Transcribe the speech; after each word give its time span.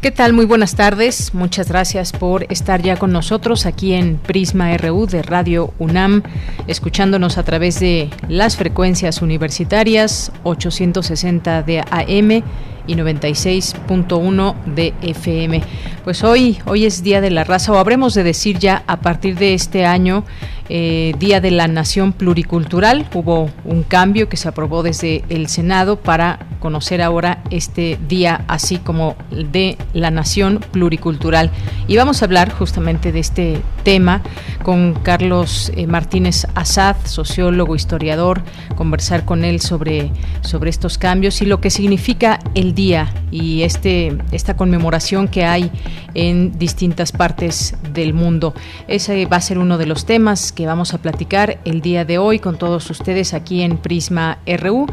¿Qué 0.00 0.10
tal? 0.10 0.32
Muy 0.32 0.46
buenas 0.46 0.76
tardes. 0.76 1.34
Muchas 1.34 1.68
gracias 1.68 2.12
por 2.12 2.50
estar 2.50 2.80
ya 2.80 2.96
con 2.96 3.12
nosotros 3.12 3.66
aquí 3.66 3.92
en 3.92 4.16
Prisma 4.16 4.74
RU 4.78 5.04
de 5.04 5.22
Radio 5.22 5.74
UNAM, 5.78 6.22
escuchándonos 6.66 7.36
a 7.36 7.42
través 7.42 7.80
de 7.80 8.08
las 8.26 8.56
frecuencias 8.56 9.20
universitarias 9.20 10.32
860 10.44 11.62
de 11.64 11.80
AM 11.80 12.42
y 12.86 12.94
96.1 12.94 14.54
de 14.64 14.94
FM. 15.02 15.62
Pues 16.04 16.24
hoy, 16.24 16.58
hoy 16.66 16.86
es 16.86 17.02
Día 17.02 17.20
de 17.20 17.30
la 17.30 17.44
Raza, 17.44 17.72
o 17.72 17.78
habremos 17.78 18.14
de 18.14 18.22
decir 18.22 18.58
ya 18.58 18.82
a 18.86 19.00
partir 19.00 19.36
de 19.36 19.54
este 19.54 19.84
año, 19.84 20.24
eh, 20.72 21.14
Día 21.18 21.40
de 21.40 21.50
la 21.50 21.66
Nación 21.66 22.12
Pluricultural. 22.12 23.08
Hubo 23.12 23.50
un 23.64 23.82
cambio 23.82 24.28
que 24.28 24.36
se 24.36 24.48
aprobó 24.48 24.84
desde 24.84 25.24
el 25.28 25.48
Senado 25.48 25.96
para 25.96 26.46
conocer 26.60 27.02
ahora 27.02 27.42
este 27.50 27.98
día 28.08 28.44
así 28.46 28.78
como 28.78 29.16
de 29.32 29.76
la 29.94 30.12
Nación 30.12 30.60
Pluricultural. 30.70 31.50
Y 31.88 31.96
vamos 31.96 32.22
a 32.22 32.26
hablar 32.26 32.52
justamente 32.52 33.10
de 33.10 33.18
este 33.18 33.60
tema 33.82 34.22
con 34.62 34.94
Carlos 34.94 35.72
eh, 35.74 35.88
Martínez 35.88 36.46
Azad, 36.54 36.94
sociólogo, 37.04 37.74
historiador, 37.74 38.42
conversar 38.76 39.24
con 39.24 39.44
él 39.44 39.60
sobre, 39.60 40.12
sobre 40.42 40.70
estos 40.70 40.98
cambios 40.98 41.42
y 41.42 41.46
lo 41.46 41.60
que 41.60 41.70
significa 41.70 42.38
el 42.54 42.69
día 42.74 43.12
y 43.30 43.62
este, 43.62 44.16
esta 44.32 44.56
conmemoración 44.56 45.28
que 45.28 45.44
hay 45.44 45.70
en 46.14 46.58
distintas 46.58 47.12
partes 47.12 47.74
del 47.92 48.14
mundo. 48.14 48.54
Ese 48.88 49.26
va 49.26 49.36
a 49.36 49.40
ser 49.40 49.58
uno 49.58 49.78
de 49.78 49.86
los 49.86 50.06
temas 50.06 50.52
que 50.52 50.66
vamos 50.66 50.94
a 50.94 50.98
platicar 50.98 51.60
el 51.64 51.80
día 51.80 52.04
de 52.04 52.18
hoy 52.18 52.38
con 52.38 52.58
todos 52.58 52.90
ustedes 52.90 53.34
aquí 53.34 53.62
en 53.62 53.78
Prisma 53.78 54.38
RU. 54.46 54.86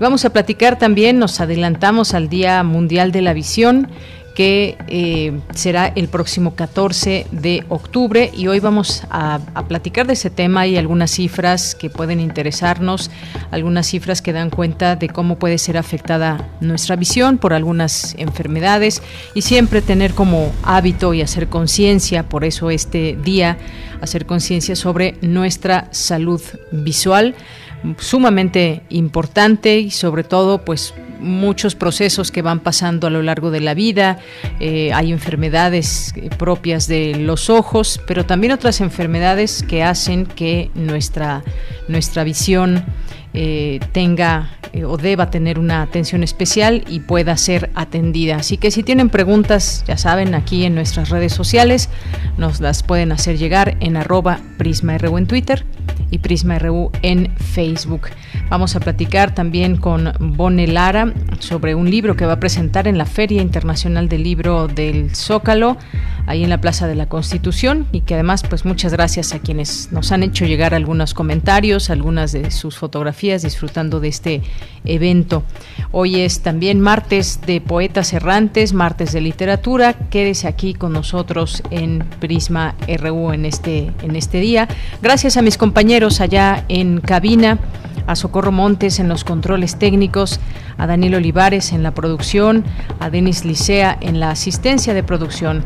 Vamos 0.00 0.24
a 0.24 0.30
platicar 0.30 0.78
también, 0.78 1.18
nos 1.18 1.40
adelantamos 1.40 2.14
al 2.14 2.28
Día 2.28 2.62
Mundial 2.64 3.12
de 3.12 3.22
la 3.22 3.32
Visión 3.32 3.88
que 4.34 4.76
eh, 4.88 5.38
será 5.54 5.86
el 5.86 6.08
próximo 6.08 6.54
14 6.54 7.26
de 7.30 7.64
octubre. 7.68 8.30
Y 8.34 8.48
hoy 8.48 8.60
vamos 8.60 9.04
a, 9.10 9.40
platicar 9.68 10.06
de 10.06 10.14
ese 10.14 10.30
tema. 10.30 10.66
Y 10.66 10.76
algunas 10.76 11.12
cifras 11.12 11.74
que 11.74 11.90
pueden 11.90 12.20
interesarnos, 12.20 13.10
algunas 13.50 13.86
cifras 13.86 14.20
que 14.20 14.32
dan 14.32 14.50
cuenta 14.50 14.96
de 14.96 15.08
cómo 15.08 15.38
puede 15.38 15.58
ser 15.58 15.76
afectada 15.76 16.48
nuestra 16.60 16.96
visión 16.96 17.38
por 17.38 17.52
algunas 17.52 18.14
enfermedades. 18.18 19.02
Y 19.34 19.42
siempre 19.42 19.82
tener 19.82 20.14
como 20.14 20.52
hábito 20.62 21.14
y 21.14 21.22
hacer 21.22 21.48
conciencia, 21.48 22.28
por 22.28 22.44
eso 22.44 22.70
este 22.70 23.16
día, 23.22 23.56
hacer 24.00 24.26
conciencia 24.26 24.76
sobre 24.76 25.16
nuestra 25.22 25.88
salud 25.92 26.42
visual 26.72 27.34
sumamente 27.98 28.82
importante 28.88 29.78
y 29.78 29.90
sobre 29.90 30.24
todo 30.24 30.64
pues 30.64 30.94
muchos 31.20 31.74
procesos 31.74 32.30
que 32.30 32.42
van 32.42 32.60
pasando 32.60 33.06
a 33.06 33.10
lo 33.10 33.22
largo 33.22 33.50
de 33.50 33.60
la 33.60 33.74
vida, 33.74 34.18
eh, 34.60 34.92
hay 34.92 35.10
enfermedades 35.10 36.12
eh, 36.16 36.28
propias 36.36 36.86
de 36.86 37.16
los 37.16 37.50
ojos, 37.50 38.00
pero 38.06 38.26
también 38.26 38.52
otras 38.52 38.80
enfermedades 38.80 39.62
que 39.62 39.82
hacen 39.82 40.26
que 40.26 40.70
nuestra, 40.74 41.42
nuestra 41.88 42.24
visión 42.24 42.84
eh, 43.34 43.80
tenga 43.92 44.50
o 44.86 44.96
deba 44.96 45.30
tener 45.30 45.60
una 45.60 45.82
atención 45.82 46.24
especial 46.24 46.84
y 46.88 47.00
pueda 47.00 47.36
ser 47.36 47.70
atendida. 47.76 48.36
Así 48.36 48.56
que 48.56 48.72
si 48.72 48.82
tienen 48.82 49.08
preguntas, 49.08 49.84
ya 49.86 49.96
saben, 49.96 50.34
aquí 50.34 50.64
en 50.64 50.74
nuestras 50.74 51.10
redes 51.10 51.32
sociales 51.32 51.90
nos 52.38 52.60
las 52.60 52.82
pueden 52.82 53.12
hacer 53.12 53.38
llegar 53.38 53.76
en 53.78 53.96
arroba 53.96 54.40
PrismaRU 54.58 55.16
en 55.18 55.26
Twitter 55.28 55.64
y 56.10 56.18
Prisma 56.18 56.58
RU 56.58 56.90
en 57.02 57.34
Facebook. 57.36 58.08
Vamos 58.48 58.76
a 58.76 58.80
platicar 58.80 59.34
también 59.34 59.76
con 59.76 60.12
Bone 60.18 60.66
Lara 60.66 61.12
sobre 61.40 61.74
un 61.74 61.90
libro 61.90 62.16
que 62.16 62.26
va 62.26 62.34
a 62.34 62.40
presentar 62.40 62.86
en 62.86 62.98
la 62.98 63.06
Feria 63.06 63.42
Internacional 63.42 64.08
del 64.08 64.22
Libro 64.22 64.68
del 64.68 65.14
Zócalo, 65.14 65.76
ahí 66.26 66.44
en 66.44 66.50
la 66.50 66.60
Plaza 66.60 66.86
de 66.86 66.94
la 66.94 67.06
Constitución, 67.06 67.86
y 67.92 68.00
que 68.00 68.14
además, 68.14 68.42
pues 68.48 68.64
muchas 68.64 68.92
gracias 68.92 69.34
a 69.34 69.38
quienes 69.38 69.92
nos 69.92 70.12
han 70.12 70.22
hecho 70.22 70.46
llegar 70.46 70.74
algunos 70.74 71.14
comentarios, 71.14 71.90
algunas 71.90 72.32
de 72.32 72.50
sus 72.50 72.76
fotografías 72.78 73.42
disfrutando 73.42 74.00
de 74.00 74.08
este 74.08 74.42
evento. 74.84 75.44
Hoy 75.92 76.20
es 76.20 76.40
también 76.40 76.80
martes 76.80 77.40
de 77.46 77.60
Poetas 77.60 78.12
Errantes, 78.12 78.72
martes 78.72 79.12
de 79.12 79.20
literatura. 79.20 79.94
Quédese 80.10 80.48
aquí 80.48 80.74
con 80.74 80.92
nosotros 80.92 81.62
en 81.70 82.04
Prisma 82.20 82.74
RU 82.98 83.32
en 83.32 83.44
este, 83.44 83.92
en 84.02 84.16
este 84.16 84.40
día. 84.40 84.68
Gracias 85.02 85.36
a 85.36 85.42
mis 85.42 85.58
compañeros 85.58 86.20
allá 86.20 86.64
en 86.68 87.00
cabina 87.00 87.58
a 88.06 88.16
Socorro 88.16 88.52
Montes 88.52 88.98
en 88.98 89.08
los 89.08 89.24
controles 89.24 89.76
técnicos, 89.76 90.40
a 90.76 90.86
Daniel 90.86 91.16
Olivares 91.16 91.72
en 91.72 91.82
la 91.82 91.92
producción, 91.92 92.64
a 93.00 93.10
Denis 93.10 93.44
Licea 93.44 93.96
en 94.00 94.20
la 94.20 94.30
asistencia 94.30 94.94
de 94.94 95.02
producción. 95.02 95.64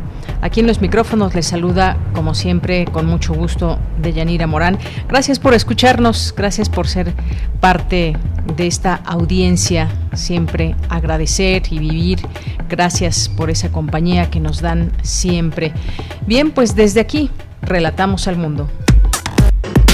Aquí 0.49 0.61
en 0.61 0.67
los 0.67 0.81
micrófonos 0.81 1.35
les 1.35 1.45
saluda, 1.45 1.99
como 2.15 2.35
siempre, 2.35 2.87
con 2.87 3.05
mucho 3.05 3.35
gusto, 3.35 3.79
de 4.01 4.15
Yanira 4.15 4.47
Morán. 4.47 4.79
Gracias 5.07 5.39
por 5.39 5.53
escucharnos, 5.53 6.33
gracias 6.35 6.71
por 6.71 6.89
ser 6.89 7.13
parte 7.61 8.17
de 8.57 8.67
esta 8.67 8.95
audiencia. 8.95 9.91
Siempre 10.15 10.75
agradecer 10.89 11.65
y 11.71 11.79
vivir. 11.79 12.21
Gracias 12.67 13.29
por 13.29 13.51
esa 13.51 13.71
compañía 13.71 14.31
que 14.31 14.41
nos 14.41 14.63
dan 14.63 14.91
siempre. 15.03 15.75
Bien, 16.27 16.51
pues 16.51 16.75
desde 16.75 17.01
aquí, 17.01 17.31
relatamos 17.61 18.27
al 18.27 18.39
mundo. 18.39 18.71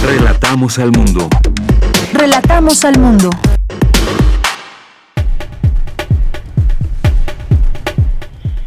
Relatamos 0.06 0.78
al 0.78 0.92
mundo. 0.92 1.28
Relatamos 2.12 2.84
al 2.84 3.00
mundo. 3.00 3.30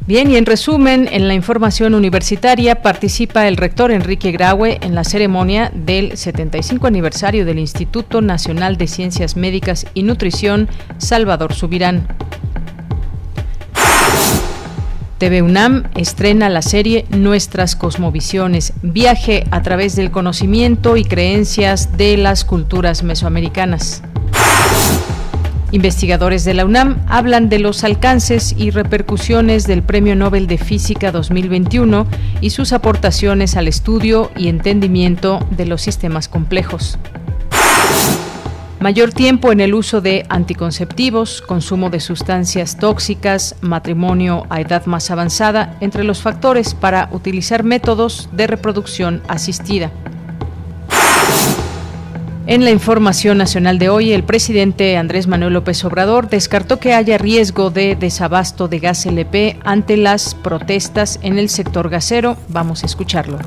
Bien, 0.07 0.31
y 0.31 0.37
en 0.37 0.45
resumen, 0.45 1.09
en 1.11 1.27
la 1.27 1.33
información 1.33 1.93
universitaria 1.93 2.81
participa 2.81 3.45
el 3.49 3.57
rector 3.57 3.91
Enrique 3.91 4.31
Graue 4.31 4.77
en 4.81 4.95
la 4.95 5.03
ceremonia 5.03 5.69
del 5.75 6.15
75 6.15 6.87
aniversario 6.87 7.43
del 7.43 7.59
Instituto 7.59 8.21
Nacional 8.21 8.77
de 8.77 8.87
Ciencias 8.87 9.35
Médicas 9.35 9.85
y 9.93 10.03
Nutrición 10.03 10.69
Salvador 10.97 11.53
Subirán. 11.53 12.07
TV 15.17 15.41
UNAM 15.41 15.89
estrena 15.95 16.47
la 16.47 16.61
serie 16.61 17.05
Nuestras 17.09 17.75
Cosmovisiones, 17.75 18.71
viaje 18.83 19.43
a 19.51 19.61
través 19.61 19.97
del 19.97 20.09
conocimiento 20.09 20.95
y 20.95 21.03
creencias 21.03 21.97
de 21.97 22.15
las 22.15 22.45
culturas 22.45 23.03
mesoamericanas. 23.03 24.03
Investigadores 25.71 26.45
de 26.45 26.53
la 26.53 26.65
UNAM 26.65 27.03
hablan 27.07 27.49
de 27.49 27.59
los 27.59 27.83
alcances 27.83 28.55
y 28.57 28.71
repercusiones 28.71 29.67
del 29.67 29.83
Premio 29.83 30.15
Nobel 30.15 30.47
de 30.47 30.57
Física 30.57 31.11
2021 31.11 32.07
y 32.39 32.51
sus 32.51 32.71
aportaciones 32.71 33.57
al 33.57 33.67
estudio 33.67 34.31
y 34.37 34.47
entendimiento 34.47 35.45
de 35.51 35.65
los 35.65 35.81
sistemas 35.81 36.29
complejos. 36.29 36.97
Mayor 38.79 39.11
tiempo 39.11 39.51
en 39.51 39.59
el 39.59 39.73
uso 39.73 39.99
de 39.99 40.25
anticonceptivos, 40.29 41.41
consumo 41.41 41.89
de 41.89 41.99
sustancias 41.99 42.77
tóxicas, 42.77 43.55
matrimonio 43.59 44.45
a 44.49 44.61
edad 44.61 44.85
más 44.85 45.11
avanzada, 45.11 45.75
entre 45.81 46.05
los 46.05 46.21
factores 46.21 46.75
para 46.75 47.09
utilizar 47.11 47.63
métodos 47.63 48.29
de 48.31 48.47
reproducción 48.47 49.21
asistida. 49.27 49.91
En 52.49 52.63
la 52.63 52.71
información 52.71 53.37
nacional 53.37 53.77
de 53.77 53.89
hoy, 53.89 54.13
el 54.13 54.23
presidente 54.23 54.95
Andrés 54.95 55.27
Manuel 55.27 55.51
López 55.51 55.83
Obrador 55.83 56.29
descartó 56.29 56.79
que 56.79 56.93
haya 56.93 57.17
riesgo 57.17 57.71
de 57.71 57.97
desabasto 57.97 58.69
de 58.69 58.79
gas 58.79 59.05
LP 59.05 59.59
ante 59.65 59.97
las 59.97 60.33
protestas 60.33 61.19
en 61.23 61.37
el 61.39 61.49
sector 61.49 61.89
gasero. 61.89 62.37
Vamos 62.47 62.83
a 62.83 62.85
escucharlo. 62.85 63.37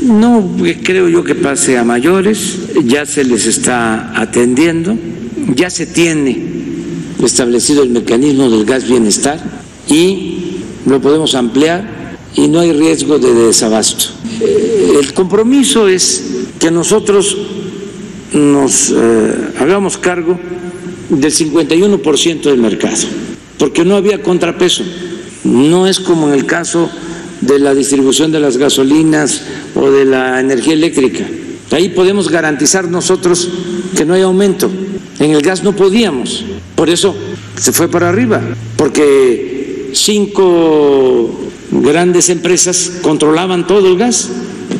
No 0.00 0.44
creo 0.82 1.08
yo 1.08 1.22
que 1.22 1.36
pase 1.36 1.78
a 1.78 1.84
mayores, 1.84 2.74
ya 2.84 3.06
se 3.06 3.22
les 3.22 3.46
está 3.46 4.20
atendiendo, 4.20 4.96
ya 5.54 5.70
se 5.70 5.86
tiene 5.86 6.44
establecido 7.22 7.84
el 7.84 7.90
mecanismo 7.90 8.50
del 8.50 8.64
gas 8.64 8.84
bienestar 8.84 9.38
y 9.86 10.56
lo 10.86 11.00
podemos 11.00 11.36
ampliar 11.36 12.16
y 12.34 12.48
no 12.48 12.58
hay 12.58 12.72
riesgo 12.72 13.20
de 13.20 13.32
desabasto. 13.32 14.06
eh, 14.40 14.94
el 14.98 15.14
compromiso 15.14 15.86
es 15.86 16.24
que 16.58 16.72
nosotros 16.72 17.36
nos 18.32 18.90
eh, 18.90 19.34
hagamos 19.58 19.98
cargo 19.98 20.38
del 21.08 21.32
51% 21.32 22.42
del 22.42 22.58
mercado, 22.58 22.96
porque 23.58 23.84
no 23.84 23.96
había 23.96 24.22
contrapeso. 24.22 24.84
No 25.44 25.86
es 25.86 26.00
como 26.00 26.28
en 26.28 26.34
el 26.34 26.46
caso 26.46 26.88
de 27.40 27.58
la 27.58 27.74
distribución 27.74 28.32
de 28.32 28.40
las 28.40 28.56
gasolinas 28.56 29.42
o 29.74 29.90
de 29.90 30.04
la 30.04 30.40
energía 30.40 30.74
eléctrica. 30.74 31.24
Ahí 31.72 31.88
podemos 31.88 32.28
garantizar 32.28 32.88
nosotros 32.88 33.50
que 33.96 34.04
no 34.04 34.14
hay 34.14 34.22
aumento. 34.22 34.70
En 35.18 35.30
el 35.30 35.42
gas 35.42 35.62
no 35.62 35.74
podíamos. 35.74 36.44
Por 36.74 36.90
eso 36.90 37.14
se 37.58 37.72
fue 37.72 37.88
para 37.88 38.08
arriba, 38.08 38.40
porque 38.76 39.90
cinco 39.92 41.30
grandes 41.70 42.28
empresas 42.28 42.92
controlaban 43.02 43.66
todo 43.66 43.88
el 43.88 43.98
gas, 43.98 44.30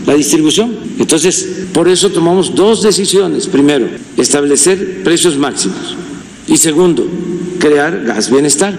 la 0.06 0.14
distribución. 0.14 0.76
Entonces, 0.98 1.61
por 1.72 1.88
eso 1.88 2.10
tomamos 2.10 2.54
dos 2.54 2.82
decisiones. 2.82 3.46
Primero, 3.46 3.88
establecer 4.16 5.02
precios 5.02 5.36
máximos. 5.36 5.96
Y 6.46 6.58
segundo, 6.58 7.06
crear 7.58 8.04
gas 8.04 8.30
bienestar. 8.30 8.78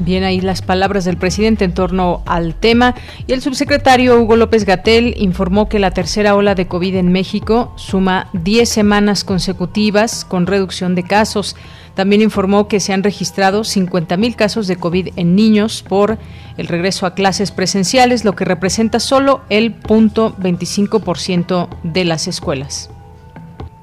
Bien, 0.00 0.24
ahí 0.24 0.40
las 0.40 0.62
palabras 0.62 1.04
del 1.04 1.16
presidente 1.16 1.64
en 1.64 1.74
torno 1.74 2.22
al 2.24 2.54
tema. 2.54 2.94
Y 3.26 3.32
el 3.32 3.42
subsecretario 3.42 4.18
Hugo 4.20 4.36
López 4.36 4.64
Gatel 4.64 5.14
informó 5.18 5.68
que 5.68 5.78
la 5.78 5.90
tercera 5.90 6.34
ola 6.34 6.54
de 6.54 6.66
COVID 6.66 6.94
en 6.94 7.12
México 7.12 7.72
suma 7.76 8.30
10 8.32 8.68
semanas 8.68 9.24
consecutivas 9.24 10.24
con 10.24 10.46
reducción 10.46 10.94
de 10.94 11.02
casos. 11.02 11.56
También 11.98 12.22
informó 12.22 12.68
que 12.68 12.78
se 12.78 12.92
han 12.92 13.02
registrado 13.02 13.62
50.000 13.62 14.36
casos 14.36 14.68
de 14.68 14.76
COVID 14.76 15.08
en 15.16 15.34
niños 15.34 15.82
por 15.82 16.16
el 16.56 16.68
regreso 16.68 17.06
a 17.06 17.14
clases 17.16 17.50
presenciales, 17.50 18.24
lo 18.24 18.36
que 18.36 18.44
representa 18.44 19.00
solo 19.00 19.40
el 19.50 19.74
0.25% 19.80 21.68
de 21.82 22.04
las 22.04 22.28
escuelas. 22.28 22.88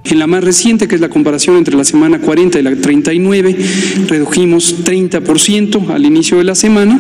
En 0.06 0.20
la 0.20 0.28
más 0.28 0.46
reciente, 0.46 0.88
que 0.88 0.96
es 0.96 1.02
la 1.02 1.10
comparación 1.10 1.58
entre 1.58 1.76
la 1.76 1.84
semana 1.84 2.22
40 2.22 2.58
y 2.58 2.64
la 2.64 2.74
39, 2.74 3.58
redujimos 4.08 4.86
30% 4.86 5.90
al 5.90 6.06
inicio 6.06 6.38
de 6.38 6.46
la 6.46 6.56
semana 6.56 6.98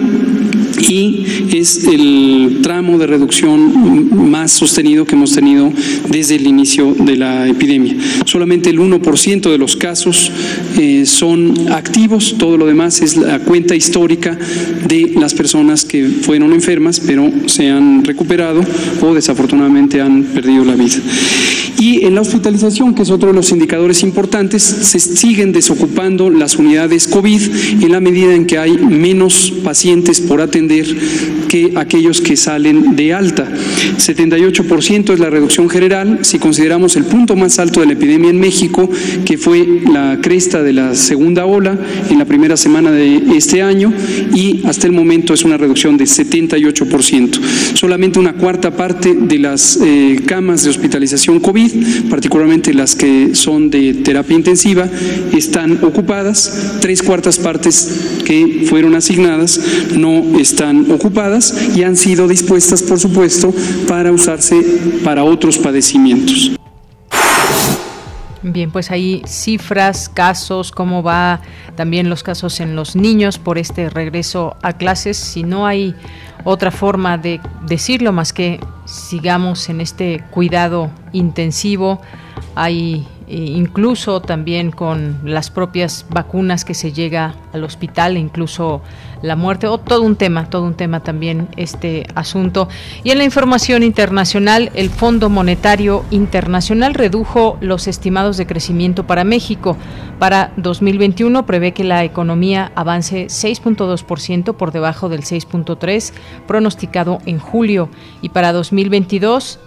y 0.80 1.25
es 1.54 1.86
el 1.86 2.60
tramo 2.62 2.98
de 2.98 3.07
reducción 3.07 4.30
más 4.30 4.51
sostenido 4.51 5.06
que 5.06 5.16
hemos 5.16 5.33
tenido 5.33 5.72
desde 6.10 6.36
el 6.36 6.48
inicio 6.48 6.94
de 6.94 7.18
la 7.18 7.48
epidemia. 7.48 7.95
Solamente 8.25 8.69
el 8.69 8.80
1% 8.80 9.51
de 9.51 9.57
los 9.57 9.75
casos 9.75 10.31
eh, 10.77 11.06
son 11.06 11.72
activos, 11.72 12.36
todo 12.38 12.57
lo 12.57 12.66
demás 12.66 13.01
es 13.01 13.18
la 13.18 13.39
cuenta 13.39 13.75
histórica 13.75 14.38
de 14.88 15.13
las 15.18 15.33
personas 15.33 15.86
que 15.86 16.07
fueron 16.07 16.54
enfermas 16.54 17.00
pero 17.06 17.31
se 17.48 17.69
han 17.69 18.04
recuperado 18.04 18.62
o 19.01 19.13
desafortunadamente 19.13 20.01
han 20.01 20.24
perdido 20.24 20.66
la 20.66 20.75
vida. 20.75 20.95
Y 21.80 22.06
en 22.06 22.16
la 22.16 22.22
hospitalización, 22.22 22.95
que 22.95 23.01
es 23.01 23.10
otro 23.10 23.30
de 23.30 23.33
los 23.33 23.51
indicadores 23.51 24.01
importantes, 24.01 24.63
se 24.63 25.00
siguen 25.00 25.51
desocupando 25.51 26.30
las 26.30 26.56
unidades 26.56 27.07
COVID 27.07 27.42
en 27.83 27.92
la 27.92 28.00
medida 28.00 28.33
en 28.33 28.45
que 28.45 28.57
hay 28.57 28.77
menos 28.77 29.54
pacientes 29.63 30.22
por 30.22 30.42
atender 30.42 30.64
que 31.50 31.73
aquellos 31.75 32.21
que 32.21 32.35
salen 32.35 32.95
de 32.95 33.13
alta. 33.13 33.47
78% 33.97 35.13
es 35.13 35.19
la 35.19 35.29
reducción 35.29 35.69
general. 35.69 36.19
Si 36.21 36.39
consideramos 36.39 36.95
el 36.95 37.06
punto 37.06 37.35
más 37.35 37.59
alto 37.59 37.79
de 37.79 37.88
la 37.88 37.94
epidemia 37.94 38.29
en 38.29 38.39
México, 38.39 38.89
que 39.25 39.38
fue 39.38 39.81
la 39.91 40.19
cresta 40.21 40.63
de 40.63 40.73
la 40.73 40.95
segunda 40.95 41.45
ola 41.45 41.77
en 42.09 42.19
la 42.19 42.25
primera 42.25 42.57
semana 42.57 42.91
de 42.91 43.21
este 43.35 43.62
año, 43.62 43.94
y 44.33 44.62
hasta 44.65 44.88
el 44.88 44.94
momento 44.94 45.33
es 45.33 45.44
una 45.44 45.57
reducción 45.57 45.97
de 45.97 46.06
78%. 46.06 47.39
Solamente 47.75 48.19
una 48.19 48.33
cuarta 48.33 48.75
parte 48.75 49.13
de 49.13 49.39
las 49.39 49.79
eh, 49.81 50.21
camas 50.25 50.63
de 50.63 50.69
hospitalización 50.69 51.39
COVID 51.39 52.06
particularmente 52.09 52.73
las 52.73 52.95
que 52.95 53.31
son 53.33 53.69
de 53.69 53.94
terapia 53.94 54.35
intensiva, 54.35 54.88
están 55.33 55.83
ocupadas, 55.83 56.77
tres 56.81 57.01
cuartas 57.01 57.39
partes 57.39 58.21
que 58.25 58.65
fueron 58.67 58.95
asignadas 58.95 59.59
no 59.95 60.39
están 60.39 60.54
ocupadas 60.91 61.75
y 61.75 61.83
han 61.83 61.95
sido 61.95 62.27
dispuestas, 62.27 62.83
por 62.83 62.99
supuesto, 62.99 63.53
para 63.87 64.11
usarse 64.11 64.61
para 65.03 65.23
otros 65.23 65.57
padecimientos. 65.57 66.51
Bien, 68.41 68.69
pues 68.69 68.91
hay 68.91 69.23
cifras, 69.25 70.07
casos, 70.07 70.71
cómo 70.71 71.01
va 71.01 71.41
también 71.75 72.09
los 72.09 72.21
casos 72.21 72.59
en 72.59 72.75
los 72.75 72.95
niños 72.95 73.39
por 73.39 73.57
este 73.57 73.89
regreso 73.89 74.55
a 74.61 74.73
clases. 74.73 75.17
Si 75.17 75.41
no 75.41 75.65
hay 75.65 75.95
otra 76.43 76.69
forma 76.69 77.17
de 77.17 77.41
decirlo 77.67 78.13
más 78.13 78.33
que 78.33 78.59
sigamos 78.85 79.67
en 79.69 79.81
este 79.81 80.23
cuidado 80.29 80.91
intensivo. 81.11 81.99
Hay 82.53 83.07
eh, 83.27 83.38
incluso 83.38 84.22
también 84.22 84.72
con 84.72 85.19
las 85.24 85.50
propias 85.50 86.06
vacunas 86.10 86.63
que 86.63 86.75
se 86.75 86.92
llega 86.92 87.33
al 87.54 87.63
hospital, 87.63 88.18
incluso 88.18 88.81
la 89.24 89.36
muerte, 89.36 89.66
o 89.66 89.80
todo 89.80 90.04
un 90.04 90.16
tema, 90.16 90.50
todo 90.50 90.63
un 90.63 90.75
tema 90.75 91.00
también 91.00 91.48
este 91.57 92.06
asunto. 92.13 92.69
Y 93.04 93.10
en 93.10 93.18
la 93.18 93.24
información 93.24 93.81
internacional, 93.81 94.72
el 94.75 94.92
Fondo 94.92 95.30
Monetario 95.30 96.06
Internacional 96.12 96.94
redujo 96.94 97.57
los 97.62 97.88
estimados 97.88 98.38
de 98.38 98.45
crecimiento 98.45 99.07
para 99.07 99.24
México. 99.24 99.75
Para 100.19 100.51
2021 100.57 101.45
prevé 101.48 101.74
que 101.74 101.83
la 101.83 102.04
economía 102.04 102.72
avance 102.75 103.25
6.2% 103.25 104.56
por 104.56 104.72
debajo 104.72 105.10
del 105.10 105.22
6.3 105.22 106.13
pronosticado 106.45 107.19
en 107.25 107.39
julio 107.39 107.89
y 108.22 108.30
para 108.30 108.54
2022 108.54 109.60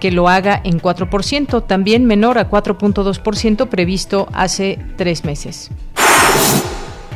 que 0.00 0.10
lo 0.10 0.28
haga 0.28 0.60
en 0.64 0.80
4%, 0.80 1.66
también 1.66 2.04
menor 2.04 2.38
a 2.38 2.50
4.2% 2.50 3.68
previsto 3.68 4.28
hace 4.32 4.78
tres 4.96 5.24
meses. 5.24 5.70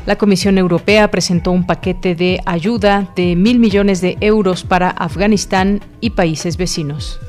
La 0.05 0.17
Comisión 0.17 0.59
Europea 0.59 1.11
presentó 1.11 1.53
un 1.53 1.65
paquete 1.65 2.17
de 2.17 2.41
ayuda 2.45 3.09
de 3.15 3.37
mil 3.37 3.61
millones 3.61 4.01
de 4.01 4.17
euros 4.21 4.65
para 4.65 4.91
Afganistán 4.91 5.81
y 6.01 6.11
países 6.11 6.57
vecinos. 6.57 7.21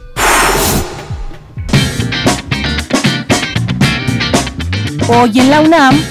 Hoy 5.07 5.39
en 5.39 5.49
la 5.51 5.61
UNAM, 5.61 6.01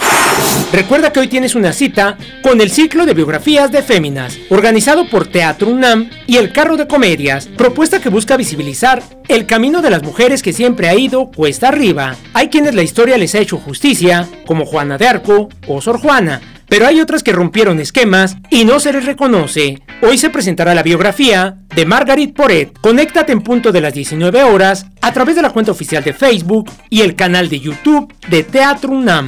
Recuerda 0.72 1.12
que 1.12 1.20
hoy 1.20 1.28
tienes 1.28 1.56
una 1.56 1.74
cita 1.74 2.16
con 2.44 2.62
el 2.62 2.70
ciclo 2.70 3.08
de 3.08 3.16
biografías 3.16 3.72
de 3.72 3.82
féminas, 3.82 4.38
organizado 4.50 5.10
por 5.10 5.26
Teatro 5.26 5.68
UNAM 5.68 6.12
y 6.28 6.38
el 6.38 6.54
Carro 6.54 6.78
de 6.78 6.88
Comedias, 6.88 7.48
propuesta 7.48 8.00
que 8.00 8.10
busca 8.10 8.38
visibilizar 8.38 9.02
el 9.28 9.48
camino 9.48 9.82
de 9.82 9.90
las 9.90 10.04
mujeres 10.04 10.44
que 10.44 10.54
siempre 10.54 10.88
ha 10.88 10.96
ido 10.96 11.32
cuesta 11.32 11.70
arriba. 11.70 12.16
Hay 12.34 12.50
quienes 12.50 12.76
la 12.76 12.84
historia 12.84 13.18
les 13.18 13.34
ha 13.34 13.40
hecho 13.40 13.58
justicia, 13.58 14.28
como 14.46 14.68
Juana 14.68 15.00
de 15.00 15.08
Arco 15.08 15.50
o 15.68 15.82
Sor 15.82 16.00
Juana, 16.00 16.40
pero 16.68 16.86
hay 16.86 17.02
otras 17.02 17.24
que 17.24 17.34
rompieron 17.34 17.80
esquemas 17.80 18.38
y 18.52 18.64
no 18.64 18.80
se 18.80 18.94
les 18.94 19.06
reconoce. 19.06 19.82
Hoy 20.04 20.20
se 20.20 20.30
presentará 20.30 20.76
la 20.76 20.84
biografía 20.84 21.58
de 21.76 21.86
Margaret 21.86 22.34
Poret. 22.34 22.78
Conéctate 22.80 23.32
en 23.32 23.42
punto 23.42 23.72
de 23.72 23.82
las 23.82 23.96
19 23.96 24.44
horas 24.44 24.86
a 25.02 25.12
través 25.12 25.36
de 25.36 25.42
la 25.42 25.50
cuenta 25.50 25.72
oficial 25.72 26.04
de 26.04 26.14
Facebook 26.14 26.70
y 26.92 27.02
el 27.02 27.16
canal 27.16 27.50
de 27.50 27.60
YouTube 27.60 28.14
de 28.30 28.44
Teatro 28.44 28.92
UNAM. 28.92 29.28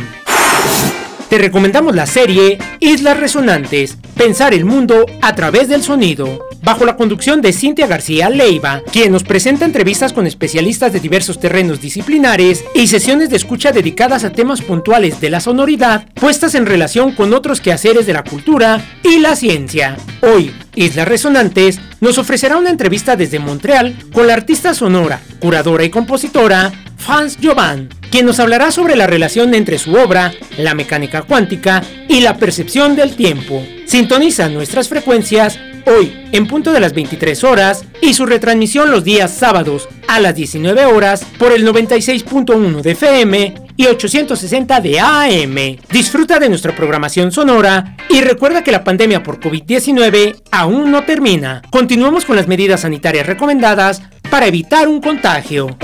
Te 1.32 1.38
recomendamos 1.38 1.96
la 1.96 2.08
serie 2.08 2.60
Islas 2.82 3.18
Resonantes, 3.18 3.98
pensar 4.18 4.54
el 4.54 4.66
mundo 4.66 5.06
a 5.22 5.34
través 5.34 5.70
del 5.70 5.82
sonido, 5.82 6.46
bajo 6.62 6.84
la 6.84 6.98
conducción 6.98 7.42
de 7.42 7.54
Cintia 7.54 7.88
García 7.88 8.30
Leiva, 8.30 8.82
quien 8.92 9.14
nos 9.14 9.24
presenta 9.24 9.64
entrevistas 9.64 10.12
con 10.12 10.28
especialistas 10.28 10.92
de 10.92 11.00
diversos 11.00 11.40
terrenos 11.40 11.80
disciplinares 11.80 12.66
y 12.76 12.88
sesiones 12.88 13.30
de 13.30 13.38
escucha 13.38 13.72
dedicadas 13.72 14.26
a 14.26 14.34
temas 14.34 14.62
puntuales 14.62 15.22
de 15.22 15.30
la 15.30 15.40
sonoridad, 15.40 16.06
puestas 16.16 16.54
en 16.54 16.66
relación 16.66 17.14
con 17.14 17.34
otros 17.34 17.62
quehaceres 17.62 18.06
de 18.06 18.12
la 18.12 18.26
cultura 18.26 18.84
y 19.02 19.20
la 19.20 19.38
ciencia. 19.38 19.96
Hoy, 20.22 20.54
Islas 20.76 21.08
Resonantes 21.08 21.80
nos 22.02 22.18
ofrecerá 22.18 22.58
una 22.58 22.72
entrevista 22.72 23.16
desde 23.16 23.40
Montreal 23.40 23.96
con 24.12 24.28
la 24.28 24.34
artista 24.34 24.74
sonora, 24.74 25.22
curadora 25.40 25.86
y 25.86 25.90
compositora 25.90 26.74
Franz 27.02 27.38
Jovan 27.42 27.90
quien 28.12 28.26
nos 28.26 28.40
hablará 28.40 28.72
sobre 28.72 28.96
la 28.96 29.08
relación 29.08 29.56
entre 29.56 29.80
su 29.80 29.96
obra, 29.96 30.34
la 30.58 30.76
mecánica 30.76 31.24
cuántica 31.24 31.82
y 32.10 32.20
la 32.20 32.38
percepción 32.38 32.96
del 32.96 33.16
tiempo. 33.16 33.66
Sintoniza 33.86 34.50
nuestras 34.50 34.90
frecuencias 34.90 35.58
hoy 35.86 36.14
en 36.34 36.46
punto 36.46 36.74
de 36.74 36.82
las 36.82 36.94
23 36.94 37.44
horas 37.46 37.86
y 38.02 38.14
su 38.14 38.26
retransmisión 38.26 38.92
los 38.92 39.06
días 39.06 39.34
sábados 39.34 39.88
a 40.10 40.20
las 40.20 40.36
19 40.36 40.86
horas 40.86 41.26
por 41.40 41.54
el 41.54 41.66
96.1 41.66 42.82
de 42.82 42.92
FM 42.92 43.56
y 43.78 43.86
860 43.86 44.82
de 44.82 45.00
AM. 45.00 45.78
Disfruta 45.90 46.38
de 46.38 46.50
nuestra 46.50 46.76
programación 46.76 47.32
sonora 47.32 47.96
y 48.10 48.20
recuerda 48.20 48.62
que 48.62 48.74
la 48.74 48.84
pandemia 48.84 49.24
por 49.24 49.40
COVID-19 49.40 50.44
aún 50.52 50.92
no 50.92 51.04
termina. 51.06 51.62
Continuamos 51.72 52.26
con 52.26 52.36
las 52.36 52.48
medidas 52.48 52.82
sanitarias 52.82 53.26
recomendadas 53.26 54.02
para 54.30 54.48
evitar 54.48 54.90
un 54.90 55.00
contagio. 55.00 55.78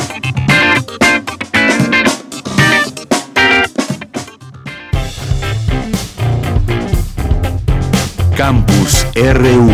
Campus 8.36 9.06
RU. 9.16 9.70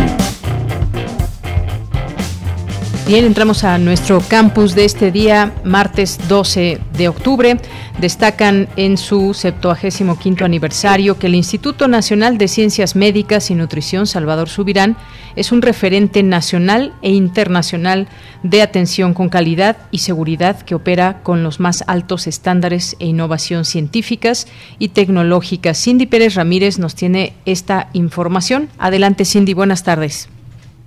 Bien, 3.06 3.26
entramos 3.26 3.66
a 3.66 3.78
nuestro 3.78 4.22
campus 4.22 4.74
de 4.74 4.86
este 4.86 5.12
día, 5.12 5.54
martes 5.66 6.18
12 6.30 6.80
de 6.98 7.10
octubre. 7.10 7.58
Destacan 8.00 8.68
en 8.76 8.98
su 8.98 9.34
75 9.34 10.44
aniversario 10.44 11.20
que 11.20 11.28
el 11.28 11.36
Instituto 11.36 11.88
Nacional 11.88 12.38
de 12.38 12.48
Ciencias 12.48 12.96
Médicas 12.96 13.52
y 13.52 13.56
Nutrición 13.56 14.08
Salvador 14.08 14.50
Subirán 14.50 14.98
es 15.36 15.52
un 15.52 15.62
referente 15.62 16.24
nacional 16.24 16.94
e 17.02 17.12
internacional 17.12 18.08
de 18.42 18.62
atención 18.62 19.14
con 19.14 19.30
calidad 19.30 19.78
y 19.92 20.00
seguridad 20.00 20.62
que 20.62 20.76
opera 20.76 21.22
con 21.24 21.44
los 21.44 21.60
más 21.60 21.84
altos 21.88 22.28
estándares 22.28 22.98
e 23.00 23.06
innovación 23.06 23.64
científicas 23.64 24.48
y 24.80 24.90
tecnológicas. 24.90 25.82
Cindy 25.82 26.08
Pérez 26.08 26.36
Ramírez 26.36 26.80
nos 26.80 26.96
tiene 26.96 27.34
esta 27.46 27.90
información. 27.94 28.70
Adelante, 28.80 29.24
Cindy, 29.24 29.54
buenas 29.54 29.84
tardes. 29.84 30.30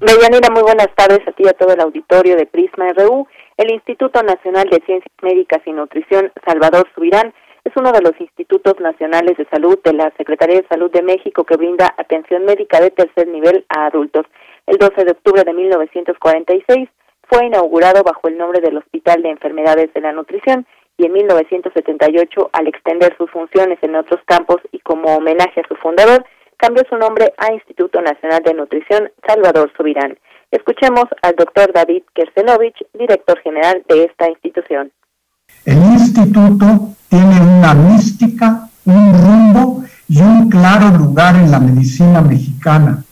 Deyanira, 0.00 0.50
muy 0.50 0.62
buenas 0.62 0.88
tardes 0.94 1.20
a 1.26 1.32
ti 1.32 1.44
y 1.44 1.48
a 1.48 1.52
todo 1.52 1.72
el 1.72 1.80
auditorio 1.80 2.36
de 2.36 2.44
Prisma 2.46 2.92
RU. 2.92 3.26
El 3.56 3.72
Instituto 3.72 4.22
Nacional 4.22 4.68
de 4.68 4.82
Ciencias 4.84 5.14
Médicas 5.22 5.62
y 5.64 5.72
Nutrición 5.72 6.30
Salvador 6.44 6.86
Subirán 6.94 7.32
es 7.64 7.72
uno 7.74 7.90
de 7.90 8.02
los 8.02 8.12
institutos 8.20 8.78
nacionales 8.80 9.38
de 9.38 9.46
salud 9.46 9.78
de 9.82 9.94
la 9.94 10.12
Secretaría 10.18 10.60
de 10.60 10.68
Salud 10.68 10.90
de 10.90 11.00
México 11.00 11.44
que 11.44 11.56
brinda 11.56 11.94
atención 11.96 12.44
médica 12.44 12.80
de 12.80 12.90
tercer 12.90 13.26
nivel 13.28 13.64
a 13.70 13.86
adultos. 13.86 14.26
El 14.66 14.76
12 14.76 15.06
de 15.06 15.12
octubre 15.12 15.42
de 15.42 15.54
1946 15.54 16.90
fue 17.30 17.46
inaugurado 17.46 18.02
bajo 18.02 18.28
el 18.28 18.36
nombre 18.36 18.60
del 18.60 18.76
Hospital 18.76 19.22
de 19.22 19.30
Enfermedades 19.30 19.90
de 19.94 20.02
la 20.02 20.12
Nutrición 20.12 20.66
y 20.98 21.06
en 21.06 21.14
1978, 21.14 22.50
al 22.52 22.66
extender 22.66 23.16
sus 23.16 23.30
funciones 23.30 23.78
en 23.80 23.96
otros 23.96 24.20
campos 24.26 24.58
y 24.70 24.80
como 24.80 25.16
homenaje 25.16 25.62
a 25.62 25.68
su 25.68 25.76
fundador, 25.76 26.26
cambió 26.58 26.84
su 26.90 26.96
nombre 26.98 27.32
a 27.38 27.54
Instituto 27.54 28.02
Nacional 28.02 28.42
de 28.42 28.52
Nutrición 28.52 29.10
Salvador 29.26 29.72
Subirán. 29.78 30.18
Escuchemos 30.50 31.04
al 31.22 31.34
doctor 31.36 31.72
David 31.72 32.02
Kersenovich, 32.14 32.76
director 32.94 33.38
general 33.40 33.82
de 33.88 34.04
esta 34.04 34.28
institución. 34.28 34.92
El 35.64 35.78
instituto 35.78 36.94
tiene 37.08 37.40
una 37.40 37.74
mística, 37.74 38.68
un 38.84 39.12
rumbo 39.12 39.84
y 40.08 40.20
un 40.20 40.48
claro 40.48 40.96
lugar 40.96 41.36
en 41.36 41.50
la 41.50 41.58
medicina 41.58 42.20
mexicana. 42.20 43.04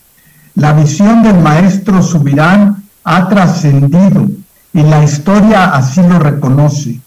La 0.54 0.72
visión 0.72 1.22
del 1.22 1.38
maestro 1.40 2.00
Subirán 2.02 2.76
ha 3.02 3.28
trascendido 3.28 4.28
y 4.72 4.82
la 4.82 5.02
historia 5.02 5.74
así 5.74 6.00
lo 6.02 6.18
reconoce. 6.20 7.00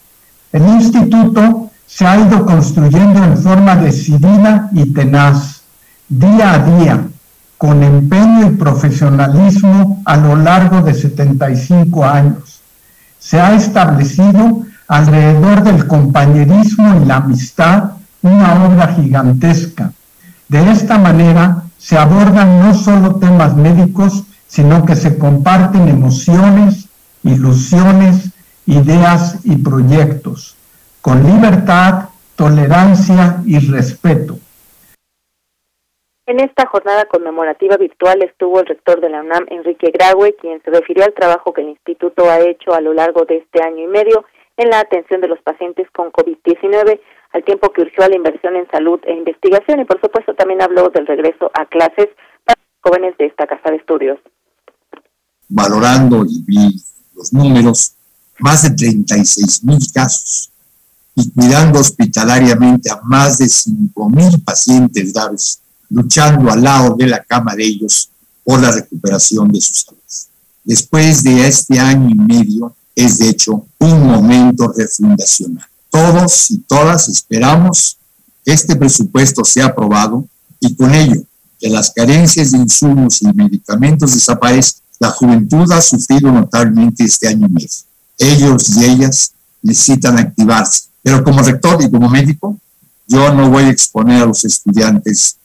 El 0.52 0.68
instituto 0.68 1.72
se 1.86 2.06
ha 2.06 2.20
ido 2.20 2.46
construyendo 2.46 3.24
en 3.24 3.38
forma 3.38 3.76
decidida 3.78 4.70
y 4.74 4.94
tenaz 4.94 5.64
día 6.10 6.54
a 6.54 6.60
día, 6.60 7.08
con 7.58 7.84
empeño 7.84 8.48
y 8.48 8.56
profesionalismo 8.56 10.02
a 10.06 10.18
lo 10.18 10.36
largo 10.36 10.82
de 10.82 10.94
75 10.94 12.06
años. 12.06 12.62
Se 13.20 13.40
ha 13.40 13.56
establecido 13.56 14.62
alrededor 14.88 15.64
del 15.64 15.88
compañerismo 15.88 17.02
y 17.02 17.06
la 17.06 17.18
amistad 17.18 17.92
una 18.22 18.66
obra 18.66 18.94
gigantesca. 18.94 19.92
De 20.48 20.72
esta 20.72 20.98
manera 20.98 21.64
se 21.78 21.98
abordan 21.98 22.60
no 22.60 22.74
solo 22.74 23.16
temas 23.16 23.56
médicos, 23.56 24.24
sino 24.48 24.86
que 24.86 24.96
se 24.96 25.18
comparten 25.18 25.88
emociones, 25.88 26.88
ilusiones, 27.24 28.30
ideas 28.66 29.38
y 29.44 29.58
proyectos, 29.58 30.56
con 31.02 31.24
libertad, 31.24 32.10
tolerancia 32.36 33.42
y 33.46 33.60
respeto. 33.60 34.40
En 36.28 36.42
esta 36.42 36.68
jornada 36.68 37.06
conmemorativa 37.06 37.78
virtual 37.78 38.22
estuvo 38.22 38.60
el 38.60 38.66
rector 38.66 39.00
de 39.00 39.10
la 39.10 39.22
UNAM, 39.22 39.46
Enrique 39.50 39.94
Graue, 39.94 40.36
quien 40.36 40.62
se 40.62 40.72
refirió 40.72 41.06
al 41.06 41.14
trabajo 41.14 41.54
que 41.54 41.62
el 41.62 41.70
instituto 41.70 42.30
ha 42.30 42.42
hecho 42.42 42.74
a 42.74 42.82
lo 42.82 42.94
largo 42.94 43.24
de 43.24 43.38
este 43.38 43.64
año 43.64 43.86
y 43.86 43.88
medio 43.88 44.26
en 44.58 44.70
la 44.70 44.82
atención 44.82 45.22
de 45.22 45.30
los 45.30 45.42
pacientes 45.42 45.88
con 45.96 46.12
COVID-19, 46.12 47.00
al 47.32 47.44
tiempo 47.46 47.72
que 47.72 47.84
urgió 47.84 48.04
a 48.04 48.10
la 48.10 48.18
inversión 48.18 48.58
en 48.58 48.70
salud 48.70 49.00
e 49.06 49.14
investigación 49.14 49.80
y 49.80 49.86
por 49.86 50.02
supuesto 50.02 50.36
también 50.36 50.62
habló 50.62 50.90
del 50.90 51.08
regreso 51.08 51.50
a 51.54 51.66
clases 51.66 52.10
para 52.44 52.60
los 52.60 52.82
jóvenes 52.84 53.18
de 53.18 53.28
esta 53.28 53.48
casa 53.48 53.72
de 53.72 53.78
estudios. 53.78 54.20
Valorando 55.48 56.26
y 56.28 56.44
vi 56.46 56.76
los 57.16 57.32
números, 57.32 57.96
más 58.40 58.64
de 58.64 58.76
36 58.76 59.64
mil 59.64 59.80
casos 59.94 60.52
y 61.16 61.32
cuidando 61.32 61.80
hospitalariamente 61.80 62.90
a 62.92 63.00
más 63.04 63.38
de 63.38 63.48
5 63.48 64.10
mil 64.10 64.44
pacientes 64.44 65.14
graves 65.14 65.62
luchando 65.90 66.52
al 66.52 66.64
lado 66.64 66.96
de 66.96 67.08
la 67.08 67.24
cama 67.24 67.56
de 67.56 67.66
ellos 67.66 68.10
por 68.44 68.62
la 68.62 68.72
recuperación 68.72 69.52
de 69.52 69.62
sus 69.62 69.82
salud. 69.82 70.00
Después 70.64 71.24
de 71.24 71.48
este 71.48 71.80
año 71.80 72.10
y 72.10 72.16
medio, 72.16 72.76
es 72.96 73.20
de 73.20 73.30
hecho 73.30 73.66
un 73.80 74.08
momento 74.08 74.74
refundacional. 74.76 75.66
Todos 75.90 76.52
y 76.52 76.58
todas 76.60 77.08
esperamos 77.08 77.98
que 78.44 78.54
este 78.54 78.76
presupuesto 78.76 79.44
sea 79.46 79.68
aprobado 79.68 80.26
y 80.60 80.76
con 80.76 80.94
ello 80.94 81.22
que 81.60 81.70
las 81.70 81.92
carencias 81.92 82.52
de 82.52 82.58
insumos 82.58 83.22
y 83.22 83.28
medicamentos 83.34 84.14
desaparezcan. 84.14 84.82
La 85.00 85.12
juventud 85.12 85.72
ha 85.72 85.82
sufrido 85.82 86.32
notablemente 86.32 87.04
este 87.04 87.28
año 87.28 87.48
y 87.48 87.52
medio. 87.52 87.70
Ellos 88.18 88.70
y 88.76 88.86
ellas 88.86 89.32
necesitan 89.62 90.18
activarse. 90.18 90.86
Pero 91.04 91.24
como 91.24 91.42
rector 91.42 91.82
y 91.82 91.90
como 91.90 92.10
médico, 92.10 92.58
yo 93.08 93.34
no 93.34 93.50
voy 93.50 93.66
a 93.66 93.70
exponer 93.70 94.24
a 94.24 94.26
los 94.26 94.44
estudiantes 94.44 95.38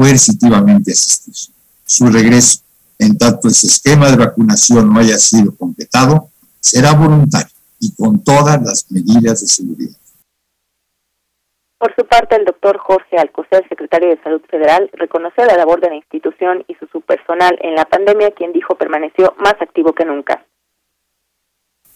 coercitivamente 0.00 0.92
asistir. 0.92 1.54
Su 1.84 2.06
regreso, 2.06 2.60
en 2.98 3.18
tanto 3.18 3.48
ese 3.48 3.66
esquema 3.66 4.10
de 4.10 4.16
vacunación 4.16 4.90
no 4.90 4.98
haya 4.98 5.18
sido 5.18 5.54
completado, 5.54 6.28
será 6.58 6.92
voluntario 6.94 7.52
y 7.78 7.94
con 7.94 8.24
todas 8.24 8.62
las 8.62 8.90
medidas 8.90 9.42
de 9.42 9.46
seguridad. 9.46 9.96
Por 11.78 11.94
su 11.96 12.06
parte, 12.06 12.36
el 12.36 12.46
doctor 12.46 12.78
Jorge 12.78 13.18
Alcocer, 13.18 13.66
secretario 13.68 14.08
de 14.08 14.22
Salud 14.22 14.40
Federal, 14.50 14.88
reconoció 14.94 15.44
la 15.44 15.56
labor 15.56 15.80
de 15.80 15.88
la 15.88 15.96
institución 15.96 16.64
y 16.66 16.74
su 16.74 17.00
personal 17.02 17.58
en 17.60 17.74
la 17.74 17.84
pandemia, 17.84 18.30
quien 18.30 18.52
dijo 18.52 18.76
permaneció 18.76 19.34
más 19.38 19.54
activo 19.60 19.92
que 19.92 20.06
nunca. 20.06 20.44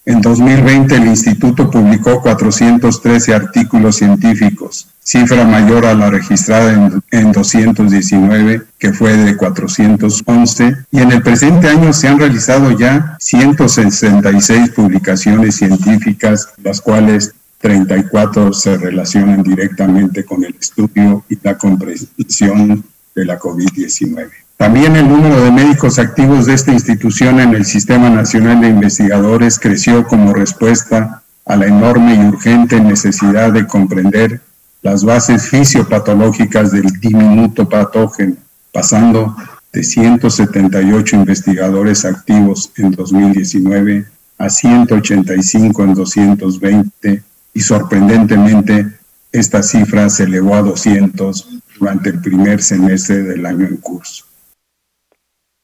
En 0.06 0.20
2020 0.20 0.96
el 0.96 1.06
instituto 1.06 1.70
publicó 1.70 2.20
413 2.20 3.34
artículos 3.34 3.96
científicos, 3.96 4.87
cifra 5.02 5.44
mayor 5.46 5.87
a 5.87 5.94
la 5.94 6.11
registrada 6.11 7.02
en, 7.11 7.32
219, 7.32 8.64
que 8.78 8.92
fue 8.92 9.16
de 9.16 9.34
411, 9.34 10.76
y 10.90 10.99
en 10.99 11.11
el 11.11 11.23
presente 11.23 11.68
año 11.68 11.94
se 11.94 12.08
han 12.08 12.18
realizado 12.18 12.78
ya 12.78 13.16
166 13.18 14.70
publicaciones 14.70 15.56
científicas, 15.56 16.50
las 16.62 16.82
cuales 16.82 17.34
34 17.61 18.52
se 18.52 18.76
relacionan 18.76 19.42
directamente 19.42 20.23
con 20.25 20.44
el 20.44 20.54
estudio 20.61 21.25
y 21.30 21.38
la 21.42 21.56
comprensión 21.56 22.84
de 23.14 23.25
la 23.25 23.38
COVID-19. 23.38 24.43
También 24.64 24.97
el 24.97 25.06
número 25.06 25.44
de 25.44 25.50
médicos 25.50 25.99
activos 25.99 26.47
de 26.47 26.54
esta 26.54 26.73
institución 26.73 27.38
en 27.38 27.54
el 27.54 27.66
Sistema 27.66 28.09
Nacional 28.09 28.62
de 28.62 28.68
Investigadores 28.68 29.59
creció 29.59 30.06
como 30.06 30.33
respuesta 30.33 31.23
a 31.44 31.56
la 31.56 31.66
enorme 31.66 32.14
y 32.14 32.26
urgente 32.26 32.80
necesidad 32.80 33.52
de 33.52 33.66
comprender 33.66 34.40
las 34.80 35.04
bases 35.04 35.50
fisiopatológicas 35.50 36.73
del 36.73 36.87
diminuto 36.99 37.68
patógeno, 37.68 38.37
pasando 38.73 39.37
de 39.71 39.85
178 39.85 41.14
investigadores 41.14 42.06
activos 42.06 42.73
en 42.78 42.92
2019 42.92 44.06
a 44.38 44.49
185 44.49 45.85
en 45.85 45.94
220 45.94 47.23
y 47.52 47.61
sorprendentemente 47.61 48.92
esta 49.30 49.62
cifra 49.62 50.09
se 50.09 50.23
elevó 50.23 50.54
a 50.54 50.62
200 50.62 51.49
durante 51.78 52.09
el 52.09 52.23
primer 52.23 52.62
semestre 52.62 53.25
del 53.25 53.44
año 53.44 53.66
en 53.66 53.76
curso. 53.76 54.25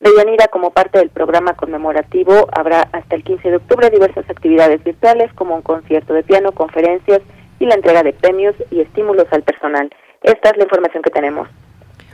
Deyanira, 0.00 0.49
como 0.49 0.71
parte 0.71 0.99
del 0.99 1.11
programa 1.11 1.54
conmemorativo, 1.54 2.49
habrá 2.52 2.88
hasta 2.92 3.16
el 3.16 3.23
15 3.23 3.50
de 3.50 3.57
octubre 3.57 3.90
diversas 3.90 4.28
actividades 4.30 4.83
virtuales 4.83 5.30
como 5.35 5.54
un 5.54 5.62
concierto 5.62 6.14
de 6.14 6.23
piano, 6.23 6.52
conferencias 6.52 7.21
y 7.59 7.66
la 7.66 7.75
entrega 7.75 8.02
de 8.02 8.14
premios 8.14 8.54
y 8.71 8.80
estímulos 8.80 9.26
al 9.30 9.42
personal. 9.42 9.90
Esta 10.23 10.50
es 10.50 10.57
la 10.57 10.64
información 10.64 11.02
que 11.02 11.11
tenemos. 11.11 11.49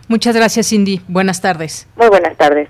Muchas 0.09 0.35
gracias, 0.35 0.69
Cindy. 0.69 1.00
Buenas 1.07 1.40
tardes. 1.40 1.88
Muy 1.97 2.09
buenas 2.09 2.37
tardes. 2.37 2.69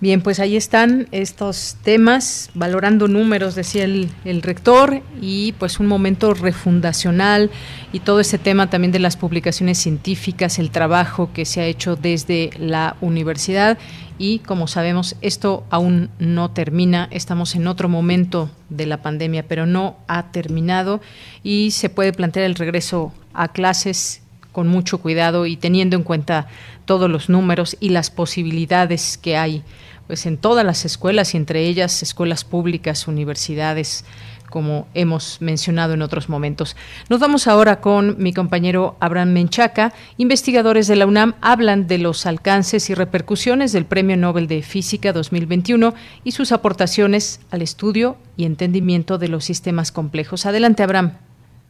Bien, 0.00 0.20
pues 0.20 0.38
ahí 0.38 0.56
están 0.56 1.08
estos 1.10 1.76
temas, 1.82 2.50
valorando 2.54 3.08
números, 3.08 3.56
decía 3.56 3.82
el, 3.82 4.08
el, 4.24 4.42
rector, 4.42 5.00
y 5.20 5.54
pues 5.58 5.80
un 5.80 5.88
momento 5.88 6.34
refundacional 6.34 7.50
y 7.92 7.98
todo 7.98 8.20
ese 8.20 8.38
tema 8.38 8.70
también 8.70 8.92
de 8.92 9.00
las 9.00 9.16
publicaciones 9.16 9.78
científicas, 9.78 10.60
el 10.60 10.70
trabajo 10.70 11.30
que 11.34 11.44
se 11.44 11.62
ha 11.62 11.64
hecho 11.64 11.96
desde 11.96 12.50
la 12.58 12.94
universidad 13.00 13.76
y 14.18 14.40
como 14.40 14.66
sabemos 14.66 15.16
esto 15.20 15.64
aún 15.70 16.10
no 16.18 16.50
termina, 16.50 17.08
estamos 17.10 17.54
en 17.54 17.66
otro 17.66 17.88
momento 17.88 18.50
de 18.68 18.86
la 18.86 19.02
pandemia, 19.02 19.44
pero 19.46 19.64
no 19.64 19.96
ha 20.08 20.30
terminado 20.32 21.00
y 21.42 21.70
se 21.70 21.88
puede 21.88 22.12
plantear 22.12 22.44
el 22.44 22.56
regreso 22.56 23.12
a 23.32 23.48
clases 23.48 24.22
con 24.52 24.66
mucho 24.66 24.98
cuidado 24.98 25.46
y 25.46 25.56
teniendo 25.56 25.96
en 25.96 26.02
cuenta 26.02 26.48
todos 26.84 27.08
los 27.08 27.28
números 27.28 27.76
y 27.80 27.90
las 27.90 28.10
posibilidades 28.10 29.18
que 29.18 29.36
hay 29.36 29.62
pues 30.08 30.24
en 30.24 30.38
todas 30.38 30.64
las 30.64 30.86
escuelas 30.86 31.34
y 31.34 31.36
entre 31.36 31.66
ellas 31.66 32.02
escuelas 32.02 32.42
públicas, 32.42 33.06
universidades, 33.06 34.06
como 34.50 34.88
hemos 34.94 35.40
mencionado 35.40 35.94
en 35.94 36.02
otros 36.02 36.28
momentos. 36.28 36.76
Nos 37.08 37.20
vamos 37.20 37.46
ahora 37.46 37.80
con 37.80 38.16
mi 38.18 38.32
compañero 38.32 38.96
Abraham 39.00 39.32
Menchaca. 39.32 39.92
Investigadores 40.16 40.86
de 40.88 40.96
la 40.96 41.06
UNAM 41.06 41.34
hablan 41.40 41.86
de 41.86 41.98
los 41.98 42.26
alcances 42.26 42.90
y 42.90 42.94
repercusiones 42.94 43.72
del 43.72 43.84
Premio 43.84 44.16
Nobel 44.16 44.46
de 44.48 44.62
Física 44.62 45.12
2021 45.12 45.94
y 46.24 46.32
sus 46.32 46.52
aportaciones 46.52 47.40
al 47.50 47.62
estudio 47.62 48.16
y 48.36 48.44
entendimiento 48.44 49.18
de 49.18 49.28
los 49.28 49.44
sistemas 49.44 49.92
complejos. 49.92 50.46
Adelante, 50.46 50.82
Abraham. 50.82 51.12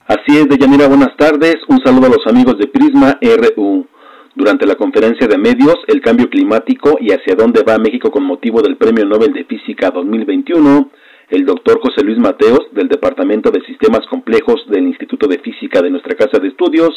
Así 0.06 0.38
es, 0.38 0.48
Deyanira, 0.48 0.88
buenas 0.88 1.14
tardes. 1.16 1.56
Un 1.68 1.80
saludo 1.84 2.06
a 2.06 2.10
los 2.10 2.26
amigos 2.26 2.56
de 2.58 2.66
Prisma 2.66 3.18
RU. 3.20 3.86
Durante 4.34 4.66
la 4.66 4.76
conferencia 4.76 5.26
de 5.26 5.36
medios 5.36 5.74
El 5.88 6.00
cambio 6.00 6.30
climático 6.30 6.96
y 7.00 7.10
hacia 7.10 7.34
dónde 7.34 7.64
va 7.64 7.76
México 7.76 8.10
con 8.10 8.22
motivo 8.22 8.62
del 8.62 8.76
Premio 8.76 9.04
Nobel 9.04 9.32
de 9.32 9.44
Física 9.44 9.90
2021, 9.90 10.90
el 11.30 11.44
doctor 11.44 11.80
José 11.80 12.02
Luis 12.02 12.18
Mateos, 12.18 12.60
del 12.72 12.88
Departamento 12.88 13.50
de 13.50 13.60
Sistemas 13.66 14.06
Complejos 14.08 14.60
del 14.70 14.86
Instituto 14.86 15.26
de 15.26 15.38
Física 15.38 15.82
de 15.82 15.90
nuestra 15.90 16.16
Casa 16.16 16.38
de 16.38 16.48
Estudios, 16.48 16.92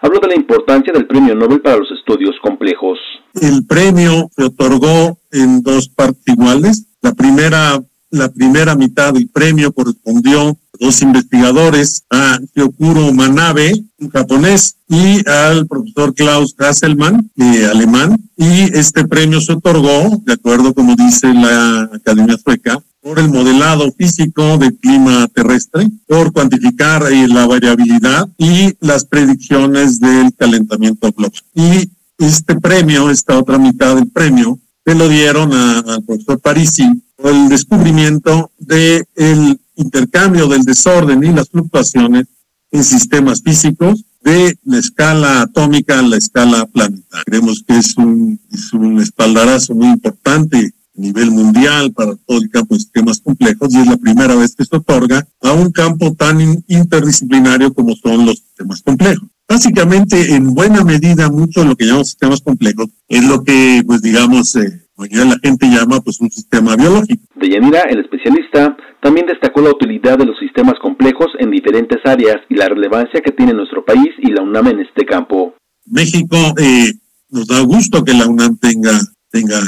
habló 0.00 0.18
de 0.20 0.28
la 0.28 0.36
importancia 0.36 0.92
del 0.92 1.06
Premio 1.06 1.34
Nobel 1.34 1.60
para 1.60 1.78
los 1.78 1.90
estudios 1.90 2.36
complejos. 2.42 2.98
El 3.40 3.66
premio 3.66 4.28
se 4.36 4.44
otorgó 4.44 5.18
en 5.30 5.62
dos 5.62 5.88
partes 5.88 6.22
iguales. 6.26 6.86
La 7.00 7.12
primera 7.12 7.80
la 8.12 8.28
primera 8.28 8.74
mitad 8.76 9.14
del 9.14 9.28
premio 9.28 9.72
correspondió 9.72 10.50
a 10.50 10.54
dos 10.78 11.00
investigadores, 11.00 12.04
a 12.10 12.38
Kyokuro 12.54 13.10
Manabe, 13.14 13.72
un 13.98 14.10
japonés, 14.10 14.76
y 14.86 15.26
al 15.26 15.66
profesor 15.66 16.14
Klaus 16.14 16.54
Hasselmann, 16.58 17.30
eh, 17.38 17.64
alemán. 17.64 18.18
Y 18.36 18.64
este 18.76 19.08
premio 19.08 19.40
se 19.40 19.54
otorgó, 19.54 20.20
de 20.26 20.34
acuerdo 20.34 20.74
como 20.74 20.94
dice 20.94 21.32
la 21.32 21.88
Academia 21.94 22.36
Sueca, 22.36 22.78
por 23.02 23.18
el 23.18 23.28
modelado 23.28 23.92
físico 23.92 24.58
del 24.58 24.76
clima 24.76 25.26
terrestre, 25.28 25.90
por 26.06 26.32
cuantificar 26.32 27.04
eh, 27.12 27.26
la 27.26 27.46
variabilidad 27.46 28.28
y 28.38 28.74
las 28.80 29.04
predicciones 29.04 29.98
del 29.98 30.32
calentamiento 30.34 31.10
global. 31.10 31.32
Y 31.54 31.90
este 32.18 32.54
premio, 32.60 33.10
esta 33.10 33.38
otra 33.38 33.58
mitad 33.58 33.96
del 33.96 34.08
premio, 34.08 34.58
se 34.84 34.94
lo 34.94 35.08
dieron 35.08 35.52
al 35.52 36.02
profesor 36.04 36.40
Parisi 36.40 36.84
por 37.16 37.32
el 37.32 37.48
descubrimiento 37.48 38.50
del 38.58 39.04
el 39.16 39.60
intercambio 39.76 40.46
del 40.48 40.62
desorden 40.62 41.24
y 41.24 41.32
las 41.32 41.48
fluctuaciones 41.48 42.26
en 42.70 42.84
sistemas 42.84 43.42
físicos 43.42 44.04
de 44.22 44.56
la 44.64 44.78
escala 44.78 45.42
atómica 45.42 45.98
a 45.98 46.02
la 46.02 46.16
escala 46.16 46.66
planetaria. 46.66 47.24
Creemos 47.24 47.64
que 47.66 47.76
es 47.76 47.96
un, 47.96 48.40
es 48.52 48.72
un 48.72 49.00
espaldarazo 49.00 49.74
muy 49.74 49.88
importante 49.88 50.72
nivel 50.94 51.30
mundial 51.30 51.92
para 51.92 52.14
todo 52.26 52.38
el 52.38 52.50
campo 52.50 52.74
de 52.74 52.80
sistemas 52.80 53.20
complejos 53.20 53.72
y 53.72 53.78
es 53.78 53.86
la 53.86 53.96
primera 53.96 54.34
vez 54.34 54.54
que 54.54 54.64
se 54.64 54.76
otorga 54.76 55.26
a 55.40 55.52
un 55.52 55.72
campo 55.72 56.14
tan 56.14 56.40
interdisciplinario 56.68 57.72
como 57.72 57.94
son 57.96 58.26
los 58.26 58.38
sistemas 58.38 58.82
complejos. 58.82 59.28
Básicamente, 59.48 60.34
en 60.34 60.54
buena 60.54 60.84
medida, 60.84 61.30
mucho 61.30 61.60
de 61.60 61.66
lo 61.66 61.76
que 61.76 61.84
llamamos 61.84 62.08
sistemas 62.08 62.40
complejos 62.40 62.88
es 63.08 63.24
lo 63.24 63.42
que, 63.42 63.82
pues 63.86 64.00
digamos, 64.00 64.54
eh, 64.56 64.82
la 64.96 65.38
gente 65.42 65.66
llama 65.66 66.00
pues 66.00 66.20
un 66.20 66.30
sistema 66.30 66.76
biológico. 66.76 67.22
Deyanira, 67.36 67.82
el 67.82 68.00
especialista, 68.00 68.76
también 69.00 69.26
destacó 69.26 69.60
la 69.60 69.70
utilidad 69.70 70.16
de 70.18 70.26
los 70.26 70.38
sistemas 70.38 70.74
complejos 70.80 71.28
en 71.38 71.50
diferentes 71.50 71.98
áreas 72.04 72.36
y 72.48 72.54
la 72.54 72.68
relevancia 72.68 73.20
que 73.20 73.32
tiene 73.32 73.52
nuestro 73.52 73.84
país 73.84 74.10
y 74.18 74.30
la 74.30 74.42
UNAM 74.42 74.68
en 74.68 74.80
este 74.80 75.04
campo. 75.04 75.54
México 75.86 76.36
eh, 76.58 76.92
nos 77.30 77.48
da 77.48 77.60
gusto 77.60 78.04
que 78.04 78.14
la 78.14 78.26
UNAM 78.28 78.56
tenga 78.58 78.92
tenga 79.32 79.60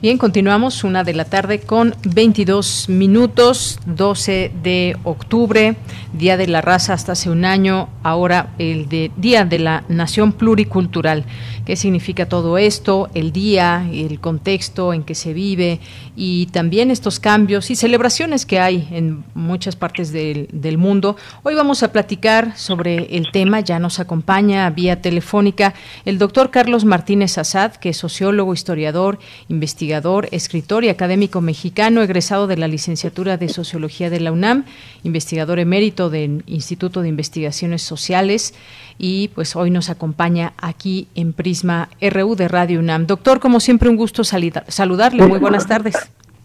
Bien, 0.00 0.16
continuamos 0.18 0.84
una 0.84 1.04
de 1.04 1.14
la 1.14 1.26
tarde 1.26 1.60
con 1.60 1.94
22 2.04 2.88
minutos, 2.88 3.80
12 3.86 4.52
de 4.62 4.96
octubre, 5.04 5.76
Día 6.12 6.36
de 6.36 6.46
la 6.46 6.60
Raza 6.62 6.92
hasta 6.94 7.12
hace 7.12 7.28
un 7.28 7.44
año, 7.44 7.88
ahora 8.02 8.54
el 8.58 8.88
de 8.88 9.10
Día 9.16 9.44
de 9.44 9.58
la 9.58 9.84
Nación 9.88 10.32
Pluricultural. 10.32 11.24
¿Qué 11.66 11.74
significa 11.74 12.28
todo 12.28 12.58
esto? 12.58 13.10
El 13.12 13.32
día, 13.32 13.90
el 13.92 14.20
contexto 14.20 14.92
en 14.92 15.02
que 15.02 15.16
se 15.16 15.32
vive 15.32 15.80
y 16.14 16.46
también 16.52 16.92
estos 16.92 17.18
cambios 17.18 17.72
y 17.72 17.74
celebraciones 17.74 18.46
que 18.46 18.60
hay 18.60 18.86
en 18.92 19.24
muchas 19.34 19.74
partes 19.74 20.12
del, 20.12 20.46
del 20.52 20.78
mundo. 20.78 21.16
Hoy 21.42 21.56
vamos 21.56 21.82
a 21.82 21.90
platicar 21.90 22.56
sobre 22.56 23.16
el 23.16 23.32
tema, 23.32 23.58
ya 23.58 23.80
nos 23.80 23.98
acompaña 23.98 24.70
vía 24.70 25.02
telefónica 25.02 25.74
el 26.04 26.18
doctor 26.18 26.52
Carlos 26.52 26.84
Martínez 26.84 27.36
Azad, 27.36 27.72
que 27.72 27.88
es 27.88 27.96
sociólogo, 27.96 28.54
historiador, 28.54 29.18
investigador, 29.48 30.28
escritor 30.30 30.84
y 30.84 30.88
académico 30.88 31.40
mexicano, 31.40 32.00
egresado 32.00 32.46
de 32.46 32.58
la 32.58 32.68
licenciatura 32.68 33.38
de 33.38 33.48
Sociología 33.48 34.08
de 34.08 34.20
la 34.20 34.30
UNAM, 34.30 34.66
investigador 35.02 35.58
emérito 35.58 36.10
del 36.10 36.44
Instituto 36.46 37.02
de 37.02 37.08
Investigaciones 37.08 37.82
Sociales 37.82 38.54
y 38.98 39.28
pues 39.28 39.56
hoy 39.56 39.70
nos 39.70 39.90
acompaña 39.90 40.52
aquí 40.58 41.08
en 41.14 41.32
Prisma 41.32 41.88
RU 42.00 42.34
de 42.34 42.48
Radio 42.48 42.80
UNAM. 42.80 43.06
Doctor, 43.06 43.40
como 43.40 43.60
siempre, 43.60 43.88
un 43.88 43.96
gusto 43.96 44.22
saludarle. 44.24 45.26
Muy 45.26 45.38
buenas 45.38 45.66
tardes. 45.66 45.96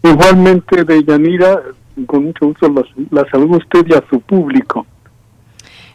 Igualmente, 0.02 0.84
de 0.84 1.04
Yanira, 1.04 1.62
con 2.06 2.24
mucho 2.24 2.46
gusto 2.46 2.68
la, 2.68 2.82
la 3.10 3.30
saludo 3.30 3.54
a 3.54 3.58
usted 3.58 3.86
y 3.88 3.94
a 3.94 4.04
su 4.10 4.20
público. 4.20 4.86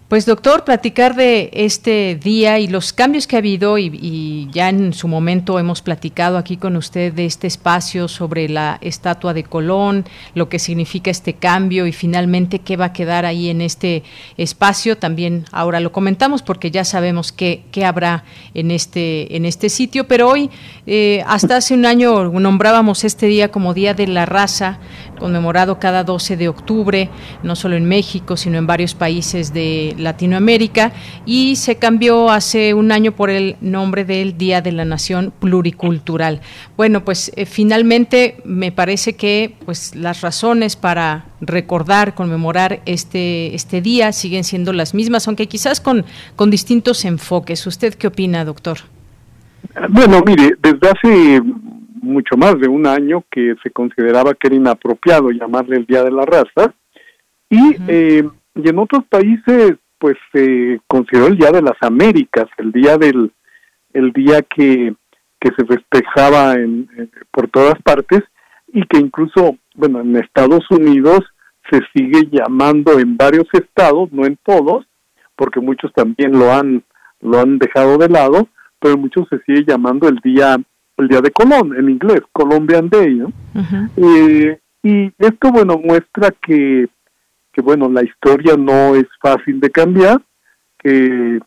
Pues 0.07 0.25
doctor, 0.25 0.63
platicar 0.63 1.15
de 1.15 1.49
este 1.51 2.15
día 2.15 2.59
y 2.59 2.69
los 2.69 2.93
cambios 2.93 3.27
que 3.27 3.35
ha 3.35 3.39
habido 3.39 3.77
y, 3.77 4.47
ya 4.53 4.69
en 4.69 4.93
su 4.93 5.09
momento 5.09 5.59
hemos 5.59 5.81
platicado 5.81 6.37
aquí 6.37 6.55
con 6.55 6.77
usted 6.77 7.11
de 7.11 7.25
este 7.25 7.45
espacio 7.45 8.07
sobre 8.07 8.47
la 8.47 8.77
estatua 8.79 9.33
de 9.33 9.43
Colón, 9.43 10.05
lo 10.33 10.47
que 10.47 10.59
significa 10.59 11.11
este 11.11 11.33
cambio 11.33 11.85
y 11.87 11.91
finalmente 11.91 12.59
qué 12.59 12.77
va 12.77 12.85
a 12.85 12.93
quedar 12.93 13.25
ahí 13.25 13.49
en 13.49 13.59
este 13.59 14.03
espacio. 14.37 14.97
También 14.97 15.43
ahora 15.51 15.81
lo 15.81 15.91
comentamos 15.91 16.41
porque 16.41 16.71
ya 16.71 16.85
sabemos 16.85 17.33
qué, 17.33 17.63
qué 17.73 17.83
habrá 17.83 18.23
en 18.53 18.71
este, 18.71 19.35
en 19.35 19.43
este 19.43 19.67
sitio, 19.67 20.07
pero 20.07 20.29
hoy, 20.29 20.49
eh, 20.85 21.21
hasta 21.27 21.57
hace 21.57 21.73
un 21.73 21.85
año 21.85 22.31
nombrábamos 22.31 23.03
este 23.03 23.25
día 23.25 23.51
como 23.51 23.73
Día 23.73 23.93
de 23.93 24.07
la 24.07 24.25
Raza, 24.25 24.79
conmemorado 25.19 25.79
cada 25.79 26.05
12 26.05 26.37
de 26.37 26.47
octubre, 26.47 27.09
no 27.43 27.57
solo 27.57 27.75
en 27.75 27.85
México, 27.85 28.37
sino 28.37 28.57
en 28.57 28.67
varios 28.67 28.93
países 28.93 29.51
de 29.51 29.96
Latinoamérica 29.97 30.91
y 31.25 31.55
se 31.55 31.75
cambió 31.75 32.29
hace 32.29 32.73
un 32.73 32.91
año 32.91 33.11
por 33.11 33.29
el 33.29 33.55
nombre 33.61 34.05
del 34.05 34.37
Día 34.37 34.61
de 34.61 34.71
la 34.71 34.85
Nación 34.85 35.33
Pluricultural. 35.39 36.41
Bueno, 36.75 37.03
pues 37.03 37.31
eh, 37.35 37.45
finalmente 37.45 38.37
me 38.45 38.71
parece 38.71 39.15
que 39.15 39.55
pues 39.65 39.95
las 39.95 40.21
razones 40.21 40.75
para 40.75 41.25
recordar, 41.41 42.15
conmemorar 42.15 42.81
este 42.85 43.53
este 43.55 43.81
día 43.81 44.11
siguen 44.11 44.43
siendo 44.43 44.73
las 44.73 44.93
mismas, 44.93 45.27
aunque 45.27 45.47
quizás 45.47 45.81
con 45.81 46.05
con 46.35 46.49
distintos 46.49 47.05
enfoques. 47.05 47.65
¿Usted 47.67 47.93
qué 47.95 48.07
opina, 48.07 48.45
doctor? 48.45 48.77
Bueno, 49.89 50.21
mire, 50.25 50.55
desde 50.61 50.89
hace 50.89 51.41
mucho 52.01 52.37
más 52.37 52.59
de 52.59 52.67
un 52.67 52.87
año 52.87 53.23
que 53.29 53.55
se 53.61 53.69
consideraba 53.71 54.33
que 54.33 54.47
era 54.47 54.55
inapropiado 54.55 55.29
llamarle 55.31 55.77
el 55.77 55.85
Día 55.85 56.03
de 56.03 56.11
la 56.11 56.25
Raza 56.25 56.73
y, 57.49 57.75
eh, 57.87 58.27
y 58.55 58.69
en 58.69 58.79
otros 58.79 59.03
países 59.09 59.73
pues 59.99 60.15
se 60.31 60.79
consideró 60.87 61.27
el 61.27 61.37
Día 61.37 61.51
de 61.51 61.61
las 61.61 61.77
Américas, 61.81 62.45
el 62.57 62.71
día 62.71 62.97
del 62.97 63.31
el 63.93 64.11
día 64.11 64.41
que, 64.41 64.93
que 65.39 65.49
se 65.57 65.65
festejaba 65.65 66.53
en, 66.53 66.87
por 67.31 67.49
todas 67.49 67.81
partes 67.81 68.21
y 68.71 68.85
que 68.85 68.99
incluso, 68.99 69.57
bueno, 69.75 70.01
en 70.01 70.15
Estados 70.17 70.69
Unidos 70.69 71.21
se 71.71 71.81
sigue 71.93 72.29
llamando 72.31 72.99
en 72.99 73.17
varios 73.17 73.47
estados, 73.53 74.11
no 74.11 74.25
en 74.25 74.37
todos, 74.43 74.85
porque 75.35 75.59
muchos 75.59 75.91
también 75.93 76.31
lo 76.37 76.53
han 76.53 76.83
lo 77.19 77.39
han 77.39 77.57
dejado 77.57 77.97
de 77.97 78.09
lado, 78.09 78.47
pero 78.79 78.97
muchos 78.97 79.27
se 79.29 79.39
sigue 79.39 79.65
llamando 79.67 80.07
el 80.07 80.17
día 80.17 80.57
el 80.97 81.07
día 81.07 81.21
de 81.21 81.31
Colón 81.31 81.75
en 81.75 81.89
inglés, 81.89 82.21
Colombian 82.31 82.89
Day, 82.89 83.15
¿no? 83.15 83.31
Eh, 83.97 84.59
y 84.83 85.11
esto 85.17 85.51
bueno 85.51 85.77
muestra 85.77 86.31
que 86.41 86.87
que 87.57 87.63
bueno, 87.63 87.89
la 87.89 88.03
historia 88.03 88.55
no 88.55 88.93
es 88.93 89.07
fácil 89.19 89.59
de 89.59 89.71
cambiar, 89.71 90.21
que, 90.77 91.39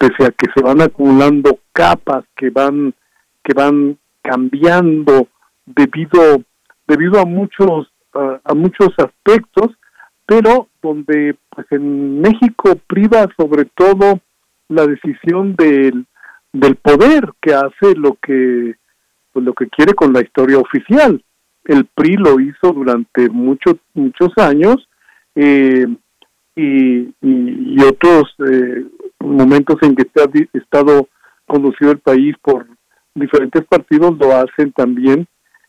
pese 0.00 0.24
a 0.26 0.30
que 0.32 0.50
se 0.52 0.60
van 0.60 0.80
acumulando 0.80 1.60
capas 1.72 2.24
que 2.34 2.50
van 2.50 2.92
que 3.44 3.54
van 3.54 3.96
cambiando 4.20 5.28
debido 5.64 6.42
debido 6.88 7.20
a 7.20 7.24
muchos 7.24 7.88
a 8.12 8.52
muchos 8.54 8.88
aspectos, 8.98 9.70
pero 10.26 10.68
donde 10.82 11.36
pues 11.50 11.66
en 11.70 12.20
México 12.20 12.76
priva 12.88 13.28
sobre 13.36 13.66
todo 13.76 14.18
la 14.68 14.86
decisión 14.88 15.54
del, 15.54 16.04
del 16.52 16.74
poder 16.74 17.32
que 17.40 17.54
hace 17.54 17.94
lo 17.94 18.16
que 18.20 18.74
pues, 19.32 19.44
lo 19.44 19.52
que 19.52 19.68
quiere 19.68 19.94
con 19.94 20.12
la 20.12 20.20
historia 20.20 20.58
oficial. 20.58 21.22
El 21.64 21.84
PRI 21.84 22.16
lo 22.16 22.40
hizo 22.40 22.72
durante 22.72 23.28
muchos 23.28 23.76
muchos 23.94 24.36
años 24.36 24.88
y, 25.34 25.84
y, 26.56 27.82
otros 27.82 28.34
eh, 28.48 28.86
momentos 29.20 29.76
en 29.82 29.96
que 29.96 30.06
ha 30.20 30.58
estado 30.58 31.08
conducido 31.46 31.92
el 31.92 31.98
país 31.98 32.34
por 32.40 32.66
diferentes 33.14 33.64
partidos 33.66 34.16
lo 34.18 34.32
hacen 34.36 34.72
también 34.72 35.26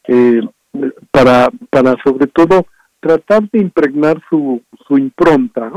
eh, 0.08 0.42
para, 1.12 1.50
para 1.70 1.96
sobre 2.04 2.28
todo 2.28 2.66
tratar 3.00 3.50
de 3.52 3.60
impregnar 3.60 4.22
su, 4.30 4.62
su 4.88 4.98
impronta. 4.98 5.72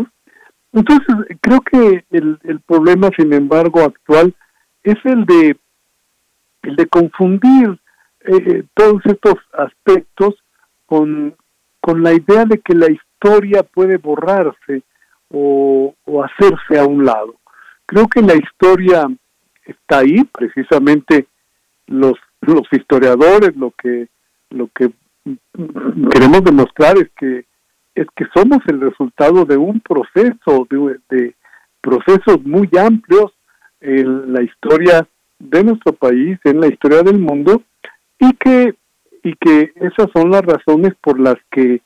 Entonces, 0.72 1.06
creo 1.40 1.60
que 1.60 2.04
el, 2.10 2.38
el 2.42 2.60
problema, 2.60 3.10
sin 3.16 3.32
embargo, 3.32 3.80
actual 3.80 4.34
es 4.82 4.96
el 5.04 5.24
de, 5.24 5.56
el 6.62 6.76
de 6.76 6.86
confundir 6.86 7.78
eh, 8.20 8.64
todos 8.74 9.00
estos 9.04 9.34
aspectos 9.52 10.34
con, 10.86 11.34
con 11.80 12.02
la 12.02 12.12
idea 12.12 12.44
de 12.44 12.58
que 12.58 12.74
la 12.74 12.86
historia 12.86 13.07
puede 13.72 13.96
borrarse 13.96 14.82
o, 15.30 15.94
hacerse 16.24 16.78
a 16.78 16.86
un 16.86 17.04
lado. 17.04 17.34
Creo 17.86 18.08
que 18.08 18.22
la 18.22 18.34
historia 18.34 19.06
está 19.64 19.98
ahí, 19.98 20.24
precisamente 20.24 21.26
los, 21.86 22.14
los 22.40 22.62
historiadores 22.72 23.56
lo 23.56 23.70
que 23.70 24.08
lo 24.50 24.68
que 24.74 24.90
queremos 26.10 26.42
demostrar 26.42 26.96
es 26.98 27.10
que 27.18 27.44
es 27.94 28.06
que 28.14 28.24
somos 28.34 28.58
el 28.68 28.80
resultado 28.80 29.44
de 29.44 29.56
un 29.56 29.80
proceso 29.80 30.66
de, 30.70 30.98
de 31.10 31.34
procesos 31.80 32.42
muy 32.44 32.68
amplios 32.78 33.32
en 33.80 34.32
la 34.32 34.42
historia 34.42 35.06
de 35.38 35.64
nuestro 35.64 35.92
país, 35.92 36.38
en 36.44 36.60
la 36.60 36.68
historia 36.68 37.02
del 37.02 37.18
mundo 37.18 37.62
y 38.18 38.32
que 38.34 38.74
y 39.22 39.34
que 39.34 39.72
esas 39.76 40.08
son 40.14 40.30
las 40.30 40.42
razones 40.42 40.94
por 41.02 41.18
las 41.18 41.36
que 41.50 41.80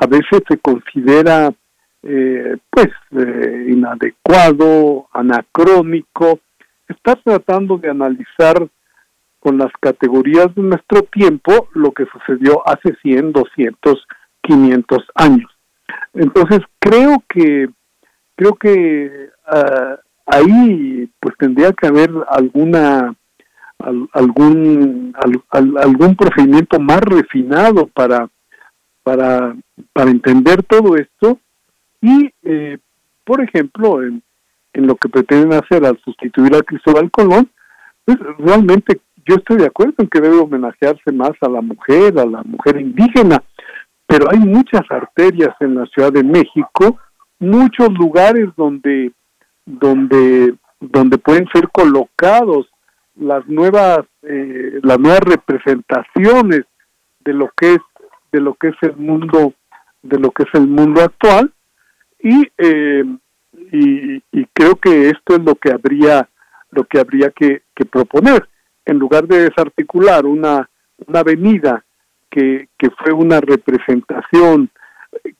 a 0.00 0.06
veces 0.06 0.42
se 0.48 0.56
considera 0.58 1.52
eh, 2.02 2.56
pues 2.70 2.88
eh, 3.10 3.66
inadecuado, 3.68 5.08
anacrónico, 5.12 6.40
está 6.88 7.16
tratando 7.16 7.76
de 7.76 7.90
analizar 7.90 8.66
con 9.38 9.58
las 9.58 9.70
categorías 9.78 10.54
de 10.54 10.62
nuestro 10.62 11.02
tiempo 11.02 11.68
lo 11.74 11.92
que 11.92 12.06
sucedió 12.06 12.66
hace 12.66 12.96
100, 13.02 13.32
200, 13.32 14.06
500 14.40 14.98
años. 15.14 15.50
Entonces 16.14 16.60
creo 16.78 17.22
que 17.28 17.68
creo 18.36 18.54
que 18.54 19.28
ah, 19.46 19.96
ahí 20.26 21.10
pues 21.20 21.36
tendría 21.38 21.72
que 21.72 21.88
haber 21.88 22.10
alguna 22.30 23.14
algún 24.12 25.14
algún 25.50 26.16
procedimiento 26.16 26.80
más 26.80 27.00
refinado 27.00 27.86
para 27.86 28.28
para, 29.10 29.56
para 29.92 30.10
entender 30.12 30.62
todo 30.62 30.94
esto 30.94 31.40
y, 32.00 32.30
eh, 32.44 32.78
por 33.24 33.42
ejemplo, 33.42 34.04
en, 34.04 34.22
en 34.72 34.86
lo 34.86 34.94
que 34.94 35.08
pretenden 35.08 35.52
hacer 35.52 35.84
al 35.84 35.98
sustituir 36.04 36.54
a 36.54 36.62
Cristóbal 36.62 37.10
Colón, 37.10 37.50
pues 38.04 38.18
realmente 38.38 39.00
yo 39.26 39.34
estoy 39.34 39.56
de 39.56 39.66
acuerdo 39.66 39.94
en 39.98 40.06
que 40.06 40.20
debe 40.20 40.36
homenajearse 40.36 41.10
más 41.10 41.32
a 41.40 41.48
la 41.48 41.60
mujer, 41.60 42.20
a 42.20 42.24
la 42.24 42.44
mujer 42.44 42.80
indígena, 42.80 43.42
pero 44.06 44.30
hay 44.30 44.38
muchas 44.38 44.82
arterias 44.88 45.56
en 45.58 45.74
la 45.74 45.86
Ciudad 45.86 46.12
de 46.12 46.22
México, 46.22 46.96
muchos 47.40 47.90
lugares 47.98 48.48
donde 48.56 49.10
donde 49.66 50.54
donde 50.78 51.18
pueden 51.18 51.48
ser 51.52 51.68
colocados 51.70 52.68
las 53.16 53.44
nuevas 53.48 54.06
eh, 54.22 54.78
las 54.84 55.00
nuevas 55.00 55.20
representaciones 55.20 56.62
de 57.24 57.34
lo 57.34 57.50
que 57.56 57.74
es 57.74 57.80
de 58.32 58.40
lo 58.40 58.54
que 58.54 58.68
es 58.68 58.76
el 58.82 58.96
mundo 58.96 59.54
de 60.02 60.18
lo 60.18 60.30
que 60.30 60.44
es 60.44 60.48
el 60.54 60.66
mundo 60.66 61.02
actual 61.02 61.52
y, 62.22 62.48
eh, 62.58 63.04
y, 63.72 64.44
creo 64.52 64.76
que 64.76 65.08
esto 65.08 65.36
es 65.36 65.40
lo 65.42 65.54
que 65.54 65.72
habría 65.72 66.28
lo 66.70 66.84
que 66.84 67.00
habría 67.00 67.30
que, 67.30 67.62
proponer. 67.90 68.46
En 68.84 68.98
lugar 68.98 69.26
de 69.26 69.48
desarticular 69.48 70.26
una, 70.26 70.68
una 71.06 71.20
avenida 71.20 71.82
que, 72.30 72.68
que 72.78 72.90
fue 72.90 73.12
una 73.12 73.40
representación 73.40 74.70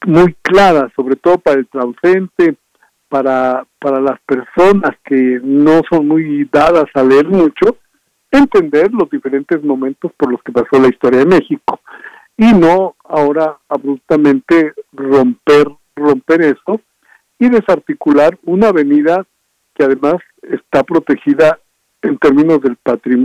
muy 0.07 0.35
clara 0.43 0.91
sobre 0.97 1.17
todo 1.17 1.39
para 1.39 1.61
el 1.61 1.69
transcendente 1.69 2.57
para 3.09 3.65
para 3.79 4.01
las 4.01 4.19
personas 4.23 4.97
que 5.05 5.41
no 5.43 5.83
son 5.89 6.09
muy 6.09 6.49
dadas 6.51 6.87
a 6.95 7.03
leer 7.03 7.29
mucho 7.29 7.79
entender 8.31 8.91
los 8.93 9.09
diferentes 9.11 9.63
momentos 9.63 10.13
por 10.17 10.33
los 10.33 10.43
que 10.43 10.53
pasó 10.53 10.81
la 10.81 10.89
historia 10.89 11.21
de 11.21 11.27
México 11.27 11.81
y 12.37 12.53
no 12.53 12.97
ahora 13.05 13.59
abruptamente 13.69 14.73
romper 14.93 15.67
romper 16.01 16.43
eso 16.43 16.81
y 17.39 17.49
desarticular 17.49 18.39
una 18.45 18.69
avenida 18.69 19.27
que 19.75 19.85
además 19.85 20.17
está 20.43 20.83
protegida 20.83 21.59
en 22.03 22.19
términos 22.19 22.61
del 22.61 22.79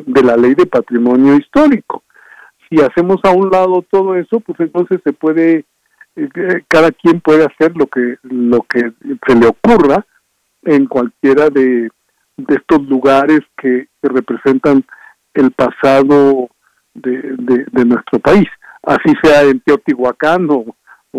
de 0.05 0.23
la 0.23 0.35
ley 0.35 0.53
de 0.53 0.65
patrimonio 0.65 1.35
histórico. 1.35 2.03
Si 2.69 2.81
hacemos 2.81 3.19
a 3.23 3.31
un 3.31 3.49
lado 3.49 3.85
todo 3.89 4.15
eso, 4.15 4.39
pues 4.39 4.59
entonces 4.59 4.99
se 5.03 5.13
puede 5.13 5.65
eh, 6.15 6.63
cada 6.67 6.91
quien 6.91 7.21
puede 7.21 7.45
hacer 7.45 7.75
lo 7.75 7.87
que 7.87 8.17
lo 8.23 8.61
que 8.63 8.91
se 9.27 9.35
le 9.35 9.47
ocurra 9.47 10.05
en 10.63 10.87
cualquiera 10.87 11.49
de, 11.49 11.89
de 12.37 12.55
estos 12.55 12.81
lugares 12.87 13.41
que, 13.57 13.87
representan 14.07 14.85
el 15.33 15.49
pasado 15.49 16.47
de, 16.93 17.35
de 17.71 17.85
nuestro 17.85 18.19
país 18.19 18.47
así 18.86 19.13
sea 19.21 19.43
en 19.43 19.60
Teotihuacán 19.60 20.48
o, 20.50 20.65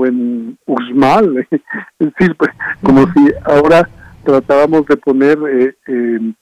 en 0.06 0.58
Uxmal, 0.66 1.46
es 1.50 1.60
decir, 1.98 2.36
como 2.82 3.10
si 3.12 3.32
ahora 3.44 3.88
tratábamos 4.24 4.86
de 4.86 4.96
poner 4.96 5.38
eh, 5.86 6.32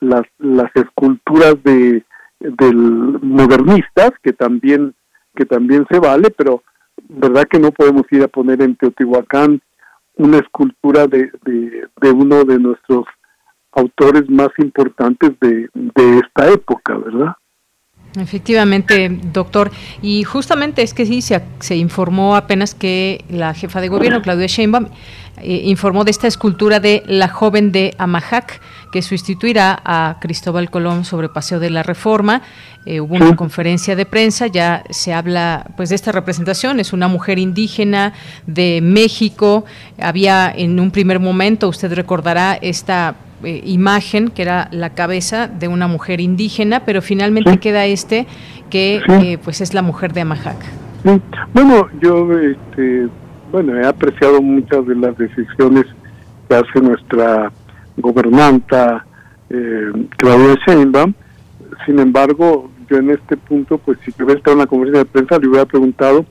las, 0.00 0.22
las 0.38 0.70
esculturas 0.74 1.54
de 1.64 2.04
del 2.40 2.76
modernistas 2.76 4.12
que 4.22 4.32
también 4.32 4.94
que 5.34 5.44
también 5.44 5.86
se 5.90 5.98
vale 5.98 6.30
pero 6.30 6.62
verdad 7.08 7.44
que 7.50 7.58
no 7.58 7.72
podemos 7.72 8.02
ir 8.10 8.22
a 8.22 8.28
poner 8.28 8.62
en 8.62 8.76
Teotihuacán 8.76 9.60
una 10.16 10.38
escultura 10.38 11.06
de, 11.06 11.30
de, 11.44 12.10
uno 12.10 12.44
de 12.44 12.58
nuestros 12.58 13.06
autores 13.72 14.28
más 14.28 14.50
importantes 14.58 15.32
de, 15.40 15.68
de 15.74 16.18
esta 16.18 16.48
época 16.50 16.96
verdad 16.96 17.34
Efectivamente, 18.16 19.10
doctor. 19.32 19.70
Y 20.02 20.24
justamente 20.24 20.82
es 20.82 20.94
que 20.94 21.06
sí, 21.06 21.22
se, 21.22 21.42
se, 21.60 21.76
informó 21.76 22.36
apenas 22.36 22.74
que 22.74 23.24
la 23.28 23.54
jefa 23.54 23.80
de 23.80 23.88
gobierno, 23.88 24.22
Claudia 24.22 24.46
Sheinbaum, 24.46 24.86
eh, 25.42 25.62
informó 25.64 26.04
de 26.04 26.10
esta 26.10 26.26
escultura 26.26 26.80
de 26.80 27.02
la 27.06 27.28
joven 27.28 27.70
de 27.70 27.94
Amajac, 27.98 28.60
que 28.90 29.02
sustituirá 29.02 29.80
a 29.84 30.16
Cristóbal 30.20 30.70
Colón 30.70 31.04
sobre 31.04 31.28
Paseo 31.28 31.60
de 31.60 31.70
la 31.70 31.82
Reforma. 31.82 32.42
Eh, 32.86 33.00
hubo 33.00 33.14
una 33.14 33.36
conferencia 33.36 33.94
de 33.94 34.06
prensa, 34.06 34.46
ya 34.46 34.82
se 34.90 35.12
habla 35.12 35.66
pues 35.76 35.90
de 35.90 35.94
esta 35.94 36.10
representación, 36.10 36.80
es 36.80 36.92
una 36.92 37.06
mujer 37.06 37.38
indígena 37.38 38.14
de 38.46 38.80
México. 38.82 39.64
Había 40.00 40.50
en 40.54 40.80
un 40.80 40.90
primer 40.90 41.20
momento, 41.20 41.68
usted 41.68 41.92
recordará, 41.92 42.58
esta 42.60 43.14
eh, 43.42 43.62
imagen 43.64 44.28
que 44.28 44.42
era 44.42 44.68
la 44.72 44.90
cabeza 44.90 45.48
de 45.48 45.68
una 45.68 45.88
mujer 45.88 46.20
indígena, 46.20 46.84
pero 46.84 47.02
finalmente 47.02 47.58
queda 47.58 47.86
este 47.86 48.26
que 48.70 49.38
pues 49.42 49.60
es 49.60 49.74
la 49.74 49.82
mujer 49.82 50.12
de 50.12 50.20
Amajac. 50.22 50.56
Bueno, 51.54 51.88
yo 52.00 52.38
este, 52.38 53.08
bueno, 53.50 53.76
he 53.78 53.86
apreciado 53.86 54.42
muchas 54.42 54.86
de 54.86 54.94
las 54.94 55.16
decisiones 55.16 55.86
que 56.48 56.54
hace 56.54 56.80
nuestra 56.80 57.50
gobernanta 57.96 59.06
eh, 59.50 59.90
Claudia 60.16 60.56
Sheinbaum. 60.66 61.14
Sin 61.86 61.98
embargo, 61.98 62.70
yo 62.90 62.98
en 62.98 63.10
este 63.10 63.36
punto, 63.36 63.78
pues 63.78 63.98
si 64.04 64.12
hubiera 64.22 64.38
estado 64.38 64.54
en 64.54 64.60
la 64.60 64.66
conferencia 64.66 65.04
de 65.04 65.10
prensa, 65.10 65.38
le 65.38 65.48
hubiera 65.48 65.66
preguntado 65.66 66.26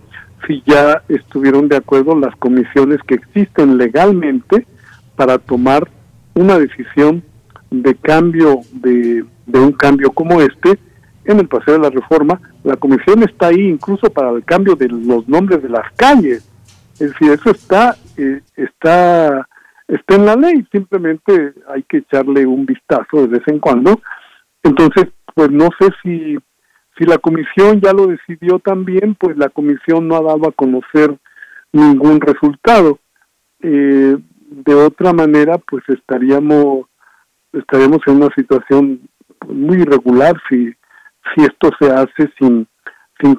si 0.45 0.61
ya 0.65 1.01
estuvieron 1.09 1.67
de 1.67 1.77
acuerdo 1.77 2.15
las 2.17 2.35
comisiones 2.35 2.99
que 3.07 3.15
existen 3.15 3.77
legalmente 3.77 4.67
para 5.15 5.39
tomar 5.39 5.87
una 6.37 6.57
decisión 6.59 7.23
de 7.69 7.95
cambio, 7.95 8.59
de, 8.71 9.25
de 9.45 9.59
un 9.59 9.71
cambio 9.73 10.11
como 10.11 10.41
este, 10.41 10.79
en 11.25 11.39
el 11.39 11.47
paseo 11.47 11.75
de 11.75 11.81
la 11.81 11.89
reforma. 11.89 12.39
La 12.63 12.75
comisión 12.77 13.23
está 13.23 13.47
ahí 13.47 13.67
incluso 13.67 14.09
para 14.09 14.31
el 14.31 14.43
cambio 14.43 14.75
de 14.75 14.87
los 14.87 15.27
nombres 15.27 15.61
de 15.61 15.69
las 15.69 15.91
calles. 15.95 16.49
Es 16.93 17.11
decir, 17.11 17.31
eso 17.31 17.51
está, 17.51 17.95
eh, 18.17 18.41
está, 18.55 19.47
está 19.87 20.15
en 20.15 20.25
la 20.25 20.35
ley, 20.35 20.65
simplemente 20.71 21.53
hay 21.67 21.83
que 21.83 21.97
echarle 21.97 22.45
un 22.45 22.65
vistazo 22.65 23.21
de 23.21 23.27
vez 23.27 23.43
en 23.47 23.59
cuando. 23.59 23.99
Entonces, 24.63 25.05
pues 25.35 25.51
no 25.51 25.69
sé 25.79 25.89
si, 26.01 26.37
si 26.97 27.05
la 27.05 27.17
comisión 27.17 27.79
ya 27.81 27.93
lo 27.93 28.07
decidió 28.07 28.59
también, 28.59 29.15
pues 29.15 29.37
la 29.37 29.49
comisión 29.49 30.07
no 30.07 30.15
ha 30.15 30.21
dado 30.21 30.47
a 30.47 30.51
conocer 30.51 31.15
ningún 31.71 32.19
resultado. 32.21 32.99
Eh, 33.61 34.17
de 34.65 34.73
otra 34.73 35.13
manera, 35.13 35.59
pues 35.59 35.83
estaríamos, 35.87 36.87
estaríamos 37.53 37.99
en 38.07 38.15
una 38.15 38.29
situación 38.35 39.07
muy 39.47 39.81
irregular 39.81 40.35
si, 40.49 40.73
si 41.35 41.43
esto 41.43 41.69
se 41.79 41.91
hace 41.91 42.31
sin, 42.39 42.67
sin, 43.21 43.37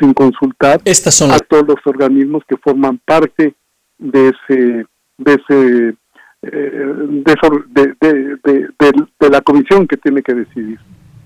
sin 0.00 0.14
consultar 0.14 0.80
a 0.80 1.38
todos 1.40 1.68
los 1.68 1.76
organismos 1.84 2.42
que 2.48 2.56
forman 2.56 2.98
parte 3.04 3.54
de 3.98 4.28
ese 4.28 4.86
de 5.18 5.34
ese 5.34 5.96
eh, 6.42 6.84
de, 7.20 8.68
de, 9.20 9.30
la 9.30 9.40
comisión 9.40 9.86
que 9.86 9.96
tiene 9.96 10.22
que 10.22 10.34
decidir. 10.34 10.78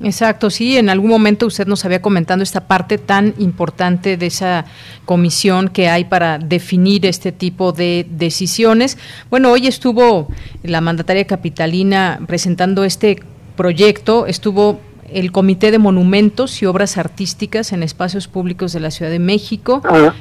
Exacto, 0.02 0.50
sí, 0.50 0.76
en 0.76 0.88
algún 0.88 1.10
momento 1.10 1.46
usted 1.46 1.66
nos 1.66 1.84
había 1.84 2.02
comentado 2.02 2.42
esta 2.42 2.66
parte 2.66 2.98
tan 2.98 3.34
importante 3.38 4.16
de 4.16 4.26
esa 4.26 4.64
comisión 5.04 5.68
que 5.68 5.88
hay 5.88 6.04
para 6.04 6.38
definir 6.38 7.06
este 7.06 7.30
tipo 7.30 7.72
de 7.72 8.06
decisiones. 8.10 8.98
Bueno, 9.30 9.52
hoy 9.52 9.66
estuvo 9.66 10.28
la 10.62 10.80
mandataria 10.80 11.26
capitalina 11.26 12.20
presentando 12.26 12.84
este 12.84 13.22
proyecto, 13.56 14.26
estuvo 14.26 14.80
el 15.12 15.30
Comité 15.30 15.70
de 15.70 15.78
Monumentos 15.78 16.62
y 16.62 16.66
Obras 16.66 16.96
Artísticas 16.96 17.72
en 17.72 17.82
Espacios 17.82 18.28
Públicos 18.28 18.72
de 18.72 18.80
la 18.80 18.90
Ciudad 18.90 19.10
de 19.10 19.18
México. 19.18 19.82
Ah, 19.84 20.14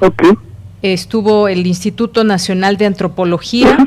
Estuvo 0.81 1.47
el 1.47 1.67
Instituto 1.67 2.23
Nacional 2.23 2.77
de 2.77 2.87
Antropología, 2.87 3.77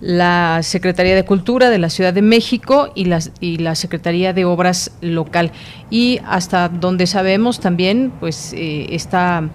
la 0.00 0.60
Secretaría 0.62 1.14
de 1.14 1.24
Cultura 1.24 1.70
de 1.70 1.78
la 1.78 1.90
Ciudad 1.90 2.12
de 2.12 2.22
México 2.22 2.90
y 2.96 3.04
la, 3.04 3.20
y 3.40 3.58
la 3.58 3.76
Secretaría 3.76 4.32
de 4.32 4.44
Obras 4.44 4.90
Local. 5.00 5.52
Y 5.90 6.18
hasta 6.26 6.68
donde 6.68 7.06
sabemos 7.06 7.60
también, 7.60 8.12
pues 8.18 8.52
eh, 8.52 8.86
está 8.90 9.48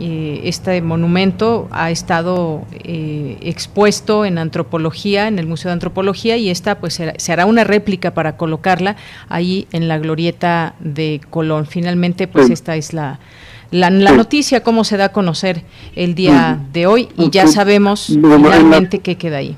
eh, 0.00 0.40
este 0.44 0.82
monumento 0.82 1.68
ha 1.70 1.90
estado 1.90 2.66
eh, 2.72 3.38
expuesto 3.40 4.26
en 4.26 4.38
antropología, 4.38 5.28
en 5.28 5.38
el 5.38 5.46
Museo 5.46 5.70
de 5.70 5.74
Antropología, 5.74 6.36
y 6.36 6.50
esta 6.50 6.78
pues 6.78 7.00
se 7.16 7.32
hará 7.32 7.46
una 7.46 7.64
réplica 7.64 8.12
para 8.12 8.36
colocarla 8.36 8.96
ahí 9.28 9.66
en 9.72 9.88
la 9.88 9.98
glorieta 9.98 10.74
de 10.80 11.20
Colón. 11.30 11.64
Finalmente, 11.66 12.26
pues 12.26 12.50
esta 12.50 12.76
es 12.76 12.92
la, 12.92 13.18
la, 13.70 13.90
noticia, 13.90 14.62
cómo 14.62 14.84
se 14.84 14.96
da 14.96 15.06
a 15.06 15.12
conocer 15.12 15.62
el 15.96 16.14
día 16.14 16.58
de 16.72 16.86
hoy, 16.86 17.08
y 17.16 17.30
ya 17.30 17.46
sabemos 17.46 18.16
realmente 18.20 19.00
qué 19.00 19.16
queda 19.16 19.38
ahí. 19.38 19.56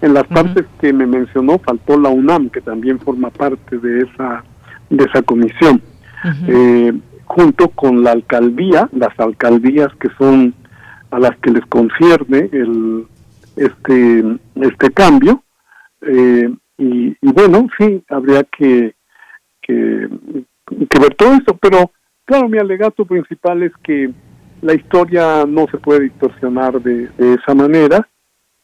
En 0.00 0.14
las 0.14 0.24
partes 0.24 0.64
que 0.80 0.92
me 0.92 1.06
mencionó 1.06 1.58
faltó 1.58 1.98
la 1.98 2.08
UNAM, 2.08 2.50
que 2.50 2.60
también 2.60 3.00
forma 3.00 3.30
parte 3.30 3.78
de 3.78 4.00
esa, 4.00 4.44
de 4.90 5.04
esa 5.04 5.22
comisión. 5.22 5.82
Junto 7.24 7.68
con 7.68 8.02
la 8.02 8.12
alcaldía, 8.12 8.88
las 8.92 9.18
alcaldías 9.18 9.88
que 10.00 10.08
son 10.18 10.54
a 11.10 11.18
las 11.18 11.36
que 11.38 11.50
les 11.50 11.64
concierne 11.66 12.48
el 12.52 13.06
este 13.56 14.24
este 14.54 14.90
cambio 14.92 15.42
eh, 16.02 16.48
y, 16.78 17.16
bueno 17.22 17.66
sí 17.76 18.02
habría 18.08 18.44
que, 18.44 18.94
que, 19.62 20.08
ver 21.00 21.14
todo 21.16 21.34
eso 21.34 21.56
pero 21.60 21.90
claro 22.28 22.46
mi 22.46 22.58
alegato 22.58 23.06
principal 23.06 23.62
es 23.62 23.72
que 23.82 24.10
la 24.60 24.74
historia 24.74 25.46
no 25.46 25.66
se 25.70 25.78
puede 25.78 26.00
distorsionar 26.00 26.78
de, 26.82 27.08
esa 27.16 27.54
manera 27.54 28.06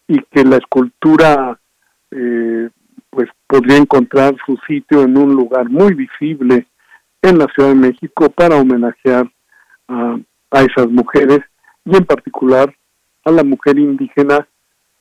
y 0.06 0.20
que 0.20 0.44
la 0.44 0.58
escultura 0.58 1.58
eh, 2.10 2.68
pues 3.08 3.28
podría 3.46 3.78
encontrar 3.78 4.36
su 4.44 4.58
sitio 4.66 5.02
en 5.02 5.16
un 5.16 5.34
lugar 5.34 5.70
muy 5.70 5.94
visible 5.94 6.66
en 7.22 7.38
la 7.38 7.46
Ciudad 7.54 7.70
de 7.70 7.74
México 7.76 8.28
para 8.28 8.56
homenajear 8.56 9.30
a, 9.88 10.18
esas 10.62 10.88
mujeres 10.90 11.40
y 11.86 11.96
en 11.96 12.04
particular 12.04 12.72
a 13.24 13.30
la 13.30 13.44
mujer 13.44 13.78
indígena 13.78 14.46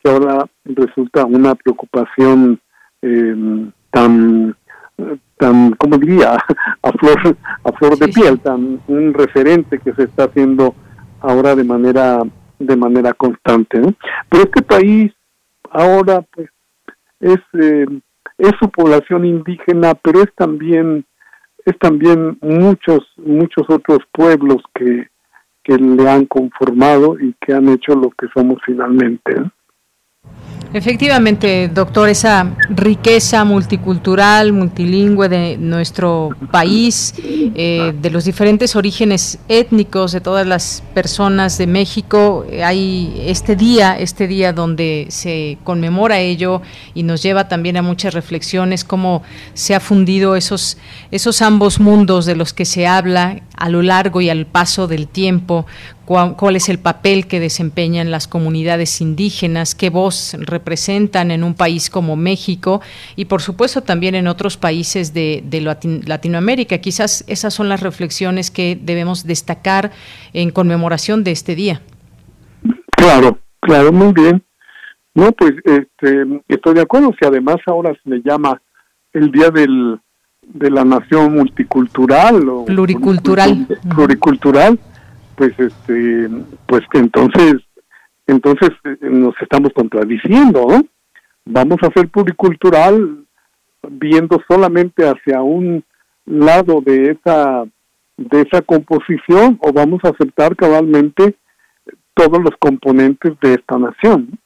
que 0.02 0.10
ahora 0.10 0.46
resulta 0.64 1.26
una 1.26 1.54
preocupación 1.54 2.60
em, 3.02 3.72
tan 3.92 4.56
tan 5.38 5.72
como 5.74 5.98
diría 5.98 6.38
a 6.84 6.92
flor 6.94 7.38
a 7.64 7.72
flor 7.74 7.98
de 7.98 8.08
piel 8.10 8.40
tan 8.40 8.82
un 8.88 9.14
referente 9.14 9.80
que 9.80 9.94
se 9.94 10.04
está 10.04 10.26
haciendo 10.26 10.76
ahora 11.22 11.56
de 11.56 11.64
manera 11.64 12.20
de 12.60 12.76
manera 12.76 13.14
constante 13.14 13.82
pero 14.30 14.44
este 14.44 14.62
país 14.62 15.12
ahora 15.72 16.22
pues 16.34 16.50
es 17.20 17.40
eh, 17.54 17.86
es 18.38 18.52
su 18.60 18.70
población 18.70 19.26
indígena 19.26 19.96
pero 19.96 20.22
es 20.22 20.34
también 20.36 21.06
es 21.66 21.78
también 21.80 22.38
muchos, 22.42 23.00
muchos 23.18 23.70
otros 23.70 24.00
pueblos 24.12 24.62
que, 24.74 25.08
que 25.64 25.78
le 25.78 26.10
han 26.10 26.26
conformado 26.26 27.20
y 27.20 27.34
que 27.40 27.54
han 27.54 27.70
hecho 27.70 27.96
lo 27.96 28.10
que 28.12 28.28
somos 28.34 28.58
finalmente. 28.66 29.34
Efectivamente, 30.74 31.70
doctor, 31.72 32.10
esa 32.10 32.56
riqueza 32.70 33.44
multicultural, 33.46 34.54
multilingüe 34.54 35.30
de 35.30 35.56
nuestro 35.56 36.32
país, 36.52 37.14
eh, 37.20 37.94
de 38.02 38.10
los 38.10 38.26
diferentes 38.26 38.76
orígenes 38.76 39.38
étnicos 39.48 40.14
de 40.14 40.20
todas 40.20 40.48
las 40.48 40.82
personas 40.96 41.60
de 41.60 41.68
México, 41.68 42.44
eh, 42.50 42.64
hay 42.64 43.22
este 43.28 43.56
día, 43.56 44.00
este 44.00 44.26
día 44.26 44.52
donde 44.52 45.06
se 45.10 45.60
conmemora 45.64 46.20
ello 46.20 46.64
y 46.96 47.04
nos 47.04 47.22
lleva 47.22 47.48
también 47.48 47.78
a 47.78 47.84
muchas 47.84 48.16
reflexiones, 48.16 48.84
cómo 48.84 49.22
se 49.54 49.76
ha 49.76 49.80
fundido 49.80 50.36
esos, 50.36 50.80
esos 51.12 51.44
ambos 51.44 51.80
mundos 51.80 52.26
de 52.26 52.36
los 52.36 52.52
que 52.52 52.66
se 52.66 52.88
habla 52.88 53.44
a 53.64 53.70
lo 53.70 53.82
largo 53.82 54.20
y 54.20 54.30
al 54.30 54.46
paso 54.46 54.90
del 54.90 55.08
tiempo, 55.08 55.66
cuál, 56.04 56.58
es 56.58 56.68
el 56.68 56.80
papel 56.80 57.28
que 57.28 57.40
desempeñan 57.40 58.12
las 58.12 58.28
comunidades 58.28 59.00
indígenas, 59.00 59.74
qué 59.74 59.90
voz 59.90 60.36
representan 60.38 61.32
en 61.32 61.46
un 61.46 61.54
país 61.54 61.90
como 61.90 62.18
México 62.18 62.82
y 63.16 63.24
por 63.24 63.42
supuesto 63.42 63.80
también 63.80 64.16
en 64.16 64.28
otros 64.28 64.58
países 64.58 65.14
de, 65.14 65.42
Latinoamérica. 66.06 66.80
Quizás 66.80 67.24
esas 67.30 67.54
son 67.54 67.70
las 67.70 67.80
reflexiones 67.80 68.52
que 68.52 68.78
debemos 68.82 69.26
destacar 69.26 69.92
en 70.34 70.50
conmemoración 70.50 71.24
de 71.24 71.32
este 71.32 71.56
día. 71.56 71.80
Claro, 72.98 73.40
claro, 73.62 73.94
muy 73.94 74.12
bien. 74.12 74.44
No, 75.16 75.32
pues 75.32 75.54
este, 75.64 76.26
estoy 76.50 76.74
de 76.74 76.82
acuerdo. 76.82 77.14
Si 77.18 77.26
además 77.26 77.60
ahora 77.66 77.94
se 78.04 78.10
le 78.10 78.22
llama 78.26 78.62
el 79.14 79.32
Día 79.32 79.52
del, 79.52 80.02
de 80.48 80.70
la 80.70 80.84
Nación 80.84 81.36
Multicultural 81.36 82.48
o 82.48 82.66
pluricultural, 82.66 83.68
pluricultural, 83.96 84.80
pues 85.36 85.54
este, 85.58 86.30
pues 86.68 86.84
entonces, 86.94 87.56
entonces 88.28 88.70
eh, 88.84 88.98
nos 89.02 89.34
estamos 89.42 89.72
contradiciendo, 89.74 90.66
¿no? 90.68 90.86
Vamos 91.46 91.78
a 91.82 91.92
ser 91.92 92.10
pluricultural 92.10 93.26
viendo 93.90 94.42
solamente 94.48 95.06
hacia 95.08 95.42
un 95.42 95.84
lado 96.26 96.82
de 96.82 97.12
esa 97.12 97.66
de 98.16 98.42
esa 98.42 98.62
composición 98.62 99.60
o 99.62 99.74
vamos 99.74 100.02
a 100.04 100.10
aceptar 100.10 100.56
cabalmente 100.56 101.36
todos 102.14 102.42
los 102.42 102.54
componentes 102.60 103.34
de 103.42 103.56
esta 103.56 103.78
nación. 103.78 104.40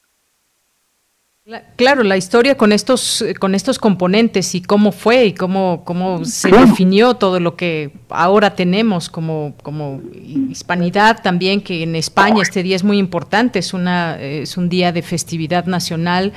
Claro, 1.78 2.04
la 2.04 2.18
historia 2.18 2.58
con 2.58 2.74
estos 2.74 3.24
con 3.40 3.56
estos 3.56 3.80
componentes 3.80 4.54
y 4.54 4.62
cómo 4.62 4.92
fue 4.92 5.28
y 5.28 5.34
cómo 5.34 5.84
cómo 5.86 6.26
se 6.26 6.52
definió 6.52 7.14
todo 7.14 7.40
lo 7.40 7.56
que 7.56 7.92
ahora 8.10 8.54
tenemos 8.54 9.10
como 9.10 9.54
como 9.64 10.02
hispanidad 10.14 11.22
también 11.24 11.62
que 11.62 11.84
en 11.84 11.96
España 11.96 12.42
este 12.42 12.64
día 12.64 12.76
es 12.76 12.84
muy 12.84 12.98
importante 12.98 13.60
es 13.60 13.74
una 13.74 14.20
es 14.20 14.58
un 14.58 14.68
día 14.68 14.92
de 14.92 15.02
festividad 15.02 15.68
nacional 15.68 16.34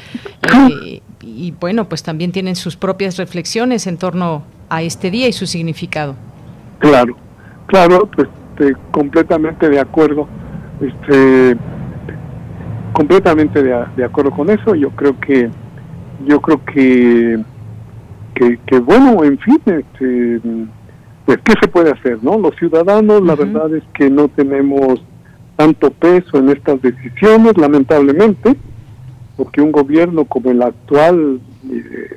eh, 0.70 1.02
y 1.22 1.50
bueno 1.58 1.88
pues 1.88 2.04
también 2.04 2.30
tienen 2.30 2.54
sus 2.54 2.76
propias 2.76 3.16
reflexiones 3.16 3.88
en 3.88 3.96
torno 3.96 4.44
a 4.68 4.82
este 4.82 5.10
día 5.10 5.28
y 5.28 5.32
su 5.32 5.46
significado. 5.46 6.14
Claro, 6.78 7.16
claro, 7.66 8.08
pues 8.14 8.28
este, 8.60 8.76
completamente 8.90 9.68
de 9.68 9.80
acuerdo. 9.80 10.28
Este, 10.80 11.56
completamente 12.92 13.62
de, 13.62 14.04
acuerdo 14.04 14.30
con 14.30 14.50
eso. 14.50 14.74
Yo 14.74 14.90
creo 14.90 15.18
que, 15.20 15.50
yo 16.26 16.40
creo 16.40 16.64
que, 16.64 17.38
que, 18.34 18.78
bueno, 18.78 19.22
en 19.24 19.38
fin, 19.38 19.60
este, 19.66 20.40
pues 21.26 21.38
qué 21.44 21.52
se 21.60 21.68
puede 21.68 21.90
hacer, 21.90 22.18
¿no? 22.22 22.38
Los 22.38 22.56
ciudadanos, 22.56 23.22
la 23.22 23.34
verdad 23.34 23.74
es 23.74 23.84
que 23.94 24.08
no 24.08 24.28
tenemos 24.28 25.02
tanto 25.56 25.90
peso 25.90 26.38
en 26.38 26.48
estas 26.48 26.80
decisiones, 26.80 27.56
lamentablemente, 27.58 28.56
porque 29.36 29.60
un 29.60 29.72
gobierno 29.72 30.24
como 30.24 30.50
el 30.50 30.62
actual 30.62 31.40
eh, 31.70 32.16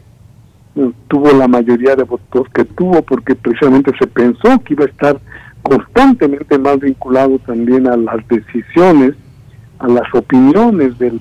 tuvo 1.07 1.31
la 1.33 1.47
mayoría 1.47 1.95
de 1.95 2.03
votos 2.03 2.47
que 2.53 2.63
tuvo, 2.63 3.01
porque 3.01 3.35
precisamente 3.35 3.91
se 3.99 4.07
pensó 4.07 4.59
que 4.63 4.73
iba 4.73 4.85
a 4.85 4.89
estar 4.89 5.19
constantemente 5.61 6.57
más 6.57 6.79
vinculado 6.79 7.39
también 7.39 7.87
a 7.87 7.97
las 7.97 8.25
decisiones 8.27 9.15
a 9.83 9.87
las 9.87 10.13
opiniones 10.13 10.97
del, 10.97 11.19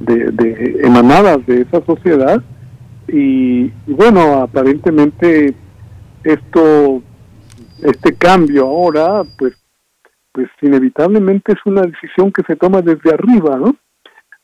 de, 0.00 0.80
emanadas 0.82 1.44
de 1.46 1.60
esa 1.60 1.84
sociedad. 1.84 2.42
Y, 3.06 3.70
bueno 3.86 4.42
aparentemente 4.42 5.54
esto 6.24 7.02
este 7.82 8.16
cambio 8.16 8.66
ahora 8.66 9.22
pues 9.36 9.52
pues 10.32 10.48
inevitablemente 10.62 11.52
es 11.52 11.58
una 11.66 11.82
decisión 11.82 12.32
que 12.32 12.42
se 12.46 12.56
toma 12.56 12.80
desde 12.80 13.12
arriba 13.12 13.58
no 13.58 13.76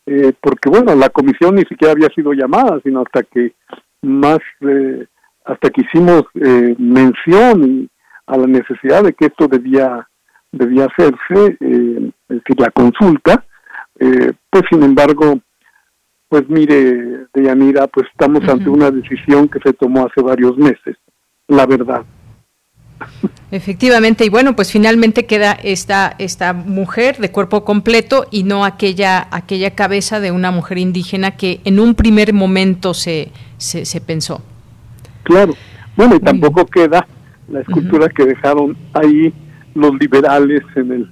eh, 0.04 0.34
porque 0.42 0.68
bueno 0.68 0.94
la 0.94 1.08
comisión 1.08 1.54
ni 1.54 1.62
siquiera 1.62 1.92
había 1.92 2.10
sido 2.10 2.34
llamada 2.34 2.78
sino 2.82 3.00
hasta 3.00 3.22
que 3.22 3.54
más 4.02 4.40
eh, 4.60 5.06
hasta 5.46 5.70
que 5.70 5.80
hicimos 5.80 6.24
eh, 6.34 6.76
mención 6.78 7.88
a 8.26 8.36
la 8.36 8.46
necesidad 8.46 9.02
de 9.04 9.14
que 9.14 9.26
esto 9.26 9.48
debía 9.48 10.06
debía 10.52 10.86
hacerse, 10.86 11.56
eh, 11.60 12.10
es 12.28 12.36
decir, 12.36 12.58
la 12.58 12.70
consulta, 12.70 13.44
eh, 13.98 14.32
pues 14.48 14.64
sin 14.70 14.82
embargo, 14.82 15.40
pues 16.28 16.48
mire, 16.48 17.26
Deyanira, 17.34 17.86
pues 17.88 18.06
estamos 18.10 18.48
ante 18.48 18.68
una 18.68 18.90
decisión 18.90 19.48
que 19.48 19.58
se 19.60 19.72
tomó 19.72 20.06
hace 20.06 20.22
varios 20.22 20.56
meses, 20.56 20.96
la 21.48 21.66
verdad. 21.66 22.04
Efectivamente, 23.50 24.24
y 24.24 24.28
bueno, 24.28 24.54
pues 24.54 24.70
finalmente 24.70 25.26
queda 25.26 25.52
esta, 25.52 26.14
esta 26.18 26.52
mujer 26.52 27.16
de 27.16 27.32
cuerpo 27.32 27.64
completo 27.64 28.26
y 28.30 28.44
no 28.44 28.64
aquella, 28.64 29.26
aquella 29.30 29.74
cabeza 29.74 30.20
de 30.20 30.30
una 30.30 30.50
mujer 30.50 30.78
indígena 30.78 31.32
que 31.32 31.60
en 31.64 31.80
un 31.80 31.94
primer 31.94 32.32
momento 32.32 32.94
se, 32.94 33.32
se, 33.56 34.00
pensó. 34.00 34.42
Claro, 35.24 35.54
bueno, 35.96 36.14
y 36.16 36.20
tampoco 36.20 36.64
queda 36.66 37.06
la 37.48 37.60
escultura 37.60 38.08
que 38.08 38.24
dejaron 38.24 38.76
ahí 38.92 39.34
los 39.74 39.94
liberales 40.00 40.62
en 40.76 40.92
el 40.92 41.10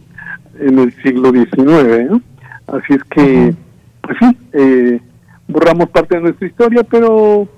en 0.60 0.78
el 0.78 0.92
siglo 1.02 1.32
XIX. 1.32 2.22
Así 2.66 2.94
es 2.94 3.04
que, 3.04 3.54
pues 4.02 4.16
sí, 4.20 4.38
eh, 4.52 5.00
borramos 5.46 5.88
parte 5.90 6.16
de 6.16 6.22
nuestra 6.22 6.46
historia, 6.46 6.82
pero, 6.84 7.48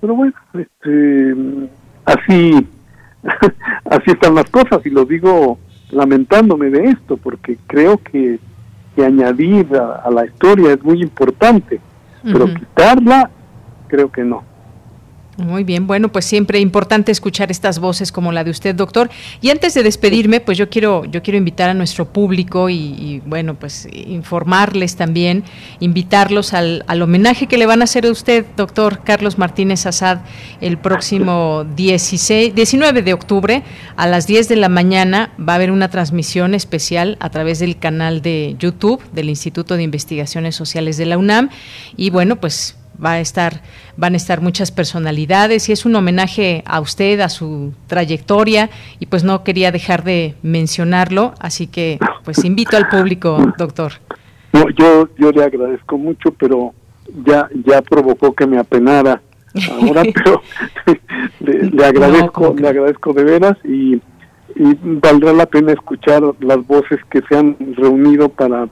pero 0.00 0.14
bueno, 0.14 0.34
este, 0.54 1.34
así, 2.04 2.66
así 3.84 4.10
están 4.10 4.34
las 4.34 4.48
cosas 4.50 4.84
y 4.84 4.90
lo 4.90 5.04
digo 5.04 5.58
lamentándome 5.90 6.70
de 6.70 6.90
esto, 6.90 7.16
porque 7.16 7.58
creo 7.66 7.98
que, 7.98 8.38
que 8.94 9.04
añadir 9.04 9.66
a, 9.76 10.08
la 10.10 10.24
historia 10.24 10.72
es 10.72 10.82
muy 10.82 11.02
importante, 11.02 11.80
pero 12.22 12.46
quitarla, 12.46 13.30
creo 13.88 14.10
que 14.10 14.22
no. 14.24 14.44
Muy 15.42 15.64
bien, 15.64 15.88
bueno, 15.88 16.10
pues 16.12 16.24
siempre 16.24 16.60
importante 16.60 17.10
escuchar 17.10 17.50
estas 17.50 17.80
voces 17.80 18.12
como 18.12 18.30
la 18.30 18.44
de 18.44 18.52
usted, 18.52 18.76
doctor. 18.76 19.10
Y 19.40 19.50
antes 19.50 19.74
de 19.74 19.82
despedirme, 19.82 20.40
pues 20.40 20.56
yo 20.56 20.70
quiero, 20.70 21.04
yo 21.04 21.20
quiero 21.20 21.36
invitar 21.36 21.68
a 21.68 21.74
nuestro 21.74 22.12
público 22.12 22.70
y, 22.70 23.20
bueno, 23.26 23.56
pues 23.56 23.88
informarles 23.92 24.94
también, 24.94 25.42
invitarlos 25.80 26.54
al, 26.54 26.84
al, 26.86 27.02
homenaje 27.02 27.48
que 27.48 27.58
le 27.58 27.66
van 27.66 27.80
a 27.80 27.84
hacer 27.84 28.06
a 28.06 28.10
usted, 28.10 28.46
doctor 28.56 29.02
Carlos 29.02 29.36
Martínez 29.36 29.84
Azad, 29.84 30.20
el 30.60 30.78
próximo 30.78 31.66
16, 31.74 32.54
19 32.54 33.02
de 33.02 33.12
octubre 33.12 33.64
a 33.96 34.06
las 34.06 34.28
10 34.28 34.48
de 34.48 34.56
la 34.56 34.68
mañana 34.68 35.32
va 35.40 35.54
a 35.54 35.56
haber 35.56 35.72
una 35.72 35.88
transmisión 35.88 36.54
especial 36.54 37.16
a 37.18 37.30
través 37.30 37.58
del 37.58 37.78
canal 37.78 38.22
de 38.22 38.54
YouTube 38.60 39.02
del 39.12 39.28
Instituto 39.28 39.76
de 39.76 39.82
Investigaciones 39.82 40.54
Sociales 40.54 40.96
de 40.98 41.06
la 41.06 41.18
UNAM. 41.18 41.50
Y 41.96 42.10
bueno, 42.10 42.36
pues 42.36 42.76
va 43.04 43.12
a 43.12 43.20
estar, 43.20 43.60
van 43.96 44.14
a 44.14 44.16
estar 44.16 44.40
muchas 44.40 44.70
personalidades 44.70 45.68
y 45.68 45.72
es 45.72 45.84
un 45.84 45.94
homenaje 45.94 46.62
a 46.66 46.80
usted, 46.80 47.20
a 47.20 47.28
su 47.28 47.72
trayectoria 47.86 48.70
y 48.98 49.06
pues 49.06 49.24
no 49.24 49.44
quería 49.44 49.72
dejar 49.72 50.04
de 50.04 50.34
mencionarlo, 50.42 51.34
así 51.40 51.66
que 51.66 51.98
pues 52.24 52.44
invito 52.44 52.76
al 52.76 52.88
público, 52.88 53.52
doctor. 53.58 53.92
No, 54.52 54.68
yo, 54.70 55.08
yo 55.18 55.32
le 55.32 55.44
agradezco 55.44 55.98
mucho, 55.98 56.32
pero 56.32 56.74
ya, 57.24 57.48
ya 57.64 57.82
provocó 57.82 58.34
que 58.34 58.46
me 58.46 58.58
apenara 58.58 59.20
ahora, 59.70 60.02
pero 60.14 60.42
le, 61.72 61.84
agradezco, 61.84 62.54
le 62.56 62.68
agradezco 62.68 63.12
de 63.12 63.24
veras 63.24 63.56
y, 63.64 63.94
y 63.94 64.78
valdrá 64.82 65.32
la 65.32 65.46
pena 65.46 65.72
escuchar 65.72 66.22
las 66.40 66.66
voces 66.66 67.00
que 67.10 67.20
se 67.28 67.36
han 67.36 67.56
reunido 67.76 68.28
para, 68.28 68.68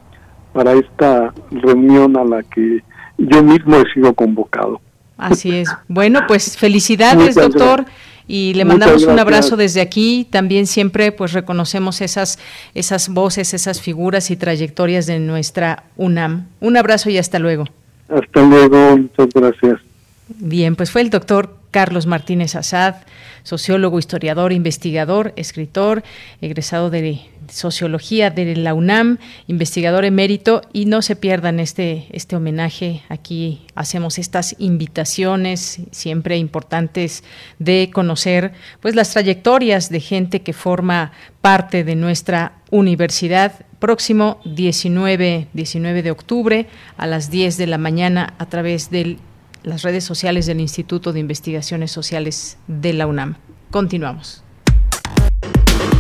para 0.53 0.73
esta 0.73 1.33
reunión 1.51 2.17
a 2.17 2.25
la 2.25 2.43
que 2.43 2.83
yo 3.29 3.43
mismo 3.43 3.77
he 3.77 3.93
sido 3.93 4.15
convocado. 4.15 4.81
Así 5.17 5.51
es. 5.55 5.69
Bueno, 5.89 6.21
pues 6.27 6.57
felicidades, 6.57 7.35
doctor. 7.35 7.85
Y 8.27 8.55
le 8.55 8.65
mandamos 8.65 9.03
un 9.05 9.19
abrazo 9.19 9.57
desde 9.57 9.81
aquí. 9.81 10.27
También 10.31 10.67
siempre 10.67 11.11
pues 11.11 11.33
reconocemos 11.33 12.01
esas, 12.01 12.39
esas 12.75 13.09
voces, 13.09 13.55
esas 13.55 13.81
figuras 13.81 14.31
y 14.31 14.37
trayectorias 14.37 15.07
de 15.07 15.19
nuestra 15.19 15.85
UNAM. 15.97 16.47
Un 16.61 16.77
abrazo 16.77 17.11
y 17.11 17.19
hasta 17.19 17.41
luego. 17.41 17.65
Hasta 18.09 18.43
luego, 18.43 18.99
muchas 18.99 19.29
gracias. 19.35 19.81
Bien, 20.29 20.77
pues 20.77 20.93
fue 20.93 21.01
el 21.01 21.11
doctor 21.11 21.57
Carlos 21.71 22.07
Martínez 22.07 22.55
Azad, 22.55 22.97
sociólogo, 23.43 23.99
historiador, 23.99 24.53
investigador, 24.53 25.33
escritor, 25.37 26.03
egresado 26.41 26.91
de 26.91 27.21
Sociología 27.51 28.31
de 28.31 28.57
la 28.57 28.75
UNAM, 28.75 29.19
investigador 29.47 30.05
emérito, 30.05 30.63
y 30.73 30.87
no 30.87 31.03
se 31.03 31.17
pierdan 31.17 31.61
este, 31.61 32.07
este 32.11 32.37
homenaje. 32.37 33.03
Aquí 33.09 33.63
hacemos 33.75 34.19
estas 34.19 34.57
invitaciones 34.59 35.81
siempre 35.91 36.37
importantes 36.37 37.25
de 37.59 37.91
conocer 37.93 38.53
pues 38.81 38.95
las 38.95 39.11
trayectorias 39.11 39.91
de 39.91 40.01
gente 40.01 40.43
que 40.43 40.53
forma 40.53 41.13
parte 41.41 41.85
de 41.85 41.97
nuestra 41.97 42.53
universidad. 42.71 43.67
Próximo 43.79 44.41
19, 44.45 45.49
19 45.53 46.03
de 46.03 46.11
octubre 46.11 46.67
a 46.97 47.07
las 47.07 47.31
10 47.31 47.57
de 47.57 47.67
la 47.67 47.79
mañana 47.79 48.35
a 48.39 48.47
través 48.47 48.91
de 48.91 49.19
las 49.63 49.83
redes 49.83 50.05
sociales 50.05 50.47
del 50.47 50.61
Instituto 50.61 51.13
de 51.13 51.21
Investigaciones 51.21 51.91
Sociales 51.91 52.59
de 52.67 52.93
la 52.93 53.07
UNAM. 53.07 53.37
Continuamos. 53.71 54.43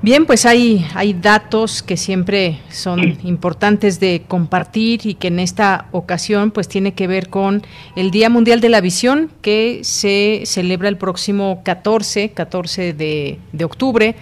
Bien, 0.00 0.26
pues 0.26 0.46
hay, 0.46 0.86
hay 0.94 1.12
datos 1.12 1.82
que 1.82 1.96
siempre 1.96 2.60
son 2.70 3.18
importantes 3.24 3.98
de 3.98 4.22
compartir 4.28 5.00
y 5.04 5.14
que 5.14 5.26
en 5.26 5.40
esta 5.40 5.86
ocasión 5.90 6.52
pues 6.52 6.68
tiene 6.68 6.94
que 6.94 7.08
ver 7.08 7.28
con 7.28 7.62
el 7.96 8.12
Día 8.12 8.30
Mundial 8.30 8.60
de 8.60 8.68
la 8.68 8.80
Visión 8.80 9.28
que 9.42 9.80
se 9.82 10.42
celebra 10.46 10.88
el 10.88 10.98
próximo 10.98 11.62
14, 11.64 12.30
14 12.30 12.92
de, 12.92 13.40
de 13.52 13.64
octubre, 13.64 14.14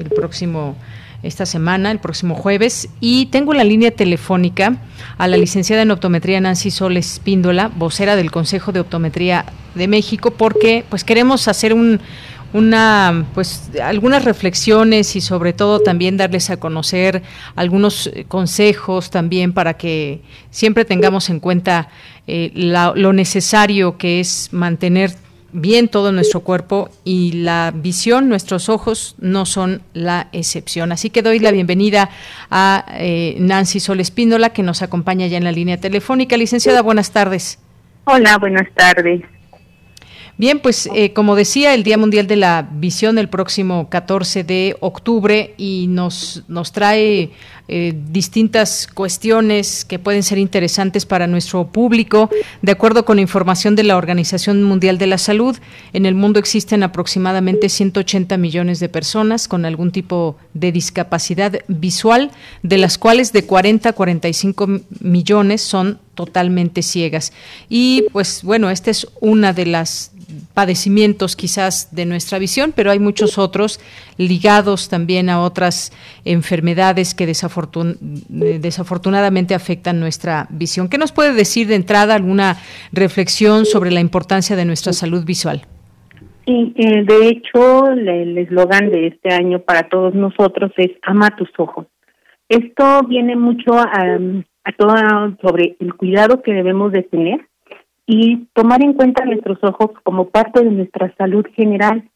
el 0.00 0.08
próximo 0.08 0.74
esta 1.22 1.46
semana, 1.46 1.92
el 1.92 2.00
próximo 2.00 2.34
jueves, 2.34 2.88
y 2.98 3.26
tengo 3.26 3.52
en 3.52 3.58
la 3.58 3.64
línea 3.64 3.90
telefónica 3.90 4.78
a 5.16 5.28
la 5.28 5.36
licenciada 5.36 5.82
en 5.82 5.92
optometría 5.92 6.40
Nancy 6.40 6.72
Soles 6.72 7.12
Espíndola, 7.12 7.68
vocera 7.68 8.16
del 8.16 8.32
Consejo 8.32 8.72
de 8.72 8.80
Optometría 8.80 9.44
de 9.74 9.86
México, 9.86 10.32
porque 10.32 10.84
pues 10.88 11.04
queremos 11.04 11.46
hacer 11.46 11.74
un, 11.74 12.00
una 12.52 13.26
pues 13.34 13.70
algunas 13.82 14.24
reflexiones 14.24 15.14
y 15.16 15.20
sobre 15.20 15.52
todo 15.52 15.80
también 15.80 16.16
darles 16.16 16.50
a 16.50 16.58
conocer 16.58 17.22
algunos 17.54 18.08
eh, 18.08 18.24
consejos 18.26 19.10
también 19.10 19.52
para 19.52 19.74
que 19.74 20.20
siempre 20.50 20.84
tengamos 20.84 21.30
en 21.30 21.40
cuenta 21.40 21.88
eh, 22.26 22.50
lo 22.54 23.12
necesario 23.12 23.98
que 23.98 24.20
es 24.20 24.48
mantener 24.52 25.12
bien 25.52 25.88
todo 25.88 26.12
nuestro 26.12 26.40
cuerpo 26.40 26.90
y 27.04 27.32
la 27.32 27.72
visión, 27.74 28.28
nuestros 28.28 28.68
ojos 28.68 29.16
no 29.18 29.46
son 29.46 29.82
la 29.92 30.28
excepción. 30.32 30.92
Así 30.92 31.10
que 31.10 31.22
doy 31.22 31.38
la 31.38 31.50
bienvenida 31.50 32.10
a 32.50 32.84
eh, 32.98 33.36
Nancy 33.38 33.80
Sol 33.80 34.00
Espíndola 34.00 34.50
que 34.50 34.62
nos 34.62 34.82
acompaña 34.82 35.26
ya 35.26 35.38
en 35.38 35.44
la 35.44 35.52
línea 35.52 35.78
telefónica. 35.78 36.36
Licenciada, 36.36 36.82
buenas 36.82 37.10
tardes. 37.10 37.58
Hola, 38.04 38.38
buenas 38.38 38.68
tardes. 38.74 39.22
Bien, 40.40 40.58
pues 40.58 40.88
eh, 40.94 41.12
como 41.12 41.36
decía, 41.36 41.74
el 41.74 41.82
Día 41.82 41.98
Mundial 41.98 42.26
de 42.26 42.36
la 42.36 42.66
Visión 42.72 43.18
el 43.18 43.28
próximo 43.28 43.90
14 43.90 44.42
de 44.42 44.74
octubre 44.80 45.52
y 45.58 45.84
nos, 45.90 46.44
nos 46.48 46.72
trae 46.72 47.30
eh, 47.68 47.92
distintas 48.10 48.86
cuestiones 48.86 49.84
que 49.84 49.98
pueden 49.98 50.22
ser 50.22 50.38
interesantes 50.38 51.04
para 51.04 51.26
nuestro 51.26 51.66
público. 51.66 52.30
De 52.62 52.72
acuerdo 52.72 53.04
con 53.04 53.18
información 53.18 53.76
de 53.76 53.82
la 53.82 53.98
Organización 53.98 54.62
Mundial 54.62 54.96
de 54.96 55.08
la 55.08 55.18
Salud, 55.18 55.58
en 55.92 56.06
el 56.06 56.14
mundo 56.14 56.40
existen 56.40 56.82
aproximadamente 56.84 57.68
180 57.68 58.38
millones 58.38 58.80
de 58.80 58.88
personas 58.88 59.46
con 59.46 59.66
algún 59.66 59.92
tipo 59.92 60.38
de 60.54 60.72
discapacidad 60.72 61.60
visual, 61.68 62.30
de 62.62 62.78
las 62.78 62.96
cuales 62.96 63.34
de 63.34 63.44
40 63.44 63.90
a 63.90 63.92
45 63.92 64.68
millones 65.00 65.60
son 65.60 66.00
totalmente 66.14 66.82
ciegas. 66.82 67.32
Y 67.68 68.04
pues 68.12 68.42
bueno, 68.44 68.70
esta 68.70 68.90
es 68.90 69.08
una 69.20 69.52
de 69.52 69.66
las 69.66 70.12
padecimientos 70.54 71.36
quizás 71.36 71.94
de 71.94 72.06
nuestra 72.06 72.38
visión, 72.38 72.72
pero 72.74 72.90
hay 72.90 72.98
muchos 72.98 73.36
otros 73.38 73.78
ligados 74.16 74.88
también 74.88 75.28
a 75.28 75.42
otras 75.42 75.92
enfermedades 76.24 77.14
que 77.14 77.26
desafortunadamente 77.26 79.54
afectan 79.54 80.00
nuestra 80.00 80.46
visión. 80.50 80.88
¿Qué 80.88 80.98
nos 80.98 81.12
puede 81.12 81.32
decir 81.32 81.66
de 81.66 81.76
entrada 81.76 82.14
alguna 82.14 82.56
reflexión 82.92 83.66
sobre 83.66 83.90
la 83.90 84.00
importancia 84.00 84.56
de 84.56 84.64
nuestra 84.64 84.92
salud 84.92 85.24
visual? 85.24 85.62
Sí, 86.46 86.72
eh, 86.76 87.04
de 87.04 87.28
hecho, 87.28 87.90
el 87.90 88.38
eslogan 88.38 88.90
de 88.90 89.08
este 89.08 89.32
año 89.32 89.60
para 89.60 89.88
todos 89.88 90.14
nosotros 90.14 90.72
es 90.76 90.90
ama 91.02 91.36
tus 91.36 91.50
ojos. 91.58 91.86
Esto 92.48 93.02
viene 93.08 93.36
mucho 93.36 93.74
a, 93.74 94.18
a 94.78 95.36
sobre 95.42 95.76
el 95.80 95.94
cuidado 95.94 96.42
que 96.42 96.52
debemos 96.52 96.92
de 96.92 97.02
tener 97.02 97.46
y 98.06 98.46
tomar 98.54 98.82
en 98.82 98.94
cuenta 98.94 99.24
nuestros 99.24 99.58
ojos 99.62 99.92
como 100.02 100.30
parte 100.30 100.64
de 100.64 100.70
nuestra 100.70 101.14
salud 101.16 101.46
general. 101.54 102.08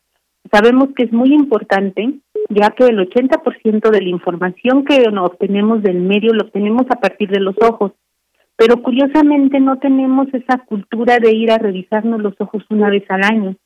Sabemos 0.51 0.89
que 0.97 1.05
es 1.05 1.13
muy 1.13 1.33
importante, 1.33 2.15
ya 2.49 2.71
que 2.71 2.85
el 2.85 2.99
80% 2.99 3.91
de 3.91 4.03
la 4.03 4.09
información 4.09 4.85
que 4.85 5.07
obtenemos 5.09 5.83
del 5.83 6.01
medio 6.01 6.33
lo 6.33 6.45
obtenemos 6.45 6.87
a 6.91 7.01
partir 7.01 7.31
de 7.31 7.41
los 7.41 7.55
ojos, 7.63 7.93
pero 8.57 8.83
curiosamente 8.83 9.61
no 9.61 9.79
tenemos 9.79 10.27
esa 10.33 10.59
cultura 10.59 11.19
de 11.19 11.33
ir 11.33 11.51
a 11.51 11.59
revisarnos 11.59 12.21
los 12.21 12.35
ojos 12.39 12.65
una 12.71 12.91
vez 12.91 13.05
al 13.09 13.25
año. 13.25 13.57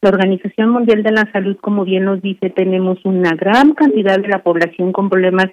La 0.00 0.10
Organización 0.10 0.70
Mundial 0.70 1.02
de 1.02 1.12
la 1.12 1.30
Salud, 1.32 1.56
como 1.60 1.84
bien 1.84 2.04
nos 2.04 2.20
dice, 2.22 2.50
tenemos 2.50 2.98
una 3.04 3.30
gran 3.34 3.72
cantidad 3.72 4.18
de 4.18 4.28
la 4.28 4.42
población 4.42 4.92
con 4.92 5.08
problemas 5.08 5.46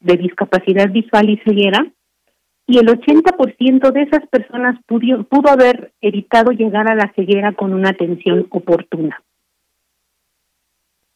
de 0.00 0.16
discapacidad 0.16 0.90
visual 0.90 1.28
y 1.28 1.36
ceguera, 1.38 1.86
y 2.70 2.78
el 2.78 2.86
80% 2.86 3.90
de 3.90 4.02
esas 4.02 4.28
personas 4.28 4.78
pudo, 4.86 5.24
pudo 5.24 5.50
haber 5.50 5.92
evitado 6.00 6.52
llegar 6.52 6.88
a 6.88 6.94
la 6.94 7.12
ceguera 7.16 7.52
con 7.52 7.74
una 7.74 7.88
atención 7.90 8.46
oportuna. 8.50 9.20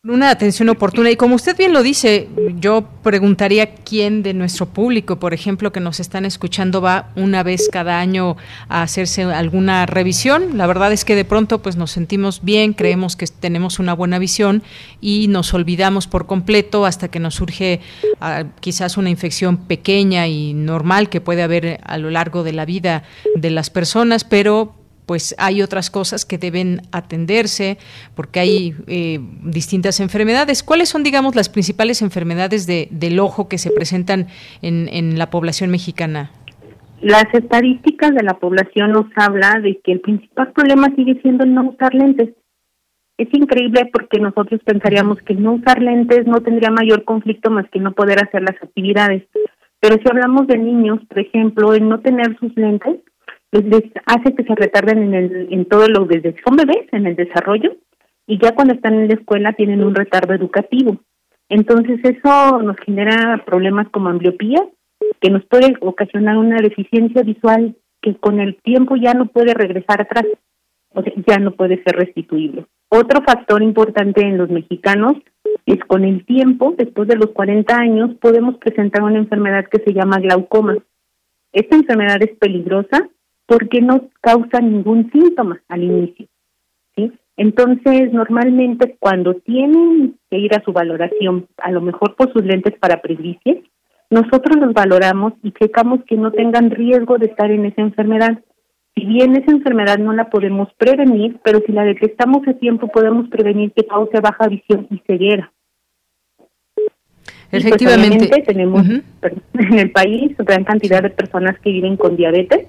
Una 0.07 0.29
atención 0.29 0.69
oportuna. 0.69 1.11
Y 1.11 1.17
como 1.17 1.35
usted 1.35 1.57
bien 1.57 1.73
lo 1.73 1.83
dice, 1.83 2.29
yo 2.61 2.87
preguntaría 3.03 3.75
quién 3.75 4.23
de 4.23 4.35
nuestro 4.35 4.67
público, 4.67 5.19
por 5.19 5.33
ejemplo, 5.33 5.73
que 5.73 5.81
nos 5.81 5.99
están 5.99 6.27
escuchando, 6.27 6.83
va 6.83 7.09
una 7.17 7.43
vez 7.43 7.71
cada 7.73 7.99
año 8.01 8.37
a 8.69 8.83
hacerse 8.83 9.23
alguna 9.23 9.87
revisión. 9.87 10.59
La 10.59 10.67
verdad 10.67 10.93
es 10.93 11.07
que 11.07 11.15
de 11.15 11.25
pronto 11.25 11.63
pues 11.63 11.77
nos 11.77 11.91
sentimos 11.91 12.43
bien, 12.43 12.75
creemos 12.75 13.17
que 13.17 13.27
tenemos 13.27 13.79
una 13.79 13.95
buena 13.95 14.19
visión 14.19 14.63
y 15.01 15.29
nos 15.29 15.55
olvidamos 15.55 16.07
por 16.07 16.27
completo 16.27 16.85
hasta 16.85 17.09
que 17.09 17.19
nos 17.19 17.37
surge 17.37 17.81
ah, 18.21 18.45
quizás 18.61 18.99
una 18.99 19.09
infección 19.09 19.57
pequeña 19.57 20.29
y 20.29 20.53
normal 20.53 21.09
que 21.09 21.23
puede 21.23 21.43
haber 21.43 21.81
a 21.83 21.97
lo 21.97 22.11
largo 22.11 22.43
de 22.43 22.53
la 22.53 22.67
vida 22.67 23.05
de 23.37 23.49
las 23.49 23.71
personas, 23.71 24.25
pero 24.25 24.84
pues 25.07 25.35
hay 25.39 25.63
otras 25.63 25.91
cosas 25.91 26.25
que 26.25 26.39
deben 26.39 26.83
atenderse 26.93 27.79
porque 28.15 28.41
hay 28.41 28.75
eh, 28.87 29.19
distintas 29.43 30.01
enfermedades. 30.01 30.63
¿Cuáles 30.63 30.89
son, 30.89 31.03
digamos, 31.03 31.35
las 31.35 31.49
principales 31.49 32.03
enfermedades 32.03 32.67
de, 32.67 32.89
del 32.91 33.19
ojo 33.21 33.49
que 33.49 33.59
se 33.59 33.71
presentan 33.71 34.27
en, 34.63 34.89
en 34.89 35.19
la 35.19 35.31
población 35.31 35.71
mexicana? 35.71 36.31
Las 37.01 37.27
estadísticas 37.35 38.15
de 38.15 38.23
la 38.23 38.39
población 38.39 38.93
nos 38.93 39.07
habla 39.17 39.61
de 39.61 39.79
que 39.85 39.93
el 39.93 40.01
principal 40.01 40.53
problema 40.53 40.89
sigue 40.97 41.21
siendo 41.21 41.45
el 41.45 41.55
no 41.55 41.71
usar 41.71 41.95
lentes. 41.95 42.31
Es 43.19 43.29
increíble 43.33 43.91
porque 43.93 44.19
nosotros 44.19 44.61
pensaríamos 44.65 45.19
que 45.19 45.35
no 45.35 45.55
usar 45.55 45.81
lentes 45.81 46.27
no 46.27 46.41
tendría 46.41 46.71
mayor 46.71 47.05
conflicto 47.05 47.51
más 47.51 47.69
que 47.71 47.79
no 47.79 47.93
poder 47.93 48.25
hacer 48.25 48.43
las 48.43 48.57
actividades. 48.63 49.23
Pero 49.81 49.97
si 49.97 50.09
hablamos 50.09 50.47
de 50.47 50.57
niños, 50.57 50.99
por 51.07 51.19
ejemplo, 51.19 51.75
el 51.75 51.87
no 51.89 52.01
tener 52.01 52.39
sus 52.39 52.57
lentes 52.57 53.01
les 53.63 53.85
hace 54.07 54.35
que 54.35 54.45
se 54.45 54.55
retarden 54.55 55.03
en, 55.03 55.15
el, 55.15 55.49
en 55.51 55.65
todo 55.67 55.87
lo 55.89 56.07
desde 56.07 56.35
son 56.45 56.57
bebés, 56.57 56.89
en 56.93 57.07
el 57.07 57.15
desarrollo, 57.15 57.77
y 58.27 58.39
ya 58.39 58.55
cuando 58.55 58.75
están 58.75 58.95
en 58.95 59.09
la 59.09 59.15
escuela 59.15 59.53
tienen 59.53 59.85
un 59.85 59.95
retardo 59.95 60.35
educativo. 60.35 60.99
Entonces 61.49 62.01
eso 62.03 62.63
nos 62.63 62.77
genera 62.79 63.43
problemas 63.45 63.89
como 63.91 64.09
ambliopía, 64.09 64.61
que 65.21 65.31
nos 65.31 65.45
puede 65.45 65.75
ocasionar 65.81 66.39
una 66.39 66.57
deficiencia 66.57 67.23
visual 67.23 67.77
que 68.01 68.17
con 68.17 68.41
el 68.41 68.57
tiempo 68.63 68.97
ya 68.97 69.15
no 69.15 69.27
puede 69.27 69.55
regresar 69.55 70.01
atrás, 70.01 70.25
o 70.93 71.03
sea, 71.03 71.13
ya 71.27 71.39
no 71.39 71.53
puede 71.53 71.83
ser 71.83 71.97
restituible. 71.97 72.67
Otro 72.89 73.23
factor 73.23 73.63
importante 73.63 74.23
en 74.23 74.39
los 74.39 74.51
mexicanos 74.51 75.15
es 75.67 75.79
con 75.87 76.05
el 76.05 76.25
tiempo, 76.25 76.75
después 76.77 77.09
de 77.09 77.17
los 77.17 77.31
40 77.31 77.77
años, 77.77 78.11
podemos 78.21 78.57
presentar 78.59 79.03
una 79.03 79.19
enfermedad 79.19 79.67
que 79.71 79.83
se 79.83 79.93
llama 79.93 80.19
glaucoma. 80.19 80.77
Esta 81.53 81.77
enfermedad 81.77 82.23
es 82.23 82.37
peligrosa 82.39 83.09
porque 83.47 83.81
no 83.81 84.09
causa 84.21 84.61
ningún 84.61 85.11
síntoma 85.11 85.63
al 85.69 85.83
inicio. 85.83 86.27
¿sí? 86.97 87.13
Entonces, 87.37 88.13
normalmente 88.13 88.97
cuando 88.99 89.35
tienen 89.35 90.17
que 90.31 90.39
ir 90.39 90.55
a 90.55 90.63
su 90.63 90.73
valoración, 90.73 91.47
a 91.59 91.71
lo 91.73 91.81
mejor 91.81 92.15
por 92.17 92.33
sus 92.33 92.45
lentes 92.45 92.75
para 92.79 93.03
presbicie, 93.03 93.65
nosotros 94.11 94.57
los 94.61 94.73
valoramos 94.73 95.33
y 95.43 95.53
checamos 95.53 96.01
que 96.07 96.17
no 96.17 96.31
tengan 96.31 96.71
riesgo 96.71 97.19
de 97.19 97.27
estar 97.27 97.51
en 97.51 97.67
esa 97.67 97.83
enfermedad. 97.83 98.39
Si 98.95 99.05
bien 99.05 99.35
esa 99.35 99.51
enfermedad 99.51 99.99
no 99.99 100.13
la 100.13 100.31
podemos 100.31 100.69
prevenir, 100.75 101.39
pero 101.43 101.61
si 101.67 101.73
la 101.73 101.85
detectamos 101.85 102.47
a 102.47 102.55
tiempo 102.55 102.89
podemos 102.89 103.29
prevenir 103.29 103.73
que 103.73 103.87
cause 103.87 104.21
baja 104.21 104.47
visión 104.47 104.87
y 104.91 104.99
ceguera. 105.07 105.53
Pues, 107.51 107.65
Efectivamente. 107.65 108.43
tenemos 108.43 108.87
en 109.55 109.79
el 109.79 109.91
país 109.91 110.37
gran 110.39 110.63
cantidad 110.63 111.03
de 111.03 111.11
personas 111.11 111.59
que 111.59 111.71
viven 111.71 111.97
con 111.97 112.17
diabetes 112.17 112.69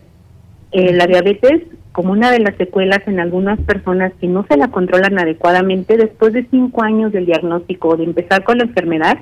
eh, 0.72 0.94
la 0.94 1.08
diabetes 1.08 1.64
como 1.92 2.12
una 2.12 2.30
de 2.30 2.40
las 2.40 2.56
secuelas 2.58 3.08
en 3.08 3.20
algunas 3.22 3.60
personas 3.62 4.12
que 4.20 4.28
no 4.28 4.46
se 4.50 4.58
la 4.58 4.68
controlan 4.68 5.18
adecuadamente 5.18 5.96
después 5.96 6.34
de 6.34 6.46
cinco 6.52 6.84
años 6.84 7.14
del 7.14 7.26
diagnóstico 7.26 7.90
o 7.90 7.98
de 7.98 8.04
empezar 8.04 8.44
con 8.44 8.58
la 8.58 8.66
enfermedad, 8.66 9.20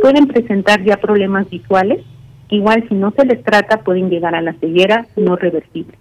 pueden 0.00 0.26
presentar 0.26 0.82
ya 0.82 0.96
problemas 0.96 1.48
visuales 1.50 2.00
igual 2.48 2.84
si 2.88 2.94
no 2.94 3.12
se 3.12 3.24
les 3.26 3.42
trata 3.42 3.82
pueden 3.82 4.08
llegar 4.08 4.34
a 4.34 4.40
la 4.40 4.54
ceguera 4.54 5.06
no 5.16 5.36
reversible. 5.36 5.94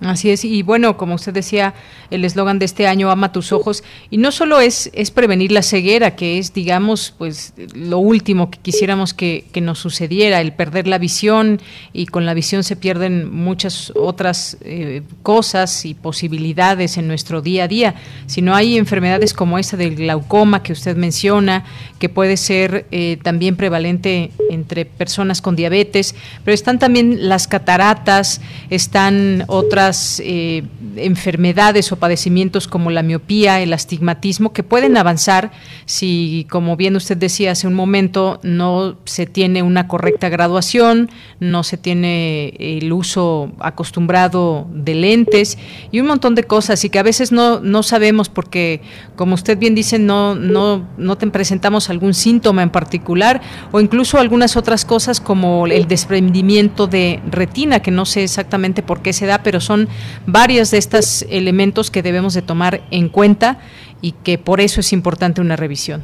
Así 0.00 0.30
es, 0.30 0.44
y 0.44 0.62
bueno, 0.62 0.96
como 0.96 1.16
usted 1.16 1.32
decía, 1.32 1.74
el 2.12 2.24
eslogan 2.24 2.60
de 2.60 2.66
este 2.66 2.86
año, 2.86 3.10
ama 3.10 3.32
tus 3.32 3.50
ojos, 3.50 3.82
y 4.10 4.18
no 4.18 4.30
solo 4.30 4.60
es, 4.60 4.90
es 4.92 5.10
prevenir 5.10 5.50
la 5.50 5.62
ceguera, 5.62 6.14
que 6.14 6.38
es, 6.38 6.54
digamos, 6.54 7.12
pues 7.18 7.52
lo 7.74 7.98
último 7.98 8.48
que 8.48 8.60
quisiéramos 8.60 9.12
que, 9.12 9.46
que, 9.50 9.60
nos 9.60 9.80
sucediera, 9.80 10.40
el 10.40 10.52
perder 10.52 10.86
la 10.86 10.98
visión, 10.98 11.60
y 11.92 12.06
con 12.06 12.26
la 12.26 12.34
visión 12.34 12.62
se 12.62 12.76
pierden 12.76 13.34
muchas 13.34 13.92
otras 13.96 14.56
eh, 14.60 15.02
cosas 15.24 15.84
y 15.84 15.94
posibilidades 15.94 16.96
en 16.96 17.08
nuestro 17.08 17.42
día 17.42 17.64
a 17.64 17.68
día, 17.68 17.94
sino 18.26 18.54
hay 18.54 18.78
enfermedades 18.78 19.34
como 19.34 19.58
esta 19.58 19.76
del 19.76 19.96
glaucoma 19.96 20.62
que 20.62 20.72
usted 20.72 20.96
menciona, 20.96 21.64
que 21.98 22.08
puede 22.08 22.36
ser 22.36 22.86
eh, 22.92 23.18
también 23.24 23.56
prevalente 23.56 24.30
entre 24.48 24.84
personas 24.84 25.42
con 25.42 25.56
diabetes, 25.56 26.14
pero 26.44 26.54
están 26.54 26.78
también 26.78 27.28
las 27.28 27.48
cataratas, 27.48 28.40
están 28.70 29.42
otras 29.48 29.87
eh, 30.20 30.64
enfermedades 30.96 31.92
o 31.92 31.96
padecimientos 31.96 32.68
como 32.68 32.90
la 32.90 33.02
miopía, 33.02 33.60
el 33.60 33.72
astigmatismo, 33.72 34.52
que 34.52 34.62
pueden 34.62 34.96
avanzar 34.96 35.52
si, 35.86 36.46
como 36.50 36.76
bien 36.76 36.96
usted 36.96 37.16
decía 37.16 37.52
hace 37.52 37.66
un 37.66 37.74
momento, 37.74 38.40
no 38.42 38.96
se 39.04 39.26
tiene 39.26 39.62
una 39.62 39.86
correcta 39.86 40.28
graduación, 40.28 41.10
no 41.40 41.62
se 41.62 41.76
tiene 41.76 42.54
el 42.58 42.92
uso 42.92 43.52
acostumbrado 43.60 44.66
de 44.72 44.94
lentes 44.94 45.58
y 45.92 46.00
un 46.00 46.08
montón 46.08 46.34
de 46.34 46.44
cosas 46.44 46.84
y 46.84 46.90
que 46.90 46.98
a 46.98 47.02
veces 47.02 47.32
no, 47.32 47.60
no 47.60 47.82
sabemos 47.82 48.28
porque, 48.28 48.80
como 49.14 49.34
usted 49.34 49.56
bien 49.56 49.74
dice, 49.74 49.98
no, 49.98 50.34
no, 50.34 50.86
no 50.96 51.16
te 51.16 51.26
presentamos 51.28 51.90
algún 51.90 52.14
síntoma 52.14 52.62
en 52.62 52.70
particular 52.70 53.40
o 53.70 53.80
incluso 53.80 54.18
algunas 54.18 54.56
otras 54.56 54.84
cosas 54.84 55.20
como 55.20 55.66
el 55.66 55.86
desprendimiento 55.86 56.86
de 56.86 57.20
retina, 57.30 57.80
que 57.80 57.90
no 57.90 58.04
sé 58.04 58.24
exactamente 58.24 58.82
por 58.82 59.02
qué 59.02 59.12
se 59.12 59.26
da, 59.26 59.42
pero 59.42 59.60
son 59.60 59.77
varios 60.26 60.70
de 60.70 60.78
estos 60.78 61.22
elementos 61.28 61.90
que 61.90 62.02
debemos 62.02 62.34
de 62.34 62.42
tomar 62.42 62.80
en 62.90 63.08
cuenta 63.08 63.58
y 64.00 64.12
que 64.12 64.38
por 64.38 64.60
eso 64.60 64.80
es 64.80 64.92
importante 64.92 65.40
una 65.40 65.56
revisión. 65.56 66.02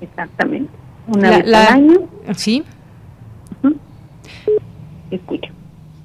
Exactamente. 0.00 0.70
Una 1.08 1.30
vez 1.30 1.46
al 1.46 1.54
año. 1.54 2.08
Sí. 2.36 2.64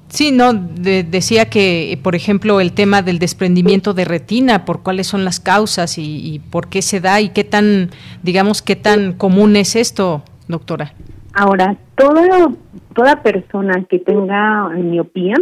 Sí, 0.08 0.30
no, 0.30 0.52
decía 0.54 1.50
que, 1.50 1.98
por 2.02 2.14
ejemplo, 2.14 2.60
el 2.60 2.72
tema 2.72 3.02
del 3.02 3.18
desprendimiento 3.18 3.94
de 3.94 4.04
retina, 4.04 4.64
por 4.64 4.82
cuáles 4.82 5.08
son 5.08 5.24
las 5.24 5.40
causas 5.40 5.98
y, 5.98 6.34
y, 6.34 6.38
por 6.38 6.68
qué 6.68 6.82
se 6.82 7.00
da 7.00 7.20
y 7.20 7.30
qué 7.30 7.42
tan, 7.42 7.90
digamos, 8.22 8.62
qué 8.62 8.76
tan 8.76 9.14
común 9.14 9.56
es 9.56 9.74
esto, 9.74 10.22
doctora. 10.46 10.94
Ahora, 11.34 11.76
toda, 11.96 12.52
toda 12.94 13.22
persona 13.24 13.84
que 13.90 13.98
tenga 13.98 14.68
miopía 14.68 15.34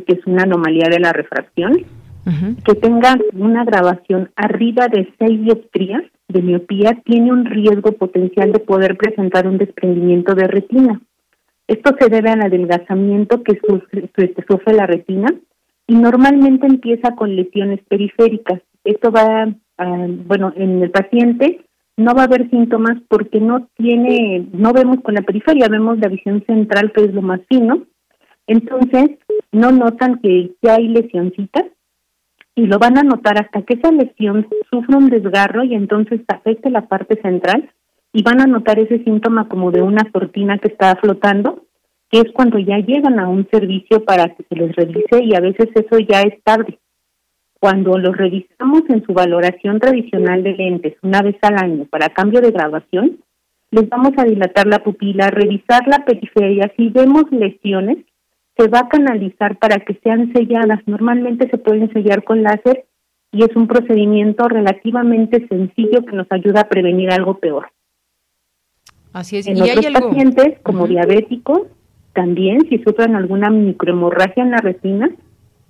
que 0.00 0.14
es 0.14 0.26
una 0.26 0.44
anomalía 0.44 0.88
de 0.88 0.98
la 0.98 1.12
refracción, 1.12 1.84
que 2.64 2.74
tenga 2.76 3.18
una 3.34 3.64
grabación 3.64 4.30
arriba 4.36 4.88
de 4.88 5.12
6 5.18 5.42
dioptrías 5.42 6.04
de 6.28 6.40
miopía, 6.40 7.00
tiene 7.04 7.32
un 7.32 7.44
riesgo 7.44 7.92
potencial 7.92 8.52
de 8.52 8.60
poder 8.60 8.96
presentar 8.96 9.46
un 9.46 9.58
desprendimiento 9.58 10.34
de 10.34 10.46
retina. 10.46 11.00
Esto 11.66 11.94
se 11.98 12.08
debe 12.08 12.30
al 12.30 12.42
adelgazamiento 12.42 13.42
que 13.42 13.58
sufre, 13.66 14.08
sufre 14.48 14.74
la 14.74 14.86
retina 14.86 15.34
y 15.86 15.94
normalmente 15.96 16.66
empieza 16.66 17.14
con 17.14 17.34
lesiones 17.34 17.80
periféricas. 17.88 18.60
Esto 18.84 19.10
va, 19.10 19.52
bueno, 20.26 20.52
en 20.56 20.82
el 20.82 20.90
paciente 20.90 21.64
no 21.96 22.14
va 22.14 22.22
a 22.22 22.26
haber 22.26 22.48
síntomas 22.50 22.98
porque 23.08 23.40
no 23.40 23.68
tiene, 23.76 24.46
no 24.52 24.72
vemos 24.72 25.00
con 25.02 25.14
la 25.14 25.22
periferia, 25.22 25.68
vemos 25.68 25.98
la 25.98 26.08
visión 26.08 26.42
central 26.46 26.92
que 26.92 27.04
es 27.04 27.12
lo 27.12 27.22
más 27.22 27.40
fino, 27.48 27.82
entonces, 28.52 29.18
no 29.50 29.72
notan 29.72 30.20
que 30.20 30.52
ya 30.62 30.76
hay 30.76 30.88
lesioncitas 30.88 31.64
y 32.54 32.66
lo 32.66 32.78
van 32.78 32.98
a 32.98 33.02
notar 33.02 33.40
hasta 33.40 33.62
que 33.62 33.74
esa 33.74 33.90
lesión 33.90 34.46
sufra 34.70 34.98
un 34.98 35.08
desgarro 35.08 35.64
y 35.64 35.74
entonces 35.74 36.20
afecte 36.28 36.70
la 36.70 36.86
parte 36.86 37.20
central 37.22 37.70
y 38.12 38.22
van 38.22 38.40
a 38.40 38.46
notar 38.46 38.78
ese 38.78 39.02
síntoma 39.04 39.48
como 39.48 39.70
de 39.70 39.80
una 39.82 40.04
cortina 40.12 40.58
que 40.58 40.68
está 40.68 40.94
flotando, 40.96 41.64
que 42.10 42.20
es 42.20 42.32
cuando 42.34 42.58
ya 42.58 42.78
llegan 42.78 43.18
a 43.18 43.28
un 43.28 43.48
servicio 43.50 44.04
para 44.04 44.34
que 44.34 44.44
se 44.48 44.54
les 44.54 44.76
revise 44.76 45.24
y 45.24 45.34
a 45.34 45.40
veces 45.40 45.68
eso 45.74 45.98
ya 45.98 46.20
es 46.20 46.42
tarde. 46.42 46.78
Cuando 47.58 47.96
los 47.96 48.14
revisamos 48.14 48.82
en 48.88 49.02
su 49.04 49.14
valoración 49.14 49.78
tradicional 49.78 50.42
de 50.42 50.52
lentes 50.52 50.96
una 51.02 51.22
vez 51.22 51.36
al 51.42 51.56
año 51.56 51.86
para 51.86 52.10
cambio 52.10 52.40
de 52.40 52.50
graduación, 52.50 53.18
les 53.70 53.88
vamos 53.88 54.12
a 54.18 54.24
dilatar 54.24 54.66
la 54.66 54.80
pupila, 54.80 55.28
revisar 55.30 55.88
la 55.88 56.04
periferia. 56.04 56.70
Si 56.76 56.90
vemos 56.90 57.24
lesiones, 57.30 57.96
se 58.56 58.68
va 58.68 58.80
a 58.80 58.88
canalizar 58.88 59.58
para 59.58 59.78
que 59.78 59.98
sean 60.02 60.32
selladas. 60.32 60.80
Normalmente 60.86 61.48
se 61.48 61.58
pueden 61.58 61.92
sellar 61.92 62.24
con 62.24 62.42
láser 62.42 62.86
y 63.32 63.44
es 63.44 63.56
un 63.56 63.66
procedimiento 63.66 64.46
relativamente 64.48 65.46
sencillo 65.48 66.04
que 66.04 66.16
nos 66.16 66.26
ayuda 66.30 66.62
a 66.62 66.68
prevenir 66.68 67.10
algo 67.10 67.38
peor. 67.38 67.68
Así 69.12 69.38
es. 69.38 69.46
En 69.46 69.60
otros 69.60 69.86
pacientes, 69.86 70.58
como 70.62 70.86
diabéticos, 70.86 71.62
también 72.12 72.60
si 72.68 72.78
sufren 72.78 73.14
alguna 73.14 73.50
microhemorragia 73.50 74.42
en 74.42 74.50
la 74.50 74.58
retina, 74.58 75.10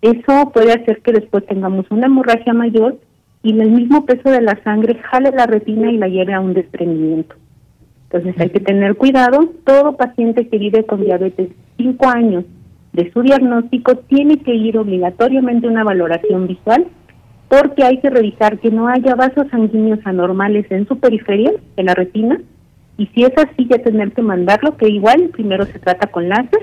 eso 0.00 0.50
puede 0.52 0.72
hacer 0.72 1.00
que 1.02 1.12
después 1.12 1.46
tengamos 1.46 1.86
una 1.90 2.06
hemorragia 2.06 2.52
mayor 2.52 2.98
y 3.44 3.58
el 3.58 3.70
mismo 3.70 4.04
peso 4.06 4.30
de 4.30 4.40
la 4.40 4.60
sangre 4.64 4.96
jale 4.96 5.30
la 5.30 5.46
retina 5.46 5.90
y 5.90 5.98
la 5.98 6.08
lleve 6.08 6.34
a 6.34 6.40
un 6.40 6.54
desprendimiento. 6.54 7.36
Entonces 8.04 8.40
hay 8.40 8.50
que 8.50 8.60
tener 8.60 8.96
cuidado. 8.96 9.52
Todo 9.64 9.96
paciente 9.96 10.48
que 10.48 10.58
vive 10.58 10.84
con 10.84 11.04
diabetes 11.04 11.50
5 11.78 12.08
años 12.08 12.44
de 12.92 13.10
su 13.12 13.22
diagnóstico 13.22 13.96
tiene 13.96 14.38
que 14.38 14.54
ir 14.54 14.76
obligatoriamente 14.78 15.66
una 15.66 15.84
valoración 15.84 16.46
visual 16.46 16.86
porque 17.48 17.84
hay 17.84 17.98
que 17.98 18.10
revisar 18.10 18.58
que 18.58 18.70
no 18.70 18.88
haya 18.88 19.14
vasos 19.14 19.46
sanguíneos 19.50 20.00
anormales 20.04 20.70
en 20.70 20.88
su 20.88 20.98
periferia, 20.98 21.52
en 21.76 21.86
la 21.86 21.94
retina, 21.94 22.40
y 22.96 23.06
si 23.08 23.24
es 23.24 23.32
así 23.36 23.66
ya 23.68 23.78
tener 23.78 24.12
que 24.12 24.22
mandarlo, 24.22 24.76
que 24.76 24.88
igual 24.88 25.28
primero 25.32 25.66
se 25.66 25.78
trata 25.78 26.06
con 26.06 26.28
láser, 26.28 26.60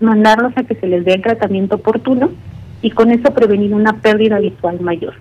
mandarlos 0.00 0.52
a 0.56 0.62
que 0.62 0.74
se 0.76 0.86
les 0.86 1.04
dé 1.04 1.12
el 1.12 1.22
tratamiento 1.22 1.76
oportuno 1.76 2.30
y 2.80 2.90
con 2.90 3.10
eso 3.10 3.34
prevenir 3.34 3.74
una 3.74 4.00
pérdida 4.00 4.38
visual 4.38 4.80
mayor. 4.80 5.14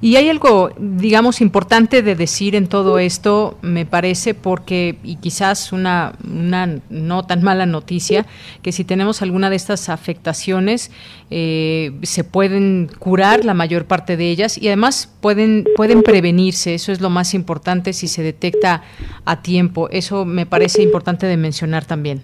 Y 0.00 0.14
hay 0.14 0.28
algo, 0.28 0.70
digamos, 0.78 1.40
importante 1.40 2.02
de 2.02 2.14
decir 2.14 2.54
en 2.54 2.68
todo 2.68 3.00
esto, 3.00 3.58
me 3.62 3.84
parece, 3.84 4.32
porque, 4.32 4.96
y 5.02 5.16
quizás 5.16 5.72
una, 5.72 6.12
una 6.24 6.78
no 6.88 7.24
tan 7.24 7.42
mala 7.42 7.66
noticia, 7.66 8.24
que 8.62 8.70
si 8.70 8.84
tenemos 8.84 9.22
alguna 9.22 9.50
de 9.50 9.56
estas 9.56 9.88
afectaciones, 9.88 10.92
eh, 11.30 11.92
se 12.02 12.22
pueden 12.22 12.88
curar 13.00 13.44
la 13.44 13.54
mayor 13.54 13.86
parte 13.86 14.16
de 14.16 14.30
ellas 14.30 14.56
y 14.56 14.68
además 14.68 15.12
pueden, 15.20 15.66
pueden 15.74 16.02
prevenirse, 16.02 16.74
eso 16.74 16.92
es 16.92 17.00
lo 17.00 17.10
más 17.10 17.34
importante 17.34 17.92
si 17.92 18.06
se 18.06 18.22
detecta 18.22 18.82
a 19.24 19.42
tiempo. 19.42 19.88
Eso 19.90 20.24
me 20.24 20.46
parece 20.46 20.80
importante 20.82 21.26
de 21.26 21.36
mencionar 21.36 21.84
también. 21.84 22.22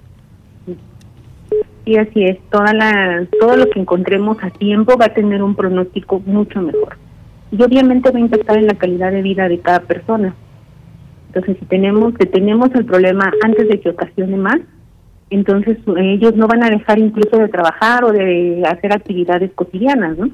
Sí, 1.84 1.96
así 1.96 2.24
es. 2.24 2.38
Toda 2.50 2.72
la, 2.72 3.26
todo 3.40 3.56
lo 3.56 3.68
que 3.68 3.80
encontremos 3.80 4.38
a 4.42 4.50
tiempo 4.50 4.96
va 4.96 5.06
a 5.06 5.12
tener 5.12 5.42
un 5.42 5.56
pronóstico 5.56 6.20
mucho 6.20 6.62
mejor 6.62 6.96
y 7.50 7.62
obviamente 7.62 8.10
va 8.10 8.18
a 8.18 8.22
impactar 8.22 8.58
en 8.58 8.66
la 8.66 8.74
calidad 8.74 9.12
de 9.12 9.22
vida 9.22 9.48
de 9.48 9.60
cada 9.60 9.80
persona. 9.80 10.34
Entonces, 11.28 11.56
si 11.58 11.66
tenemos, 11.66 12.14
tenemos 12.14 12.70
el 12.74 12.84
problema 12.84 13.32
antes 13.42 13.68
de 13.68 13.80
que 13.80 13.90
ocasione 13.90 14.36
más, 14.36 14.60
entonces 15.30 15.78
ellos 15.96 16.36
no 16.36 16.46
van 16.46 16.62
a 16.62 16.70
dejar 16.70 16.98
incluso 16.98 17.38
de 17.38 17.48
trabajar 17.48 18.04
o 18.04 18.12
de 18.12 18.62
hacer 18.66 18.92
actividades 18.92 19.50
cotidianas, 19.52 20.16
¿no? 20.16 20.30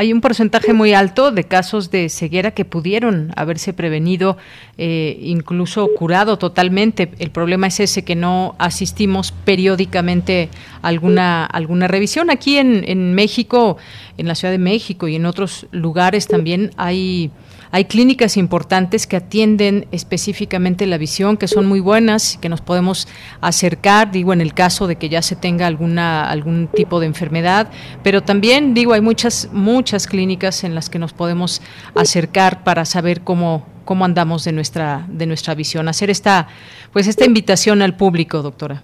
Hay 0.00 0.12
un 0.12 0.20
porcentaje 0.20 0.74
muy 0.74 0.92
alto 0.92 1.32
de 1.32 1.42
casos 1.42 1.90
de 1.90 2.08
ceguera 2.08 2.52
que 2.52 2.64
pudieron 2.64 3.32
haberse 3.34 3.72
prevenido, 3.72 4.36
eh, 4.76 5.18
incluso 5.20 5.88
curado 5.96 6.38
totalmente. 6.38 7.10
El 7.18 7.32
problema 7.32 7.66
es 7.66 7.80
ese 7.80 8.04
que 8.04 8.14
no 8.14 8.54
asistimos 8.60 9.32
periódicamente 9.32 10.50
a 10.82 10.88
alguna, 10.88 11.44
alguna 11.44 11.88
revisión. 11.88 12.30
Aquí 12.30 12.58
en, 12.58 12.84
en 12.86 13.16
México, 13.16 13.76
en 14.18 14.28
la 14.28 14.36
Ciudad 14.36 14.52
de 14.52 14.58
México 14.58 15.08
y 15.08 15.16
en 15.16 15.26
otros 15.26 15.66
lugares 15.72 16.28
también 16.28 16.70
hay 16.76 17.32
hay 17.70 17.84
clínicas 17.84 18.36
importantes 18.36 19.06
que 19.06 19.16
atienden 19.16 19.86
específicamente 19.92 20.86
la 20.86 20.98
visión, 20.98 21.36
que 21.36 21.48
son 21.48 21.66
muy 21.66 21.80
buenas, 21.80 22.38
que 22.40 22.48
nos 22.48 22.60
podemos 22.60 23.08
acercar, 23.40 24.10
digo, 24.10 24.32
en 24.32 24.40
el 24.40 24.54
caso 24.54 24.86
de 24.86 24.96
que 24.96 25.08
ya 25.08 25.22
se 25.22 25.36
tenga 25.36 25.66
alguna 25.66 26.28
algún 26.30 26.68
tipo 26.68 27.00
de 27.00 27.06
enfermedad, 27.06 27.70
pero 28.02 28.22
también 28.22 28.74
digo, 28.74 28.92
hay 28.92 29.00
muchas 29.00 29.50
muchas 29.52 29.87
clínicas 30.06 30.64
en 30.64 30.74
las 30.74 30.90
que 30.90 30.98
nos 30.98 31.12
podemos 31.12 31.62
acercar 31.94 32.64
para 32.64 32.84
saber 32.84 33.22
cómo 33.22 33.66
cómo 33.84 34.04
andamos 34.04 34.44
de 34.44 34.52
nuestra 34.52 35.06
de 35.08 35.26
nuestra 35.26 35.54
visión, 35.54 35.88
hacer 35.88 36.10
esta 36.10 36.48
pues 36.92 37.08
esta 37.08 37.24
invitación 37.24 37.80
al 37.80 37.96
público, 37.96 38.42
doctora. 38.42 38.82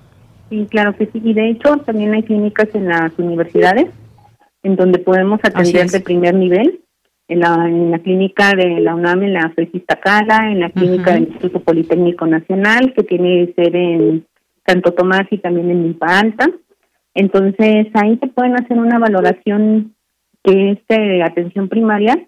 Sí, 0.49 0.67
claro 0.71 0.97
que 0.97 1.07
sí, 1.07 1.21
y 1.23 1.35
de 1.35 1.51
hecho 1.51 1.77
también 1.79 2.15
hay 2.15 2.23
clínicas 2.23 2.69
en 2.75 2.89
las 2.89 3.13
universidades 3.19 3.89
en 4.63 4.77
donde 4.77 4.99
podemos 4.99 5.41
atender 5.45 5.89
de 5.91 6.01
primer 6.01 6.35
nivel. 6.35 6.81
En 7.27 7.41
la, 7.41 7.55
en 7.67 7.91
la 7.91 8.01
clínica 8.01 8.53
de 8.55 8.81
la 8.81 8.95
UNAM, 8.95 9.23
en 9.23 9.33
la 9.33 9.51
Fresista 9.55 9.97
Cala, 9.97 10.51
en 10.53 10.61
la 10.61 10.69
clínica 10.69 11.13
del 11.13 11.23
Instituto 11.23 11.61
Politécnico 11.61 12.27
Nacional, 12.27 12.93
que 12.95 13.03
tiene 13.03 13.51
sede 13.57 13.95
en 13.95 14.27
Santo 14.67 14.93
Tomás 14.93 15.27
y 15.31 15.39
también 15.39 15.71
en 15.71 15.85
Milpa 15.85 16.19
Alta. 16.19 16.51
Entonces 17.15 17.87
ahí 17.95 18.19
se 18.19 18.27
pueden 18.27 18.55
hacer 18.57 18.79
una 18.79 18.99
valoración 18.99 19.95
que 20.45 20.73
es 20.73 21.23
atención 21.25 21.69
primaria 21.69 22.23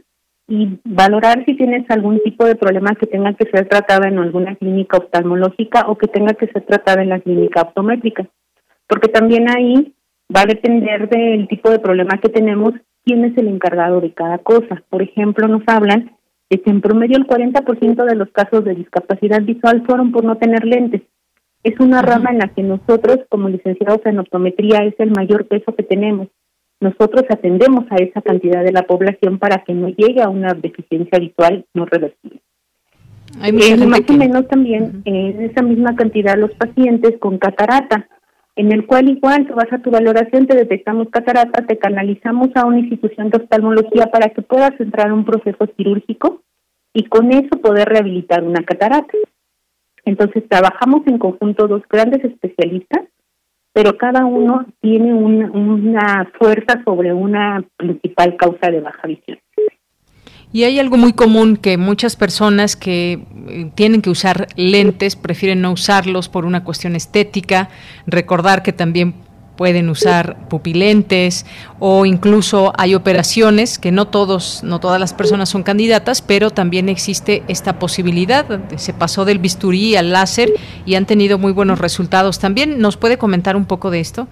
y 0.48 0.78
valorar 0.84 1.44
si 1.44 1.54
tienes 1.54 1.88
algún 1.90 2.20
tipo 2.22 2.46
de 2.46 2.54
problema 2.54 2.94
que 2.94 3.06
tenga 3.06 3.34
que 3.34 3.48
ser 3.50 3.68
tratado 3.68 4.06
en 4.06 4.18
alguna 4.18 4.54
clínica 4.56 4.96
oftalmológica 4.96 5.84
o 5.88 5.98
que 5.98 6.08
tenga 6.08 6.34
que 6.34 6.46
ser 6.46 6.64
tratado 6.64 7.00
en 7.00 7.10
la 7.10 7.20
clínica 7.20 7.62
optométrica. 7.62 8.26
Porque 8.86 9.08
también 9.08 9.50
ahí 9.50 9.94
va 10.34 10.42
a 10.42 10.46
depender 10.46 11.08
del 11.08 11.46
tipo 11.48 11.70
de 11.70 11.80
problema 11.80 12.18
que 12.20 12.28
tenemos, 12.28 12.72
quién 13.04 13.24
es 13.24 13.36
el 13.36 13.48
encargado 13.48 14.00
de 14.00 14.12
cada 14.12 14.38
cosa. 14.38 14.82
Por 14.88 15.02
ejemplo, 15.02 15.46
nos 15.48 15.62
hablan 15.66 16.12
de 16.48 16.62
que 16.62 16.70
en 16.70 16.80
promedio 16.80 17.18
el 17.18 17.26
40% 17.26 18.04
de 18.04 18.14
los 18.14 18.30
casos 18.30 18.64
de 18.64 18.76
discapacidad 18.76 19.42
visual 19.42 19.82
fueron 19.84 20.12
por 20.12 20.24
no 20.24 20.36
tener 20.36 20.64
lentes. 20.64 21.02
Es 21.64 21.78
una 21.80 22.02
rama 22.02 22.30
en 22.30 22.38
la 22.38 22.48
que 22.48 22.62
nosotros, 22.62 23.18
como 23.28 23.48
licenciados 23.48 24.00
en 24.06 24.20
optometría, 24.20 24.84
es 24.84 24.94
el 24.98 25.10
mayor 25.10 25.46
peso 25.46 25.74
que 25.74 25.82
tenemos 25.82 26.28
nosotros 26.80 27.24
atendemos 27.30 27.84
a 27.90 27.96
esa 27.96 28.20
cantidad 28.20 28.62
de 28.62 28.72
la 28.72 28.82
población 28.82 29.38
para 29.38 29.64
que 29.64 29.72
no 29.72 29.88
llegue 29.88 30.22
a 30.22 30.28
una 30.28 30.52
deficiencia 30.54 31.18
visual 31.18 31.64
no 31.74 31.86
reversible. 31.86 32.40
Hay 33.40 33.50
eh, 33.50 33.86
más 33.86 34.00
o 34.08 34.12
menos 34.12 34.46
también 34.48 35.02
en 35.04 35.42
esa 35.42 35.62
misma 35.62 35.96
cantidad 35.96 36.38
los 36.38 36.52
pacientes 36.54 37.18
con 37.18 37.38
catarata, 37.38 38.08
en 38.56 38.72
el 38.72 38.86
cual 38.86 39.08
igual 39.10 39.46
tú 39.46 39.54
vas 39.54 39.70
a 39.72 39.78
tu 39.78 39.90
valoración, 39.90 40.46
te 40.46 40.56
detectamos 40.56 41.08
catarata, 41.10 41.66
te 41.66 41.76
canalizamos 41.76 42.48
a 42.54 42.66
una 42.66 42.78
institución 42.78 43.30
de 43.30 43.38
oftalmología 43.38 44.06
para 44.06 44.30
que 44.30 44.42
puedas 44.42 44.78
entrar 44.80 45.08
a 45.08 45.14
un 45.14 45.24
proceso 45.24 45.66
quirúrgico 45.76 46.42
y 46.94 47.04
con 47.04 47.32
eso 47.32 47.60
poder 47.60 47.88
rehabilitar 47.88 48.42
una 48.42 48.62
catarata. 48.62 49.12
Entonces 50.04 50.48
trabajamos 50.48 51.06
en 51.06 51.18
conjunto 51.18 51.68
dos 51.68 51.82
grandes 51.90 52.24
especialistas 52.24 53.02
pero 53.76 53.98
cada 53.98 54.24
uno 54.24 54.64
tiene 54.80 55.12
una 55.12 56.32
fuerza 56.38 56.82
sobre 56.82 57.12
una 57.12 57.62
principal 57.76 58.34
causa 58.38 58.70
de 58.70 58.80
baja 58.80 59.06
visión. 59.06 59.38
Y 60.50 60.64
hay 60.64 60.78
algo 60.78 60.96
muy 60.96 61.12
común 61.12 61.58
que 61.58 61.76
muchas 61.76 62.16
personas 62.16 62.74
que 62.74 63.26
eh, 63.48 63.70
tienen 63.74 64.00
que 64.00 64.08
usar 64.08 64.46
lentes 64.56 65.14
prefieren 65.14 65.60
no 65.60 65.72
usarlos 65.72 66.30
por 66.30 66.46
una 66.46 66.64
cuestión 66.64 66.96
estética. 66.96 67.68
Recordar 68.06 68.62
que 68.62 68.72
también 68.72 69.12
pueden 69.56 69.88
usar 69.88 70.36
pupilentes 70.48 71.46
o 71.78 72.06
incluso 72.06 72.72
hay 72.78 72.94
operaciones 72.94 73.78
que 73.78 73.92
no 73.92 74.06
todos, 74.06 74.62
no 74.62 74.80
todas 74.80 75.00
las 75.00 75.14
personas 75.14 75.48
son 75.48 75.62
candidatas, 75.62 76.22
pero 76.22 76.50
también 76.50 76.88
existe 76.88 77.42
esta 77.48 77.78
posibilidad. 77.78 78.46
Se 78.76 78.92
pasó 78.92 79.24
del 79.24 79.38
bisturí 79.38 79.96
al 79.96 80.12
láser 80.12 80.50
y 80.84 80.94
han 80.94 81.06
tenido 81.06 81.38
muy 81.38 81.52
buenos 81.52 81.80
resultados. 81.80 82.38
También 82.38 82.78
nos 82.78 82.96
puede 82.96 83.18
comentar 83.18 83.56
un 83.56 83.66
poco 83.66 83.90
de 83.90 84.00
esto. 84.00 84.28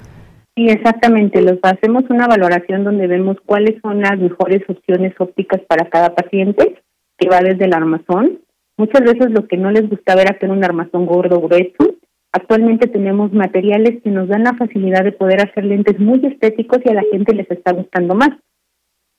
Sí, 0.57 0.69
exactamente. 0.69 1.43
Los 1.43 1.59
hacemos 1.63 2.05
una 2.11 2.29
valoración 2.29 2.85
donde 2.85 3.07
vemos 3.07 3.37
cuáles 3.45 3.81
son 3.83 4.01
las 4.01 4.19
mejores 4.19 4.63
opciones 4.69 5.13
ópticas 5.19 5.61
para 5.67 5.89
cada 5.89 6.15
paciente, 6.15 6.77
que 7.19 7.29
va 7.29 7.41
desde 7.41 7.65
el 7.65 7.75
armazón. 7.75 8.39
Muchas 8.77 9.03
veces 9.03 9.31
lo 9.31 9.47
que 9.47 9.57
no 9.57 9.71
les 9.71 9.89
gustaba 9.89 10.23
era 10.23 10.39
tener 10.39 10.57
un 10.57 10.65
armazón 10.65 11.07
gordo 11.07 11.41
grueso 11.41 11.97
Actualmente 12.37 12.89
tenemos 12.89 13.33
materiales 13.33 14.03
que 14.03 14.11
nos 14.11 14.27
dan 14.27 14.43
la 14.43 14.55
facilidad 14.55 15.05
de 15.05 15.13
poder 15.13 15.41
hacer 15.41 15.65
lentes 15.65 16.01
muy 16.01 16.21
estéticos 16.27 16.81
y 16.85 16.89
a 16.89 16.95
la 16.95 17.05
gente 17.13 17.33
les 17.33 17.49
está 17.49 17.73
gustando 17.73 18.17
más. 18.17 18.31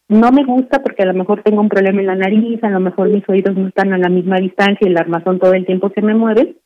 No 0.10 0.34
me 0.34 0.44
gusta 0.44 0.84
porque 0.84 1.04
a 1.04 1.06
lo 1.06 1.14
mejor 1.14 1.42
tengo 1.42 1.62
un 1.62 1.70
problema 1.70 2.02
en 2.02 2.08
la 2.08 2.16
nariz, 2.16 2.62
a 2.62 2.70
lo 2.70 2.82
mejor 2.82 3.08
mis 3.08 3.24
oídos 3.30 3.56
no 3.56 3.70
están 3.70 3.94
a 3.94 3.98
la 3.98 4.10
misma 4.10 4.36
distancia 4.36 4.86
y 4.86 4.90
el 4.90 4.98
armazón 4.98 5.40
todo 5.40 5.54
el 5.54 5.66
tiempo 5.66 5.90
se 5.96 6.02
me 6.02 6.14
mueve. 6.14 6.58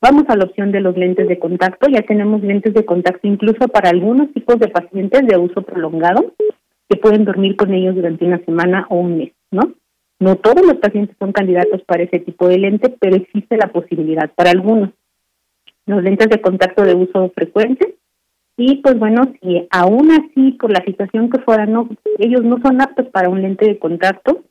Vamos 0.00 0.22
a 0.28 0.36
la 0.36 0.44
opción 0.44 0.70
de 0.70 0.80
los 0.80 0.96
lentes 0.96 1.26
de 1.26 1.40
contacto. 1.40 1.88
Ya 1.90 2.02
tenemos 2.02 2.40
lentes 2.40 2.72
de 2.72 2.84
contacto 2.84 3.26
incluso 3.26 3.66
para 3.66 3.90
algunos 3.90 4.32
tipos 4.32 4.60
de 4.60 4.68
pacientes 4.68 5.26
de 5.26 5.36
uso 5.36 5.62
prolongado 5.62 6.34
que 6.88 6.98
pueden 6.98 7.24
dormir 7.24 7.56
con 7.56 7.74
ellos 7.74 7.96
durante 7.96 8.24
una 8.24 8.38
semana 8.44 8.86
o 8.90 8.98
un 9.00 9.18
mes, 9.18 9.32
¿no? 9.50 9.74
No 10.20 10.36
todos 10.36 10.64
los 10.64 10.76
pacientes 10.76 11.16
son 11.18 11.32
candidatos 11.32 11.82
para 11.82 12.04
ese 12.04 12.20
tipo 12.20 12.46
de 12.46 12.58
lente, 12.58 12.94
pero 13.00 13.16
existe 13.16 13.56
la 13.56 13.72
posibilidad 13.72 14.30
para 14.36 14.52
algunos 14.52 14.90
los 15.86 16.02
lentes 16.02 16.28
de 16.28 16.40
contacto 16.40 16.82
de 16.82 16.94
uso 16.94 17.30
frecuente. 17.34 17.96
Y 18.58 18.76
pues 18.76 18.98
bueno, 18.98 19.22
si 19.40 19.66
aún 19.70 20.10
así, 20.10 20.52
por 20.52 20.70
la 20.70 20.84
situación 20.84 21.30
que 21.30 21.40
fuera, 21.40 21.66
no, 21.66 21.88
ellos 22.18 22.42
no 22.42 22.58
son 22.62 22.80
aptos 22.80 23.06
para 23.08 23.28
un 23.28 23.42
lente 23.42 23.66
de 23.66 23.78
contacto, 23.78 24.44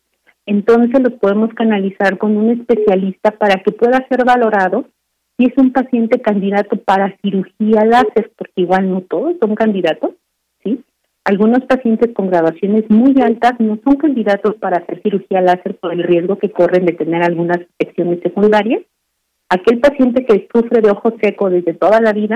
entonces 0.45 1.01
los 1.01 1.13
podemos 1.13 1.53
canalizar 1.55 2.17
con 2.17 2.37
un 2.37 2.51
especialista 2.51 3.31
para 3.31 3.63
que 3.63 3.71
pueda 3.71 4.05
ser 4.07 4.23
valorado 4.25 4.85
si 5.37 5.45
es 5.45 5.53
un 5.57 5.73
paciente 5.73 6.21
candidato 6.21 6.77
para 6.77 7.17
cirugía 7.21 7.83
láser, 7.83 8.31
porque 8.37 8.61
igual 8.61 8.89
no 8.89 9.01
todos 9.01 9.35
son 9.41 9.55
candidatos, 9.55 10.11
¿sí? 10.63 10.83
Algunos 11.25 11.65
pacientes 11.65 12.13
con 12.13 12.29
graduaciones 12.29 12.85
muy 12.89 13.19
altas 13.21 13.53
no 13.59 13.79
son 13.83 13.95
candidatos 13.95 14.55
para 14.57 14.77
hacer 14.77 15.01
cirugía 15.01 15.41
láser 15.41 15.75
por 15.77 15.91
el 15.91 16.03
riesgo 16.03 16.37
que 16.37 16.51
corren 16.51 16.85
de 16.85 16.93
tener 16.93 17.23
algunas 17.23 17.59
infecciones 17.59 18.19
secundarias 18.21 18.83
Aquel 19.49 19.79
paciente 19.79 20.25
que 20.25 20.47
sufre 20.53 20.81
de 20.81 20.89
ojo 20.89 21.13
seco 21.21 21.49
desde 21.49 21.73
toda 21.73 22.01
la 22.01 22.13
vida 22.13 22.35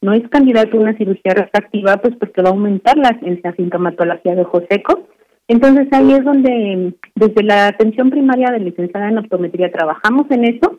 no 0.00 0.12
es 0.12 0.28
candidato 0.28 0.76
a 0.76 0.80
una 0.80 0.96
cirugía 0.96 1.34
refractiva, 1.34 1.96
pues 1.98 2.14
porque 2.16 2.42
va 2.42 2.50
a 2.50 2.52
aumentar 2.52 2.96
la, 2.96 3.18
la 3.42 3.52
sintomatología 3.54 4.34
de 4.34 4.42
ojo 4.42 4.62
seco. 4.68 5.08
Entonces 5.48 5.88
ahí 5.92 6.12
es 6.12 6.24
donde 6.24 6.94
desde 7.14 7.42
la 7.42 7.68
atención 7.68 8.10
primaria 8.10 8.50
de 8.50 8.60
licenciada 8.60 9.08
en 9.08 9.18
optometría 9.18 9.72
trabajamos 9.72 10.30
en 10.30 10.44
eso. 10.44 10.78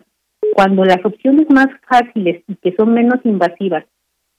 Cuando 0.53 0.85
las 0.85 1.03
opciones 1.03 1.47
más 1.49 1.67
fáciles 1.87 2.43
y 2.47 2.55
que 2.55 2.75
son 2.77 2.93
menos 2.93 3.19
invasivas 3.23 3.85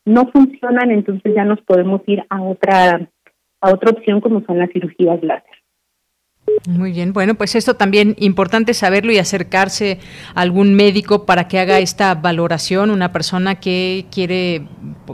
no 0.05 0.31
funcionan, 0.31 0.91
entonces 0.91 1.35
ya 1.35 1.45
nos 1.45 1.61
podemos 1.63 2.03
ir 2.07 2.25
a 2.31 2.43
otra 2.43 3.09
a 3.63 3.73
otra 3.73 3.91
opción 3.91 4.21
como 4.21 4.43
son 4.43 4.59
las 4.59 4.71
cirugías 4.71 5.23
láser. 5.23 5.60
Muy 6.67 6.93
bien, 6.93 7.15
bueno, 7.15 7.37
pues 7.37 7.55
esto 7.55 7.75
también 7.75 8.15
importante 8.19 8.75
saberlo 8.75 9.13
y 9.13 9.19
acercarse 9.19 9.99
a 10.35 10.43
algún 10.43 10.75
médico 10.75 11.25
para 11.25 11.49
que 11.49 11.59
haga 11.59 11.79
esta 11.79 12.15
valoración, 12.15 12.91
una 12.91 13.13
persona 13.13 13.55
que 13.55 14.05
quiere 14.11 14.67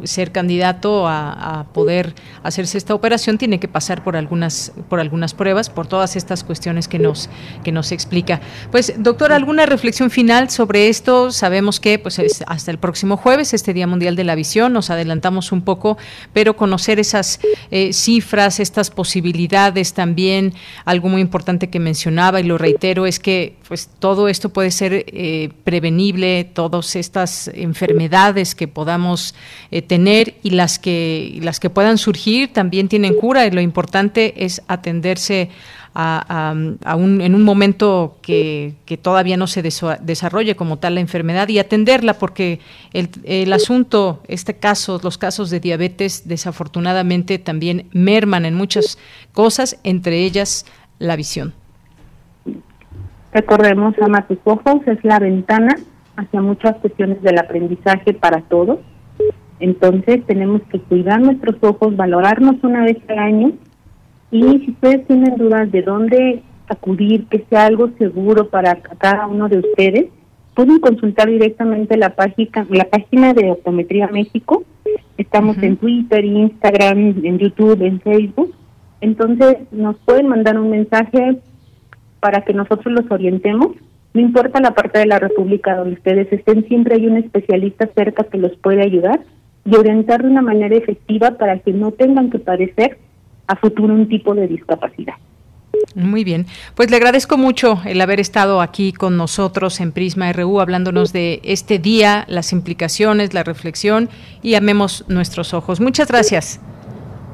ser 0.03 0.33
candidato 0.33 1.07
a, 1.07 1.67
poder 1.73 2.15
hacerse 2.43 2.77
esta 2.79 2.95
operación 2.95 3.39
tiene 3.39 3.61
que 3.61 3.69
pasar 3.69 4.03
por 4.03 4.17
algunas 4.17 4.73
por 4.89 5.01
algunas 5.01 5.35
pruebas, 5.35 5.71
por 5.71 5.87
todas 5.87 6.17
estas 6.17 6.45
cuestiones 6.45 6.89
que 6.89 6.99
nos 6.99 7.31
que 7.63 7.73
nos 7.73 7.93
explica. 7.93 8.41
Pues, 8.71 8.95
doctor, 8.99 9.33
alguna 9.33 9.67
reflexión 9.67 10.11
final 10.11 10.51
sobre 10.51 10.89
esto. 10.89 11.31
Sabemos 11.31 11.81
que 11.81 11.99
pues 11.99 12.19
es 12.19 12.43
hasta 12.47 12.71
el 12.71 12.79
próximo 12.79 13.17
jueves, 13.17 13.55
este 13.55 13.73
Día 13.73 13.87
Mundial 13.87 14.17
de 14.17 14.25
la 14.25 14.35
Visión, 14.35 14.73
nos 14.73 14.91
adelantamos 14.91 15.53
un 15.53 15.63
poco, 15.63 15.97
pero 16.33 16.57
conocer 16.57 16.99
esas 16.99 17.41
eh, 17.71 17.93
cifras, 17.93 18.61
estas 18.61 18.91
posibilidades 18.91 19.95
también, 19.95 20.53
algo 20.85 21.09
muy 21.09 21.21
importante 21.21 21.36
que 21.45 21.79
mencionaba 21.79 22.41
y 22.41 22.45
lo 22.45 22.59
reitero 22.59 23.07
es 23.07 23.21
que 23.21 23.57
pues 23.69 23.89
todo 23.99 24.29
esto 24.29 24.49
puede 24.49 24.71
ser 24.71 25.05
eh, 25.07 25.51
prevenible, 25.65 26.45
todas 26.45 26.97
estas 26.97 27.49
enfermedades 27.49 28.55
que 28.55 28.69
podamos 28.69 29.35
eh, 29.71 29.83
tener 29.83 30.35
y 30.43 30.51
las 30.51 30.79
que 30.79 31.39
las 31.43 31.61
que 31.61 31.71
puedan 31.71 31.99
surgir 31.99 32.53
también 32.53 32.89
tienen 32.89 33.15
cura. 33.15 33.47
Y 33.47 33.51
lo 33.51 33.61
importante 33.61 34.45
es 34.45 34.63
atenderse 34.69 35.51
a, 35.99 36.55
un, 36.97 37.21
en 37.23 37.35
un 37.35 37.43
momento 37.43 38.19
que, 38.21 38.75
que 38.85 38.99
todavía 38.99 39.39
no 39.39 39.47
se 39.47 39.63
desarrolle 39.63 40.55
como 40.55 40.79
tal 40.79 40.97
la 40.97 41.01
enfermedad 41.01 41.49
y 41.49 41.59
atenderla 41.59 42.19
porque 42.19 42.61
el, 42.93 43.09
el 43.25 43.51
asunto, 43.53 44.23
este 44.29 44.59
caso, 44.59 45.01
los 45.03 45.17
casos 45.17 45.49
de 45.49 45.59
diabetes 45.59 46.29
desafortunadamente 46.29 47.39
también 47.39 47.89
merman 47.93 48.45
en 48.45 48.55
muchas 48.55 48.99
cosas, 49.33 49.79
entre 49.85 50.25
ellas 50.25 50.67
la 50.99 51.17
visión. 51.17 51.53
Recordemos, 53.33 53.95
ama 54.01 54.27
tus 54.27 54.39
ojos, 54.45 54.81
es 54.87 55.05
la 55.05 55.19
ventana 55.19 55.77
hacia 56.17 56.41
muchas 56.41 56.77
cuestiones 56.77 57.21
del 57.23 57.39
aprendizaje 57.39 58.15
para 58.15 58.41
todos. 58.43 58.79
Entonces 59.61 60.25
tenemos 60.27 60.63
que 60.71 60.81
cuidar 60.81 61.21
nuestros 61.21 61.57
ojos, 61.63 61.97
valorarnos 61.97 62.57
una 62.63 62.85
vez 62.85 62.99
al 63.09 63.19
año 63.19 63.53
y 64.31 64.41
si 64.41 64.71
ustedes 64.71 65.07
tienen 65.07 65.37
dudas 65.37 65.71
de 65.71 65.83
dónde 65.83 66.43
acudir, 66.69 67.27
que 67.27 67.45
sea 67.49 67.67
algo 67.67 67.91
seguro 67.99 68.49
para 68.49 68.77
cada 68.77 69.27
uno 69.27 69.49
de 69.49 69.59
ustedes, 69.59 70.07
pueden 70.55 70.79
consultar 70.81 71.29
directamente 71.29 71.97
la 71.97 72.15
página, 72.15 72.67
la 72.71 72.85
página 72.85 73.35
de 73.35 73.51
Optometría 73.51 74.09
México. 74.09 74.65
Estamos 75.17 75.57
en 75.63 75.77
Twitter, 75.77 76.25
Instagram, 76.25 77.15
en 77.23 77.39
YouTube, 77.39 77.83
en 77.83 78.01
Facebook 78.01 78.55
entonces 79.01 79.59
nos 79.71 79.97
pueden 79.99 80.29
mandar 80.29 80.59
un 80.59 80.71
mensaje 80.71 81.39
para 82.21 82.43
que 82.43 82.53
nosotros 82.53 82.93
los 82.93 83.11
orientemos. 83.11 83.69
No 84.15 84.21
importa 84.21 84.61
la 84.61 84.75
parte 84.75 84.99
de 84.99 85.07
la 85.07 85.19
República 85.19 85.77
donde 85.77 85.95
ustedes 85.95 86.33
estén, 86.33 86.67
siempre 86.69 86.95
hay 86.95 87.07
un 87.07 87.19
especialista 87.19 87.89
cerca 87.95 88.25
que 88.25 88.39
los 88.39 88.57
puede 88.57 88.83
ayudar 88.83 89.21
y 89.65 89.77
orientar 89.77 90.23
de 90.23 90.29
una 90.29 90.43
manera 90.43 90.75
efectiva 90.77 91.33
para 91.33 91.59
que 91.59 91.73
no 91.73 91.91
tengan 91.93 92.31
que 92.31 92.39
padecer 92.39 92.99
a 93.47 93.57
futuro 93.57 93.95
un 93.95 94.09
tipo 94.09 94.35
de 94.35 94.49
discapacidad. 94.49 95.15
Muy 95.95 96.25
bien, 96.25 96.47
pues 96.75 96.91
le 96.91 96.97
agradezco 96.97 97.37
mucho 97.37 97.81
el 97.85 98.01
haber 98.01 98.21
estado 98.21 98.61
aquí 98.61 98.93
con 98.93 99.17
nosotros 99.17 99.81
en 99.81 99.93
Prisma 99.93 100.33
RU 100.33 100.61
hablándonos 100.61 101.13
de 101.13 101.41
este 101.45 101.79
día, 101.79 102.25
las 102.29 102.53
implicaciones, 102.53 103.35
la 103.35 103.45
reflexión 103.45 104.09
y 104.43 104.55
amemos 104.55 105.05
nuestros 105.09 105.55
ojos. 105.55 105.81
Muchas 105.81 106.09
gracias. 106.09 106.61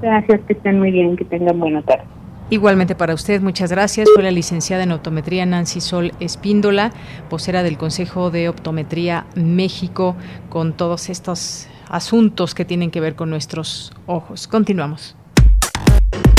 Gracias, 0.02 0.40
que 0.46 0.52
estén 0.54 0.80
muy 0.80 0.90
bien, 0.90 1.16
que 1.16 1.24
tengan 1.24 1.58
buena 1.60 1.80
tarde. 1.82 2.04
Igualmente 2.50 2.94
para 2.94 3.14
usted, 3.14 3.40
muchas 3.40 3.70
gracias. 3.70 4.08
Fue 4.12 4.22
la 4.22 4.30
licenciada 4.30 4.82
en 4.82 4.92
optometría 4.92 5.46
Nancy 5.46 5.80
Sol 5.80 6.12
Espíndola, 6.20 6.90
vocera 7.30 7.62
del 7.62 7.78
Consejo 7.78 8.30
de 8.30 8.48
Optometría 8.50 9.24
México, 9.36 10.16
con 10.50 10.74
todos 10.74 11.08
estos 11.08 11.68
asuntos 11.88 12.54
que 12.54 12.64
tienen 12.64 12.90
que 12.90 13.00
ver 13.00 13.14
con 13.14 13.30
nuestros 13.30 13.92
ojos. 14.06 14.48
Continuamos. 14.48 15.16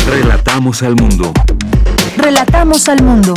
Relatamos 0.07 0.83
al 0.83 0.95
mundo. 0.95 1.31
Relatamos 2.17 2.87
al 2.89 3.01
mundo. 3.01 3.33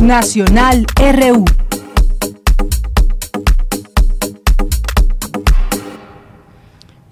Nacional 0.00 0.84
RU. 0.96 1.61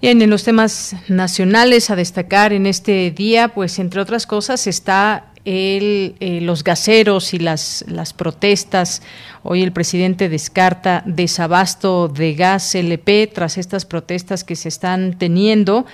Bien, 0.01 0.19
en 0.19 0.31
los 0.31 0.43
temas 0.43 0.95
nacionales 1.09 1.91
a 1.91 1.95
destacar 1.95 2.53
en 2.53 2.65
este 2.65 3.11
día, 3.11 3.49
pues 3.49 3.77
entre 3.77 4.01
otras 4.01 4.25
cosas 4.25 4.65
está 4.65 5.27
el, 5.45 6.15
eh, 6.19 6.41
los 6.41 6.63
gaseros 6.63 7.35
y 7.35 7.37
las, 7.37 7.85
las 7.87 8.11
protestas. 8.11 9.03
Hoy 9.43 9.61
el 9.61 9.71
presidente 9.71 10.27
descarta 10.27 11.03
desabasto 11.05 12.07
de 12.07 12.33
gas 12.33 12.73
LP 12.73 13.27
tras 13.27 13.59
estas 13.59 13.85
protestas 13.85 14.43
que 14.43 14.55
se 14.55 14.69
están 14.69 15.19
teniendo. 15.19 15.85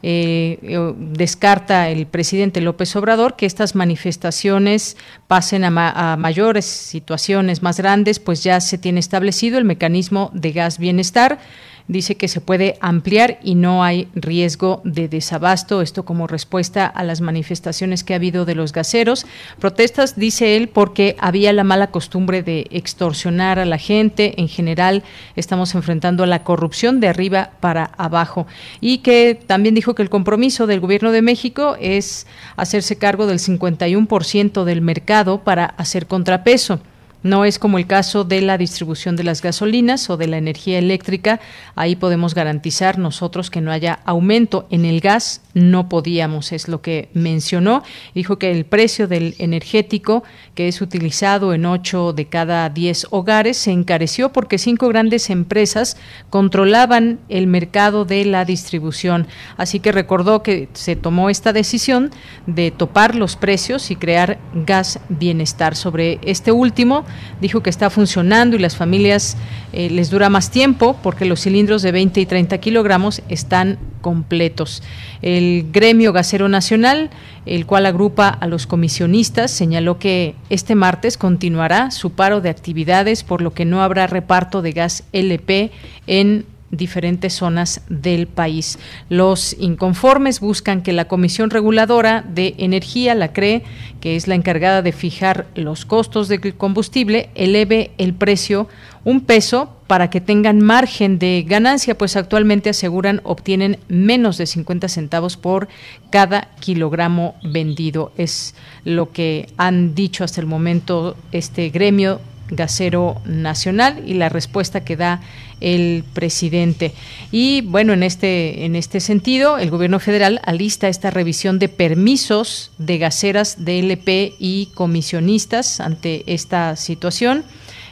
Eh, 0.00 0.60
eh, 0.62 0.94
descarta 0.96 1.88
el 1.88 2.06
presidente 2.06 2.60
López 2.60 2.94
Obrador 2.94 3.34
que 3.34 3.46
estas 3.46 3.74
manifestaciones 3.74 4.96
pasen 5.26 5.64
a, 5.64 6.12
a, 6.12 6.16
mayores 6.16 6.66
situaciones 6.66 7.64
más 7.64 7.78
grandes, 7.78 8.20
pues 8.20 8.44
ya 8.44 8.60
se 8.60 8.78
tiene 8.78 9.00
establecido 9.00 9.58
el 9.58 9.64
mecanismo 9.64 10.30
de 10.34 10.52
gas 10.52 10.78
bienestar 10.78 11.40
dice 11.88 12.16
que 12.16 12.28
se 12.28 12.40
puede 12.40 12.76
ampliar 12.80 13.38
y 13.42 13.54
no 13.54 13.84
hay 13.84 14.08
riesgo 14.14 14.80
de 14.84 15.08
desabasto, 15.08 15.82
esto 15.82 16.04
como 16.04 16.26
respuesta 16.26 16.86
a 16.86 17.04
las 17.04 17.20
manifestaciones 17.20 18.04
que 18.04 18.12
ha 18.12 18.16
habido 18.16 18.44
de 18.44 18.54
los 18.54 18.72
gaseros. 18.72 19.26
Protestas, 19.58 20.16
dice 20.16 20.56
él, 20.56 20.68
porque 20.68 21.16
había 21.18 21.52
la 21.52 21.64
mala 21.64 21.88
costumbre 21.88 22.42
de 22.42 22.66
extorsionar 22.70 23.58
a 23.58 23.64
la 23.64 23.78
gente. 23.78 24.40
En 24.40 24.48
general, 24.48 25.02
estamos 25.36 25.74
enfrentando 25.74 26.24
a 26.24 26.26
la 26.26 26.42
corrupción 26.42 27.00
de 27.00 27.08
arriba 27.08 27.50
para 27.60 27.92
abajo. 27.96 28.46
Y 28.80 28.98
que 28.98 29.38
también 29.46 29.74
dijo 29.74 29.94
que 29.94 30.02
el 30.02 30.10
compromiso 30.10 30.66
del 30.66 30.80
Gobierno 30.80 31.12
de 31.12 31.22
México 31.22 31.76
es 31.80 32.26
hacerse 32.56 32.96
cargo 32.96 33.26
del 33.26 33.38
51% 33.38 34.64
del 34.64 34.80
mercado 34.80 35.42
para 35.44 35.66
hacer 35.66 36.06
contrapeso. 36.06 36.80
No 37.26 37.44
es 37.44 37.58
como 37.58 37.78
el 37.78 37.88
caso 37.88 38.22
de 38.22 38.40
la 38.40 38.56
distribución 38.56 39.16
de 39.16 39.24
las 39.24 39.42
gasolinas 39.42 40.08
o 40.10 40.16
de 40.16 40.28
la 40.28 40.38
energía 40.38 40.78
eléctrica. 40.78 41.40
Ahí 41.74 41.96
podemos 41.96 42.36
garantizar 42.36 43.00
nosotros 43.00 43.50
que 43.50 43.60
no 43.60 43.72
haya 43.72 43.98
aumento. 44.04 44.68
En 44.70 44.84
el 44.84 45.00
gas 45.00 45.40
no 45.52 45.88
podíamos, 45.88 46.52
es 46.52 46.68
lo 46.68 46.82
que 46.82 47.08
mencionó. 47.14 47.82
Dijo 48.14 48.38
que 48.38 48.52
el 48.52 48.64
precio 48.64 49.08
del 49.08 49.34
energético, 49.38 50.22
que 50.54 50.68
es 50.68 50.80
utilizado 50.80 51.52
en 51.52 51.66
8 51.66 52.12
de 52.12 52.26
cada 52.26 52.68
10 52.68 53.08
hogares, 53.10 53.56
se 53.56 53.72
encareció 53.72 54.32
porque 54.32 54.56
cinco 54.56 54.86
grandes 54.86 55.28
empresas 55.28 55.96
controlaban 56.30 57.18
el 57.28 57.48
mercado 57.48 58.04
de 58.04 58.24
la 58.24 58.44
distribución. 58.44 59.26
Así 59.56 59.80
que 59.80 59.90
recordó 59.90 60.44
que 60.44 60.68
se 60.74 60.94
tomó 60.94 61.28
esta 61.28 61.52
decisión 61.52 62.12
de 62.46 62.70
topar 62.70 63.16
los 63.16 63.34
precios 63.34 63.90
y 63.90 63.96
crear 63.96 64.38
gas 64.54 65.00
bienestar. 65.08 65.74
Sobre 65.74 66.20
este 66.22 66.52
último, 66.52 67.04
dijo 67.40 67.62
que 67.62 67.70
está 67.70 67.90
funcionando 67.90 68.56
y 68.56 68.58
las 68.58 68.76
familias 68.76 69.36
eh, 69.72 69.90
les 69.90 70.10
dura 70.10 70.28
más 70.28 70.50
tiempo 70.50 70.96
porque 71.02 71.24
los 71.24 71.40
cilindros 71.40 71.82
de 71.82 71.92
20 71.92 72.20
y 72.20 72.26
30 72.26 72.58
kilogramos 72.58 73.22
están 73.28 73.78
completos. 74.00 74.82
El 75.22 75.66
gremio 75.72 76.12
gasero 76.12 76.48
nacional, 76.48 77.10
el 77.44 77.66
cual 77.66 77.86
agrupa 77.86 78.28
a 78.28 78.46
los 78.46 78.66
comisionistas, 78.66 79.50
señaló 79.50 79.98
que 79.98 80.34
este 80.50 80.74
martes 80.74 81.16
continuará 81.18 81.90
su 81.90 82.12
paro 82.12 82.40
de 82.40 82.50
actividades, 82.50 83.24
por 83.24 83.42
lo 83.42 83.52
que 83.52 83.64
no 83.64 83.82
habrá 83.82 84.06
reparto 84.06 84.62
de 84.62 84.72
gas 84.72 85.04
LP 85.12 85.72
en 86.06 86.46
diferentes 86.70 87.34
zonas 87.34 87.82
del 87.88 88.26
país. 88.26 88.78
Los 89.08 89.56
inconformes 89.58 90.40
buscan 90.40 90.82
que 90.82 90.92
la 90.92 91.08
Comisión 91.08 91.50
Reguladora 91.50 92.24
de 92.26 92.54
Energía, 92.58 93.14
la 93.14 93.32
CRE, 93.32 93.62
que 94.00 94.16
es 94.16 94.28
la 94.28 94.34
encargada 94.34 94.82
de 94.82 94.92
fijar 94.92 95.46
los 95.54 95.84
costos 95.84 96.28
del 96.28 96.54
combustible, 96.56 97.30
eleve 97.34 97.92
el 97.98 98.14
precio 98.14 98.68
un 99.04 99.20
peso 99.20 99.72
para 99.86 100.10
que 100.10 100.20
tengan 100.20 100.60
margen 100.60 101.20
de 101.20 101.44
ganancia, 101.46 101.96
pues 101.96 102.16
actualmente 102.16 102.70
aseguran 102.70 103.20
obtienen 103.22 103.78
menos 103.86 104.36
de 104.36 104.46
50 104.46 104.88
centavos 104.88 105.36
por 105.36 105.68
cada 106.10 106.48
kilogramo 106.58 107.36
vendido. 107.44 108.12
Es 108.16 108.56
lo 108.84 109.12
que 109.12 109.48
han 109.56 109.94
dicho 109.94 110.24
hasta 110.24 110.40
el 110.40 110.48
momento 110.48 111.16
este 111.30 111.70
gremio 111.70 112.20
gasero 112.48 113.20
nacional 113.24 114.02
y 114.06 114.14
la 114.14 114.28
respuesta 114.28 114.84
que 114.84 114.96
da 114.96 115.20
el 115.60 116.04
presidente. 116.12 116.92
Y 117.32 117.62
bueno, 117.62 117.92
en 117.92 118.02
este, 118.02 118.64
en 118.64 118.76
este 118.76 119.00
sentido, 119.00 119.58
el 119.58 119.70
gobierno 119.70 119.98
federal 120.00 120.40
alista 120.44 120.88
esta 120.88 121.10
revisión 121.10 121.58
de 121.58 121.68
permisos 121.68 122.72
de 122.78 122.98
gaseras 122.98 123.64
DLP 123.64 124.34
y 124.38 124.70
comisionistas 124.74 125.80
ante 125.80 126.24
esta 126.26 126.76
situación. 126.76 127.44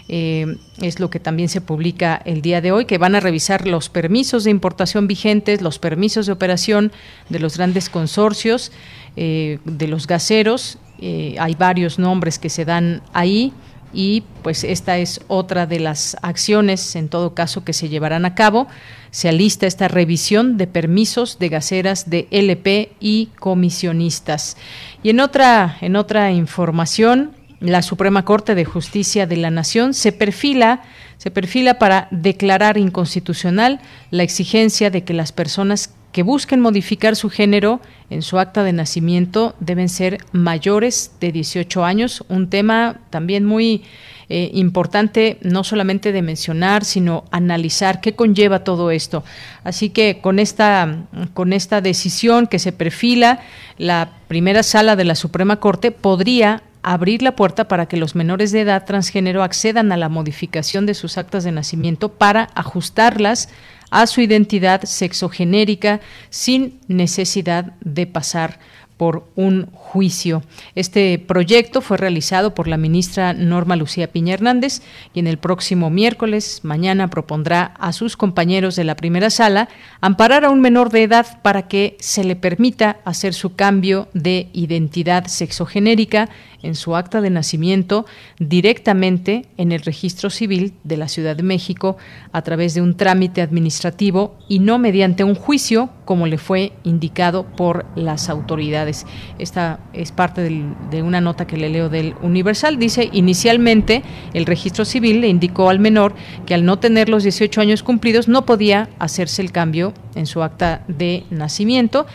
Eh, 0.06 0.56
es 0.82 1.00
lo 1.00 1.08
que 1.08 1.18
también 1.18 1.48
se 1.48 1.62
publica 1.62 2.20
el 2.26 2.42
día 2.42 2.60
de 2.60 2.72
hoy, 2.72 2.84
que 2.84 2.98
van 2.98 3.14
a 3.14 3.20
revisar 3.20 3.66
los 3.66 3.88
permisos 3.88 4.44
de 4.44 4.50
importación 4.50 5.06
vigentes, 5.06 5.62
los 5.62 5.78
permisos 5.78 6.26
de 6.26 6.32
operación 6.32 6.92
de 7.30 7.38
los 7.38 7.56
grandes 7.56 7.88
consorcios, 7.88 8.70
eh, 9.16 9.60
de 9.64 9.88
los 9.88 10.06
gaseros. 10.06 10.78
Eh, 11.00 11.36
hay 11.38 11.54
varios 11.54 11.98
nombres 11.98 12.38
que 12.38 12.50
se 12.50 12.66
dan 12.66 13.02
ahí 13.14 13.52
y 13.94 14.24
pues 14.42 14.64
esta 14.64 14.98
es 14.98 15.20
otra 15.28 15.66
de 15.66 15.80
las 15.80 16.16
acciones 16.22 16.96
en 16.96 17.08
todo 17.08 17.34
caso 17.34 17.64
que 17.64 17.72
se 17.72 17.88
llevarán 17.88 18.24
a 18.24 18.34
cabo. 18.34 18.66
Se 19.10 19.28
alista 19.28 19.66
esta 19.66 19.88
revisión 19.88 20.56
de 20.56 20.66
permisos 20.66 21.38
de 21.38 21.48
gaseras 21.48 22.10
de 22.10 22.26
LP 22.30 22.92
y 23.00 23.26
comisionistas. 23.38 24.56
Y 25.02 25.10
en 25.10 25.20
otra 25.20 25.78
en 25.80 25.96
otra 25.96 26.32
información, 26.32 27.32
la 27.60 27.82
Suprema 27.82 28.24
Corte 28.24 28.54
de 28.54 28.64
Justicia 28.64 29.26
de 29.26 29.36
la 29.36 29.50
Nación 29.50 29.94
se 29.94 30.12
perfila 30.12 30.82
se 31.16 31.30
perfila 31.30 31.78
para 31.78 32.08
declarar 32.10 32.76
inconstitucional 32.76 33.80
la 34.10 34.24
exigencia 34.24 34.90
de 34.90 35.04
que 35.04 35.14
las 35.14 35.32
personas 35.32 35.94
que 36.14 36.22
busquen 36.22 36.60
modificar 36.60 37.16
su 37.16 37.28
género 37.28 37.80
en 38.08 38.22
su 38.22 38.38
acta 38.38 38.62
de 38.62 38.72
nacimiento 38.72 39.56
deben 39.58 39.88
ser 39.88 40.18
mayores 40.30 41.10
de 41.18 41.32
18 41.32 41.84
años, 41.84 42.24
un 42.28 42.48
tema 42.48 43.00
también 43.10 43.44
muy 43.44 43.82
eh, 44.28 44.48
importante 44.54 45.38
no 45.42 45.64
solamente 45.64 46.12
de 46.12 46.22
mencionar, 46.22 46.84
sino 46.84 47.24
analizar 47.32 48.00
qué 48.00 48.14
conlleva 48.14 48.62
todo 48.62 48.92
esto. 48.92 49.24
Así 49.64 49.90
que 49.90 50.20
con 50.20 50.38
esta, 50.38 50.98
con 51.34 51.52
esta 51.52 51.80
decisión 51.80 52.46
que 52.46 52.60
se 52.60 52.70
perfila, 52.70 53.40
la 53.76 54.12
primera 54.28 54.62
sala 54.62 54.94
de 54.94 55.04
la 55.04 55.16
Suprema 55.16 55.56
Corte 55.56 55.90
podría 55.90 56.62
abrir 56.84 57.22
la 57.22 57.34
puerta 57.34 57.66
para 57.66 57.86
que 57.86 57.96
los 57.96 58.14
menores 58.14 58.52
de 58.52 58.60
edad 58.60 58.84
transgénero 58.84 59.42
accedan 59.42 59.90
a 59.90 59.96
la 59.96 60.08
modificación 60.08 60.86
de 60.86 60.94
sus 60.94 61.18
actas 61.18 61.42
de 61.42 61.50
nacimiento 61.50 62.10
para 62.10 62.50
ajustarlas 62.54 63.48
a 63.90 64.06
su 64.06 64.20
identidad 64.20 64.82
sexogenérica 64.84 66.00
sin 66.30 66.80
necesidad 66.88 67.72
de 67.80 68.06
pasar 68.06 68.58
por 68.96 69.28
un 69.34 69.66
juicio. 69.72 70.42
Este 70.74 71.18
proyecto 71.18 71.80
fue 71.80 71.96
realizado 71.96 72.54
por 72.54 72.68
la 72.68 72.76
ministra 72.76 73.32
Norma 73.32 73.76
Lucía 73.76 74.10
Piña 74.12 74.34
Hernández 74.34 74.82
y 75.12 75.20
en 75.20 75.26
el 75.26 75.38
próximo 75.38 75.90
miércoles, 75.90 76.60
mañana, 76.62 77.10
propondrá 77.10 77.74
a 77.78 77.92
sus 77.92 78.16
compañeros 78.16 78.76
de 78.76 78.84
la 78.84 78.94
primera 78.94 79.30
sala 79.30 79.68
amparar 80.00 80.44
a 80.44 80.50
un 80.50 80.60
menor 80.60 80.90
de 80.90 81.02
edad 81.02 81.42
para 81.42 81.66
que 81.66 81.96
se 81.98 82.24
le 82.24 82.36
permita 82.36 82.98
hacer 83.04 83.34
su 83.34 83.56
cambio 83.56 84.08
de 84.14 84.48
identidad 84.52 85.26
sexogenérica 85.26 86.28
en 86.64 86.74
su 86.74 86.96
acta 86.96 87.20
de 87.20 87.30
nacimiento 87.30 88.06
directamente 88.38 89.46
en 89.56 89.72
el 89.72 89.80
registro 89.80 90.30
civil 90.30 90.74
de 90.82 90.96
la 90.96 91.08
Ciudad 91.08 91.36
de 91.36 91.42
México 91.42 91.96
a 92.32 92.42
través 92.42 92.74
de 92.74 92.82
un 92.82 92.96
trámite 92.96 93.42
administrativo 93.42 94.36
y 94.48 94.58
no 94.58 94.78
mediante 94.78 95.24
un 95.24 95.34
juicio 95.34 95.90
como 96.04 96.26
le 96.26 96.38
fue 96.38 96.72
indicado 96.82 97.44
por 97.44 97.86
las 97.94 98.28
autoridades. 98.28 99.06
Esta 99.38 99.80
es 99.92 100.12
parte 100.12 100.42
de 100.90 101.02
una 101.02 101.20
nota 101.20 101.46
que 101.46 101.56
le 101.56 101.68
leo 101.68 101.88
del 101.88 102.14
Universal. 102.22 102.78
Dice, 102.78 103.08
inicialmente 103.12 104.02
el 104.32 104.46
registro 104.46 104.84
civil 104.84 105.20
le 105.20 105.28
indicó 105.28 105.70
al 105.70 105.78
menor 105.78 106.14
que 106.46 106.54
al 106.54 106.64
no 106.64 106.78
tener 106.78 107.08
los 107.08 107.22
18 107.22 107.60
años 107.60 107.82
cumplidos 107.82 108.28
no 108.28 108.44
podía 108.46 108.88
hacerse 108.98 109.42
el 109.42 109.52
cambio 109.52 109.92
en 110.14 110.26
su 110.26 110.42
acta 110.42 110.84
de 110.88 111.24
nacimiento. 111.30 112.06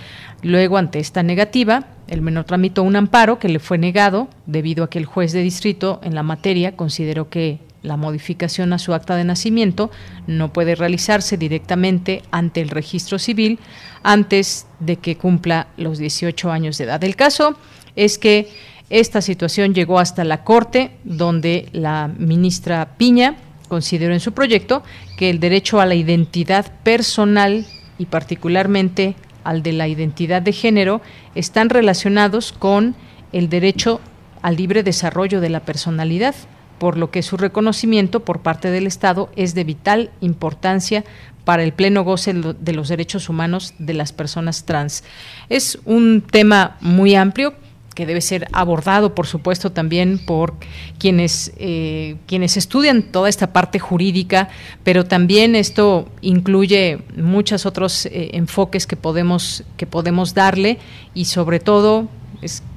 Luego, 0.41 0.77
ante 0.77 0.99
esta 0.99 1.23
negativa, 1.23 1.87
el 2.09 2.21
menor 2.21 2.45
tramitó 2.45 2.83
un 2.83 2.95
amparo 2.95 3.39
que 3.39 3.49
le 3.49 3.59
fue 3.59 3.77
negado 3.77 4.27
debido 4.45 4.83
a 4.83 4.89
que 4.89 4.99
el 4.99 5.05
juez 5.05 5.31
de 5.31 5.41
distrito 5.41 6.01
en 6.03 6.15
la 6.15 6.23
materia 6.23 6.75
consideró 6.75 7.29
que 7.29 7.59
la 7.81 7.97
modificación 7.97 8.73
a 8.73 8.79
su 8.79 8.93
acta 8.93 9.15
de 9.15 9.23
nacimiento 9.23 9.89
no 10.27 10.51
puede 10.51 10.75
realizarse 10.75 11.37
directamente 11.37 12.23
ante 12.31 12.61
el 12.61 12.69
registro 12.69 13.19
civil 13.19 13.59
antes 14.03 14.67
de 14.79 14.97
que 14.97 15.17
cumpla 15.17 15.67
los 15.77 15.97
18 15.97 16.51
años 16.51 16.77
de 16.77 16.85
edad. 16.85 17.03
El 17.03 17.15
caso 17.15 17.55
es 17.95 18.17
que 18.17 18.49
esta 18.89 19.21
situación 19.21 19.73
llegó 19.73 19.99
hasta 19.99 20.23
la 20.23 20.43
Corte, 20.43 20.91
donde 21.03 21.69
la 21.71 22.09
ministra 22.17 22.97
Piña 22.97 23.35
consideró 23.67 24.13
en 24.13 24.19
su 24.19 24.33
proyecto 24.33 24.83
que 25.17 25.29
el 25.29 25.39
derecho 25.39 25.79
a 25.79 25.85
la 25.85 25.95
identidad 25.95 26.73
personal 26.83 27.65
y 27.99 28.07
particularmente 28.07 29.15
al 29.43 29.63
de 29.63 29.73
la 29.73 29.87
identidad 29.87 30.41
de 30.41 30.53
género 30.53 31.01
están 31.35 31.69
relacionados 31.69 32.51
con 32.51 32.95
el 33.31 33.49
derecho 33.49 34.01
al 34.41 34.55
libre 34.55 34.83
desarrollo 34.83 35.41
de 35.41 35.49
la 35.49 35.61
personalidad, 35.61 36.35
por 36.77 36.97
lo 36.97 37.11
que 37.11 37.23
su 37.23 37.37
reconocimiento 37.37 38.21
por 38.21 38.41
parte 38.41 38.71
del 38.71 38.87
Estado 38.87 39.29
es 39.35 39.53
de 39.53 39.63
vital 39.63 40.11
importancia 40.21 41.03
para 41.43 41.63
el 41.63 41.73
pleno 41.73 42.03
goce 42.03 42.33
de 42.33 42.73
los 42.73 42.89
derechos 42.89 43.27
humanos 43.27 43.73
de 43.79 43.93
las 43.93 44.13
personas 44.13 44.65
trans. 44.65 45.03
Es 45.49 45.79
un 45.85 46.21
tema 46.21 46.77
muy 46.79 47.15
amplio 47.15 47.53
que 47.99 48.05
debe 48.05 48.21
ser 48.21 48.47
abordado, 48.53 49.13
por 49.13 49.27
supuesto, 49.27 49.73
también 49.73 50.19
por 50.19 50.53
quienes, 50.99 51.51
eh, 51.57 52.15
quienes 52.27 52.55
estudian 52.55 53.03
toda 53.03 53.27
esta 53.27 53.51
parte 53.51 53.77
jurídica, 53.77 54.47
pero 54.85 55.03
también 55.03 55.53
esto 55.53 56.07
incluye 56.21 56.99
muchos 57.17 57.65
otros 57.65 58.05
eh, 58.05 58.29
enfoques 58.35 58.87
que 58.87 58.95
podemos, 58.95 59.65
que 59.75 59.85
podemos 59.85 60.33
darle 60.33 60.77
y 61.13 61.25
sobre 61.25 61.59
todo 61.59 62.07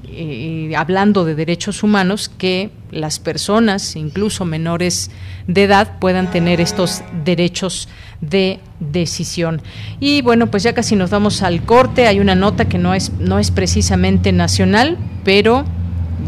eh, 0.08 0.72
hablando 0.76 1.24
de 1.24 1.36
derechos 1.36 1.84
humanos, 1.84 2.28
que 2.28 2.72
las 2.90 3.20
personas, 3.20 3.94
incluso 3.94 4.44
menores 4.44 5.12
de 5.46 5.62
edad, 5.62 6.00
puedan 6.00 6.32
tener 6.32 6.60
estos 6.60 7.02
derechos 7.24 7.88
de 8.22 8.60
decisión. 8.80 9.60
Y 10.00 10.22
bueno, 10.22 10.46
pues 10.46 10.62
ya 10.62 10.72
casi 10.72 10.96
nos 10.96 11.10
vamos 11.10 11.42
al 11.42 11.62
corte. 11.64 12.06
Hay 12.06 12.20
una 12.20 12.34
nota 12.34 12.66
que 12.66 12.78
no 12.78 12.94
es, 12.94 13.12
no 13.18 13.38
es 13.38 13.50
precisamente 13.50 14.32
nacional, 14.32 14.96
pero 15.24 15.66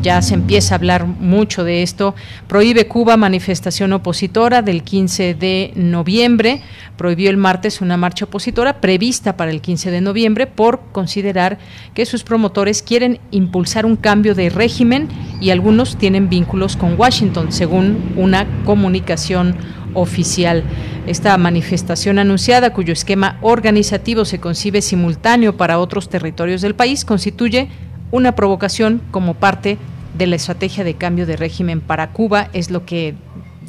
ya 0.03 0.23
se 0.23 0.35
empieza 0.35 0.75
a 0.75 0.79
hablar 0.79 1.07
mucho 1.07 1.65
de 1.65 1.83
esto. 1.83 2.15
Prohíbe 2.49 2.87
Cuba 2.87 3.17
manifestación 3.17 3.93
opositora 3.93 4.61
del 4.61 4.83
15 4.83 5.35
de 5.35 5.73
noviembre. 5.77 6.63
Prohibió 6.97 7.31
el 7.31 7.37
martes 7.37 7.81
una 7.81 7.97
marcha 7.97 8.25
opositora 8.25 8.81
prevista 8.81 9.37
para 9.37 9.51
el 9.51 9.61
15 9.61 9.91
de 9.91 10.01
noviembre 10.01 10.47
por 10.47 10.81
considerar 10.93 11.59
que 11.95 12.07
sus 12.07 12.25
promotores 12.25 12.83
quieren 12.83 13.21
impulsar 13.31 13.87
un 13.87 13.97
cambio 13.97 14.35
de 14.35 14.51
régimen 14.51 15.09
y 15.41 15.51
algunos 15.51 15.97
tienen 15.97 16.29
vínculos 16.29 16.77
con 16.77 16.99
Washington, 16.99 17.53
según 17.53 18.15
una 18.17 18.47
comunicación 18.65 19.57
oficial. 19.95 20.63
Esta 21.07 21.37
manifestación 21.39 22.19
anunciada, 22.19 22.73
cuyo 22.73 22.93
esquema 22.93 23.39
organizativo 23.41 24.25
se 24.25 24.41
concibe 24.41 24.83
simultáneo 24.83 25.57
para 25.57 25.79
otros 25.79 26.09
territorios 26.09 26.61
del 26.61 26.75
país, 26.75 27.05
constituye 27.05 27.69
una 28.11 28.37
provocación 28.37 29.03
como 29.11 29.35
parte 29.35 29.79
de 30.17 30.27
la 30.27 30.37
estrategia 30.37 30.85
de 30.85 30.95
cambio 30.95 31.27
de 31.27 31.37
régimen 31.37 31.81
para 31.81 32.11
Cuba, 32.11 32.49
es 32.53 32.71
lo 32.71 32.87
que 32.87 33.15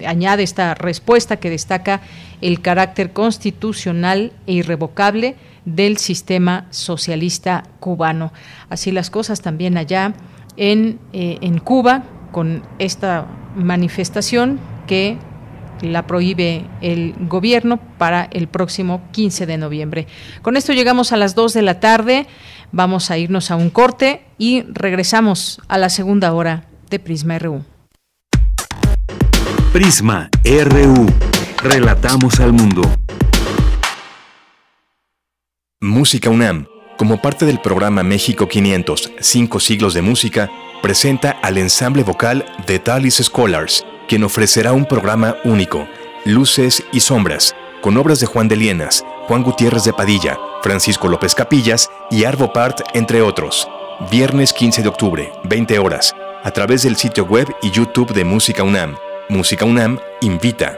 añade 0.05 0.43
esta 0.43 0.76
respuesta 0.76 1.38
que 1.38 1.49
destaca 1.49 2.01
el 2.41 2.61
carácter 2.61 3.13
constitucional 3.13 4.34
e 4.45 4.53
irrevocable 4.53 5.36
del 5.63 5.97
sistema 5.97 6.67
socialista 6.69 7.63
cubano. 7.80 8.34
Así 8.69 8.91
las 8.91 9.09
cosas 9.09 9.41
también 9.41 9.78
allá 9.78 10.13
en, 10.57 10.99
eh, 11.13 11.38
en 11.41 11.59
Cuba, 11.59 12.03
con 12.32 12.63
esta 12.80 13.26
manifestación 13.55 14.59
que 14.88 15.17
la 15.82 16.07
prohíbe 16.07 16.65
el 16.82 17.15
gobierno 17.28 17.80
para 17.97 18.23
el 18.32 18.47
próximo 18.47 19.01
15 19.11 19.45
de 19.45 19.57
noviembre. 19.57 20.07
Con 20.41 20.57
esto 20.57 20.73
llegamos 20.73 21.11
a 21.11 21.17
las 21.17 21.36
2 21.36 21.53
de 21.53 21.61
la 21.61 21.80
tarde. 21.80 22.28
Vamos 22.71 23.11
a 23.11 23.17
irnos 23.17 23.51
a 23.51 23.55
un 23.55 23.69
corte 23.69 24.23
y 24.38 24.63
regresamos 24.63 25.61
a 25.67 25.78
la 25.78 25.89
segunda 25.89 26.34
hora 26.34 26.65
de 26.89 26.99
Prisma 26.99 27.39
RU. 27.39 27.63
Prisma 29.71 30.30
RU. 30.43 31.05
Relatamos 31.63 32.39
al 32.39 32.53
mundo. 32.53 32.82
Música 35.82 36.30
UNAM, 36.30 36.67
como 36.97 37.21
parte 37.21 37.45
del 37.45 37.59
programa 37.59 38.01
México 38.01 38.47
500, 38.47 39.11
cinco 39.19 39.59
siglos 39.59 39.93
de 39.93 40.01
música, 40.01 40.49
presenta 40.82 41.32
al 41.41 41.57
ensamble 41.57 42.03
vocal 42.03 42.45
de 42.67 42.80
Talis 42.80 43.15
Scholars, 43.15 43.86
quien 44.08 44.24
ofrecerá 44.24 44.74
un 44.74 44.86
programa 44.86 45.36
único, 45.43 45.88
Luces 46.26 46.84
y 46.91 46.99
Sombras, 46.99 47.56
con 47.82 47.97
obras 47.97 48.20
de 48.20 48.26
Juan 48.26 48.47
de 48.47 48.56
Lienas, 48.56 49.06
Juan 49.28 49.43
Gutiérrez 49.43 49.84
de 49.84 49.93
Padilla, 49.93 50.38
Francisco 50.62 51.08
López 51.08 51.36
Capillas 51.36 51.89
y 52.10 52.24
Arvo 52.24 52.53
Part, 52.53 52.82
entre 52.93 53.22
otros. 53.22 53.68
Viernes 54.12 54.51
15 54.53 54.82
de 54.82 54.89
octubre, 54.89 55.32
20 55.43 55.80
horas, 55.80 56.16
a 56.43 56.51
través 56.51 56.84
del 56.84 56.95
sitio 56.95 57.26
web 57.26 57.47
y 57.62 57.72
YouTube 57.72 58.14
de 58.14 58.26
Música 58.26 58.64
UNAM. 58.64 58.95
Música 59.30 59.66
UNAM 59.66 59.99
invita. 60.22 60.78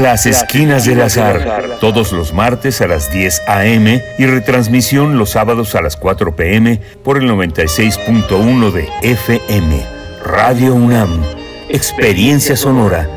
Las 0.00 0.24
Esquinas 0.24 0.86
del 0.86 1.02
Azar, 1.02 1.76
todos 1.78 2.12
los 2.12 2.32
martes 2.32 2.80
a 2.80 2.86
las 2.86 3.12
10 3.12 3.42
a.m. 3.46 4.02
y 4.18 4.24
retransmisión 4.24 5.18
los 5.18 5.30
sábados 5.30 5.74
a 5.74 5.82
las 5.82 5.96
4 5.96 6.34
p.m. 6.34 6.80
por 7.04 7.18
el 7.18 7.30
96.1 7.30 8.70
de 8.72 8.88
FM. 9.02 9.84
Radio 10.24 10.74
UNAM, 10.74 11.22
Experiencia 11.68 12.56
Sonora. 12.56 13.10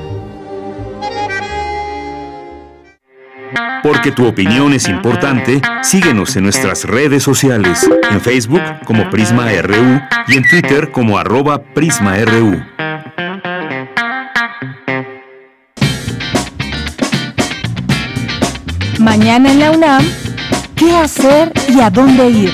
Porque 3.82 4.12
tu 4.12 4.28
opinión 4.28 4.74
es 4.74 4.90
importante, 4.90 5.62
síguenos 5.84 6.36
en 6.36 6.44
nuestras 6.44 6.84
redes 6.84 7.24
sociales, 7.24 7.90
en 8.12 8.20
Facebook 8.20 8.62
como 8.84 9.10
Prisma 9.10 9.48
RU 9.62 10.02
y 10.28 10.36
en 10.36 10.48
Twitter 10.50 10.92
como 10.92 11.18
arroba 11.18 11.64
PrismaRU. 11.64 12.62
Mañana 19.16 19.52
en 19.52 19.60
la 19.60 19.70
UNAM, 19.70 20.04
¿qué 20.76 20.90
hacer 20.96 21.54
y 21.70 21.80
a 21.82 21.92
dónde 21.92 22.32
ir? 22.32 22.52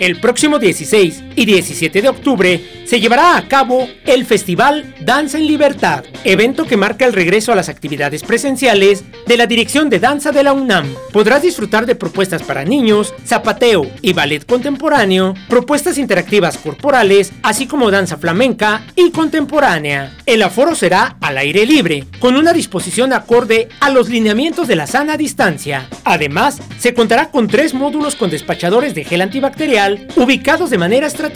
El 0.00 0.18
próximo 0.18 0.58
16 0.58 1.27
y 1.38 1.46
17 1.46 2.02
de 2.02 2.08
octubre 2.08 2.60
se 2.84 2.98
llevará 2.98 3.36
a 3.36 3.46
cabo 3.46 3.88
el 4.06 4.26
Festival 4.26 4.96
Danza 5.00 5.38
en 5.38 5.46
Libertad, 5.46 6.02
evento 6.24 6.66
que 6.66 6.76
marca 6.76 7.04
el 7.04 7.12
regreso 7.12 7.52
a 7.52 7.54
las 7.54 7.68
actividades 7.68 8.24
presenciales 8.24 9.04
de 9.24 9.36
la 9.36 9.46
Dirección 9.46 9.88
de 9.88 10.00
Danza 10.00 10.32
de 10.32 10.42
la 10.42 10.52
UNAM. 10.52 10.92
Podrás 11.12 11.42
disfrutar 11.42 11.86
de 11.86 11.94
propuestas 11.94 12.42
para 12.42 12.64
niños, 12.64 13.14
zapateo 13.24 13.88
y 14.02 14.14
ballet 14.14 14.44
contemporáneo, 14.44 15.34
propuestas 15.48 15.96
interactivas 15.96 16.58
corporales, 16.58 17.32
así 17.44 17.66
como 17.66 17.92
danza 17.92 18.16
flamenca 18.16 18.82
y 18.96 19.12
contemporánea. 19.12 20.16
El 20.26 20.42
aforo 20.42 20.74
será 20.74 21.18
al 21.20 21.38
aire 21.38 21.66
libre, 21.66 22.04
con 22.18 22.36
una 22.36 22.52
disposición 22.52 23.12
acorde 23.12 23.68
a 23.78 23.90
los 23.90 24.08
lineamientos 24.08 24.66
de 24.66 24.74
la 24.74 24.88
sana 24.88 25.16
distancia. 25.16 25.88
Además, 26.04 26.60
se 26.80 26.94
contará 26.94 27.30
con 27.30 27.46
tres 27.46 27.74
módulos 27.74 28.16
con 28.16 28.28
despachadores 28.28 28.94
de 28.96 29.04
gel 29.04 29.20
antibacterial 29.20 30.08
ubicados 30.16 30.70
de 30.70 30.78
manera 30.78 31.06
estratégica. 31.06 31.27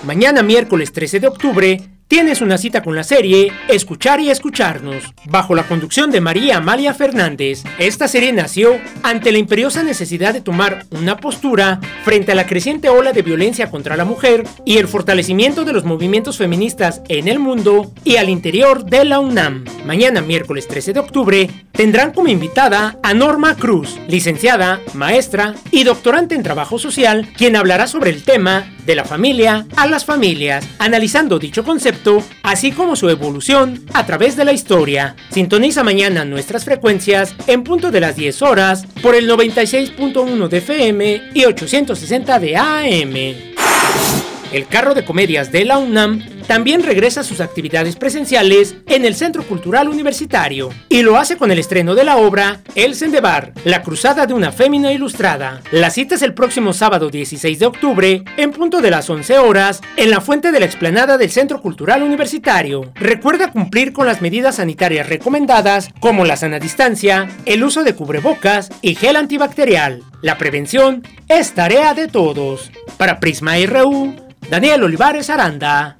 Mañana 0.05 0.43
miércoles 0.43 0.93
13 0.93 1.21
de 1.21 1.29
octubre 1.29 1.81
Tienes 2.09 2.41
una 2.41 2.57
cita 2.57 2.83
con 2.83 2.97
la 2.97 3.05
serie 3.05 3.53
Escuchar 3.69 4.19
y 4.19 4.31
Escucharnos, 4.31 5.13
bajo 5.27 5.55
la 5.55 5.65
conducción 5.65 6.11
de 6.11 6.23
María 6.23 6.57
Amalia 6.57 6.95
Fernández. 6.95 7.65
Esta 7.79 8.09
serie 8.09 8.33
nació 8.33 8.79
ante 9.03 9.31
la 9.31 9.37
imperiosa 9.37 9.83
necesidad 9.83 10.33
de 10.33 10.41
tomar 10.41 10.87
una 10.91 11.19
postura 11.19 11.81
frente 12.05 12.33
a 12.33 12.35
la 12.35 12.47
creciente 12.47 12.89
ola 12.89 13.13
de 13.13 13.21
violencia 13.21 13.71
contra 13.71 13.95
la 13.95 14.07
mujer 14.07 14.45
y 14.65 14.79
el 14.79 14.89
fortalecimiento 14.89 15.67
de 15.67 15.75
los 15.75 15.85
movimientos 15.85 16.39
feministas 16.39 17.03
en 17.11 17.29
el 17.29 17.41
mundo 17.41 17.93
y 18.05 18.17
al 18.17 18.31
interior 18.31 18.87
de 18.87 19.05
la 19.05 19.21
UNAM. 19.21 19.67
Mañana, 19.85 20.23
miércoles 20.23 20.67
13 20.67 20.95
de 20.95 21.01
octubre, 21.01 21.51
tendrán 21.73 22.13
como 22.13 22.29
invitada 22.29 22.99
a 23.03 23.13
Norma 23.13 23.55
Cruz, 23.55 23.99
licenciada, 24.09 24.81
maestra 24.95 25.55
y 25.71 25.85
doctorante 25.85 26.35
en 26.35 26.43
trabajo 26.43 26.79
social, 26.79 27.29
quien 27.37 27.55
hablará 27.55 27.87
sobre 27.87 28.11
el 28.11 28.25
tema 28.25 28.73
de 28.87 28.95
la 28.95 29.05
familia 29.05 29.67
a 29.77 29.87
las 29.87 30.07
familias, 30.07 30.67
analizando 30.79 31.39
dicho 31.39 31.63
concepto 31.63 31.98
así 32.43 32.73
como 32.73 32.97
su 32.97 33.09
evolución 33.09 33.85
a 33.95 34.07
través 34.07 34.37
de 34.37 34.45
la 34.45 34.53
historia. 34.53 35.17
Sintoniza 35.31 35.83
mañana 35.83 36.25
nuestras 36.25 36.65
frecuencias 36.65 37.35
en 37.47 37.65
punto 37.65 37.91
de 37.91 38.01
las 38.01 38.17
10 38.17 38.43
horas 38.43 38.87
por 39.03 39.15
el 39.15 39.29
96.1 39.29 40.49
de 40.49 40.59
FM 40.59 41.23
y 41.35 41.45
860 41.45 42.39
de 42.39 42.57
AM. 42.57 44.38
El 44.51 44.67
carro 44.67 44.95
de 44.95 45.05
comedias 45.05 45.53
de 45.53 45.67
la 45.67 45.77
UNAM 45.77 46.25
también 46.47 46.83
regresa 46.83 47.21
a 47.21 47.25
sus 47.25 47.41
actividades 47.43 47.97
presenciales 47.97 48.77
en 48.87 49.05
el 49.05 49.15
Centro 49.15 49.43
Cultural 49.43 49.89
Universitario 49.89 50.71
y 50.89 51.03
lo 51.03 51.19
hace 51.19 51.37
con 51.37 51.51
el 51.51 51.59
estreno 51.59 51.95
de 51.95 52.05
la 52.05 52.17
obra 52.17 52.63
El 52.75 52.95
Sendebar, 52.95 53.53
la 53.65 53.83
cruzada 53.83 54.25
de 54.25 54.33
una 54.33 54.51
fémina 54.51 54.91
ilustrada. 54.91 55.61
La 55.71 55.91
cita 55.91 56.15
es 56.15 56.23
el 56.23 56.33
próximo 56.33 56.73
sábado 56.73 57.11
16 57.11 57.59
de 57.59 57.67
octubre 57.67 58.25
en 58.39 58.51
punto 58.53 58.81
de 58.81 58.91
las 58.91 59.11
11 59.11 59.39
horas 59.39 59.83
en 59.97 60.11
la 60.11 60.23
fuente 60.23 60.51
de 60.51 60.61
la 60.61 60.67
explanada 60.67 61.19
del 61.19 61.31
Centro 61.31 61.61
Cultural 61.61 62.03
Universitario. 62.03 62.91
Recuerda 62.95 63.53
cumplir 63.53 63.93
con 63.93 64.07
las 64.07 64.23
medidas 64.23 64.57
sanitarias 64.57 65.11
recomendadas 65.11 65.91
como 66.01 66.25
la 66.25 66.39
sana 66.39 66.59
distancia, 66.59 67.29
el 67.45 67.63
uso 67.63 67.85
de 67.85 67.95
cubrebocas 67.95 68.71
y 68.81 68.95
gel 68.95 69.17
antibacterial. 69.17 70.03
La 70.23 70.39
prevención 70.39 71.03
es 71.29 71.53
tarea 71.53 71.93
de 71.93 72.09
todos. 72.09 72.73
Para 72.97 73.21
Prisma 73.21 73.57
RU, 73.67 74.28
Daniel 74.51 74.83
Olivares 74.85 75.29
Aranda. 75.29 75.95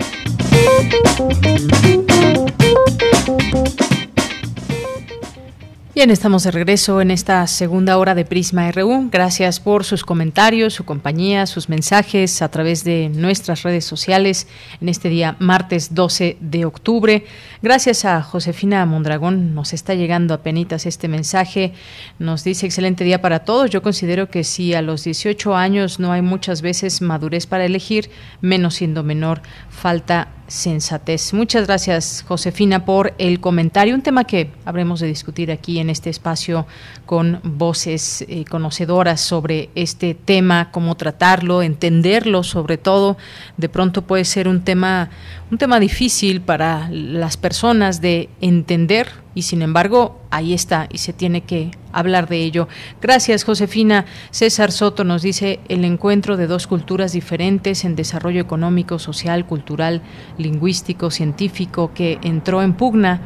Bien, 5.99 6.11
estamos 6.11 6.45
de 6.45 6.53
regreso 6.53 7.01
en 7.01 7.11
esta 7.11 7.45
segunda 7.49 7.99
hora 7.99 8.15
de 8.15 8.25
Prisma 8.25 8.71
RU. 8.71 9.09
Gracias 9.11 9.59
por 9.59 9.85
sus 9.85 10.05
comentarios, 10.05 10.73
su 10.73 10.85
compañía, 10.85 11.45
sus 11.45 11.69
mensajes 11.69 12.41
a 12.41 12.49
través 12.51 12.85
de 12.85 13.09
nuestras 13.09 13.65
redes 13.65 13.85
sociales 13.85 14.47
en 14.81 14.89
este 14.89 15.09
día 15.09 15.35
martes 15.41 15.95
12 15.95 16.37
de 16.41 16.65
octubre. 16.65 17.27
Gracias 17.61 18.05
a 18.05 18.23
Josefina 18.23 18.87
Mondragón, 18.87 19.53
nos 19.53 19.73
está 19.73 19.95
llegando 19.95 20.33
a 20.33 20.43
penitas 20.45 20.87
este 20.87 21.09
mensaje. 21.09 21.73
Nos 22.21 22.45
dice 22.45 22.67
excelente 22.67 23.03
día 23.03 23.21
para 23.21 23.41
todos. 23.41 23.69
Yo 23.69 23.83
considero 23.83 24.31
que 24.31 24.45
si 24.45 24.75
a 24.75 24.83
los 24.83 25.03
18 25.03 25.57
años 25.57 25.99
no 25.99 26.13
hay 26.13 26.23
muchas 26.23 26.63
veces 26.63 27.03
madurez 27.03 27.47
para 27.47 27.65
elegir, 27.65 28.11
menos 28.41 28.77
siendo 28.77 29.03
menor, 29.03 29.43
falta 29.71 30.29
sensatez. 30.49 31.35
Muchas 31.35 31.67
gracias, 31.67 32.25
Josefina, 32.27 32.85
por 32.85 33.15
el 33.19 33.39
comentario. 33.39 33.95
Un 33.95 34.03
tema 34.03 34.25
que 34.25 34.51
habremos 34.65 34.99
de 35.01 35.07
discutir 35.07 35.53
aquí 35.53 35.79
en 35.79 35.91
este 35.91 36.11
espacio 36.11 36.67
con 37.07 37.41
voces 37.45 38.25
eh, 38.29 38.45
conocedoras 38.47 39.21
sobre 39.21 39.69
este 39.75 40.15
tema, 40.15 40.71
cómo 40.73 40.97
tratarlo, 40.97 41.63
entenderlo, 41.63 42.43
sobre 42.43 42.79
todo. 42.79 43.19
De 43.57 43.69
pronto 43.69 44.03
puede 44.03 44.25
ser 44.25 44.49
un 44.49 44.63
tema, 44.63 45.11
un 45.51 45.59
tema 45.59 45.81
difícil 45.81 46.41
para 46.41 46.89
las 46.91 47.37
personas 47.37 48.01
de 48.01 48.29
entender 48.41 49.09
y 49.35 49.43
sin 49.43 49.63
embargo 49.63 50.21
ahí 50.31 50.53
está 50.53 50.89
y 50.93 50.99
se 50.99 51.13
tiene 51.13 51.43
que 51.43 51.71
hablar 51.93 52.29
de 52.29 52.39
ello. 52.39 52.69
Gracias 53.01 53.45
Josefina. 53.45 54.05
César 54.31 54.73
Soto 54.73 55.05
nos 55.05 55.23
dice 55.23 55.61
el 55.69 55.85
encuentro 55.85 56.37
de 56.37 56.47
dos 56.47 56.67
culturas 56.67 57.13
diferentes 57.13 57.85
en 57.85 57.97
desarrollo 57.97 58.41
económico, 58.41 58.99
social, 58.99 59.47
cultural, 59.47 60.03
lingüístico, 60.37 61.11
científico 61.11 61.93
que 61.95 62.19
entró 62.23 62.63
en 62.63 62.75
pugna 62.75 63.21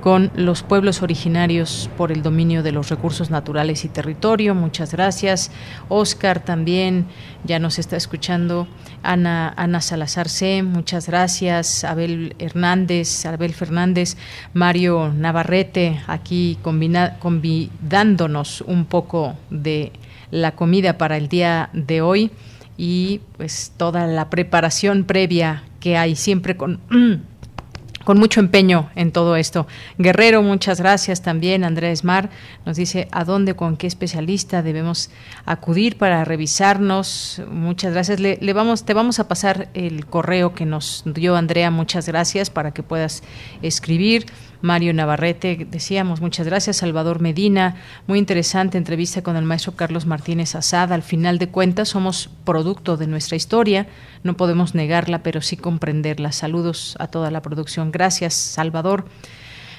con 0.00 0.30
los 0.34 0.62
pueblos 0.62 1.02
originarios 1.02 1.90
por 1.96 2.12
el 2.12 2.22
dominio 2.22 2.62
de 2.62 2.72
los 2.72 2.88
recursos 2.88 3.30
naturales 3.30 3.84
y 3.84 3.88
territorio. 3.88 4.54
Muchas 4.54 4.92
gracias. 4.92 5.50
Oscar 5.88 6.44
también 6.44 7.06
ya 7.44 7.58
nos 7.58 7.78
está 7.78 7.96
escuchando. 7.96 8.68
Ana, 9.02 9.52
Ana 9.56 9.80
Salazar 9.80 10.28
C, 10.28 10.62
muchas 10.62 11.08
gracias. 11.08 11.84
Abel 11.84 12.34
Hernández, 12.38 13.26
Abel 13.26 13.54
Fernández, 13.54 14.16
Mario 14.52 15.12
Navarrete, 15.14 16.00
aquí 16.06 16.58
convidándonos 16.62 18.60
un 18.62 18.84
poco 18.86 19.34
de 19.50 19.92
la 20.30 20.52
comida 20.52 20.98
para 20.98 21.16
el 21.16 21.28
día 21.28 21.70
de 21.72 22.00
hoy 22.00 22.30
y 22.76 23.20
pues 23.36 23.72
toda 23.76 24.06
la 24.06 24.28
preparación 24.28 25.04
previa 25.04 25.62
que 25.80 25.96
hay 25.96 26.16
siempre 26.16 26.56
con 26.56 26.80
con 28.06 28.18
mucho 28.18 28.38
empeño 28.38 28.88
en 28.94 29.10
todo 29.10 29.34
esto. 29.34 29.66
Guerrero, 29.98 30.40
muchas 30.40 30.80
gracias 30.80 31.22
también. 31.22 31.64
Andrés 31.64 32.04
Mar 32.04 32.30
nos 32.64 32.76
dice 32.76 33.08
a 33.10 33.24
dónde, 33.24 33.56
con 33.56 33.76
qué 33.76 33.88
especialista 33.88 34.62
debemos 34.62 35.10
acudir 35.44 35.98
para 35.98 36.24
revisarnos. 36.24 37.42
Muchas 37.50 37.92
gracias. 37.92 38.20
Le, 38.20 38.52
vamos, 38.52 38.84
te 38.84 38.94
vamos 38.94 39.18
a 39.18 39.26
pasar 39.26 39.70
el 39.74 40.06
correo 40.06 40.54
que 40.54 40.66
nos 40.66 41.02
dio 41.04 41.34
Andrea. 41.34 41.72
Muchas 41.72 42.06
gracias 42.06 42.48
para 42.48 42.70
que 42.70 42.84
puedas 42.84 43.24
escribir. 43.60 44.26
Mario 44.66 44.92
Navarrete, 44.92 45.66
decíamos, 45.70 46.20
muchas 46.20 46.44
gracias, 46.44 46.78
Salvador 46.78 47.20
Medina, 47.20 47.76
muy 48.08 48.18
interesante 48.18 48.76
entrevista 48.76 49.22
con 49.22 49.36
el 49.36 49.44
maestro 49.44 49.76
Carlos 49.76 50.06
Martínez 50.06 50.56
Asada. 50.56 50.96
Al 50.96 51.04
final 51.04 51.38
de 51.38 51.48
cuentas, 51.48 51.90
somos 51.90 52.28
producto 52.44 52.96
de 52.96 53.06
nuestra 53.06 53.36
historia, 53.36 53.86
no 54.24 54.36
podemos 54.36 54.74
negarla, 54.74 55.22
pero 55.22 55.40
sí 55.40 55.56
comprenderla. 55.56 56.32
Saludos 56.32 56.96
a 56.98 57.06
toda 57.06 57.30
la 57.30 57.42
producción. 57.42 57.92
Gracias, 57.92 58.34
Salvador. 58.34 59.06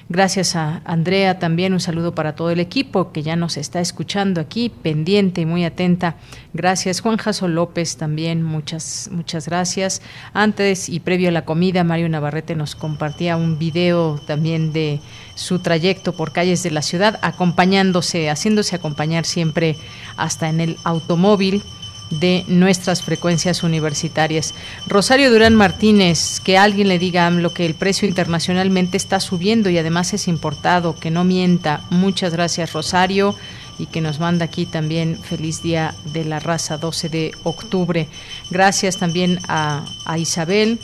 Gracias 0.09 0.55
a 0.55 0.81
Andrea 0.85 1.37
también, 1.37 1.73
un 1.73 1.81
saludo 1.81 2.15
para 2.15 2.33
todo 2.33 2.49
el 2.49 2.61
equipo 2.61 3.11
que 3.11 3.23
ya 3.23 3.35
nos 3.35 3.57
está 3.57 3.81
escuchando 3.81 4.39
aquí, 4.39 4.69
pendiente 4.69 5.41
y 5.41 5.45
muy 5.45 5.65
atenta. 5.65 6.15
Gracias. 6.53 7.01
Juan 7.01 7.17
Jaso 7.17 7.49
López 7.49 7.97
también, 7.97 8.41
muchas, 8.41 9.09
muchas 9.11 9.47
gracias. 9.47 10.01
Antes 10.33 10.87
y 10.87 11.01
previo 11.01 11.27
a 11.27 11.33
la 11.33 11.43
comida, 11.43 11.83
Mario 11.83 12.07
Navarrete 12.07 12.55
nos 12.55 12.73
compartía 12.73 13.35
un 13.35 13.59
video 13.59 14.17
también 14.25 14.71
de 14.71 15.01
su 15.35 15.59
trayecto 15.59 16.13
por 16.13 16.31
calles 16.31 16.63
de 16.63 16.71
la 16.71 16.83
ciudad, 16.83 17.19
acompañándose, 17.21 18.29
haciéndose 18.29 18.77
acompañar 18.77 19.25
siempre 19.25 19.75
hasta 20.15 20.47
en 20.47 20.61
el 20.61 20.77
automóvil 20.85 21.63
de 22.09 22.45
nuestras 22.47 23.03
frecuencias 23.03 23.63
universitarias. 23.63 24.53
Rosario 24.87 25.31
Durán 25.31 25.55
Martínez, 25.55 26.39
que 26.39 26.57
alguien 26.57 26.87
le 26.87 26.99
diga 26.99 27.23
a 27.23 27.27
AMLO 27.27 27.53
que 27.53 27.65
el 27.65 27.73
precio 27.73 28.07
internacionalmente 28.07 28.97
está 28.97 29.19
subiendo 29.19 29.69
y 29.69 29.77
además 29.77 30.13
es 30.13 30.27
importado, 30.27 30.95
que 30.95 31.11
no 31.11 31.23
mienta. 31.23 31.81
Muchas 31.89 32.33
gracias 32.33 32.73
Rosario 32.73 33.35
y 33.79 33.85
que 33.87 34.01
nos 34.01 34.19
manda 34.19 34.45
aquí 34.45 34.65
también 34.65 35.17
feliz 35.21 35.61
día 35.61 35.93
de 36.05 36.25
la 36.25 36.39
raza 36.39 36.77
12 36.77 37.09
de 37.09 37.31
octubre. 37.43 38.07
Gracias 38.49 38.97
también 38.97 39.39
a, 39.47 39.85
Isabel, 40.17 40.79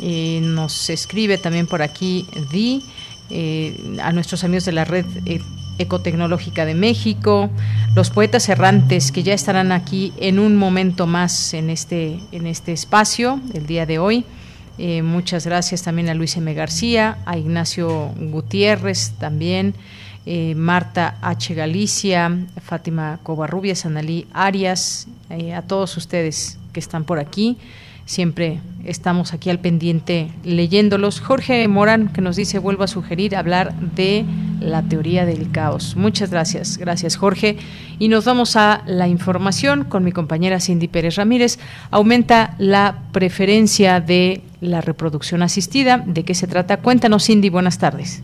eh, 0.00 0.40
nos 0.42 0.90
escribe 0.90 1.38
también 1.38 1.66
por 1.66 1.82
aquí 1.82 2.26
Di, 2.50 2.82
eh, 3.30 3.98
a 4.02 4.12
nuestros 4.12 4.42
amigos 4.44 4.64
de 4.64 4.72
la 4.72 4.84
red. 4.84 5.06
Eh, 5.26 5.40
Ecotecnológica 5.78 6.64
de 6.64 6.74
México, 6.74 7.50
los 7.94 8.10
poetas 8.10 8.48
errantes 8.48 9.12
que 9.12 9.22
ya 9.22 9.34
estarán 9.34 9.72
aquí 9.72 10.12
en 10.18 10.38
un 10.38 10.56
momento 10.56 11.06
más 11.06 11.54
en 11.54 11.70
este, 11.70 12.18
en 12.32 12.46
este 12.46 12.72
espacio, 12.72 13.40
el 13.54 13.66
día 13.66 13.86
de 13.86 13.98
hoy. 13.98 14.24
Eh, 14.78 15.02
muchas 15.02 15.46
gracias 15.46 15.82
también 15.82 16.08
a 16.08 16.14
Luis 16.14 16.36
M. 16.36 16.52
García, 16.54 17.18
a 17.26 17.36
Ignacio 17.36 18.12
Gutiérrez 18.18 19.12
también, 19.18 19.74
eh, 20.24 20.54
Marta 20.54 21.18
H. 21.20 21.54
Galicia, 21.54 22.46
Fátima 22.62 23.18
Covarrubias, 23.22 23.84
Analí 23.84 24.26
Arias, 24.32 25.08
eh, 25.30 25.52
a 25.52 25.62
todos 25.62 25.96
ustedes 25.96 26.58
que 26.72 26.80
están 26.80 27.04
por 27.04 27.18
aquí. 27.18 27.58
Siempre 28.04 28.60
estamos 28.84 29.32
aquí 29.32 29.48
al 29.50 29.60
pendiente 29.60 30.30
leyéndolos. 30.44 31.20
Jorge 31.20 31.66
Morán, 31.68 32.08
que 32.08 32.20
nos 32.20 32.36
dice, 32.36 32.58
vuelvo 32.58 32.84
a 32.84 32.88
sugerir 32.88 33.36
hablar 33.36 33.74
de 33.94 34.24
la 34.60 34.82
teoría 34.82 35.24
del 35.24 35.50
caos. 35.50 35.96
Muchas 35.96 36.30
gracias, 36.30 36.78
gracias 36.78 37.16
Jorge. 37.16 37.56
Y 37.98 38.08
nos 38.08 38.24
vamos 38.24 38.56
a 38.56 38.82
la 38.86 39.08
información 39.08 39.84
con 39.84 40.04
mi 40.04 40.12
compañera 40.12 40.60
Cindy 40.60 40.88
Pérez 40.88 41.16
Ramírez. 41.16 41.58
Aumenta 41.90 42.54
la 42.58 42.98
preferencia 43.12 44.00
de 44.00 44.42
la 44.60 44.80
reproducción 44.80 45.42
asistida. 45.42 46.02
¿De 46.06 46.24
qué 46.24 46.34
se 46.34 46.46
trata? 46.46 46.78
Cuéntanos 46.78 47.26
Cindy, 47.26 47.50
buenas 47.50 47.78
tardes. 47.78 48.22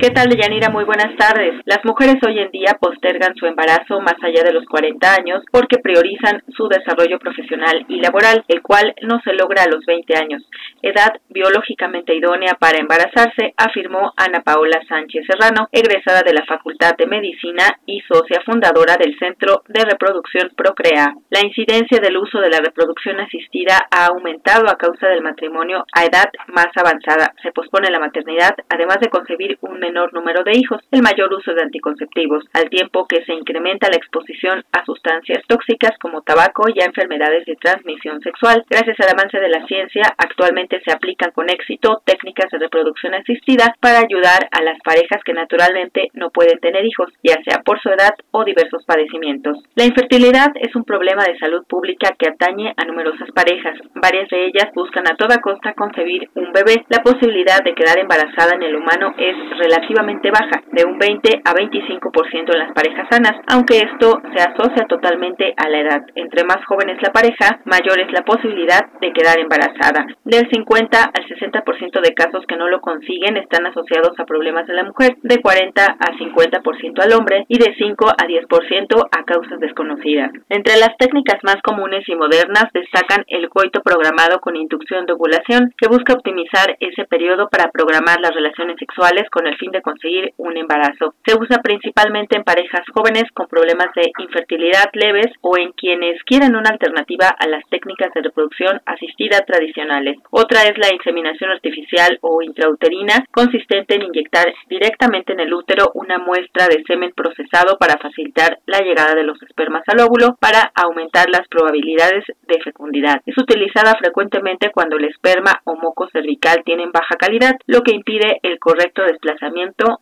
¿Qué 0.00 0.08
tal, 0.08 0.30
Deyanira? 0.30 0.70
Muy 0.70 0.84
buenas 0.84 1.14
tardes. 1.18 1.60
Las 1.66 1.84
mujeres 1.84 2.16
hoy 2.26 2.38
en 2.38 2.50
día 2.50 2.72
postergan 2.80 3.36
su 3.36 3.44
embarazo 3.44 4.00
más 4.00 4.16
allá 4.22 4.42
de 4.42 4.54
los 4.54 4.64
40 4.64 4.96
años 5.12 5.44
porque 5.52 5.76
priorizan 5.76 6.42
su 6.56 6.68
desarrollo 6.68 7.18
profesional 7.18 7.84
y 7.86 8.00
laboral, 8.00 8.42
el 8.48 8.62
cual 8.62 8.94
no 9.02 9.20
se 9.20 9.34
logra 9.34 9.64
a 9.64 9.68
los 9.68 9.84
20 9.84 10.16
años. 10.16 10.42
Edad 10.80 11.20
biológicamente 11.28 12.14
idónea 12.14 12.56
para 12.58 12.78
embarazarse, 12.78 13.52
afirmó 13.58 14.14
Ana 14.16 14.40
Paola 14.40 14.80
Sánchez 14.88 15.26
Serrano, 15.26 15.68
egresada 15.70 16.22
de 16.24 16.32
la 16.32 16.46
Facultad 16.46 16.96
de 16.96 17.06
Medicina 17.06 17.64
y 17.84 18.00
socia 18.00 18.40
fundadora 18.46 18.96
del 18.96 19.18
Centro 19.18 19.64
de 19.68 19.84
Reproducción 19.84 20.50
Procrea. 20.56 21.12
La 21.28 21.44
incidencia 21.44 22.00
del 22.00 22.16
uso 22.16 22.40
de 22.40 22.48
la 22.48 22.60
reproducción 22.60 23.20
asistida 23.20 23.76
ha 23.90 24.06
aumentado 24.06 24.64
a 24.70 24.78
causa 24.78 25.08
del 25.08 25.20
matrimonio 25.20 25.84
a 25.92 26.06
edad 26.06 26.32
más 26.46 26.68
avanzada. 26.74 27.34
Se 27.42 27.52
pospone 27.52 27.90
la 27.90 28.00
maternidad, 28.00 28.56
además 28.70 28.96
de 29.02 29.10
concebir 29.10 29.58
un 29.60 29.78
menor 29.78 29.89
número 29.92 30.42
de 30.44 30.52
hijos, 30.52 30.80
el 30.90 31.02
mayor 31.02 31.32
uso 31.32 31.52
de 31.54 31.62
anticonceptivos, 31.62 32.44
al 32.52 32.68
tiempo 32.70 33.06
que 33.06 33.24
se 33.24 33.34
incrementa 33.34 33.88
la 33.88 33.96
exposición 33.96 34.64
a 34.72 34.84
sustancias 34.84 35.42
tóxicas 35.46 35.92
como 36.00 36.22
tabaco 36.22 36.66
y 36.68 36.80
a 36.80 36.86
enfermedades 36.86 37.44
de 37.46 37.56
transmisión 37.56 38.20
sexual. 38.20 38.64
Gracias 38.68 38.98
al 39.00 39.18
avance 39.18 39.38
de 39.38 39.48
la 39.48 39.66
ciencia, 39.66 40.02
actualmente 40.16 40.80
se 40.84 40.92
aplican 40.92 41.30
con 41.32 41.50
éxito 41.50 42.02
técnicas 42.04 42.50
de 42.50 42.58
reproducción 42.58 43.14
asistida 43.14 43.74
para 43.80 44.00
ayudar 44.00 44.48
a 44.50 44.62
las 44.62 44.78
parejas 44.84 45.22
que 45.24 45.32
naturalmente 45.32 46.08
no 46.14 46.30
pueden 46.30 46.58
tener 46.60 46.84
hijos, 46.84 47.12
ya 47.22 47.36
sea 47.44 47.62
por 47.64 47.80
su 47.80 47.88
edad 47.88 48.14
o 48.30 48.44
diversos 48.44 48.84
padecimientos. 48.84 49.58
La 49.74 49.84
infertilidad 49.84 50.52
es 50.60 50.74
un 50.76 50.84
problema 50.84 51.24
de 51.24 51.38
salud 51.38 51.64
pública 51.66 52.14
que 52.18 52.28
atañe 52.28 52.72
a 52.76 52.84
numerosas 52.84 53.30
parejas. 53.32 53.78
Varias 53.94 54.28
de 54.28 54.46
ellas 54.46 54.70
buscan 54.74 55.06
a 55.08 55.16
toda 55.16 55.40
costa 55.40 55.74
concebir 55.74 56.28
un 56.34 56.52
bebé. 56.52 56.84
La 56.88 57.02
posibilidad 57.02 57.62
de 57.64 57.74
quedar 57.74 57.98
embarazada 57.98 58.54
en 58.54 58.62
el 58.62 58.76
humano 58.76 59.14
es 59.18 59.36
relativamente 59.58 59.79
relativamente 59.80 60.30
baja, 60.30 60.62
de 60.72 60.84
un 60.84 60.98
20 60.98 61.42
a 61.44 61.52
25% 61.54 62.52
en 62.52 62.58
las 62.58 62.72
parejas 62.72 63.06
sanas, 63.10 63.32
aunque 63.48 63.78
esto 63.78 64.20
se 64.34 64.42
asocia 64.42 64.86
totalmente 64.86 65.54
a 65.56 65.68
la 65.68 65.80
edad. 65.80 66.02
Entre 66.14 66.44
más 66.44 66.64
jóvenes 66.66 66.98
la 67.02 67.12
pareja, 67.12 67.60
mayor 67.64 67.98
es 68.00 68.12
la 68.12 68.22
posibilidad 68.22 68.80
de 69.00 69.12
quedar 69.12 69.38
embarazada. 69.38 70.06
Del 70.24 70.48
50 70.50 71.02
al 71.02 71.24
60% 71.26 72.00
de 72.00 72.14
casos 72.14 72.44
que 72.46 72.56
no 72.56 72.68
lo 72.68 72.80
consiguen 72.80 73.36
están 73.36 73.66
asociados 73.66 74.18
a 74.18 74.24
problemas 74.24 74.66
de 74.66 74.74
la 74.74 74.84
mujer, 74.84 75.16
de 75.22 75.40
40 75.40 75.84
a 75.84 76.12
50% 76.18 77.02
al 77.02 77.12
hombre 77.12 77.44
y 77.48 77.58
de 77.58 77.74
5 77.76 78.06
a 78.08 78.26
10% 78.26 79.08
a 79.10 79.24
causas 79.24 79.60
desconocidas. 79.60 80.30
Entre 80.48 80.76
las 80.76 80.96
técnicas 80.98 81.38
más 81.42 81.56
comunes 81.62 82.08
y 82.08 82.14
modernas 82.14 82.66
destacan 82.72 83.24
el 83.28 83.48
coito 83.48 83.80
programado 83.82 84.40
con 84.40 84.56
inducción 84.56 85.06
de 85.06 85.14
ovulación, 85.14 85.72
que 85.76 85.88
busca 85.88 86.14
optimizar 86.14 86.76
ese 86.80 87.04
periodo 87.04 87.48
para 87.48 87.70
programar 87.70 88.20
las 88.20 88.34
relaciones 88.34 88.76
sexuales 88.78 89.28
con 89.30 89.46
el 89.46 89.56
fin 89.60 89.70
de 89.70 89.82
conseguir 89.82 90.32
un 90.38 90.56
embarazo. 90.56 91.14
Se 91.26 91.36
usa 91.38 91.58
principalmente 91.62 92.36
en 92.36 92.44
parejas 92.44 92.80
jóvenes 92.92 93.24
con 93.34 93.46
problemas 93.46 93.92
de 93.94 94.10
infertilidad 94.18 94.88
leves 94.94 95.28
o 95.42 95.58
en 95.58 95.72
quienes 95.72 96.22
quieren 96.24 96.56
una 96.56 96.70
alternativa 96.70 97.28
a 97.28 97.46
las 97.46 97.62
técnicas 97.68 98.12
de 98.14 98.22
reproducción 98.22 98.80
asistida 98.86 99.40
tradicionales. 99.46 100.16
Otra 100.30 100.62
es 100.62 100.78
la 100.78 100.92
inseminación 100.92 101.50
artificial 101.50 102.18
o 102.22 102.42
intrauterina, 102.42 103.24
consistente 103.30 103.96
en 103.96 104.02
inyectar 104.02 104.46
directamente 104.68 105.34
en 105.34 105.40
el 105.40 105.52
útero 105.52 105.90
una 105.94 106.18
muestra 106.18 106.66
de 106.66 106.82
semen 106.86 107.12
procesado 107.14 107.76
para 107.78 107.98
facilitar 107.98 108.58
la 108.66 108.80
llegada 108.80 109.14
de 109.14 109.24
los 109.24 109.40
espermas 109.42 109.84
al 109.88 110.00
óvulo 110.00 110.36
para 110.40 110.72
aumentar 110.74 111.28
las 111.28 111.46
probabilidades 111.48 112.24
de 112.48 112.60
fecundidad. 112.62 113.20
Es 113.26 113.36
utilizada 113.36 113.94
frecuentemente 113.98 114.70
cuando 114.72 114.96
el 114.96 115.04
esperma 115.04 115.60
o 115.64 115.76
moco 115.76 116.08
cervical 116.12 116.62
tienen 116.64 116.92
baja 116.92 117.16
calidad, 117.18 117.56
lo 117.66 117.82
que 117.82 117.94
impide 117.94 118.40
el 118.42 118.58
correcto 118.58 119.02
desplazamiento 119.02 119.49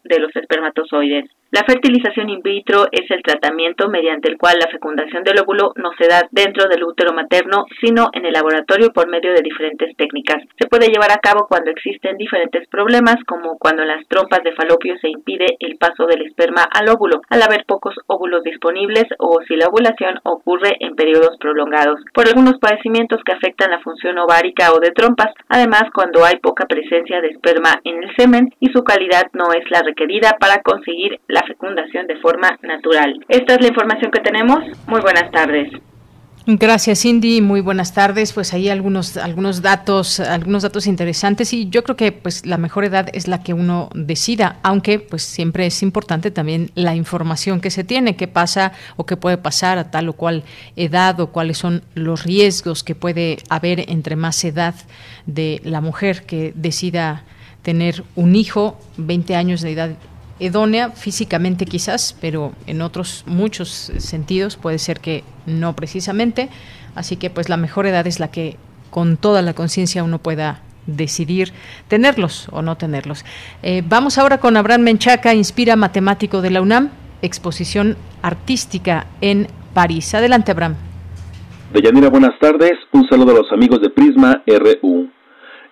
de 0.04 0.18
los 0.18 0.34
espermatozoides. 0.36 1.30
La 1.50 1.64
fertilización 1.64 2.28
in 2.28 2.42
vitro 2.42 2.88
es 2.92 3.10
el 3.10 3.22
tratamiento 3.22 3.88
mediante 3.88 4.28
el 4.28 4.36
cual 4.36 4.56
la 4.60 4.70
fecundación 4.70 5.24
del 5.24 5.40
óvulo 5.40 5.72
no 5.76 5.92
se 5.96 6.06
da 6.06 6.28
dentro 6.30 6.68
del 6.68 6.84
útero 6.84 7.14
materno, 7.14 7.64
sino 7.80 8.10
en 8.12 8.26
el 8.26 8.34
laboratorio 8.34 8.92
por 8.92 9.08
medio 9.08 9.32
de 9.32 9.40
diferentes 9.40 9.96
técnicas. 9.96 10.42
Se 10.60 10.68
puede 10.68 10.88
llevar 10.88 11.10
a 11.10 11.22
cabo 11.24 11.46
cuando 11.48 11.70
existen 11.70 12.18
diferentes 12.18 12.68
problemas, 12.68 13.16
como 13.26 13.56
cuando 13.56 13.80
en 13.80 13.88
las 13.88 14.06
trompas 14.08 14.44
de 14.44 14.52
falopio 14.52 14.98
se 15.00 15.08
impide 15.08 15.56
el 15.60 15.78
paso 15.78 16.04
del 16.04 16.20
esperma 16.20 16.68
al 16.70 16.90
óvulo, 16.90 17.22
al 17.30 17.40
haber 17.40 17.64
pocos 17.64 17.94
óvulos 18.08 18.42
disponibles 18.42 19.06
o 19.18 19.40
si 19.48 19.56
la 19.56 19.68
ovulación 19.68 20.20
ocurre 20.24 20.76
en 20.80 20.96
periodos 20.96 21.38
prolongados, 21.40 21.98
por 22.12 22.28
algunos 22.28 22.58
padecimientos 22.58 23.24
que 23.24 23.32
afectan 23.32 23.70
la 23.70 23.80
función 23.80 24.18
ovárica 24.18 24.70
o 24.74 24.80
de 24.80 24.90
trompas, 24.90 25.32
además 25.48 25.84
cuando 25.94 26.26
hay 26.26 26.36
poca 26.40 26.66
presencia 26.66 27.22
de 27.22 27.28
esperma 27.28 27.80
en 27.84 28.02
el 28.02 28.14
semen 28.16 28.50
y 28.60 28.68
su 28.68 28.84
calidad 28.84 29.28
no 29.38 29.52
es 29.52 29.64
la 29.70 29.82
requerida 29.82 30.36
para 30.38 30.60
conseguir 30.62 31.20
la 31.28 31.42
fecundación 31.44 32.06
de 32.06 32.16
forma 32.16 32.58
natural. 32.62 33.14
Esta 33.28 33.54
es 33.54 33.60
la 33.62 33.68
información 33.68 34.10
que 34.10 34.20
tenemos. 34.20 34.58
Muy 34.86 35.00
buenas 35.00 35.30
tardes. 35.30 35.70
Gracias, 36.50 37.02
Cindy. 37.02 37.42
Muy 37.42 37.60
buenas 37.60 37.92
tardes. 37.92 38.32
Pues 38.32 38.54
ahí 38.54 38.70
algunos 38.70 39.18
algunos 39.18 39.60
datos, 39.60 40.18
algunos 40.18 40.62
datos 40.62 40.86
interesantes 40.86 41.52
y 41.52 41.68
yo 41.68 41.84
creo 41.84 41.94
que 41.94 42.10
pues 42.10 42.46
la 42.46 42.56
mejor 42.56 42.86
edad 42.86 43.10
es 43.12 43.28
la 43.28 43.42
que 43.42 43.52
uno 43.52 43.90
decida, 43.94 44.56
aunque 44.62 44.98
pues 44.98 45.22
siempre 45.22 45.66
es 45.66 45.82
importante 45.82 46.30
también 46.30 46.70
la 46.74 46.94
información 46.94 47.60
que 47.60 47.70
se 47.70 47.84
tiene, 47.84 48.16
qué 48.16 48.28
pasa 48.28 48.72
o 48.96 49.04
qué 49.04 49.18
puede 49.18 49.36
pasar 49.36 49.76
a 49.76 49.90
tal 49.90 50.08
o 50.08 50.14
cual 50.14 50.42
edad 50.74 51.20
o 51.20 51.26
cuáles 51.32 51.58
son 51.58 51.82
los 51.94 52.24
riesgos 52.24 52.82
que 52.82 52.94
puede 52.94 53.36
haber 53.50 53.90
entre 53.90 54.16
más 54.16 54.42
edad 54.42 54.74
de 55.26 55.60
la 55.64 55.82
mujer 55.82 56.24
que 56.24 56.54
decida 56.54 57.24
tener 57.68 58.02
un 58.16 58.34
hijo, 58.34 58.78
20 58.96 59.36
años 59.36 59.60
de 59.60 59.72
edad 59.72 59.90
idónea 60.38 60.88
físicamente 60.88 61.66
quizás, 61.66 62.16
pero 62.18 62.52
en 62.66 62.80
otros 62.80 63.24
muchos 63.26 63.92
sentidos 63.98 64.56
puede 64.56 64.78
ser 64.78 65.00
que 65.00 65.22
no 65.44 65.76
precisamente. 65.76 66.48
Así 66.94 67.16
que 67.16 67.28
pues 67.28 67.50
la 67.50 67.58
mejor 67.58 67.84
edad 67.84 68.06
es 68.06 68.20
la 68.20 68.30
que 68.30 68.56
con 68.88 69.18
toda 69.18 69.42
la 69.42 69.52
conciencia 69.52 70.02
uno 70.02 70.18
pueda 70.18 70.62
decidir 70.86 71.52
tenerlos 71.88 72.48
o 72.52 72.62
no 72.62 72.78
tenerlos. 72.78 73.26
Eh, 73.62 73.82
vamos 73.86 74.16
ahora 74.16 74.38
con 74.38 74.56
Abraham 74.56 74.80
Menchaca, 74.80 75.34
inspira 75.34 75.76
matemático 75.76 76.40
de 76.40 76.48
la 76.48 76.62
UNAM, 76.62 76.88
exposición 77.20 77.98
artística 78.22 79.08
en 79.20 79.46
París. 79.74 80.14
Adelante, 80.14 80.52
Abraham. 80.52 80.76
Deyanira, 81.74 82.08
buenas 82.08 82.32
tardes. 82.40 82.72
Un 82.92 83.06
saludo 83.10 83.32
a 83.32 83.40
los 83.40 83.52
amigos 83.52 83.82
de 83.82 83.90
Prisma 83.90 84.42
RU. 84.46 85.10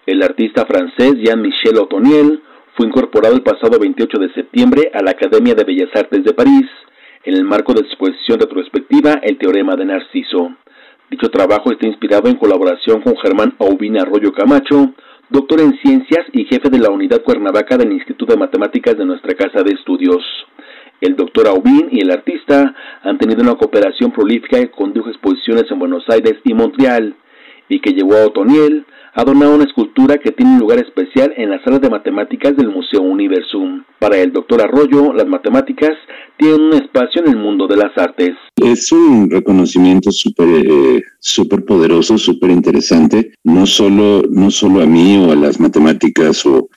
El 0.06 0.22
artista 0.22 0.64
francés 0.66 1.14
Jean-Michel 1.16 1.78
Otoniel 1.78 2.40
fue 2.76 2.86
incorporado 2.86 3.34
el 3.34 3.42
pasado 3.42 3.76
28 3.80 4.18
de 4.20 4.32
septiembre 4.34 4.92
a 4.94 5.02
la 5.02 5.10
Academia 5.10 5.54
de 5.54 5.64
Bellas 5.64 5.90
Artes 5.96 6.22
de 6.22 6.32
París 6.32 6.64
en 7.24 7.34
el 7.34 7.42
marco 7.42 7.72
de 7.72 7.80
su 7.80 7.86
exposición 7.86 8.38
retrospectiva 8.38 9.14
El 9.20 9.36
Teorema 9.36 9.74
de 9.74 9.84
Narciso. 9.84 10.52
Dicho 11.10 11.28
trabajo 11.28 11.72
está 11.72 11.88
inspirado 11.88 12.28
en 12.28 12.36
colaboración 12.36 13.00
con 13.00 13.16
Germán 13.16 13.56
Aubin 13.58 13.98
Arroyo 13.98 14.32
Camacho, 14.32 14.94
doctor 15.28 15.58
en 15.58 15.76
ciencias 15.82 16.24
y 16.32 16.44
jefe 16.44 16.70
de 16.70 16.78
la 16.78 16.90
unidad 16.90 17.24
Cuernavaca 17.24 17.76
del 17.76 17.92
Instituto 17.92 18.32
de 18.32 18.38
Matemáticas 18.38 18.96
de 18.96 19.06
nuestra 19.06 19.34
Casa 19.34 19.64
de 19.64 19.74
Estudios. 19.74 20.22
El 21.00 21.16
doctor 21.16 21.48
Aubin 21.48 21.88
y 21.90 22.02
el 22.02 22.12
artista 22.12 22.76
han 23.02 23.18
tenido 23.18 23.42
una 23.42 23.56
cooperación 23.56 24.12
prolífica 24.12 24.60
que 24.60 24.70
condujo 24.70 25.10
exposiciones 25.10 25.64
en 25.68 25.80
Buenos 25.80 26.04
Aires 26.08 26.36
y 26.44 26.54
Montreal, 26.54 27.16
y 27.68 27.80
que 27.80 27.93
llevó 27.93 28.14
a 28.16 28.26
Otoniel 28.26 28.86
a 29.14 29.24
donar 29.24 29.48
una 29.48 29.64
escultura 29.64 30.18
que 30.18 30.30
tiene 30.30 30.52
un 30.52 30.60
lugar 30.60 30.78
especial 30.78 31.32
en 31.38 31.51
la 31.51 31.62
sala 31.64 31.78
de 31.78 31.88
matemáticas 31.88 32.55
del 32.55 32.68
Museo 32.68 33.01
Universum. 33.01 33.82
Para 33.98 34.18
el 34.18 34.30
doctor 34.30 34.60
Arroyo, 34.60 35.14
las 35.14 35.26
matemáticas 35.26 35.93
tienen 36.36 36.60
un 36.60 36.74
espacio 36.74 37.22
en 37.24 37.30
el 37.30 37.36
mundo 37.38 37.66
de 37.66 37.76
las 37.78 37.97
artes. 37.97 38.32
Es 38.56 38.93
un 38.93 39.30
reconocimiento 39.30 40.10
súper 40.10 40.48
eh, 40.48 41.02
super 41.18 41.64
poderoso, 41.64 42.18
súper 42.18 42.51
interesante, 42.51 43.32
no 43.43 43.64
solo, 43.64 44.22
no 44.30 44.51
solo 44.51 44.82
a 44.82 44.86
mí 44.86 45.16
o 45.16 45.32
a 45.32 45.36
las 45.36 45.60
matemáticas, 45.60 46.44
o, 46.44 46.68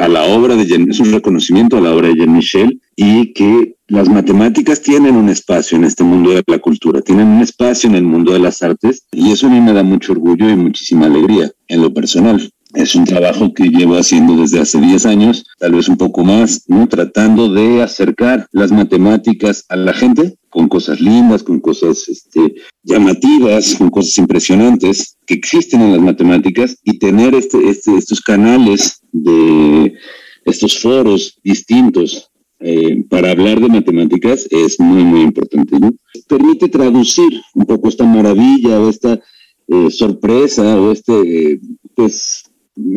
a 0.00 0.08
la 0.08 0.24
obra 0.24 0.56
de 0.56 0.64
Jean, 0.64 0.90
es 0.90 1.00
un 1.00 1.12
reconocimiento 1.12 1.76
a 1.76 1.82
la 1.82 1.94
obra 1.94 2.08
de 2.08 2.14
Jean 2.14 2.32
Michel 2.32 2.80
y 2.96 3.32
que 3.32 3.76
las 3.88 4.08
matemáticas 4.08 4.82
tienen 4.82 5.16
un 5.16 5.28
espacio 5.28 5.76
en 5.76 5.84
este 5.84 6.04
mundo 6.04 6.30
de 6.30 6.42
la 6.46 6.58
cultura, 6.58 7.00
tienen 7.00 7.26
un 7.28 7.42
espacio 7.42 7.88
en 7.88 7.96
el 7.96 8.04
mundo 8.04 8.32
de 8.32 8.38
las 8.38 8.62
artes 8.62 9.06
y 9.12 9.32
eso 9.32 9.46
a 9.46 9.50
mí 9.50 9.60
me 9.60 9.72
da 9.72 9.82
mucho 9.82 10.12
orgullo 10.12 10.48
y 10.48 10.56
muchísima 10.56 11.06
alegría 11.06 11.50
en 11.68 11.82
lo 11.82 11.92
personal. 11.92 12.50
Es 12.74 12.96
un 12.96 13.04
trabajo 13.04 13.54
que 13.54 13.68
llevo 13.68 13.96
haciendo 13.96 14.36
desde 14.36 14.58
hace 14.58 14.80
10 14.80 15.06
años, 15.06 15.44
tal 15.58 15.72
vez 15.72 15.88
un 15.88 15.96
poco 15.96 16.24
más, 16.24 16.64
¿no? 16.66 16.88
tratando 16.88 17.48
de 17.52 17.82
acercar 17.82 18.48
las 18.50 18.72
matemáticas 18.72 19.64
a 19.68 19.76
la 19.76 19.92
gente 19.92 20.36
con 20.48 20.68
cosas 20.68 21.00
lindas, 21.00 21.44
con 21.44 21.60
cosas 21.60 22.08
este, 22.08 22.54
llamativas, 22.82 23.76
con 23.76 23.90
cosas 23.90 24.18
impresionantes 24.18 25.16
que 25.24 25.34
existen 25.34 25.82
en 25.82 25.92
las 25.92 26.00
matemáticas 26.00 26.76
y 26.82 26.98
tener 26.98 27.34
este, 27.34 27.68
este, 27.68 27.96
estos 27.96 28.20
canales 28.20 29.00
de 29.12 29.94
estos 30.44 30.78
foros 30.80 31.38
distintos 31.44 32.30
eh, 32.66 33.04
para 33.10 33.30
hablar 33.30 33.60
de 33.60 33.68
matemáticas 33.68 34.48
es 34.50 34.80
muy, 34.80 35.04
muy 35.04 35.20
importante. 35.20 35.76
Permite 36.26 36.68
traducir 36.68 37.30
un 37.54 37.66
poco 37.66 37.88
esta 37.88 38.04
maravilla 38.04 38.80
o 38.80 38.88
esta 38.88 39.20
eh, 39.68 39.90
sorpresa 39.90 40.80
o 40.80 40.90
este 40.90 41.60
pues, 41.94 42.44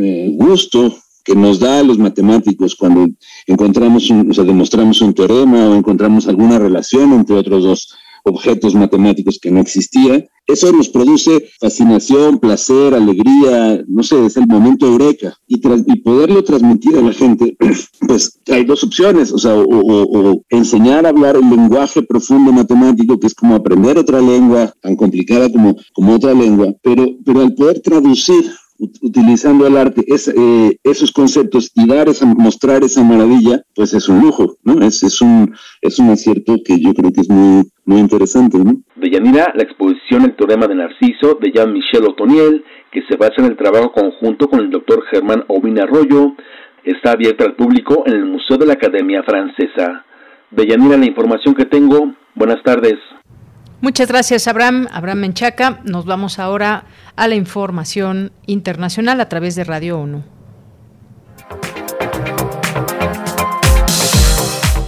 eh, 0.01 0.31
gusto 0.33 0.95
que 1.25 1.35
nos 1.35 1.59
da 1.59 1.79
a 1.79 1.83
los 1.83 1.97
matemáticos 1.97 2.75
cuando 2.75 3.09
encontramos, 3.45 4.09
un, 4.09 4.31
o 4.31 4.33
sea, 4.33 4.45
demostramos 4.45 5.01
un 5.01 5.13
teorema 5.13 5.67
o 5.67 5.75
encontramos 5.75 6.29
alguna 6.29 6.57
relación 6.57 7.11
entre 7.11 7.35
otros 7.35 7.63
dos 7.65 7.93
objetos 8.27 8.75
matemáticos 8.75 9.39
que 9.41 9.51
no 9.51 9.59
existía. 9.59 10.25
Eso 10.45 10.71
nos 10.71 10.87
produce 10.87 11.49
fascinación, 11.59 12.39
placer, 12.39 12.93
alegría, 12.93 13.83
no 13.87 14.01
sé, 14.01 14.25
es 14.25 14.37
el 14.37 14.47
momento 14.47 14.87
eureka. 14.87 15.35
Y, 15.45 15.55
y 15.55 15.99
poderlo 16.01 16.43
transmitir 16.43 16.95
a 16.97 17.01
la 17.01 17.11
gente, 17.11 17.57
pues 18.07 18.39
hay 18.47 18.63
dos 18.63 18.83
opciones, 18.83 19.31
o 19.33 19.37
sea, 19.37 19.55
o, 19.57 20.43
enseñar 20.49 21.05
a 21.05 21.09
hablar 21.09 21.35
el 21.35 21.49
lenguaje 21.49 22.01
profundo 22.01 22.53
matemático, 22.53 23.19
que 23.19 23.27
es 23.27 23.35
como 23.35 23.55
aprender 23.55 23.97
otra 23.97 24.21
lengua, 24.21 24.73
tan 24.81 24.95
complicada 24.95 25.51
como, 25.51 25.75
como 25.93 26.15
otra 26.15 26.33
lengua, 26.33 26.73
pero, 26.81 27.05
pero 27.25 27.41
al 27.41 27.53
poder 27.53 27.81
traducir 27.81 28.45
utilizando 28.79 29.65
el 29.67 29.77
arte 29.77 30.03
eh, 30.07 30.77
esos 30.83 31.11
conceptos 31.11 31.71
y 31.75 31.87
dar 31.87 32.07
esa, 32.09 32.25
mostrar 32.25 32.83
esa 32.83 33.03
maravilla, 33.03 33.61
pues 33.75 33.93
es 33.93 34.07
un 34.09 34.21
lujo, 34.21 34.57
¿no? 34.63 34.85
Es, 34.85 35.03
es, 35.03 35.21
un, 35.21 35.55
es 35.81 35.99
un 35.99 36.09
acierto 36.09 36.55
que 36.63 36.79
yo 36.79 36.93
creo 36.93 37.11
que 37.11 37.21
es 37.21 37.29
muy, 37.29 37.63
muy 37.85 37.99
interesante, 37.99 38.57
¿no? 38.57 38.81
De 38.95 39.09
Yanira, 39.09 39.53
la 39.55 39.63
exposición 39.63 40.23
El 40.23 40.35
Teorema 40.35 40.67
de 40.67 40.75
Narciso 40.75 41.37
de 41.41 41.51
Jean-Michel 41.51 42.05
Otoniel, 42.05 42.63
que 42.91 43.01
se 43.09 43.17
basa 43.17 43.35
en 43.37 43.45
el 43.45 43.57
trabajo 43.57 43.91
conjunto 43.91 44.47
con 44.47 44.59
el 44.59 44.69
doctor 44.69 45.03
Germán 45.11 45.43
Aubin 45.49 45.79
Arroyo, 45.79 46.33
está 46.83 47.11
abierta 47.11 47.45
al 47.45 47.55
público 47.55 48.03
en 48.05 48.13
el 48.13 48.25
Museo 48.25 48.57
de 48.57 48.65
la 48.65 48.73
Academia 48.73 49.23
Francesa. 49.23 50.05
De 50.51 50.65
Yanira, 50.65 50.97
la 50.97 51.05
información 51.05 51.53
que 51.53 51.65
tengo. 51.65 52.13
Buenas 52.33 52.63
tardes. 52.63 52.95
Muchas 53.79 54.07
gracias, 54.07 54.47
Abraham. 54.47 54.87
Abraham 54.91 55.19
Menchaca. 55.19 55.79
Nos 55.83 56.05
vamos 56.05 56.39
ahora 56.39 56.85
a 57.15 57.27
la 57.27 57.35
información 57.35 58.31
internacional 58.47 59.21
a 59.21 59.29
través 59.29 59.55
de 59.55 59.63
Radio 59.63 59.99
ONU. 59.99 60.23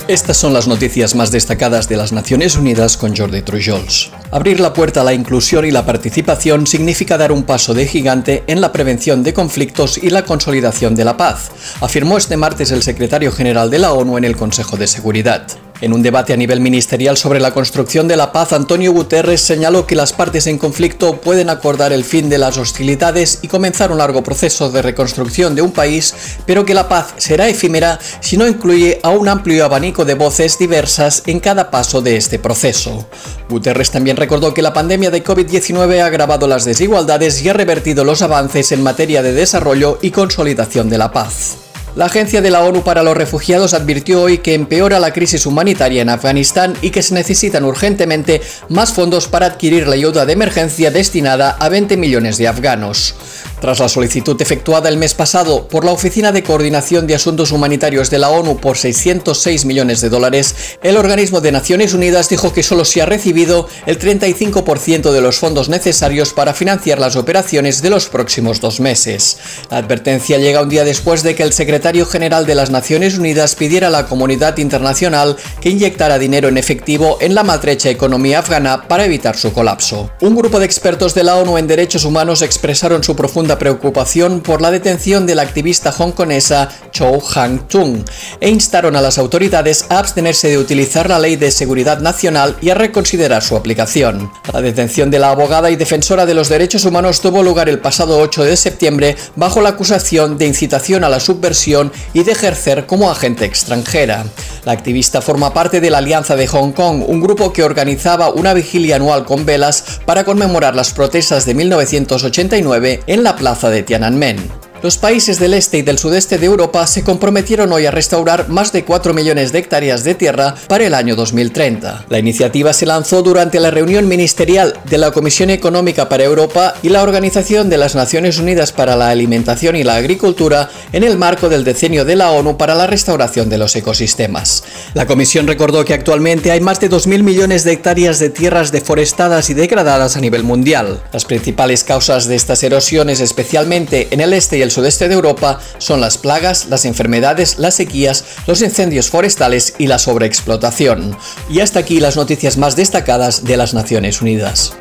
Estas 0.09 0.37
son 0.37 0.53
las 0.55 0.67
noticias 0.67 1.13
más 1.13 1.29
destacadas 1.29 1.87
de 1.87 1.95
las 1.95 2.11
Naciones 2.11 2.57
Unidas 2.57 2.97
con 2.97 3.15
Jordi 3.15 3.43
Trujols. 3.43 4.09
Abrir 4.31 4.59
la 4.59 4.73
puerta 4.73 5.01
a 5.01 5.03
la 5.03 5.13
inclusión 5.13 5.65
y 5.65 5.71
la 5.71 5.85
participación 5.85 6.65
significa 6.65 7.15
dar 7.15 7.31
un 7.31 7.43
paso 7.43 7.75
de 7.75 7.85
gigante 7.85 8.43
en 8.47 8.59
la 8.59 8.71
prevención 8.71 9.21
de 9.21 9.35
conflictos 9.35 9.99
y 9.99 10.09
la 10.09 10.25
consolidación 10.25 10.95
de 10.95 11.05
la 11.05 11.15
paz, 11.15 11.51
afirmó 11.79 12.17
este 12.17 12.37
martes 12.37 12.71
el 12.71 12.81
secretario 12.81 13.31
general 13.31 13.69
de 13.69 13.77
la 13.77 13.93
ONU 13.93 14.17
en 14.17 14.23
el 14.23 14.35
Consejo 14.35 14.77
de 14.77 14.87
Seguridad. 14.87 15.45
En 15.81 15.93
un 15.93 16.01
debate 16.01 16.33
a 16.33 16.37
nivel 16.37 16.59
ministerial 16.59 17.15
sobre 17.15 17.39
la 17.39 17.53
construcción 17.53 18.09
de 18.09 18.17
la 18.17 18.33
paz, 18.33 18.51
Antonio 18.51 18.91
Guterres 18.91 19.39
señaló 19.39 19.87
que 19.87 19.95
las 19.95 20.11
partes 20.11 20.45
en 20.47 20.57
conflicto 20.57 21.21
pueden 21.21 21.49
acordar 21.49 21.93
el 21.93 22.03
fin 22.03 22.27
de 22.27 22.37
las 22.37 22.57
hostilidades 22.57 23.39
y 23.43 23.47
comenzar 23.47 23.89
un 23.89 23.99
largo 23.99 24.21
proceso 24.21 24.69
de 24.69 24.81
reconstrucción 24.81 25.55
de 25.55 25.61
un 25.61 25.71
país, 25.71 26.13
pero 26.45 26.65
que 26.65 26.73
la 26.73 26.89
paz 26.89 27.13
será 27.15 27.47
efímera 27.47 27.97
si 28.19 28.35
no 28.35 28.45
incluye 28.45 28.99
a 29.03 29.11
un 29.11 29.29
amplio 29.29 29.63
abanico 29.63 30.03
de 30.03 30.15
voces 30.15 30.59
diversas 30.59 31.23
en 31.27 31.39
cada 31.39 31.71
paso 31.71 32.01
de 32.01 32.17
este 32.17 32.39
proceso. 32.39 33.07
Guterres 33.49 33.89
también 33.89 34.17
recordó 34.17 34.53
que 34.53 34.61
la 34.61 34.73
pandemia 34.73 35.11
de 35.11 35.23
COVID-19 35.23 36.01
ha 36.01 36.07
agravado 36.07 36.45
las 36.45 36.65
desigualdades 36.65 37.41
y 37.41 37.47
ha 37.47 37.53
revertido 37.53 38.03
los 38.03 38.21
avances 38.21 38.73
en 38.73 38.83
materia 38.83 39.23
de 39.23 39.31
desarrollo 39.31 39.97
y 40.01 40.11
consolidación 40.11 40.89
de 40.89 40.97
la 40.97 41.13
paz. 41.13 41.68
La 41.95 42.05
Agencia 42.05 42.41
de 42.41 42.51
la 42.51 42.63
ONU 42.63 42.83
para 42.83 43.01
los 43.01 43.17
Refugiados 43.17 43.73
advirtió 43.73 44.21
hoy 44.21 44.37
que 44.37 44.53
empeora 44.53 44.99
la 44.99 45.11
crisis 45.11 45.47
humanitaria 45.47 46.03
en 46.03 46.09
Afganistán 46.09 46.77
y 46.83 46.91
que 46.91 47.01
se 47.01 47.15
necesitan 47.15 47.65
urgentemente 47.65 48.41
más 48.69 48.93
fondos 48.93 49.27
para 49.27 49.47
adquirir 49.47 49.87
la 49.87 49.95
ayuda 49.95 50.27
de 50.27 50.33
emergencia 50.33 50.91
destinada 50.91 51.57
a 51.59 51.67
20 51.67 51.97
millones 51.97 52.37
de 52.37 52.47
afganos. 52.47 53.15
Tras 53.59 53.79
la 53.79 53.89
solicitud 53.89 54.39
efectuada 54.39 54.87
el 54.87 54.97
mes 54.97 55.15
pasado 55.15 55.67
por 55.67 55.83
la 55.83 55.91
Oficina 55.91 56.31
de 56.31 56.43
Coordinación 56.43 57.07
de 57.07 57.15
Asuntos 57.15 57.51
Humanitarios 57.51 58.09
de 58.09 58.19
la 58.19 58.29
ONU 58.29 58.57
por 58.57 58.77
606 58.77 59.65
millones 59.65 59.99
de 59.99 60.09
dólares, 60.09 60.77
el 60.83 60.95
organismo 60.95 61.41
de 61.41 61.51
Naciones 61.51 61.93
Unidas 61.93 62.29
dijo 62.29 62.53
que 62.53 62.63
solo 62.63 62.85
se 62.85 63.01
ha 63.01 63.05
recibido 63.05 63.67
el 63.87 63.99
35% 63.99 65.11
de 65.11 65.21
los 65.21 65.39
fondos 65.39 65.69
necesarios 65.69 66.33
para 66.33 66.53
financiar 66.53 66.99
las 66.99 67.15
operaciones 67.15 67.81
de 67.81 67.89
los 67.89 68.07
próximos 68.07 68.61
dos 68.61 68.79
meses. 68.79 69.39
La 69.71 69.77
advertencia 69.77 70.37
llega 70.37 70.61
un 70.61 70.69
día 70.69 70.85
después 70.85 71.23
de 71.23 71.35
que 71.35 71.43
el 71.43 71.51
secretario 71.51 71.78
secretario 71.79 72.05
general 72.05 72.45
de 72.45 72.55
las 72.55 72.71
Naciones 72.71 73.17
Unidas 73.17 73.55
pidiera 73.55 73.87
a 73.87 73.89
la 73.89 74.05
comunidad 74.05 74.57
internacional 74.57 75.37
que 75.61 75.69
inyectara 75.69 76.19
dinero 76.19 76.49
en 76.49 76.57
efectivo 76.57 77.17
en 77.21 77.33
la 77.33 77.43
maltrecha 77.43 77.89
economía 77.89 78.39
afgana 78.39 78.85
para 78.89 79.05
evitar 79.05 79.37
su 79.37 79.53
colapso. 79.53 80.11
Un 80.19 80.35
grupo 80.35 80.59
de 80.59 80.65
expertos 80.65 81.15
de 81.15 81.23
la 81.23 81.37
ONU 81.37 81.57
en 81.57 81.67
derechos 81.67 82.03
humanos 82.03 82.41
expresaron 82.41 83.01
su 83.01 83.15
profunda 83.15 83.57
preocupación 83.57 84.41
por 84.41 84.61
la 84.61 84.71
detención 84.71 85.25
de 85.25 85.35
la 85.35 85.43
activista 85.43 85.93
hongkonesa 85.97 86.67
Chou 86.91 87.21
Hang-tung 87.21 88.03
e 88.41 88.49
instaron 88.49 88.97
a 88.97 89.01
las 89.01 89.17
autoridades 89.17 89.85
a 89.87 89.99
abstenerse 89.99 90.49
de 90.49 90.57
utilizar 90.57 91.07
la 91.07 91.17
Ley 91.17 91.37
de 91.37 91.49
Seguridad 91.49 92.01
Nacional 92.01 92.57
y 92.61 92.71
a 92.71 92.75
reconsiderar 92.75 93.41
su 93.41 93.55
aplicación. 93.55 94.29
La 94.51 94.61
detención 94.61 95.09
de 95.11 95.19
la 95.19 95.29
abogada 95.29 95.71
y 95.71 95.77
defensora 95.77 96.25
de 96.25 96.33
los 96.33 96.49
derechos 96.49 96.83
humanos 96.83 97.21
tuvo 97.21 97.41
lugar 97.41 97.69
el 97.69 97.79
pasado 97.79 98.19
8 98.19 98.43
de 98.43 98.57
septiembre 98.57 99.15
bajo 99.37 99.61
la 99.61 99.69
acusación 99.69 100.37
de 100.37 100.45
incitación 100.45 101.05
a 101.05 101.09
la 101.09 101.21
subversión 101.21 101.68
y 102.13 102.23
de 102.23 102.31
ejercer 102.31 102.87
como 102.87 103.11
agente 103.11 103.45
extranjera. 103.45 104.25
La 104.65 104.71
activista 104.71 105.21
forma 105.21 105.53
parte 105.53 105.79
de 105.79 105.91
la 105.91 105.99
Alianza 105.99 106.35
de 106.35 106.47
Hong 106.47 106.71
Kong, 106.71 107.03
un 107.07 107.21
grupo 107.21 107.53
que 107.53 107.63
organizaba 107.63 108.29
una 108.29 108.53
vigilia 108.53 108.95
anual 108.95 109.25
con 109.25 109.45
velas 109.45 110.01
para 110.05 110.23
conmemorar 110.23 110.75
las 110.75 110.91
protestas 110.93 111.45
de 111.45 111.53
1989 111.53 113.01
en 113.05 113.23
la 113.23 113.35
plaza 113.35 113.69
de 113.69 113.83
Tiananmen. 113.83 114.68
Los 114.81 114.97
países 114.97 115.39
del 115.39 115.53
este 115.55 115.79
y 115.79 115.81
del 115.81 115.97
sudeste 115.97 116.37
de 116.37 116.45
Europa 116.45 116.87
se 116.87 117.03
comprometieron 117.03 117.73
hoy 117.73 117.85
a 117.85 117.91
restaurar 117.91 118.47
más 118.47 118.71
de 118.71 118.85
4 118.85 119.13
millones 119.13 119.51
de 119.51 119.59
hectáreas 119.59 120.05
de 120.05 120.15
tierra 120.15 120.55
para 120.69 120.85
el 120.85 120.93
año 120.93 121.17
2030. 121.17 122.05
La 122.07 122.17
iniciativa 122.17 122.71
se 122.71 122.85
lanzó 122.85 123.21
durante 123.21 123.59
la 123.59 123.71
reunión 123.71 124.07
ministerial 124.07 124.79
de 124.89 124.97
la 124.97 125.11
Comisión 125.11 125.49
Económica 125.49 126.07
para 126.07 126.23
Europa 126.23 126.75
y 126.81 126.89
la 126.89 127.03
Organización 127.03 127.69
de 127.69 127.77
las 127.77 127.95
Naciones 127.95 128.39
Unidas 128.39 128.71
para 128.71 128.95
la 128.95 129.09
Alimentación 129.09 129.75
y 129.75 129.83
la 129.83 129.95
Agricultura 129.95 130.69
en 130.93 131.03
el 131.03 131.17
marco 131.17 131.49
del 131.49 131.65
decenio 131.65 132.05
de 132.05 132.15
la 132.15 132.31
ONU 132.31 132.55
para 132.55 132.73
la 132.73 132.87
restauración 132.87 133.49
de 133.49 133.57
los 133.57 133.75
ecosistemas. 133.75 134.63
La 134.93 135.05
Comisión 135.05 135.45
recordó 135.45 135.83
que 135.83 135.93
actualmente 135.93 136.51
hay 136.51 136.61
más 136.61 136.79
de 136.79 136.89
2.000 136.89 137.21
millones 137.21 137.65
de 137.65 137.73
hectáreas 137.73 138.19
de 138.19 138.29
tierras 138.29 138.71
deforestadas 138.71 139.49
y 139.49 139.53
degradadas 139.53 140.15
a 140.15 140.21
nivel 140.21 140.45
mundial. 140.45 141.01
Las 141.11 141.25
principales 141.25 141.83
causas 141.83 142.27
de 142.27 142.37
estas 142.37 142.63
erosiones, 142.63 143.19
especialmente 143.19 144.07
en 144.11 144.21
el 144.21 144.31
este 144.31 144.57
y 144.57 144.61
el 144.61 144.68
sudeste 144.71 145.07
de 145.07 145.15
Europa 145.15 145.59
son 145.77 146.01
las 146.01 146.17
plagas, 146.17 146.67
las 146.69 146.85
enfermedades, 146.85 147.57
las 147.59 147.75
sequías, 147.75 148.25
los 148.47 148.61
incendios 148.61 149.09
forestales 149.09 149.73
y 149.77 149.87
la 149.87 149.99
sobreexplotación. 149.99 151.17
Y 151.49 151.59
hasta 151.59 151.79
aquí 151.79 151.99
las 151.99 152.15
noticias 152.15 152.57
más 152.57 152.75
destacadas 152.75 153.43
de 153.43 153.57
las 153.57 153.73
Naciones 153.73 154.21
Unidas. 154.21 154.73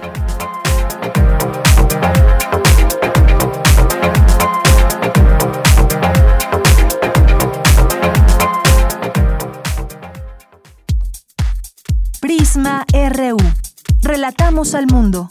Prisma 12.21 12.85
RU. 12.93 13.37
Relatamos 14.03 14.75
al 14.75 14.87
mundo. 14.87 15.31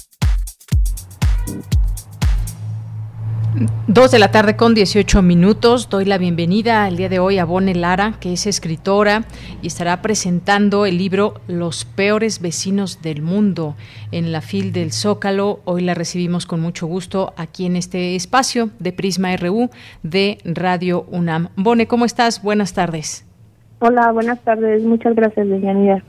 Dos 3.87 4.11
de 4.11 4.19
la 4.19 4.31
tarde 4.31 4.55
con 4.55 4.73
18 4.73 5.21
minutos. 5.21 5.89
Doy 5.89 6.05
la 6.05 6.17
bienvenida 6.17 6.87
el 6.87 6.95
día 6.95 7.09
de 7.09 7.19
hoy 7.19 7.37
a 7.37 7.43
Bonne 7.43 7.75
Lara, 7.75 8.13
que 8.21 8.31
es 8.31 8.47
escritora 8.47 9.25
y 9.61 9.67
estará 9.67 10.01
presentando 10.01 10.85
el 10.85 10.97
libro 10.97 11.33
Los 11.47 11.83
peores 11.83 12.41
vecinos 12.41 13.01
del 13.01 13.21
mundo 13.21 13.75
en 14.13 14.31
la 14.31 14.39
FIL 14.39 14.71
del 14.71 14.93
Zócalo. 14.93 15.59
Hoy 15.65 15.81
la 15.81 15.93
recibimos 15.93 16.45
con 16.45 16.61
mucho 16.61 16.87
gusto 16.87 17.33
aquí 17.35 17.65
en 17.65 17.75
este 17.75 18.15
espacio 18.15 18.69
de 18.79 18.93
Prisma 18.93 19.35
RU 19.35 19.69
de 20.01 20.37
Radio 20.45 21.05
UNAM. 21.09 21.49
Bone, 21.57 21.87
¿cómo 21.87 22.05
estás? 22.05 22.41
Buenas 22.41 22.73
tardes. 22.73 23.25
Hola, 23.79 24.13
buenas 24.13 24.39
tardes. 24.41 24.81
Muchas 24.83 25.13
gracias, 25.13 25.49
Deyanira. 25.49 26.01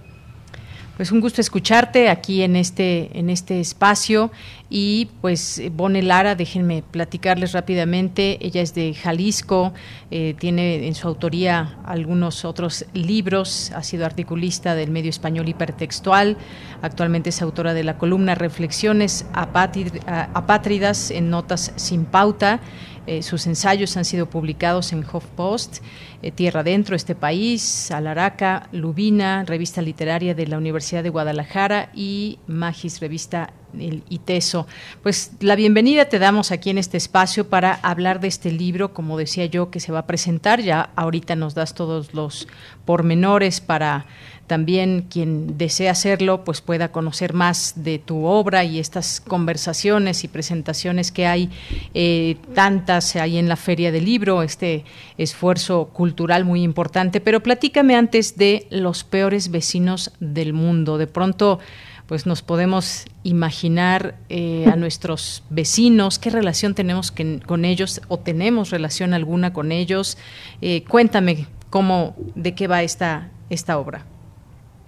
Pues 1.03 1.11
un 1.11 1.19
gusto 1.21 1.41
escucharte 1.41 2.09
aquí 2.09 2.43
en 2.43 2.55
este, 2.55 3.11
en 3.19 3.29
este 3.29 3.59
espacio. 3.59 4.31
Y 4.71 5.09
pues 5.21 5.61
Bone 5.73 6.01
Lara, 6.01 6.37
déjenme 6.37 6.85
platicarles 6.89 7.51
rápidamente. 7.51 8.39
Ella 8.41 8.63
es 8.63 8.73
de 8.73 8.95
Jalisco, 8.95 9.73
eh, 10.13 10.37
tiene 10.39 10.87
en 10.87 10.95
su 10.95 11.09
autoría 11.09 11.77
algunos 11.85 12.45
otros 12.45 12.87
libros, 12.95 13.73
ha 13.75 13.83
sido 13.83 14.07
articulista 14.07 14.77
del 14.77 14.93
medio 14.93 15.11
español 15.11 15.49
hipertextual. 15.49 16.37
Actualmente 16.83 17.31
es 17.31 17.43
autora 17.43 17.75
de 17.75 17.83
la 17.83 17.99
columna 17.99 18.37
Reflexiones 18.37 19.27
apátridas 19.35 21.11
en 21.11 21.31
Notas 21.31 21.73
sin 21.75 22.05
Pauta. 22.05 22.61
Eh, 23.07 23.23
sus 23.23 23.47
ensayos 23.47 23.97
han 23.97 24.05
sido 24.05 24.27
publicados 24.31 24.93
en 24.93 25.05
HuffPost, 25.05 25.79
eh, 26.23 26.31
Tierra 26.31 26.61
Adentro, 26.61 26.95
Este 26.95 27.15
País, 27.15 27.91
Alaraca, 27.91 28.69
Lubina, 28.71 29.45
revista 29.45 29.83
literaria 29.83 30.35
de 30.35 30.47
la 30.47 30.59
Universidad 30.59 31.03
de 31.03 31.11
Guadalajara 31.11 31.91
y 31.95 32.39
Magis, 32.47 33.01
revista 33.01 33.53
el 33.79 34.05
ITESO. 34.09 34.67
Pues 35.03 35.33
la 35.41 35.57
bienvenida 35.57 36.05
te 36.05 36.19
damos 36.19 36.53
aquí 36.53 36.71
en 36.71 36.79
este 36.79 36.97
espacio 36.97 37.49
para 37.49 37.75
hablar 37.75 38.21
de 38.21 38.29
este 38.29 38.53
libro, 38.53 38.93
como 38.93 39.19
decía 39.19 39.47
yo, 39.47 39.71
que 39.71 39.81
se 39.81 39.93
va 39.93 40.01
a 40.01 40.07
presentar. 40.07 40.61
Ya 40.61 40.91
ahorita 40.95 41.37
nos 41.37 41.55
das 41.55 41.75
todos 41.75 42.15
los 42.15 42.49
pormenores 42.85 43.61
para 43.61 44.07
también 44.47 45.07
quien 45.09 45.57
desea 45.59 45.93
hacerlo 45.93 46.45
pues 46.45 46.61
pueda 46.61 46.93
conocer 46.93 47.33
más 47.33 47.75
de 47.77 47.99
tu 47.99 48.25
obra 48.25 48.65
y 48.65 48.79
estas 48.79 49.21
conversaciones 49.21 50.25
y 50.25 50.29
presentaciones 50.29 51.13
que 51.13 51.27
hay 51.27 51.51
eh, 51.95 52.37
tantas 52.55 53.17
ahí 53.17 53.39
en 53.39 53.49
la 53.49 53.57
feria 53.57 53.93
del 53.93 54.05
libro 54.05 54.43
este 54.43 54.85
esfuerzo 55.19 55.89
cultural 55.93 56.45
muy 56.45 56.63
importante 56.63 57.21
pero 57.21 57.43
platícame 57.43 57.97
antes 57.97 58.37
de 58.37 58.67
los 58.71 59.05
peores 59.05 59.51
vecinos 59.51 60.13
del 60.21 60.53
mundo 60.53 60.99
de 60.99 61.07
pronto 61.07 61.59
pues 62.07 62.27
nos 62.27 62.43
podemos 62.43 63.07
imaginar 63.23 64.17
eh, 64.29 64.67
a 64.71 64.77
nuestros 64.77 65.45
vecinos, 65.49 66.19
qué 66.19 66.29
relación 66.29 66.75
tenemos 66.75 67.11
con 67.47 67.65
ellos 67.65 68.03
o 68.09 68.19
tenemos 68.19 68.69
relación 68.69 69.15
alguna 69.15 69.55
con 69.55 69.73
ellos. 69.73 70.19
Eh, 70.61 70.85
cuéntame 70.85 71.47
cómo, 71.71 72.15
de 72.35 72.55
qué 72.55 72.67
va 72.67 72.83
esta, 72.83 73.31
esta 73.49 73.79
obra. 73.79 74.05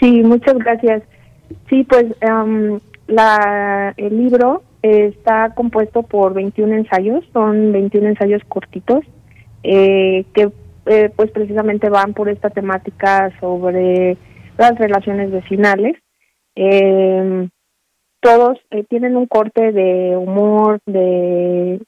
Sí, 0.01 0.23
muchas 0.23 0.55
gracias. 0.55 1.03
Sí, 1.69 1.85
pues 1.85 2.07
la, 3.07 3.95
el 3.97 4.19
libro 4.19 4.62
está 4.83 5.55
compuesto 5.55 6.03
por 6.03 6.35
21 6.35 6.75
ensayos, 6.75 7.25
son 7.33 7.73
21 7.73 8.09
ensayos 8.09 8.43
cortitos 8.49 9.05
eh, 9.62 10.25
que 10.35 10.51
eh, 10.87 11.11
pues 11.16 11.31
precisamente 11.31 11.89
van 11.89 12.12
por 12.12 12.29
esta 12.29 12.51
temática 12.51 13.33
sobre 13.41 14.19
las 14.59 14.79
relaciones 14.79 15.31
vecinales. 15.31 15.97
Eh, 16.55 17.49
todos 18.21 18.59
eh, 18.71 18.85
tienen 18.89 19.16
un 19.16 19.27
corte 19.27 19.73
de 19.73 20.16
humor, 20.16 20.79
de 20.87 21.81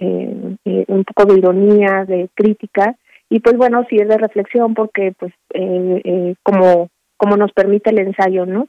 un 0.89 1.05
poco 1.05 1.33
de 1.33 1.39
ironía, 1.39 2.05
de 2.07 2.29
crítica 2.35 2.97
y 3.29 3.41
pues 3.41 3.57
bueno, 3.57 3.85
sí 3.91 3.97
es 3.97 4.09
de 4.09 4.19
reflexión 4.19 4.75
porque 4.75 5.13
pues 5.19 5.33
como 6.43 6.89
como 7.17 7.37
nos 7.37 7.53
permite 7.53 7.91
el 7.91 7.99
ensayo, 7.99 8.47
¿no? 8.47 8.69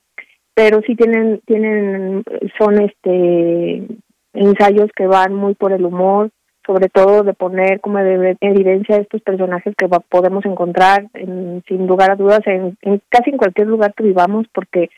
Pero 0.53 0.82
sí 0.86 0.95
tienen, 0.95 1.41
tienen, 1.45 2.24
son 2.57 2.82
este 2.82 3.84
ensayos 4.34 4.90
que 4.95 5.07
van 5.07 5.34
muy 5.34 5.56
por 5.56 5.72
el 5.72 5.86
humor, 5.86 6.30
sobre 6.68 6.90
todo 6.90 7.24
de 7.24 7.34
poner 7.34 7.80
como 7.80 7.98
de 7.99 8.36
evidencia 8.41 8.98
estos 8.98 9.22
personajes 9.22 9.74
que 9.78 9.88
podemos 10.10 10.45
encontrar 10.45 11.07
en, 11.14 11.64
sin 11.68 11.88
lugar 11.88 12.11
a 12.11 12.15
dudas 12.15 12.41
en, 12.45 12.78
casi 13.10 13.32
en 13.32 13.38
cualquier 13.38 13.68
lugar 13.68 13.94
que 13.95 14.03
vivamos 14.03 14.45
porque 14.53 14.90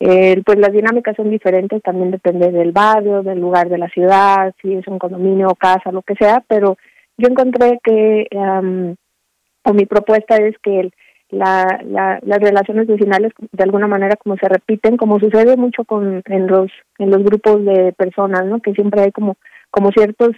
eh, 0.00 0.40
pues 0.46 0.58
las 0.58 0.72
dinámicas 0.72 1.16
son 1.16 1.28
diferentes 1.28 1.82
también 1.82 2.12
depende 2.12 2.52
del 2.52 2.70
barrio 2.70 3.24
del 3.24 3.40
lugar 3.40 3.68
de 3.68 3.78
la 3.78 3.88
ciudad 3.88 4.54
si 4.62 4.74
es 4.74 4.86
un 4.86 5.00
condominio 5.00 5.48
o 5.48 5.56
casa 5.56 5.90
lo 5.90 6.02
que 6.02 6.14
sea 6.14 6.44
pero 6.46 6.78
yo 7.16 7.28
encontré 7.28 7.80
que 7.82 8.28
o 8.32 9.74
mi 9.74 9.86
propuesta 9.86 10.36
es 10.36 10.54
que 10.62 10.80
el 10.80 10.92
la, 11.30 11.80
la, 11.84 12.18
las 12.22 12.38
relaciones 12.38 12.86
vecinales 12.86 13.32
de 13.52 13.62
alguna 13.62 13.86
manera 13.86 14.16
como 14.16 14.36
se 14.36 14.48
repiten 14.48 14.96
como 14.96 15.20
sucede 15.20 15.56
mucho 15.56 15.84
con 15.84 16.22
en 16.24 16.46
los 16.46 16.70
en 16.98 17.10
los 17.10 17.22
grupos 17.22 17.64
de 17.64 17.92
personas 17.92 18.46
no 18.46 18.60
que 18.60 18.72
siempre 18.72 19.02
hay 19.02 19.12
como 19.12 19.36
como 19.70 19.90
ciertos 19.90 20.30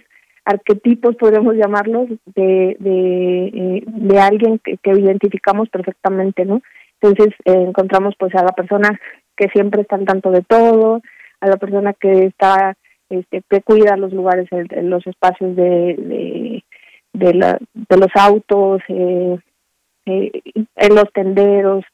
arquetipos 0.43 1.15
podemos 1.15 1.55
llamarlos 1.55 2.09
de 2.35 2.75
de, 2.79 3.45
eh, 3.45 3.83
de 3.85 4.19
alguien 4.19 4.59
que, 4.59 4.77
que, 4.77 4.91
identificamos 4.91 5.69
perfectamente 5.69 6.43
no 6.43 6.61
entonces 7.01 7.33
eh, 7.45 7.65
encontramos 7.67 8.15
pues 8.19 8.35
a 8.35 8.43
la 8.43 8.51
persona 8.51 8.99
que 9.37 9.47
siempre 9.49 9.83
está 9.83 9.95
al 9.95 10.05
tanto 10.05 10.29
de 10.31 10.41
todo 10.41 11.01
a 11.39 11.47
la 11.47 11.55
persona 11.55 11.93
que 11.93 12.25
está 12.25 12.75
este 13.09 13.43
que 13.49 13.61
cuida 13.61 13.95
los 13.95 14.11
lugares 14.11 14.49
los 14.83 15.07
espacios 15.07 15.55
de 15.55 15.95
de 15.95 16.63
de, 17.13 17.33
la, 17.33 17.57
de 17.73 17.97
los 17.97 18.09
autos 18.15 18.81
eh, 18.87 19.37
eh, 20.05 20.31
en 20.75 20.95
los 20.95 21.11
tenderos, 21.13 21.85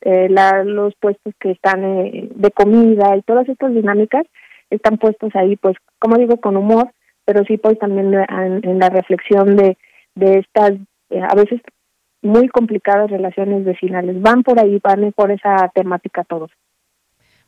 eh, 0.00 0.28
los 0.28 0.94
puestos 0.96 1.34
que 1.40 1.52
están 1.52 1.84
eh, 1.84 2.28
de 2.34 2.50
comida 2.50 3.16
y 3.16 3.22
todas 3.22 3.48
estas 3.48 3.74
dinámicas 3.74 4.24
están 4.70 4.98
puestos 4.98 5.34
ahí, 5.34 5.56
pues, 5.56 5.76
como 5.98 6.16
digo, 6.16 6.36
con 6.38 6.56
humor, 6.56 6.90
pero 7.24 7.44
sí, 7.44 7.56
pues, 7.56 7.78
también 7.78 8.12
en, 8.14 8.78
la 8.78 8.88
reflexión 8.90 9.56
de, 9.56 9.78
de 10.14 10.38
estas, 10.38 10.72
a 11.10 11.34
veces 11.34 11.60
muy 12.22 12.48
complicadas 12.48 13.10
relaciones 13.10 13.64
vecinales. 13.64 14.20
Van 14.20 14.42
por 14.42 14.58
ahí, 14.58 14.80
van 14.82 15.12
por 15.12 15.30
esa 15.30 15.70
temática 15.74 16.24
todos. 16.24 16.50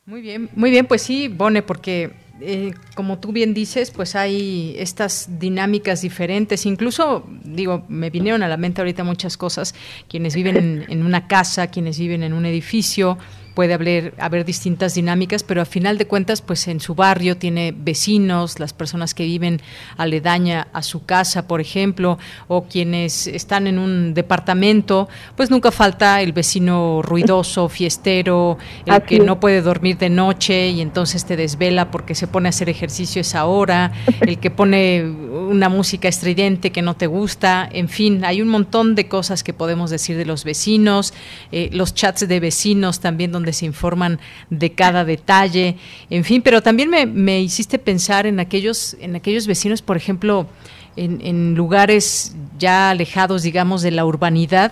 Muy 0.07 0.21
bien, 0.21 0.49
muy 0.55 0.71
bien, 0.71 0.85
pues 0.85 1.01
sí, 1.01 1.27
Bone, 1.27 1.61
porque 1.63 2.13
eh, 2.39 2.73
como 2.95 3.19
tú 3.19 3.33
bien 3.33 3.53
dices, 3.53 3.91
pues 3.91 4.15
hay 4.15 4.73
estas 4.77 5.37
dinámicas 5.37 6.01
diferentes. 6.01 6.65
Incluso, 6.65 7.27
digo, 7.43 7.83
me 7.89 8.09
vinieron 8.09 8.41
a 8.41 8.47
la 8.47 8.55
mente 8.55 8.79
ahorita 8.79 9.03
muchas 9.03 9.35
cosas. 9.35 9.75
Quienes 10.07 10.33
viven 10.33 10.85
en, 10.87 11.05
una 11.05 11.27
casa, 11.27 11.67
quienes 11.67 11.99
viven 11.99 12.23
en 12.23 12.31
un 12.31 12.45
edificio, 12.45 13.17
puede 13.57 13.73
haber, 13.73 14.13
haber 14.19 14.45
distintas 14.45 14.93
dinámicas, 14.93 15.41
pero 15.41 15.63
a 15.63 15.65
final 15.65 15.97
de 15.97 16.05
cuentas, 16.05 16.43
pues 16.43 16.67
en 16.67 16.79
su 16.79 16.93
barrio 16.93 17.37
tiene 17.37 17.73
vecinos, 17.75 18.59
las 18.59 18.71
personas 18.71 19.15
que 19.15 19.25
viven 19.25 19.61
aledaña 19.97 20.67
a 20.73 20.83
su 20.83 21.05
casa, 21.05 21.47
por 21.47 21.59
ejemplo, 21.59 22.19
o 22.47 22.65
quienes 22.65 23.25
están 23.25 23.65
en 23.65 23.79
un 23.79 24.13
departamento, 24.13 25.09
pues 25.35 25.49
nunca 25.49 25.71
falta 25.71 26.21
el 26.21 26.33
vecino 26.33 27.01
ruidoso, 27.01 27.67
fiestero, 27.77 28.59
el 28.85 29.01
que 29.01 29.21
no 29.21 29.39
puede 29.39 29.63
dormir 29.63 29.97
de 29.97 30.11
noche 30.11 30.69
y 30.69 30.79
entonces 30.79 31.25
te 31.25 31.35
desvela 31.35 31.89
porque 31.89 32.13
se 32.13 32.27
pone 32.27 32.49
a 32.49 32.51
hacer 32.51 32.69
ejercicio 32.69 33.21
esa 33.21 33.47
hora, 33.47 33.91
el 34.21 34.37
que 34.37 34.51
pone 34.51 35.03
una 35.03 35.67
música 35.67 36.07
estridente 36.07 36.71
que 36.71 36.83
no 36.83 36.95
te 36.95 37.07
gusta, 37.07 37.67
en 37.73 37.89
fin, 37.89 38.23
hay 38.23 38.39
un 38.39 38.49
montón 38.49 38.93
de 38.93 39.07
cosas 39.07 39.43
que 39.43 39.53
podemos 39.53 39.89
decir 39.89 40.15
de 40.15 40.25
los 40.25 40.43
vecinos, 40.43 41.11
eh, 41.51 41.71
los 41.73 41.95
chats 41.95 42.27
de 42.27 42.39
vecinos 42.39 42.99
también 42.99 43.31
donde 43.31 43.46
se 43.53 43.65
informan 43.65 44.19
de 44.49 44.73
cada 44.73 45.05
detalle, 45.05 45.77
en 46.09 46.23
fin, 46.23 46.41
pero 46.41 46.61
también 46.61 46.89
me, 46.89 47.41
hiciste 47.41 47.79
pensar 47.79 48.25
en 48.25 48.39
aquellos, 48.39 48.95
en 48.99 49.15
aquellos 49.15 49.47
vecinos, 49.47 49.81
por 49.81 49.97
ejemplo, 49.97 50.47
en, 50.95 51.55
lugares 51.55 52.35
ya 52.57 52.89
alejados, 52.89 53.43
digamos, 53.43 53.81
de 53.81 53.91
la 53.91 54.05
urbanidad, 54.05 54.71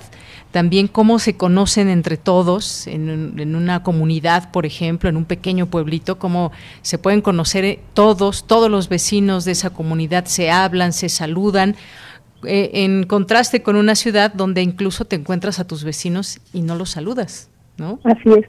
también 0.52 0.88
cómo 0.88 1.20
se 1.20 1.36
conocen 1.36 1.90
entre 1.90 2.18
todos, 2.18 2.88
en, 2.88 3.36
en, 3.38 3.56
una 3.56 3.84
comunidad, 3.84 4.52
por 4.52 4.66
ejemplo, 4.66 5.10
en 5.10 5.18
un 5.18 5.26
pequeño 5.26 5.68
pueblito, 5.68 6.18
cómo 6.18 6.52
se 6.82 6.98
pueden 6.98 7.22
conocer 7.22 7.80
todos, 7.94 8.48
todos 8.48 8.72
los 8.72 8.90
vecinos 8.90 9.46
de 9.46 9.52
esa 9.52 9.72
comunidad 9.72 10.26
se 10.26 10.50
hablan, 10.50 10.94
se 10.94 11.10
saludan, 11.10 11.76
eh, 12.48 12.84
en 12.84 13.06
contraste 13.06 13.64
con 13.64 13.76
una 13.76 13.96
ciudad 13.96 14.34
donde 14.34 14.62
incluso 14.62 15.06
te 15.06 15.16
encuentras 15.16 15.60
a 15.60 15.68
tus 15.68 15.84
vecinos 15.84 16.40
y 16.54 16.62
no 16.62 16.76
los 16.76 16.92
saludas, 16.92 17.50
¿no? 17.78 18.00
Así 18.04 18.30
es. 18.38 18.46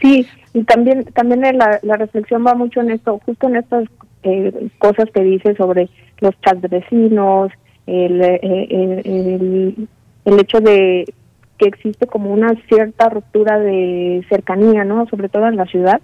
Sí, 0.00 0.26
y 0.54 0.64
también 0.64 1.04
también 1.04 1.40
la, 1.40 1.78
la 1.82 1.96
reflexión 1.96 2.44
va 2.46 2.54
mucho 2.54 2.80
en 2.80 2.90
esto, 2.90 3.20
justo 3.24 3.48
en 3.48 3.56
estas 3.56 3.84
eh, 4.22 4.68
cosas 4.78 5.06
que 5.12 5.22
dice 5.22 5.54
sobre 5.56 5.88
los 6.20 6.38
chats 6.40 6.62
de 6.62 6.68
vecinos, 6.68 7.52
el, 7.86 8.20
eh, 8.22 8.40
el, 8.42 9.88
el, 10.24 10.40
hecho 10.40 10.60
de 10.60 11.04
que 11.58 11.68
existe 11.68 12.06
como 12.06 12.32
una 12.32 12.54
cierta 12.68 13.08
ruptura 13.08 13.58
de 13.58 14.24
cercanía, 14.28 14.84
¿no? 14.84 15.06
Sobre 15.08 15.28
todo 15.28 15.46
en 15.46 15.56
la 15.56 15.66
ciudad, 15.66 16.00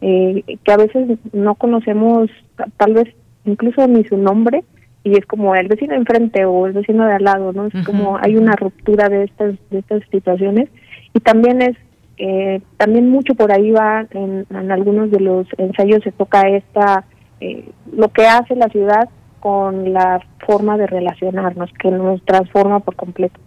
que 0.00 0.72
a 0.72 0.76
veces 0.76 1.18
no 1.32 1.54
conocemos 1.56 2.30
tal 2.76 2.94
vez 2.94 3.08
incluso 3.44 3.86
ni 3.88 4.04
su 4.04 4.16
nombre 4.16 4.62
y 5.02 5.16
es 5.16 5.26
como 5.26 5.54
el 5.54 5.68
vecino 5.68 5.92
de 5.92 6.00
enfrente 6.00 6.44
o 6.44 6.66
el 6.66 6.72
vecino 6.72 7.06
de 7.06 7.14
al 7.14 7.24
lado, 7.24 7.52
¿no? 7.52 7.66
Es 7.66 7.86
como 7.86 8.18
hay 8.18 8.36
una 8.36 8.54
ruptura 8.56 9.08
de 9.08 9.24
estas 9.24 9.54
de 9.70 9.78
estas 9.78 10.02
situaciones 10.10 10.68
y 11.14 11.20
también 11.20 11.62
es 11.62 11.76
eh, 12.18 12.60
también 12.76 13.08
mucho 13.08 13.34
por 13.34 13.52
ahí 13.52 13.70
va 13.70 14.06
en, 14.10 14.46
algunos 14.70 15.10
de 15.10 15.20
los 15.20 15.46
ensayos 15.56 16.02
se 16.02 16.12
toca 16.12 16.48
esta 16.48 17.04
eh, 17.40 17.70
lo 17.92 18.08
que 18.08 18.26
hace 18.26 18.56
la 18.56 18.68
ciudad 18.68 19.08
con 19.38 19.92
la 19.92 20.20
forma 20.44 20.76
de 20.76 20.88
relacionarnos 20.88 21.70
que 21.80 21.90
nos 21.90 22.24
transforma 22.24 22.80
por 22.80 22.96
completo. 22.96 23.38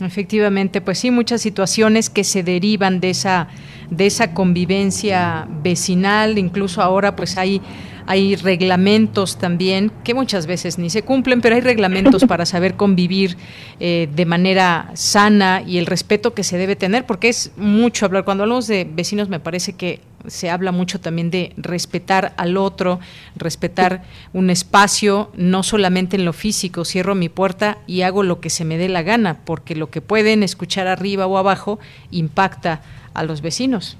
Efectivamente, 0.00 0.80
pues 0.80 0.98
sí, 0.98 1.10
muchas 1.10 1.42
situaciones 1.42 2.10
que 2.10 2.24
se 2.24 2.42
derivan 2.42 3.00
de 3.00 3.10
esa 3.10 3.48
de 3.90 4.06
esa 4.06 4.34
convivencia 4.34 5.48
vecinal, 5.64 6.38
incluso 6.38 6.80
ahora 6.80 7.16
pues 7.16 7.36
hay 7.36 7.60
hay 8.06 8.34
reglamentos 8.34 9.38
también 9.38 9.92
que 10.02 10.14
muchas 10.14 10.46
veces 10.46 10.78
ni 10.78 10.90
se 10.90 11.02
cumplen, 11.02 11.40
pero 11.40 11.54
hay 11.54 11.60
reglamentos 11.60 12.24
para 12.24 12.44
saber 12.44 12.74
convivir 12.74 13.36
eh, 13.78 14.08
de 14.12 14.26
manera 14.26 14.90
sana 14.94 15.62
y 15.64 15.78
el 15.78 15.86
respeto 15.86 16.34
que 16.34 16.42
se 16.42 16.58
debe 16.58 16.74
tener, 16.74 17.06
porque 17.06 17.28
es 17.28 17.52
mucho 17.56 18.06
hablar. 18.06 18.24
Cuando 18.24 18.42
hablamos 18.42 18.66
de 18.66 18.84
vecinos 18.90 19.28
me 19.28 19.38
parece 19.38 19.74
que 19.74 20.00
se 20.26 20.50
habla 20.50 20.72
mucho 20.72 21.00
también 21.00 21.30
de 21.30 21.52
respetar 21.56 22.32
al 22.36 22.56
otro, 22.56 23.00
respetar 23.36 24.02
un 24.32 24.50
espacio, 24.50 25.30
no 25.36 25.62
solamente 25.62 26.16
en 26.16 26.24
lo 26.24 26.32
físico, 26.32 26.84
cierro 26.84 27.14
mi 27.14 27.28
puerta 27.28 27.78
y 27.86 28.02
hago 28.02 28.22
lo 28.22 28.40
que 28.40 28.50
se 28.50 28.64
me 28.64 28.78
dé 28.78 28.88
la 28.88 29.02
gana, 29.02 29.38
porque 29.44 29.74
lo 29.74 29.90
que 29.90 30.00
pueden 30.00 30.42
escuchar 30.42 30.86
arriba 30.86 31.26
o 31.26 31.38
abajo 31.38 31.78
impacta 32.10 32.80
a 33.14 33.24
los 33.24 33.42
vecinos. 33.42 33.96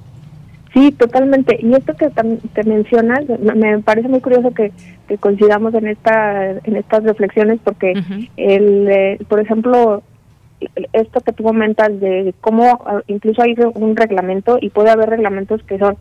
Sí, 0.73 0.93
totalmente. 0.93 1.59
Y 1.61 1.75
esto 1.75 1.97
que 1.97 2.11
te 2.11 2.65
mencionas, 2.65 3.25
me 3.41 3.81
parece 3.81 4.09
muy 4.09 4.21
curioso 4.21 4.53
que, 4.53 4.73
coincidamos 5.19 5.75
en 5.75 5.89
esta 5.89 6.53
en 6.53 6.77
estas 6.77 7.03
reflexiones 7.03 7.59
porque 7.65 7.95
el 8.37 8.89
eh, 8.89 9.19
por 9.29 9.41
ejemplo 9.41 10.05
esto 10.93 11.21
que 11.21 11.33
tú 11.33 11.43
comentas 11.43 12.01
de 12.01 12.35
cómo 12.41 12.83
ah, 12.87 13.03
incluso 13.07 13.43
hay 13.43 13.55
un 13.75 13.97
reglamento 13.97 14.59
y 14.61 14.71
puede 14.71 14.91
haber 14.91 15.09
reglamentos 15.09 15.63
que 15.65 15.79
son 15.79 15.97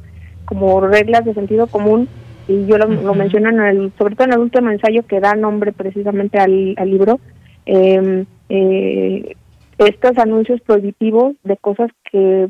como 0.46 0.82
reglas 0.82 1.26
de 1.26 1.34
sentido 1.34 1.68
común 1.68 2.08
y 2.48 2.66
yo 2.66 2.78
lo, 2.78 3.14
menciono 3.14 3.50
en 3.50 3.60
el, 3.62 3.92
sobre 3.98 4.16
todo 4.16 4.28
en 4.28 4.34
el 4.34 4.40
último 4.40 4.72
ensayo 4.72 5.04
que 5.04 5.20
da 5.20 5.36
nombre 5.36 5.72
precisamente 5.72 6.40
al, 6.40 6.76
libro 6.90 7.20
em, 7.66 8.26
eh, 8.50 9.36
estos 9.78 10.18
anuncios 10.18 10.60
prohibitivos 10.62 11.36
de 11.44 11.58
cosas 11.58 11.92
que 12.12 12.50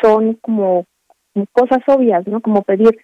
son 0.00 0.34
como 0.34 0.86
cosas 1.52 1.80
obvias, 1.88 2.26
¿no? 2.28 2.40
Como 2.40 2.62
pedir 2.62 2.96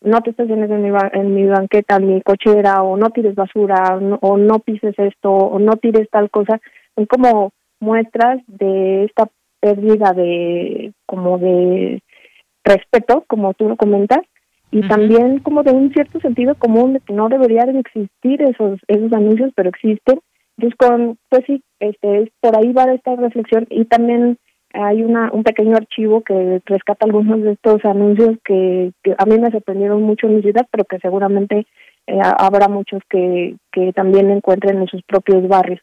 no 0.00 0.20
te 0.20 0.30
estaciones 0.30 0.70
en 0.70 0.82
mi, 0.82 0.90
en 1.12 1.34
mi 1.34 1.46
banqueta, 1.46 1.96
en 1.96 2.14
mi 2.14 2.22
cochera, 2.22 2.82
o 2.82 2.96
no 2.96 3.10
tires 3.10 3.34
basura, 3.34 3.98
o 4.20 4.36
no 4.36 4.58
pises 4.60 4.94
esto, 4.98 5.30
o 5.30 5.58
no 5.58 5.72
tires 5.76 6.08
tal 6.10 6.30
cosa, 6.30 6.60
son 6.94 7.06
como 7.06 7.52
muestras 7.84 8.40
de 8.46 9.04
esta 9.04 9.28
pérdida 9.60 10.12
de, 10.12 10.92
como 11.06 11.38
de 11.38 12.00
respeto, 12.64 13.24
como 13.26 13.54
tú 13.54 13.68
lo 13.68 13.76
comentas, 13.76 14.20
y 14.70 14.80
también 14.88 15.38
como 15.38 15.62
de 15.62 15.70
un 15.70 15.92
cierto 15.92 16.18
sentido 16.20 16.56
común 16.56 16.94
de 16.94 17.00
que 17.00 17.12
no 17.12 17.28
deberían 17.28 17.76
existir 17.76 18.42
esos 18.42 18.80
esos 18.88 19.12
anuncios, 19.12 19.52
pero 19.54 19.68
existen. 19.68 20.18
Entonces, 20.56 20.76
con, 20.76 21.18
pues 21.28 21.44
sí, 21.46 21.62
este, 21.78 22.32
por 22.40 22.56
ahí 22.56 22.72
va 22.72 22.92
esta 22.92 23.14
reflexión 23.14 23.66
y 23.70 23.84
también 23.84 24.38
hay 24.72 25.02
una, 25.02 25.30
un 25.32 25.44
pequeño 25.44 25.76
archivo 25.76 26.22
que 26.22 26.60
rescata 26.66 27.06
algunos 27.06 27.42
de 27.42 27.52
estos 27.52 27.84
anuncios 27.84 28.36
que, 28.44 28.92
a 29.16 29.26
mí 29.26 29.38
me 29.38 29.50
sorprendieron 29.50 30.02
mucho 30.02 30.26
en 30.26 30.36
mi 30.36 30.42
ciudad, 30.42 30.66
pero 30.70 30.84
que 30.84 30.98
seguramente 30.98 31.66
eh, 32.06 32.18
habrá 32.38 32.68
muchos 32.68 33.00
que, 33.08 33.56
que 33.70 33.92
también 33.92 34.30
encuentren 34.30 34.78
en 34.78 34.88
sus 34.88 35.02
propios 35.02 35.46
barrios. 35.46 35.80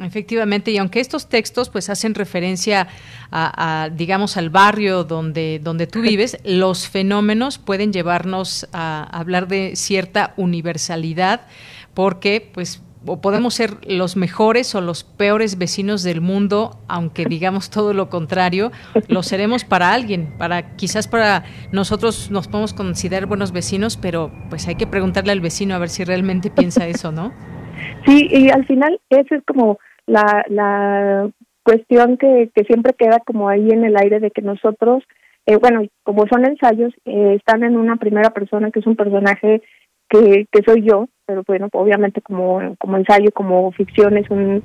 Efectivamente, 0.00 0.70
y 0.70 0.78
aunque 0.78 1.00
estos 1.00 1.28
textos 1.28 1.70
pues 1.70 1.88
hacen 1.88 2.14
referencia 2.14 2.88
a, 3.32 3.90
digamos 3.92 4.36
al 4.36 4.50
barrio 4.50 5.02
donde 5.02 5.60
donde 5.62 5.86
tú 5.86 6.02
vives, 6.02 6.38
los 6.44 6.88
fenómenos 6.88 7.58
pueden 7.58 7.92
llevarnos 7.92 8.68
a 8.72 9.02
hablar 9.10 9.48
de 9.48 9.74
cierta 9.74 10.34
universalidad 10.36 11.46
porque 11.94 12.48
pues 12.52 12.82
o 13.06 13.20
podemos 13.20 13.54
ser 13.54 13.78
los 13.88 14.16
mejores 14.16 14.74
o 14.74 14.80
los 14.80 15.04
peores 15.04 15.56
vecinos 15.56 16.02
del 16.02 16.20
mundo, 16.20 16.78
aunque 16.88 17.24
digamos 17.24 17.70
todo 17.70 17.94
lo 17.94 18.10
contrario, 18.10 18.72
lo 19.06 19.22
seremos 19.22 19.64
para 19.64 19.92
alguien, 19.92 20.34
para 20.36 20.76
quizás 20.76 21.08
para 21.08 21.44
nosotros 21.72 22.30
nos 22.30 22.48
podemos 22.48 22.74
considerar 22.74 23.26
buenos 23.26 23.52
vecinos, 23.52 23.96
pero 23.96 24.32
pues 24.50 24.66
hay 24.68 24.74
que 24.74 24.86
preguntarle 24.86 25.32
al 25.32 25.40
vecino 25.40 25.74
a 25.74 25.78
ver 25.78 25.90
si 25.90 26.04
realmente 26.04 26.50
piensa 26.50 26.86
eso, 26.86 27.12
¿no? 27.12 27.32
Sí, 28.06 28.28
y 28.30 28.50
al 28.50 28.66
final 28.66 29.00
esa 29.10 29.36
es 29.36 29.42
como 29.44 29.78
la, 30.06 30.44
la 30.48 31.30
cuestión 31.62 32.16
que, 32.16 32.50
que 32.54 32.64
siempre 32.64 32.94
queda 32.94 33.20
como 33.20 33.48
ahí 33.48 33.70
en 33.70 33.84
el 33.84 33.96
aire 33.96 34.20
de 34.20 34.30
que 34.30 34.42
nosotros, 34.42 35.04
eh, 35.46 35.56
bueno, 35.56 35.82
como 36.02 36.26
son 36.26 36.46
ensayos, 36.46 36.92
eh, 37.04 37.34
están 37.36 37.62
en 37.62 37.76
una 37.76 37.96
primera 37.96 38.30
persona 38.30 38.70
que 38.70 38.80
es 38.80 38.86
un 38.86 38.96
personaje 38.96 39.62
que, 40.08 40.46
que 40.50 40.62
soy 40.64 40.82
yo, 40.82 41.08
pero 41.26 41.42
bueno, 41.46 41.68
obviamente 41.72 42.22
como, 42.22 42.74
como 42.78 42.96
ensayo, 42.96 43.30
como 43.32 43.70
ficción 43.72 44.16
es 44.16 44.30
un, 44.30 44.62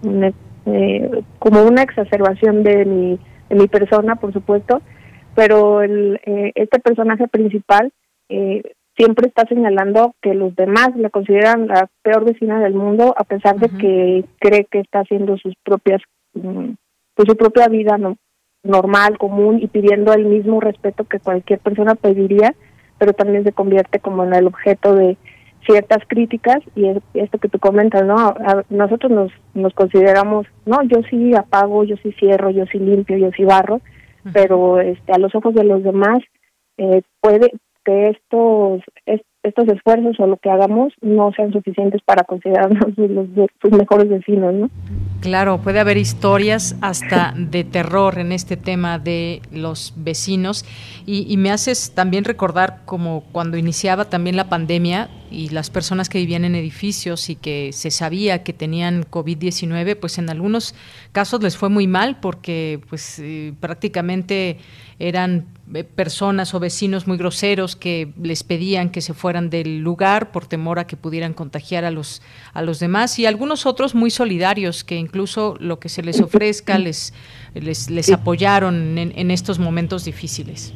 eh, 0.65 1.23
como 1.39 1.63
una 1.63 1.83
exacerbación 1.83 2.63
de 2.63 2.85
mi, 2.85 3.19
de 3.49 3.55
mi 3.55 3.67
persona, 3.67 4.15
por 4.15 4.31
supuesto, 4.31 4.81
pero 5.35 5.81
el, 5.81 6.19
eh, 6.25 6.51
este 6.55 6.79
personaje 6.79 7.27
principal 7.27 7.91
eh, 8.29 8.63
siempre 8.95 9.27
está 9.27 9.45
señalando 9.47 10.13
que 10.21 10.33
los 10.33 10.55
demás 10.55 10.95
la 10.95 11.09
consideran 11.09 11.67
la 11.67 11.89
peor 12.01 12.25
vecina 12.25 12.59
del 12.59 12.73
mundo, 12.73 13.13
a 13.17 13.23
pesar 13.23 13.57
de 13.57 13.69
que 13.69 14.25
cree 14.39 14.65
que 14.69 14.79
está 14.79 14.99
haciendo 14.99 15.37
sus 15.37 15.55
propias, 15.63 16.01
mm, 16.33 16.73
pues 17.15 17.27
su 17.27 17.35
propia 17.35 17.67
vida 17.67 17.97
no, 17.97 18.17
normal, 18.63 19.17
común 19.17 19.59
y 19.61 19.67
pidiendo 19.67 20.13
el 20.13 20.25
mismo 20.25 20.59
respeto 20.59 21.03
que 21.05 21.19
cualquier 21.19 21.59
persona 21.59 21.95
pediría, 21.95 22.55
pero 22.97 23.13
también 23.13 23.43
se 23.43 23.51
convierte 23.51 23.99
como 23.99 24.23
en 24.23 24.33
el 24.33 24.47
objeto 24.47 24.95
de 24.95 25.17
ciertas 25.65 25.99
críticas 26.07 26.59
y 26.75 26.87
esto 27.13 27.37
que 27.37 27.49
tú 27.49 27.57
comentas, 27.59 28.05
¿no? 28.05 28.35
nosotros 28.69 29.11
nos, 29.11 29.31
nos 29.53 29.73
consideramos, 29.73 30.45
no, 30.65 30.83
yo 30.83 31.01
sí 31.09 31.33
apago, 31.35 31.83
yo 31.83 31.95
sí 32.03 32.11
cierro, 32.19 32.49
yo 32.49 32.65
sí 32.65 32.79
limpio, 32.79 33.17
yo 33.17 33.31
sí 33.35 33.43
barro, 33.43 33.81
pero 34.33 34.79
este, 34.79 35.11
a 35.11 35.17
los 35.17 35.33
ojos 35.35 35.53
de 35.53 35.63
los 35.63 35.83
demás 35.83 36.19
eh, 36.77 37.01
puede 37.21 37.51
que 37.83 38.09
estos 38.09 38.81
estos 39.43 39.67
esfuerzos 39.67 40.17
o 40.19 40.27
lo 40.27 40.37
que 40.37 40.49
hagamos 40.49 40.93
no 41.01 41.31
sean 41.35 41.51
suficientes 41.51 42.01
para 42.05 42.23
considerarnos 42.23 42.97
los, 42.97 43.27
sus 43.61 43.71
mejores 43.71 44.09
vecinos, 44.09 44.53
¿no? 44.53 44.69
Claro, 45.19 45.59
puede 45.59 45.79
haber 45.79 45.97
historias 45.97 46.77
hasta 46.81 47.33
de 47.35 47.63
terror 47.63 48.19
en 48.19 48.31
este 48.31 48.57
tema 48.57 48.99
de 48.99 49.41
los 49.51 49.93
vecinos 49.97 50.65
y, 51.05 51.25
y, 51.31 51.37
me 51.37 51.51
haces 51.51 51.93
también 51.93 52.25
recordar 52.25 52.81
como 52.85 53.23
cuando 53.31 53.57
iniciaba 53.57 54.05
también 54.05 54.35
la 54.35 54.49
pandemia 54.49 55.09
y 55.33 55.49
las 55.49 55.69
personas 55.69 56.09
que 56.09 56.19
vivían 56.19 56.45
en 56.45 56.55
edificios 56.55 57.29
y 57.29 57.35
que 57.35 57.71
se 57.73 57.91
sabía 57.91 58.43
que 58.43 58.53
tenían 58.53 59.03
COVID-19, 59.03 59.97
pues 59.99 60.17
en 60.17 60.29
algunos 60.29 60.75
casos 61.11 61.41
les 61.41 61.57
fue 61.57 61.69
muy 61.69 61.87
mal 61.87 62.19
porque 62.19 62.79
pues 62.89 63.19
eh, 63.19 63.53
prácticamente 63.59 64.57
eran 64.99 65.47
eh, 65.73 65.83
personas 65.83 66.53
o 66.53 66.59
vecinos 66.59 67.07
muy 67.07 67.17
groseros 67.17 67.75
que 67.75 68.13
les 68.21 68.43
pedían 68.43 68.89
que 68.89 69.01
se 69.01 69.13
fueran 69.13 69.49
del 69.49 69.79
lugar 69.79 70.31
por 70.31 70.45
temor 70.45 70.77
a 70.77 70.85
que 70.85 70.95
pudieran 70.95 71.33
contagiar 71.33 71.83
a 71.83 71.91
los 71.91 72.21
a 72.53 72.61
los 72.61 72.79
demás 72.79 73.17
y 73.17 73.25
algunos 73.25 73.65
otros 73.65 73.95
muy 73.95 74.11
solidarios 74.11 74.83
que 74.83 74.95
incluso 74.95 75.55
lo 75.59 75.79
que 75.79 75.89
se 75.89 76.03
les 76.03 76.21
ofrezca 76.21 76.77
les 76.77 77.13
les, 77.55 77.89
les 77.89 78.11
apoyaron 78.11 78.97
en, 78.97 79.13
en, 79.15 79.31
estos 79.31 79.59
momentos 79.59 80.05
difíciles. 80.05 80.73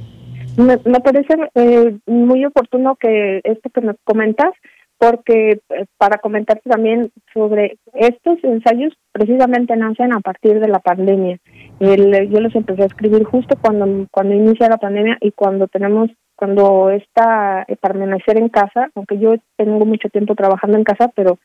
Me, 0.57 0.77
me 0.85 0.99
parece 0.99 1.35
eh, 1.55 1.97
muy 2.07 2.43
oportuno 2.43 2.95
que 2.95 3.41
esto 3.43 3.69
que 3.69 3.81
me 3.81 3.93
comentas 4.03 4.53
porque 4.97 5.61
eh, 5.69 5.85
para 5.97 6.17
comentarte 6.17 6.67
también 6.69 7.11
sobre 7.33 7.77
estos 7.93 8.43
ensayos 8.43 8.93
precisamente 9.11 9.75
nacen 9.75 10.13
a 10.13 10.19
partir 10.19 10.59
de 10.59 10.67
la 10.67 10.79
pandemia. 10.79 11.37
Yo 11.79 12.39
los 12.39 12.55
empecé 12.55 12.83
a 12.83 12.87
escribir 12.87 13.23
justo 13.23 13.55
cuando 13.61 14.07
cuando 14.11 14.33
inicia 14.33 14.69
la 14.69 14.77
pandemia 14.77 15.17
y 15.21 15.31
cuando 15.31 15.67
tenemos 15.67 16.09
cuando 16.35 16.89
está 16.91 17.65
eh, 17.67 17.75
permanecer 17.75 18.37
en 18.37 18.49
casa, 18.49 18.89
aunque 18.95 19.17
yo 19.19 19.35
tengo 19.57 19.85
mucho 19.85 20.09
tiempo 20.09 20.35
trabajando 20.35 20.77
en 20.77 20.83
casa, 20.83 21.11
pero 21.15 21.39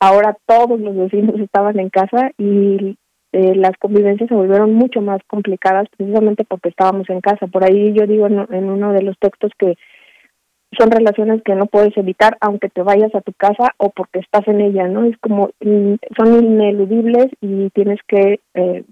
ahora 0.00 0.36
todos 0.46 0.80
los 0.80 0.96
vecinos 0.96 1.34
estaban 1.40 1.78
en 1.78 1.90
casa 1.90 2.30
y 2.38 2.96
eh, 3.32 3.54
las 3.54 3.76
convivencias 3.78 4.28
se 4.28 4.34
volvieron 4.34 4.74
mucho 4.74 5.00
más 5.00 5.20
complicadas 5.26 5.88
precisamente 5.96 6.44
porque 6.44 6.68
estábamos 6.68 7.08
en 7.10 7.20
casa. 7.20 7.46
Por 7.46 7.64
ahí 7.64 7.92
yo 7.92 8.06
digo 8.06 8.26
en, 8.26 8.46
en 8.52 8.70
uno 8.70 8.92
de 8.92 9.02
los 9.02 9.18
textos 9.18 9.52
que 9.58 9.76
son 10.78 10.90
relaciones 10.90 11.42
que 11.42 11.54
no 11.54 11.66
puedes 11.66 11.96
evitar 11.96 12.36
aunque 12.40 12.68
te 12.68 12.82
vayas 12.82 13.14
a 13.14 13.20
tu 13.20 13.32
casa 13.32 13.74
o 13.78 13.90
porque 13.90 14.20
estás 14.20 14.46
en 14.48 14.60
ella, 14.60 14.86
¿no? 14.88 15.04
Es 15.04 15.16
como, 15.18 15.50
son 15.60 16.44
ineludibles 16.44 17.26
y 17.40 17.70
tienes 17.70 17.98
que 18.06 18.40
eh, 18.54 18.84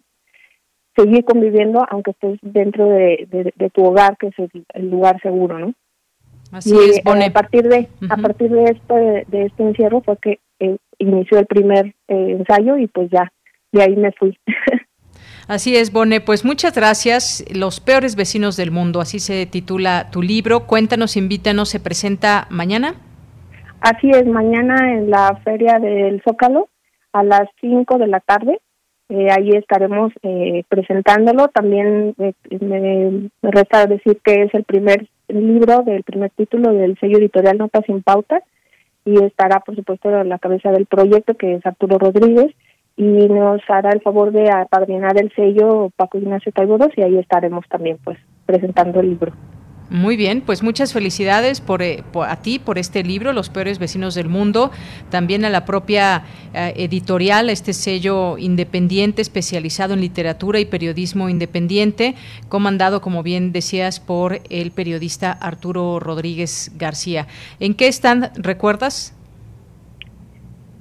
seguir 0.96 1.24
conviviendo 1.24 1.84
aunque 1.88 2.10
estés 2.12 2.38
dentro 2.42 2.86
de, 2.86 3.52
de, 3.54 3.70
tu 3.70 3.84
hogar, 3.84 4.16
que 4.18 4.28
es 4.28 4.34
el, 4.74 4.90
lugar 4.90 5.20
seguro, 5.20 5.58
¿no? 5.58 5.74
Así 6.50 6.74
es, 6.76 6.98
eh, 6.98 7.02
a 7.04 7.32
partir 7.32 7.68
de 7.68 7.88
a 8.08 8.16
partir 8.16 8.50
de 8.50 8.64
este 8.64 9.26
de 9.28 9.46
este 9.46 9.62
encierro 9.62 10.00
fue 10.00 10.16
que 10.16 10.40
eh, 10.60 10.78
inició 10.98 11.38
el 11.38 11.46
primer 11.46 11.94
ensayo 12.08 12.78
y 12.78 12.86
pues 12.86 13.10
ya 13.10 13.30
de 13.72 13.82
ahí 13.82 13.96
me 13.96 14.12
fui. 14.12 14.38
Así 15.48 15.76
es, 15.76 15.92
Bone. 15.92 16.20
Pues 16.20 16.44
muchas 16.44 16.74
gracias. 16.74 17.42
Los 17.54 17.80
peores 17.80 18.16
vecinos 18.16 18.58
del 18.58 18.70
mundo, 18.70 19.00
así 19.00 19.18
se 19.18 19.46
titula 19.46 20.10
tu 20.10 20.20
libro. 20.20 20.66
Cuéntanos, 20.66 21.16
invítanos, 21.16 21.70
¿se 21.70 21.80
presenta 21.80 22.46
mañana? 22.50 22.96
Así 23.80 24.10
es, 24.10 24.26
mañana 24.26 24.92
en 24.92 25.08
la 25.08 25.40
Feria 25.44 25.78
del 25.78 26.20
Zócalo 26.22 26.68
a 27.12 27.22
las 27.22 27.48
5 27.62 27.96
de 27.96 28.06
la 28.08 28.20
tarde. 28.20 28.60
Eh, 29.08 29.28
ahí 29.30 29.50
estaremos 29.52 30.12
eh, 30.22 30.64
presentándolo. 30.68 31.48
También 31.48 32.14
eh, 32.18 32.34
me, 32.60 33.30
resta 33.50 33.86
decir 33.86 34.20
que 34.22 34.42
es 34.42 34.54
el 34.54 34.64
primer 34.64 35.08
libro 35.28 35.82
del 35.82 36.02
primer 36.02 36.30
título 36.30 36.74
del 36.74 36.98
sello 36.98 37.16
editorial 37.16 37.56
Notas 37.56 37.84
sin 37.86 38.02
Pauta 38.02 38.42
y 39.06 39.24
estará, 39.24 39.60
por 39.60 39.76
supuesto, 39.76 40.10
a 40.10 40.24
la 40.24 40.38
cabeza 40.38 40.70
del 40.72 40.84
proyecto, 40.84 41.34
que 41.34 41.54
es 41.54 41.64
Arturo 41.64 41.98
Rodríguez 41.98 42.54
y 42.98 43.28
nos 43.28 43.62
hará 43.68 43.90
el 43.90 44.02
favor 44.02 44.32
de 44.32 44.50
apadrinar 44.50 45.16
el 45.20 45.32
sello 45.34 45.90
Paco 45.96 46.18
Ignacio 46.18 46.52
y 46.96 47.02
ahí 47.02 47.16
estaremos 47.16 47.64
también 47.68 47.96
pues 48.02 48.18
presentando 48.44 48.98
el 49.00 49.10
libro. 49.10 49.32
Muy 49.88 50.16
bien, 50.18 50.42
pues 50.42 50.62
muchas 50.62 50.92
felicidades 50.92 51.62
por, 51.62 51.80
eh, 51.80 52.02
a 52.26 52.36
ti 52.42 52.58
por 52.58 52.76
este 52.76 53.02
libro, 53.02 53.32
Los 53.32 53.48
peores 53.48 53.78
vecinos 53.78 54.14
del 54.14 54.28
mundo, 54.28 54.70
también 55.10 55.46
a 55.46 55.48
la 55.50 55.64
propia 55.64 56.24
eh, 56.52 56.74
editorial, 56.76 57.48
este 57.48 57.72
sello 57.72 58.36
independiente 58.36 59.22
especializado 59.22 59.94
en 59.94 60.02
literatura 60.02 60.60
y 60.60 60.66
periodismo 60.66 61.30
independiente, 61.30 62.16
comandado, 62.50 63.00
como 63.00 63.22
bien 63.22 63.52
decías, 63.52 63.98
por 63.98 64.40
el 64.50 64.72
periodista 64.72 65.32
Arturo 65.32 66.00
Rodríguez 66.00 66.72
García. 66.76 67.26
¿En 67.58 67.72
qué 67.72 67.88
están, 67.88 68.30
recuerdas? 68.34 69.17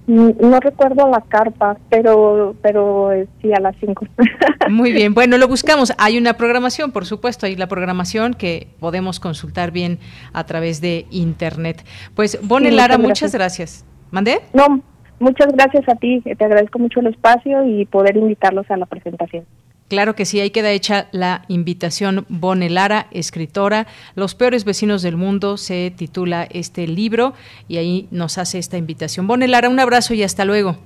No 0.08 0.62
recuerdo 0.62 1.10
la 1.10 1.20
carpa, 1.20 1.78
pero 1.90 2.56
pero 2.62 3.12
eh, 3.12 3.28
sí 3.42 3.52
a 3.54 3.60
las 3.60 3.76
5. 3.82 4.06
Muy 4.70 4.94
bien, 4.94 5.14
bueno, 5.14 5.38
lo 5.38 5.50
buscamos. 5.50 5.92
Hay 5.98 6.18
una 6.18 6.36
programación, 6.36 6.94
por 6.94 7.06
supuesto, 7.06 7.46
hay 7.46 7.58
la 7.58 7.68
programación 7.68 8.34
que 8.34 8.70
podemos 8.80 9.20
consultar 9.20 9.72
bien 9.72 10.00
a 10.32 10.46
través 10.46 10.80
de 10.80 11.08
internet. 11.12 11.84
Pues 12.16 12.40
Bonnie 12.42 12.72
Lara, 12.72 12.98
muchas 12.98 13.34
gracias. 13.34 13.86
¿Mandé? 14.10 14.40
No, 14.54 14.82
muchas 15.20 15.48
gracias 15.52 15.90
a 15.90 15.96
ti. 15.96 16.22
Te 16.22 16.46
agradezco 16.46 16.80
mucho 16.80 17.02
el 17.02 17.08
espacio 17.08 17.66
y 17.66 17.86
poder 17.86 18.16
invitarlos 18.16 18.70
a 18.72 18.78
la 18.78 18.86
presentación. 18.86 19.44
Claro 19.88 20.16
que 20.16 20.26
sí, 20.26 20.40
ahí 20.40 20.50
queda 20.50 20.72
hecha 20.72 21.08
la 21.12 21.44
invitación. 21.48 22.26
Bone 22.28 22.70
Lara, 22.70 23.08
escritora, 23.12 23.88
Los 24.16 24.36
peores 24.36 24.66
vecinos 24.66 25.02
del 25.02 25.16
mundo, 25.16 25.58
se 25.58 25.94
titula 25.96 26.44
este 26.44 26.88
libro 26.88 27.34
y 27.70 27.78
ahí 27.78 28.08
nos 28.12 28.38
hace 28.38 28.60
esta 28.60 28.78
invitación. 28.78 29.28
Bone 29.28 29.48
Lara, 29.48 29.70
un 29.70 29.80
abrazo 29.80 30.14
y 30.14 30.24
hasta 30.24 30.44
luego. 30.44 30.78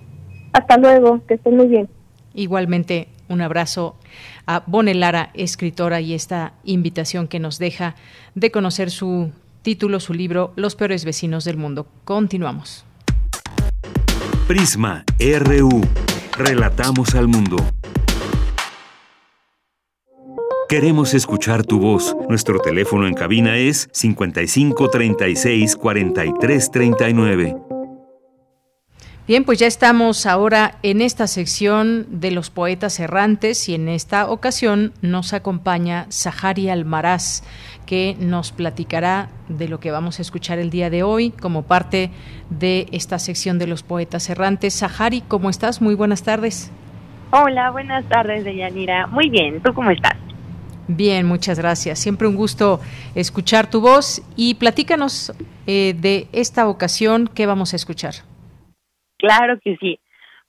Hasta 0.54 0.78
luego, 0.78 1.26
que 1.28 1.36
estén 1.36 1.58
muy 1.58 1.68
bien. 1.68 1.90
Igualmente, 2.36 3.08
un 3.28 3.42
abrazo 3.42 3.96
a 4.46 4.64
Bone 4.68 4.94
Lara, 4.94 5.32
escritora, 5.34 6.00
y 6.00 6.14
esta 6.14 6.54
invitación 6.64 7.28
que 7.28 7.40
nos 7.40 7.58
deja 7.58 7.96
de 8.36 8.52
conocer 8.52 8.92
su 8.92 9.32
título, 9.64 10.00
su 10.00 10.14
libro, 10.14 10.54
Los 10.56 10.76
peores 10.76 11.06
vecinos 11.06 11.44
del 11.44 11.58
mundo. 11.58 11.88
Continuamos. 12.04 12.86
Prisma, 14.48 15.06
RU. 15.20 15.82
Relatamos 16.38 17.16
al 17.16 17.28
mundo. 17.28 17.58
Queremos 20.72 21.14
escuchar 21.14 21.66
tu 21.66 21.82
voz. 21.82 22.16
Nuestro 22.30 22.60
teléfono 22.60 23.06
en 23.06 23.14
cabina 23.14 23.58
es 23.58 23.90
55 23.92 24.90
36 24.90 25.76
43 25.76 26.72
39. 26.72 27.58
Bien, 29.28 29.44
pues 29.44 29.60
ya 29.60 29.68
estamos 29.68 30.26
ahora 30.26 30.76
en 30.82 31.02
esta 31.02 31.28
sección 31.28 32.08
de 32.22 32.32
los 32.32 32.50
poetas 32.52 33.02
errantes 33.02 33.68
y 33.68 33.76
en 33.76 33.90
esta 33.90 34.30
ocasión 34.30 34.94
nos 35.02 35.34
acompaña 35.34 36.06
Sahari 36.08 36.70
Almaraz, 36.70 37.44
que 37.86 38.16
nos 38.18 38.54
platicará 38.54 39.28
de 39.50 39.68
lo 39.68 39.82
que 39.82 39.92
vamos 39.92 40.20
a 40.20 40.22
escuchar 40.22 40.58
el 40.58 40.70
día 40.70 40.90
de 40.90 41.04
hoy 41.04 41.32
como 41.32 41.64
parte 41.64 42.12
de 42.50 42.88
esta 42.94 43.20
sección 43.20 43.60
de 43.60 43.68
los 43.68 43.84
poetas 43.84 44.30
errantes. 44.30 44.76
Sahari, 44.76 45.20
¿cómo 45.20 45.50
estás? 45.50 45.82
Muy 45.82 45.96
buenas 45.96 46.24
tardes. 46.24 46.72
Hola, 47.32 47.72
buenas 47.72 48.06
tardes, 48.06 48.46
Deyanira. 48.46 49.08
Muy 49.08 49.30
bien, 49.30 49.62
¿tú 49.62 49.74
cómo 49.74 49.92
estás? 49.92 50.31
Bien, 50.96 51.26
muchas 51.26 51.58
gracias. 51.58 52.00
Siempre 52.00 52.28
un 52.28 52.36
gusto 52.36 52.82
escuchar 53.16 53.70
tu 53.70 53.80
voz 53.80 54.22
y 54.36 54.56
platícanos 54.56 55.32
eh, 55.66 55.94
de 55.94 56.28
esta 56.34 56.68
ocasión 56.68 57.30
que 57.34 57.46
vamos 57.46 57.72
a 57.72 57.78
escuchar. 57.78 58.14
Claro 59.18 59.58
que 59.64 59.78
sí. 59.78 60.00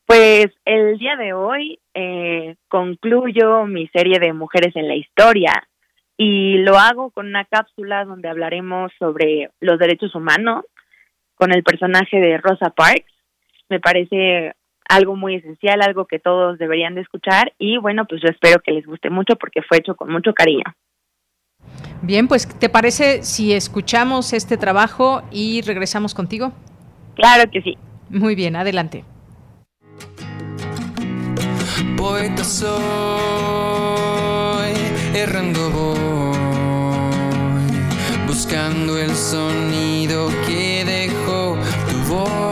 Pues 0.04 0.46
el 0.64 0.98
día 0.98 1.14
de 1.14 1.32
hoy 1.32 1.78
eh, 1.94 2.56
concluyo 2.66 3.66
mi 3.66 3.86
serie 3.88 4.18
de 4.18 4.32
Mujeres 4.32 4.74
en 4.74 4.88
la 4.88 4.96
Historia 4.96 5.52
y 6.16 6.58
lo 6.58 6.76
hago 6.76 7.10
con 7.10 7.26
una 7.28 7.44
cápsula 7.44 8.04
donde 8.04 8.28
hablaremos 8.28 8.90
sobre 8.98 9.50
los 9.60 9.78
derechos 9.78 10.12
humanos 10.16 10.64
con 11.36 11.54
el 11.54 11.62
personaje 11.62 12.18
de 12.18 12.38
Rosa 12.38 12.70
Parks. 12.70 13.12
Me 13.68 13.78
parece 13.78 14.54
algo 14.92 15.16
muy 15.16 15.36
esencial, 15.36 15.80
algo 15.80 16.06
que 16.06 16.18
todos 16.18 16.58
deberían 16.58 16.94
de 16.94 17.00
escuchar 17.00 17.54
y 17.58 17.78
bueno, 17.78 18.04
pues 18.06 18.20
yo 18.20 18.28
espero 18.28 18.60
que 18.60 18.72
les 18.72 18.86
guste 18.86 19.08
mucho 19.08 19.36
porque 19.36 19.62
fue 19.62 19.78
hecho 19.78 19.94
con 19.96 20.12
mucho 20.12 20.34
cariño. 20.34 20.64
Bien, 22.02 22.28
pues 22.28 22.46
¿te 22.46 22.68
parece 22.68 23.22
si 23.22 23.54
escuchamos 23.54 24.32
este 24.32 24.56
trabajo 24.56 25.22
y 25.30 25.62
regresamos 25.62 26.14
contigo? 26.14 26.52
Claro 27.14 27.50
que 27.50 27.62
sí. 27.62 27.78
Muy 28.10 28.34
bien, 28.34 28.56
adelante. 28.56 29.04
Poeta 31.96 32.44
soy, 32.44 32.72
errando 35.14 35.70
voy, 35.70 36.36
buscando 38.26 38.98
el 38.98 39.10
sonido 39.10 40.28
que 40.46 40.84
dejó 40.84 41.56
tu 41.88 42.12
voz 42.12 42.51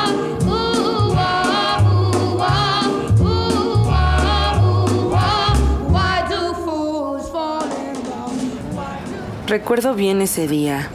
Recuerdo 9.51 9.95
bien 9.95 10.21
ese 10.21 10.47
día. 10.47 10.87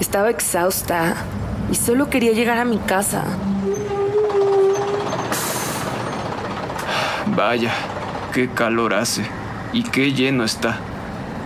Estaba 0.00 0.28
exhausta 0.28 1.14
y 1.72 1.76
solo 1.76 2.10
quería 2.10 2.32
llegar 2.32 2.58
a 2.58 2.66
mi 2.66 2.76
casa. 2.76 3.24
Vaya, 7.34 7.72
qué 8.34 8.50
calor 8.50 8.92
hace 8.92 9.24
y 9.72 9.82
qué 9.82 10.12
lleno 10.12 10.44
está. 10.44 10.78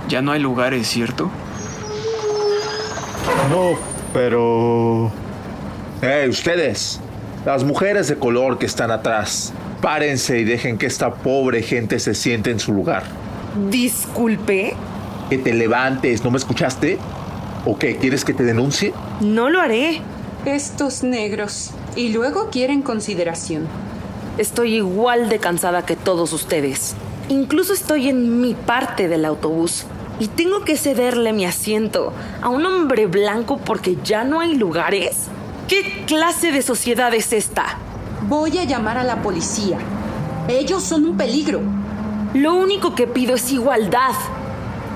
Ya 0.09 0.22
no 0.22 0.32
hay 0.32 0.40
lugares, 0.40 0.89
¿cierto? 0.89 1.31
No, 3.48 3.78
pero... 4.12 5.12
Eh, 6.02 6.27
ustedes, 6.28 7.01
las 7.47 7.62
mujeres 7.62 8.09
de 8.09 8.16
color 8.16 8.59
que 8.59 8.66
están 8.66 8.90
atrás, 8.90 9.52
párense 9.81 10.40
y 10.40 10.44
dejen 10.44 10.78
que 10.78 10.86
esta 10.86 11.14
pobre 11.14 11.62
gente 11.62 12.01
se 12.01 12.12
siente 12.12 12.51
en 12.51 12.59
su 12.59 12.72
lugar. 12.72 13.05
Disculpe. 13.70 14.74
Que 15.31 15.39
te 15.39 15.55
levantes, 15.55 16.24
¿no 16.24 16.32
me 16.32 16.39
escuchaste? 16.39 16.98
¿O 17.65 17.78
qué? 17.78 17.97
¿Quieres 17.97 18.24
que 18.24 18.35
te 18.35 18.43
denuncie? 18.43 18.93
No 19.20 19.48
lo 19.48 19.61
haré. 19.61 20.02
Estos 20.44 21.05
negros. 21.05 21.70
Y 21.94 22.12
luego 22.12 22.51
quieren 22.51 22.82
consideración. 22.82 23.69
Estoy 24.39 24.74
igual 24.74 25.28
de 25.28 25.39
cansada 25.39 25.86
que 25.86 25.94
todos 25.94 26.32
ustedes. 26.32 26.97
Incluso 27.28 27.73
estoy 27.73 28.09
en 28.09 28.40
mi 28.40 28.55
parte 28.55 29.07
del 29.07 29.24
autobús 29.24 29.85
y 30.19 30.27
tengo 30.27 30.65
que 30.65 30.77
cederle 30.77 31.32
mi 31.32 31.44
asiento 31.44 32.12
a 32.43 32.48
un 32.48 32.66
hombre 32.66 33.07
blanco 33.07 33.59
porque 33.59 33.97
ya 34.02 34.24
no 34.24 34.40
hay 34.40 34.57
lugares. 34.57 35.28
¿Qué 35.69 36.05
clase 36.07 36.51
de 36.51 36.62
sociedad 36.62 37.15
es 37.15 37.32
esta? 37.32 37.78
Voy 38.28 38.59
a 38.59 38.65
llamar 38.65 38.98
a 38.98 39.05
la 39.05 39.23
policía. 39.23 39.78
Ellos 40.48 40.82
son 40.82 41.05
un 41.05 41.16
peligro. 41.16 41.61
Lo 42.35 42.55
único 42.55 42.97
que 42.97 43.07
pido 43.07 43.36
es 43.36 43.52
igualdad. 43.52 44.15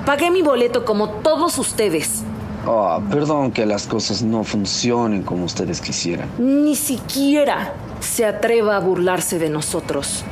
Pagué 0.06 0.30
mi 0.30 0.42
boleto 0.42 0.84
como 0.84 1.08
todos 1.08 1.58
ustedes. 1.58 2.22
Oh, 2.66 3.00
perdón 3.10 3.52
que 3.52 3.64
las 3.64 3.86
cosas 3.86 4.22
no 4.22 4.44
funcionen 4.44 5.22
como 5.22 5.44
ustedes 5.44 5.80
quisieran. 5.80 6.28
Ni 6.38 6.76
siquiera 6.76 7.72
se 8.00 8.26
atreva 8.26 8.76
a 8.76 8.80
burlarse 8.80 9.38
de 9.38 9.48
nosotros. 9.48 10.24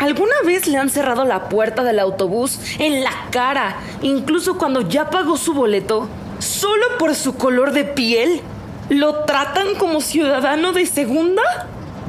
¿Alguna 0.00 0.34
vez 0.44 0.66
le 0.66 0.78
han 0.78 0.90
cerrado 0.90 1.24
la 1.24 1.48
puerta 1.48 1.84
del 1.84 1.98
autobús 1.98 2.58
en 2.78 3.04
la 3.04 3.12
cara, 3.30 3.76
incluso 4.02 4.56
cuando 4.56 4.88
ya 4.88 5.10
pagó 5.10 5.36
su 5.36 5.52
boleto, 5.52 6.08
solo 6.38 6.84
por 6.98 7.14
su 7.14 7.34
color 7.34 7.72
de 7.72 7.84
piel? 7.84 8.40
¿Lo 8.88 9.24
tratan 9.24 9.76
como 9.78 10.00
ciudadano 10.00 10.72
de 10.72 10.86
segunda? 10.86 11.42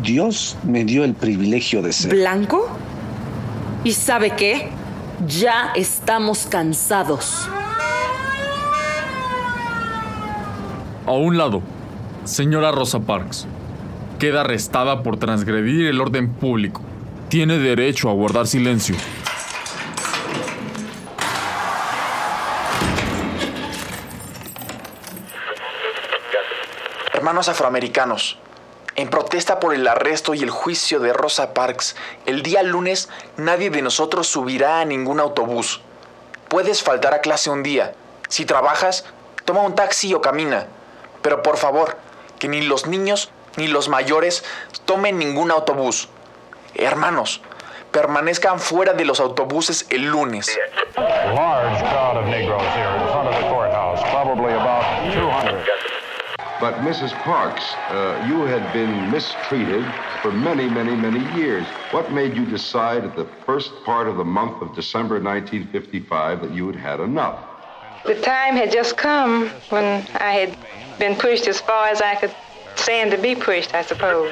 Dios 0.01 0.57
me 0.63 0.83
dio 0.85 1.03
el 1.03 1.13
privilegio 1.13 1.83
de 1.83 1.93
ser. 1.93 2.15
¿Blanco? 2.15 2.67
¿Y 3.83 3.93
sabe 3.93 4.31
qué? 4.31 4.69
Ya 5.27 5.71
estamos 5.75 6.47
cansados. 6.49 7.47
A 11.05 11.11
un 11.11 11.37
lado, 11.37 11.61
señora 12.23 12.71
Rosa 12.71 13.01
Parks. 13.01 13.45
Queda 14.17 14.41
arrestada 14.41 15.03
por 15.03 15.17
transgredir 15.17 15.85
el 15.85 16.01
orden 16.01 16.33
público. 16.33 16.81
Tiene 17.29 17.59
derecho 17.59 18.09
a 18.09 18.13
guardar 18.13 18.47
silencio. 18.47 18.95
Hermanos 27.13 27.47
afroamericanos, 27.47 28.39
en 28.95 29.09
protesta 29.09 29.59
por 29.59 29.73
el 29.73 29.87
arresto 29.87 30.33
y 30.33 30.43
el 30.43 30.49
juicio 30.49 30.99
de 30.99 31.13
Rosa 31.13 31.53
Parks, 31.53 31.95
el 32.25 32.43
día 32.43 32.61
lunes 32.63 33.09
nadie 33.37 33.69
de 33.69 33.81
nosotros 33.81 34.27
subirá 34.27 34.81
a 34.81 34.85
ningún 34.85 35.19
autobús. 35.19 35.81
Puedes 36.49 36.83
faltar 36.83 37.13
a 37.13 37.21
clase 37.21 37.49
un 37.49 37.63
día. 37.63 37.93
Si 38.27 38.45
trabajas, 38.45 39.05
toma 39.45 39.61
un 39.61 39.75
taxi 39.75 40.13
o 40.13 40.21
camina. 40.21 40.67
Pero 41.21 41.41
por 41.43 41.57
favor, 41.57 41.97
que 42.39 42.47
ni 42.47 42.61
los 42.61 42.87
niños 42.87 43.31
ni 43.55 43.67
los 43.67 43.87
mayores 43.87 44.43
tomen 44.85 45.17
ningún 45.17 45.51
autobús. 45.51 46.09
Hermanos, 46.75 47.41
permanezcan 47.91 48.59
fuera 48.59 48.93
de 48.93 49.05
los 49.05 49.19
autobuses 49.19 49.85
el 49.89 50.07
lunes. 50.07 50.57
Large 50.97 51.79
crowd 51.89 52.17
of 52.17 52.25
Negroes 52.25 52.61
here 52.75 52.89
in 52.97 53.07
front 53.11 53.27
of 53.29 53.35
the 53.35 53.49
courthouse, 53.49 54.01
probably 54.11 54.53
about 54.53 54.83
200. 55.13 55.90
But 56.61 56.75
Mrs. 56.75 57.11
Parks, 57.23 57.63
uh, 57.89 58.23
you 58.27 58.43
had 58.43 58.71
been 58.71 59.09
mistreated 59.09 59.83
for 60.21 60.31
many, 60.31 60.69
many, 60.69 60.95
many 60.95 61.19
years. 61.35 61.65
What 61.89 62.11
made 62.11 62.37
you 62.37 62.45
decide 62.45 63.03
at 63.03 63.15
the 63.15 63.25
first 63.47 63.71
part 63.83 64.07
of 64.07 64.17
the 64.17 64.23
month 64.23 64.61
of 64.61 64.75
December 64.75 65.19
1955 65.19 66.41
that 66.43 66.53
you 66.53 66.67
had 66.67 66.75
had 66.75 66.99
enough? 66.99 67.39
The 68.05 68.13
time 68.21 68.55
had 68.55 68.71
just 68.71 68.95
come 68.95 69.49
when 69.69 70.05
I 70.19 70.33
had 70.33 70.55
been 70.99 71.15
pushed 71.15 71.47
as 71.47 71.59
far 71.59 71.87
as 71.87 71.99
I 71.99 72.13
could 72.13 72.35
stand 72.75 73.09
to 73.09 73.17
be 73.17 73.33
pushed, 73.33 73.73
I 73.73 73.81
suppose. 73.81 74.31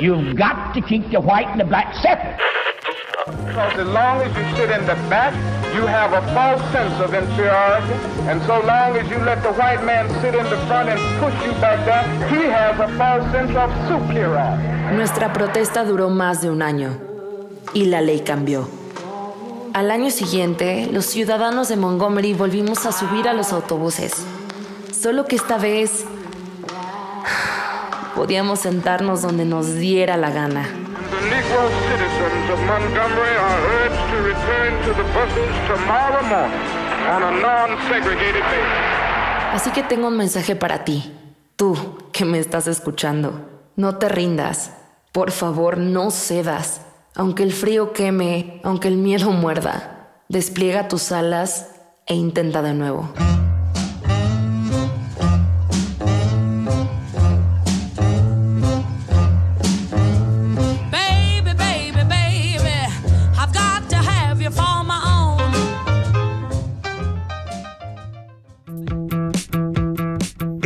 You've 0.00 0.36
got 0.36 0.72
to 0.72 0.80
keep 0.80 1.10
the 1.10 1.20
white 1.20 1.48
and 1.48 1.60
the 1.60 1.66
black 1.66 1.94
separate. 1.96 2.40
Because 3.26 3.78
as 3.78 3.86
long 3.88 4.22
as 4.22 4.34
you 4.34 4.56
sit 4.56 4.70
in 4.70 4.86
the 4.86 4.94
back, 5.10 5.55
you 5.76 5.86
have 5.86 6.12
a 6.12 6.22
false 6.34 6.62
sense 6.72 6.96
of 7.04 7.12
inferiority. 7.12 7.92
And 8.30 8.40
so 8.48 8.60
long 8.64 8.96
as 8.96 9.08
you 9.10 9.18
let 9.18 9.42
the 9.42 9.52
white 9.52 9.84
man 9.84 10.08
sit 10.20 10.34
in 10.34 10.44
the 10.44 10.56
front 10.66 10.88
and 10.88 11.00
push 11.20 11.36
you 11.44 11.52
back 11.60 11.78
down, 11.84 12.04
he 12.32 12.42
has 12.48 12.80
a 12.80 12.88
false 12.96 13.24
sense 13.30 13.54
of 13.56 13.70
superiority. 13.88 14.96
Nuestra 14.96 15.32
protesta 15.32 15.84
duró 15.84 16.08
más 16.08 16.40
de 16.40 16.50
un 16.50 16.62
año 16.62 16.96
y 17.74 17.86
la 17.86 18.00
ley 18.00 18.20
cambió. 18.20 18.68
Al 19.74 19.90
año 19.90 20.10
siguiente, 20.10 20.88
los 20.90 21.04
ciudadanos 21.04 21.68
de 21.68 21.76
Montgomery 21.76 22.32
volvimos 22.32 22.86
a 22.86 22.92
subir 22.92 23.28
a 23.28 23.34
los 23.34 23.52
autobuses. 23.52 24.24
Solo 24.98 25.26
que 25.26 25.36
esta 25.36 25.58
vez 25.58 26.06
podíamos 28.16 28.60
sentarnos 28.60 29.20
donde 29.20 29.44
nos 29.44 29.74
diera 29.74 30.16
la 30.16 30.30
gana. 30.30 30.85
Negro 31.30 31.68
citizens 31.90 32.50
of 32.50 32.60
Montgomery 32.66 33.34
are 33.36 33.60
urged 33.82 34.04
to 34.10 34.16
return 34.22 34.70
to 34.84 34.90
the 34.94 35.06
buses 35.12 35.54
tomorrow 35.66 36.22
morning 36.22 36.60
on 37.08 37.22
a 37.22 37.30
non-segregated 37.40 38.42
basis. 38.42 39.52
Así 39.52 39.70
que 39.72 39.82
tengo 39.82 40.06
un 40.06 40.16
mensaje 40.16 40.54
para 40.54 40.84
ti, 40.84 41.12
tú 41.56 41.74
que 42.12 42.24
me 42.24 42.38
estás 42.38 42.68
escuchando. 42.68 43.48
No 43.74 43.96
te 43.96 44.08
rindas. 44.08 44.70
Por 45.12 45.32
favor, 45.32 45.78
no 45.78 46.10
cedas. 46.10 46.82
Aunque 47.16 47.42
el 47.42 47.52
frío 47.52 47.92
queme, 47.92 48.60
aunque 48.62 48.88
el 48.88 48.96
miedo 48.96 49.30
muerda, 49.32 50.10
despliega 50.28 50.86
tus 50.86 51.10
alas 51.10 51.70
e 52.06 52.14
intenta 52.14 52.62
de 52.62 52.74
nuevo. 52.74 53.08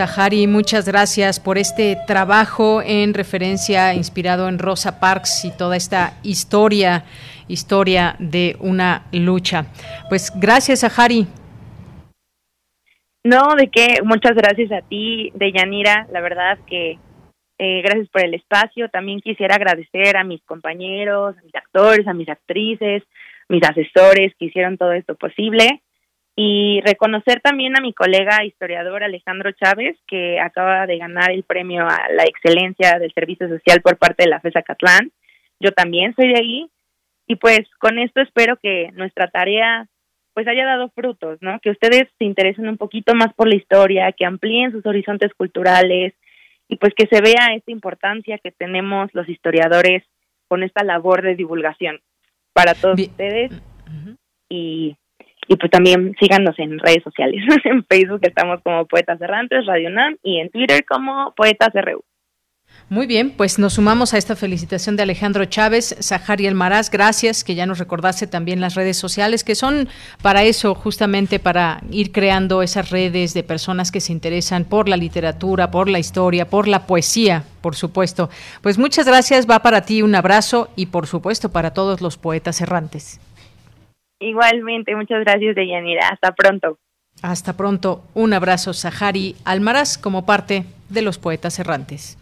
Sahari, 0.00 0.46
muchas 0.46 0.88
gracias 0.88 1.38
por 1.38 1.58
este 1.58 1.94
trabajo 2.06 2.80
en 2.80 3.12
referencia 3.12 3.92
inspirado 3.92 4.48
en 4.48 4.58
Rosa 4.58 4.98
Parks 4.98 5.44
y 5.44 5.54
toda 5.54 5.76
esta 5.76 6.14
historia, 6.22 7.04
historia 7.48 8.16
de 8.18 8.56
una 8.60 9.02
lucha. 9.12 9.66
Pues 10.08 10.32
gracias, 10.34 10.80
Sahari. 10.80 11.26
No, 13.24 13.54
de 13.56 13.68
qué, 13.68 13.98
muchas 14.02 14.34
gracias 14.34 14.72
a 14.72 14.80
ti, 14.80 15.32
Deyanira, 15.34 16.06
la 16.10 16.22
verdad 16.22 16.58
que 16.66 16.92
eh, 17.58 17.82
gracias 17.82 18.08
por 18.08 18.24
el 18.24 18.32
espacio. 18.32 18.88
También 18.88 19.20
quisiera 19.20 19.56
agradecer 19.56 20.16
a 20.16 20.24
mis 20.24 20.42
compañeros, 20.44 21.36
a 21.36 21.42
mis 21.42 21.54
actores, 21.54 22.08
a 22.08 22.14
mis 22.14 22.30
actrices, 22.30 23.02
mis 23.50 23.62
asesores 23.62 24.32
que 24.38 24.46
hicieron 24.46 24.78
todo 24.78 24.92
esto 24.92 25.14
posible. 25.14 25.82
Y 26.36 26.80
reconocer 26.84 27.40
también 27.40 27.76
a 27.76 27.80
mi 27.80 27.92
colega 27.92 28.44
historiador 28.44 29.02
Alejandro 29.02 29.52
Chávez, 29.52 29.98
que 30.06 30.40
acaba 30.40 30.86
de 30.86 30.98
ganar 30.98 31.30
el 31.32 31.42
premio 31.42 31.86
a 31.86 32.08
la 32.10 32.24
excelencia 32.24 32.98
del 32.98 33.12
servicio 33.12 33.48
social 33.48 33.82
por 33.82 33.98
parte 33.98 34.24
de 34.24 34.30
la 34.30 34.40
FESA 34.40 34.62
Catlán. 34.62 35.10
Yo 35.58 35.72
también 35.72 36.14
soy 36.14 36.28
de 36.28 36.38
ahí. 36.38 36.70
Y 37.26 37.36
pues 37.36 37.60
con 37.78 37.98
esto 37.98 38.20
espero 38.20 38.56
que 38.56 38.90
nuestra 38.92 39.28
tarea 39.28 39.86
pues 40.32 40.46
haya 40.48 40.64
dado 40.64 40.88
frutos, 40.90 41.38
¿no? 41.40 41.58
Que 41.60 41.70
ustedes 41.70 42.08
se 42.18 42.24
interesen 42.24 42.68
un 42.68 42.76
poquito 42.76 43.14
más 43.14 43.34
por 43.34 43.48
la 43.48 43.56
historia, 43.56 44.12
que 44.12 44.24
amplíen 44.24 44.72
sus 44.72 44.86
horizontes 44.86 45.34
culturales 45.34 46.14
y 46.68 46.76
pues 46.76 46.94
que 46.94 47.06
se 47.06 47.20
vea 47.20 47.54
esta 47.54 47.72
importancia 47.72 48.38
que 48.38 48.52
tenemos 48.52 49.10
los 49.12 49.28
historiadores 49.28 50.04
con 50.48 50.62
esta 50.62 50.84
labor 50.84 51.22
de 51.22 51.34
divulgación 51.34 52.00
para 52.52 52.74
todos 52.74 53.00
ustedes 53.00 53.52
y, 54.48 54.96
y 55.50 55.56
pues 55.56 55.68
también 55.72 56.14
síganos 56.20 56.56
en 56.60 56.78
redes 56.78 57.02
sociales, 57.02 57.42
en 57.64 57.84
Facebook 57.84 58.20
estamos 58.22 58.60
como 58.62 58.86
Poetas 58.86 59.20
Errantes, 59.20 59.66
Radio 59.66 59.90
NAM 59.90 60.16
y 60.22 60.38
en 60.38 60.48
Twitter 60.48 60.84
como 60.88 61.34
Poetas 61.36 61.70
RU. 61.74 62.04
Muy 62.88 63.08
bien, 63.08 63.32
pues 63.36 63.58
nos 63.58 63.72
sumamos 63.72 64.14
a 64.14 64.18
esta 64.18 64.36
felicitación 64.36 64.94
de 64.94 65.02
Alejandro 65.02 65.44
Chávez, 65.46 65.96
Sahari 65.98 66.46
Almaraz, 66.46 66.88
gracias, 66.88 67.42
que 67.42 67.56
ya 67.56 67.66
nos 67.66 67.80
recordase 67.80 68.28
también 68.28 68.60
las 68.60 68.76
redes 68.76 68.96
sociales, 68.96 69.42
que 69.42 69.56
son 69.56 69.88
para 70.22 70.44
eso, 70.44 70.76
justamente 70.76 71.40
para 71.40 71.80
ir 71.90 72.12
creando 72.12 72.62
esas 72.62 72.90
redes 72.90 73.34
de 73.34 73.42
personas 73.42 73.90
que 73.90 74.00
se 74.00 74.12
interesan 74.12 74.64
por 74.64 74.88
la 74.88 74.96
literatura, 74.96 75.72
por 75.72 75.88
la 75.88 75.98
historia, 75.98 76.48
por 76.48 76.68
la 76.68 76.86
poesía, 76.86 77.42
por 77.60 77.74
supuesto. 77.74 78.30
Pues 78.62 78.78
muchas 78.78 79.06
gracias, 79.06 79.50
va 79.50 79.62
para 79.62 79.80
ti 79.80 80.02
un 80.02 80.14
abrazo 80.14 80.70
y 80.76 80.86
por 80.86 81.08
supuesto 81.08 81.50
para 81.50 81.72
todos 81.72 82.00
los 82.00 82.18
poetas 82.18 82.60
errantes. 82.60 83.20
Igualmente, 84.20 84.94
muchas 84.94 85.20
gracias, 85.24 85.54
Deyanira. 85.54 86.08
Hasta 86.10 86.32
pronto. 86.32 86.78
Hasta 87.22 87.54
pronto. 87.54 88.04
Un 88.14 88.34
abrazo, 88.34 88.74
Sahari 88.74 89.34
Almaraz, 89.44 89.96
como 89.96 90.26
parte 90.26 90.64
de 90.90 91.02
los 91.02 91.18
poetas 91.18 91.58
errantes. 91.58 92.18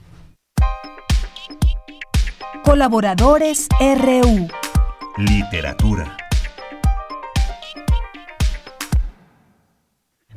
Colaboradores 2.63 3.69
RU. 3.81 4.49
Literatura. 5.17 6.17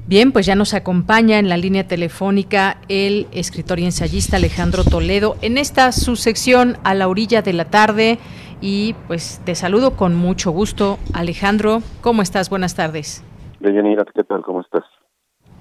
Bien, 0.07 0.31
pues 0.31 0.45
ya 0.45 0.55
nos 0.55 0.73
acompaña 0.73 1.39
en 1.39 1.47
la 1.47 1.57
línea 1.57 1.87
telefónica 1.87 2.77
el 2.89 3.27
escritor 3.31 3.79
y 3.79 3.85
ensayista 3.85 4.37
Alejandro 4.37 4.83
Toledo 4.83 5.37
en 5.41 5.57
esta 5.57 5.91
su 5.91 6.15
sección 6.15 6.77
a 6.83 6.93
la 6.95 7.07
orilla 7.07 7.41
de 7.41 7.53
la 7.53 7.65
tarde 7.65 8.19
y 8.61 8.93
pues 9.07 9.41
te 9.43 9.55
saludo 9.55 9.97
con 9.97 10.15
mucho 10.15 10.51
gusto. 10.51 10.97
Alejandro, 11.13 11.79
¿cómo 12.01 12.21
estás? 12.21 12.49
Buenas 12.49 12.75
tardes. 12.75 13.23
Deyanira, 13.59 14.05
¿qué 14.05 14.23
tal? 14.23 14.43
¿Cómo 14.43 14.61
estás? 14.61 14.83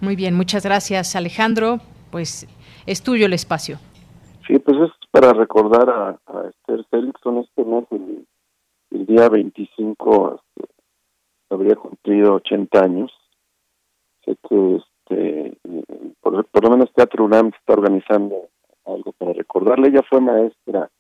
Muy 0.01 0.17
bien, 0.17 0.35
muchas 0.37 0.65
gracias 0.65 1.17
Alejandro. 1.17 1.79
Pues 2.11 2.47
es 2.87 3.03
tuyo 3.03 3.27
el 3.27 3.33
espacio. 3.33 3.79
Sí, 4.47 4.59
pues 4.59 4.77
es 4.79 4.91
para 5.11 5.33
recordar 5.33 5.89
a, 5.91 6.09
a 6.27 6.49
Esther 6.49 6.85
Seligson 6.91 7.39
este 7.39 7.65
mes, 7.65 7.85
el, 7.91 8.27
el 8.91 9.07
día 9.07 9.29
25, 9.29 10.41
este, 10.57 10.73
habría 11.51 11.77
cumplido 11.77 12.35
80 12.35 12.83
años. 12.83 13.13
Sé 14.25 14.37
que 14.49 14.77
este, 14.77 15.57
por, 16.21 16.45
por 16.47 16.65
lo 16.65 16.71
menos 16.71 16.93
Teatro 16.95 17.25
UNAM 17.25 17.53
está 17.59 17.75
organizando 17.75 18.49
algo 18.85 19.13
para 19.13 19.33
recordarle. 19.33 19.89
Ella 19.89 20.03
fue 20.09 20.21
maestra 20.21 20.91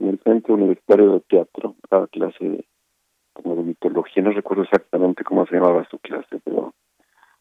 en 0.00 0.08
el 0.08 0.20
Centro 0.20 0.54
Universitario 0.54 1.12
de 1.12 1.20
Teatro, 1.20 1.76
daba 1.90 2.06
clase 2.08 2.44
de, 2.44 2.64
como 3.32 3.54
de 3.56 3.62
mitología, 3.62 4.22
no 4.22 4.30
recuerdo 4.30 4.64
exactamente 4.64 5.24
cómo 5.24 5.46
se 5.46 5.54
llamaba 5.54 5.86
su 5.90 5.98
clase, 5.98 6.40
pero 6.44 6.74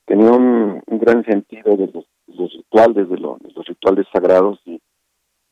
tenía 0.06 0.31
un, 0.31 0.81
gran 0.88 1.23
sentido 1.26 1.76
de 1.77 1.88
los, 1.88 2.06
los 2.27 2.53
rituales, 2.53 3.10
de, 3.10 3.18
lo, 3.18 3.38
de 3.41 3.52
los 3.52 3.65
rituales 3.65 4.06
sagrados 4.11 4.60
y 4.65 4.80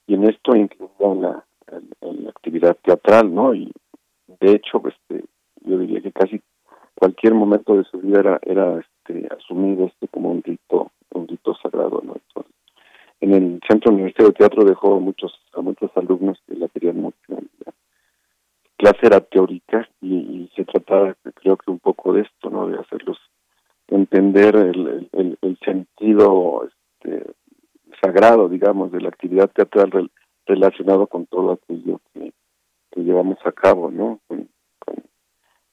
y 0.07 0.13
en 0.13 0.23
esto 0.23 0.55
incluía 0.55 1.13
la, 1.15 1.45
la, 2.01 2.29
actividad 2.29 2.77
teatral, 2.81 3.33
¿no? 3.33 3.53
Y 3.53 3.71
de 4.39 4.51
hecho, 4.53 4.81
este, 4.87 5.25
yo 5.61 5.77
diría 5.77 6.01
que 6.01 6.13
casi 6.13 6.41
cualquier 6.95 7.33
momento 7.33 7.75
de 7.75 7.83
su 7.83 7.99
vida 7.99 8.21
era, 8.21 8.39
era 8.43 8.79
este, 8.79 9.27
asumido 9.33 9.85
este 9.85 10.07
como 10.07 10.31
un 10.31 10.41
rito, 10.41 10.91
un 11.13 11.27
rito 11.27 11.53
sagrado, 11.61 12.01
¿no? 12.03 12.15
Entonces, 12.15 12.53
en 13.19 13.33
el 13.33 13.59
Centro 13.67 13.91
Universitario 13.91 14.31
de 14.31 14.37
Teatro 14.37 14.63
dejó 14.63 14.99
muchos, 14.99 15.33
a 15.53 15.61
muchos 15.61 15.91
alumnos 15.95 16.39
que 16.47 16.55
la 16.55 16.67
querían 16.67 17.01
mucho. 17.01 17.17
La 17.27 17.71
clase 18.77 18.99
era 19.03 19.21
teórica 19.21 19.87
y, 20.01 20.49
se 20.55 20.65
trataba, 20.65 21.15
creo 21.35 21.57
que 21.57 21.71
un 21.71 21.79
poco 21.79 22.13
de 22.13 22.21
esto, 22.21 22.49
¿no? 22.49 22.67
De 22.67 22.79
hacerlos 22.79 23.17
entender 23.87 24.55
el, 24.55 25.57
sentido 25.63 26.65
este, 26.65 27.33
sagrado, 28.01 28.47
digamos, 28.47 28.91
de 28.91 29.01
la 29.01 29.09
actividad 29.09 29.49
teatral 29.49 30.11
relacionado 30.45 31.07
con 31.07 31.25
todo 31.25 31.53
aquello 31.53 31.99
que, 32.13 32.33
llevamos 32.95 33.37
a 33.45 33.51
cabo, 33.51 33.91
¿no? 33.91 34.19
Con 34.27 34.49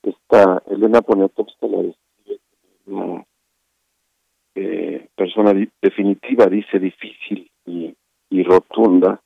esta 0.02 0.62
Elena 0.66 1.00
Poniatowska 1.00 1.66
la 1.66 1.82
describe 1.82 2.40
una 2.86 3.24
eh, 4.54 5.08
persona 5.14 5.52
definitiva, 5.80 6.46
dice 6.46 6.78
difícil 6.78 7.50
y, 7.66 7.94
y 8.30 8.42
rotunda. 8.42 9.20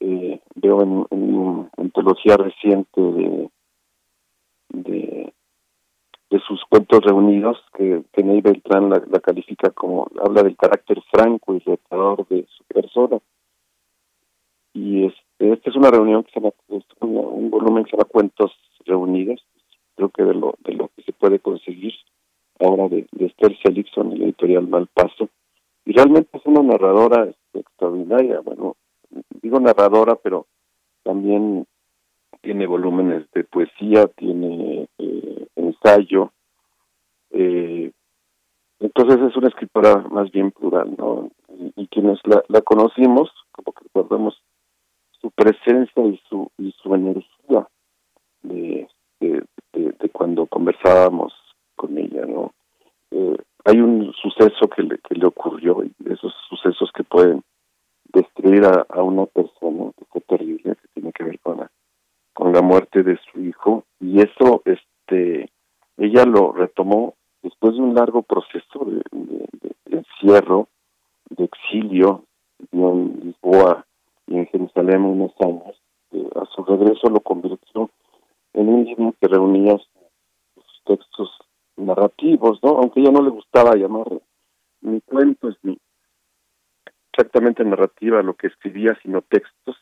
Eh, 0.00 0.40
veo 0.54 0.82
en, 0.82 1.06
una 1.10 1.70
antología 1.76 2.36
reciente 2.36 3.00
de, 3.00 3.50
de 6.30 6.40
sus 6.40 6.62
cuentos 6.66 7.02
reunidos, 7.02 7.58
que, 7.74 8.02
que 8.12 8.22
Ney 8.22 8.40
Beltrán 8.40 8.90
la, 8.90 9.02
la, 9.10 9.20
califica 9.20 9.70
como, 9.70 10.08
habla 10.24 10.42
del 10.42 10.56
carácter 10.56 11.02
franco 11.10 11.54
y 11.54 11.60
retador 11.60 12.26
de 12.28 12.46
su 12.48 12.64
persona. 12.64 13.18
Y 14.74 15.06
este, 15.06 15.52
esta 15.52 15.70
es 15.70 15.76
una 15.76 15.90
reunión 15.90 16.24
que 16.24 16.32
se 16.32 16.40
llama, 16.40 16.52
un 17.00 17.50
volumen 17.50 17.84
que 17.84 17.90
se 17.90 17.96
llama 17.96 18.08
Cuentos 18.08 18.52
Reunidos, 18.84 19.44
creo 19.96 20.10
que 20.10 20.22
de 20.22 20.34
lo, 20.34 20.54
de 20.64 20.74
lo 20.74 20.90
que 20.94 21.02
se 21.02 21.12
puede 21.12 21.38
conseguir 21.38 21.94
ahora 22.60 22.88
de, 22.88 23.06
de 23.12 23.26
Esther 23.26 23.56
Seligson, 23.62 24.12
el 24.12 24.22
editorial 24.22 24.66
Malpaso. 24.68 25.28
Y 25.84 25.92
realmente 25.92 26.36
es 26.36 26.44
una 26.44 26.62
narradora 26.62 27.24
este, 27.24 27.60
extraordinaria, 27.60 28.40
bueno, 28.40 28.76
digo 29.42 29.58
narradora, 29.60 30.16
pero 30.16 30.46
también 31.02 31.66
tiene 32.42 32.66
volúmenes 32.66 33.26
de 33.32 33.44
poesía, 33.44 34.06
tiene 34.16 34.88
eh, 34.98 35.46
ensayo. 35.56 36.32
Eh, 37.30 37.90
entonces 38.80 39.18
es 39.30 39.36
una 39.36 39.48
escritora 39.48 39.96
más 40.10 40.30
bien 40.30 40.50
plural, 40.50 40.94
¿no? 40.96 41.30
Y, 41.76 41.88
quienes 41.88 42.20
la, 42.24 42.42
la, 42.48 42.60
conocimos, 42.60 43.30
como 43.50 43.72
que 43.72 43.84
recordamos 43.84 44.40
su 45.20 45.30
presencia 45.32 46.04
y 46.04 46.20
su 46.28 46.48
y 46.58 46.72
su 46.80 46.94
energía 46.94 47.66
de, 48.42 48.86
de 49.20 50.08
cuando 50.12 50.46
conversábamos 50.46 51.32
con 51.78 51.96
ella, 51.96 52.26
¿no? 52.26 52.52
Eh, 53.10 53.36
hay 53.64 53.80
un 53.80 54.12
suceso 54.12 54.68
que 54.68 54.82
le, 54.82 54.98
que 54.98 55.14
le 55.14 55.26
ocurrió, 55.26 55.82
y 55.82 55.92
esos 56.12 56.34
sucesos 56.50 56.90
que 56.94 57.04
pueden 57.04 57.42
destruir 58.12 58.66
a, 58.66 58.86
a 58.90 59.02
una 59.02 59.24
persona, 59.24 59.92
que 59.96 60.04
fue 60.10 60.20
terrible, 60.22 60.76
que 60.76 60.88
tiene 60.92 61.12
que 61.12 61.24
ver 61.24 61.38
con 61.40 61.58
la 61.58 61.70
con 62.38 62.52
la 62.52 62.62
muerte 62.62 63.02
de 63.02 63.18
su 63.32 63.40
hijo 63.40 63.82
y 63.98 64.20
eso 64.20 64.62
este 64.64 65.50
ella 65.96 66.24
lo 66.24 66.52
retomó 66.52 67.14
después 67.42 67.74
de 67.74 67.80
un 67.80 67.96
largo 67.96 68.22
proceso 68.22 68.84
de, 68.84 69.02
de, 69.10 69.96
encierro 69.98 70.68
de 71.30 71.46
exilio 71.46 72.22
en 72.70 73.20
Lisboa 73.24 73.84
y 74.28 74.36
en 74.36 74.46
Jerusalén 74.46 75.02
unos 75.02 75.32
años 75.40 75.82
eh, 76.12 76.28
a 76.36 76.44
su 76.54 76.62
regreso 76.62 77.08
lo 77.08 77.18
convirtió 77.18 77.90
en 78.52 78.68
un 78.68 78.84
libro 78.84 79.16
que 79.20 79.26
reunía 79.26 79.76
sus 80.54 80.82
textos 80.84 81.36
narrativos 81.78 82.58
no 82.62 82.70
aunque 82.78 83.00
ella 83.00 83.10
no 83.10 83.22
le 83.22 83.30
gustaba 83.30 83.74
llamar 83.74 84.06
ni 84.80 85.00
cuentos 85.00 85.56
ni 85.62 85.78
exactamente 87.12 87.64
narrativa 87.64 88.22
lo 88.22 88.34
que 88.34 88.48
escribía 88.48 88.98
sino 89.02 89.22
textos 89.22 89.76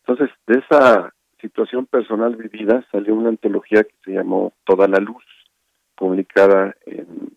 entonces 0.00 0.30
de 0.46 0.58
esa 0.58 1.12
situación 1.40 1.86
personal 1.86 2.36
vivida 2.36 2.84
salió 2.90 3.14
una 3.14 3.30
antología 3.30 3.84
que 3.84 3.94
se 4.04 4.12
llamó 4.12 4.52
Toda 4.64 4.86
la 4.88 4.98
Luz, 4.98 5.24
publicada 5.96 6.74
en, 6.86 7.36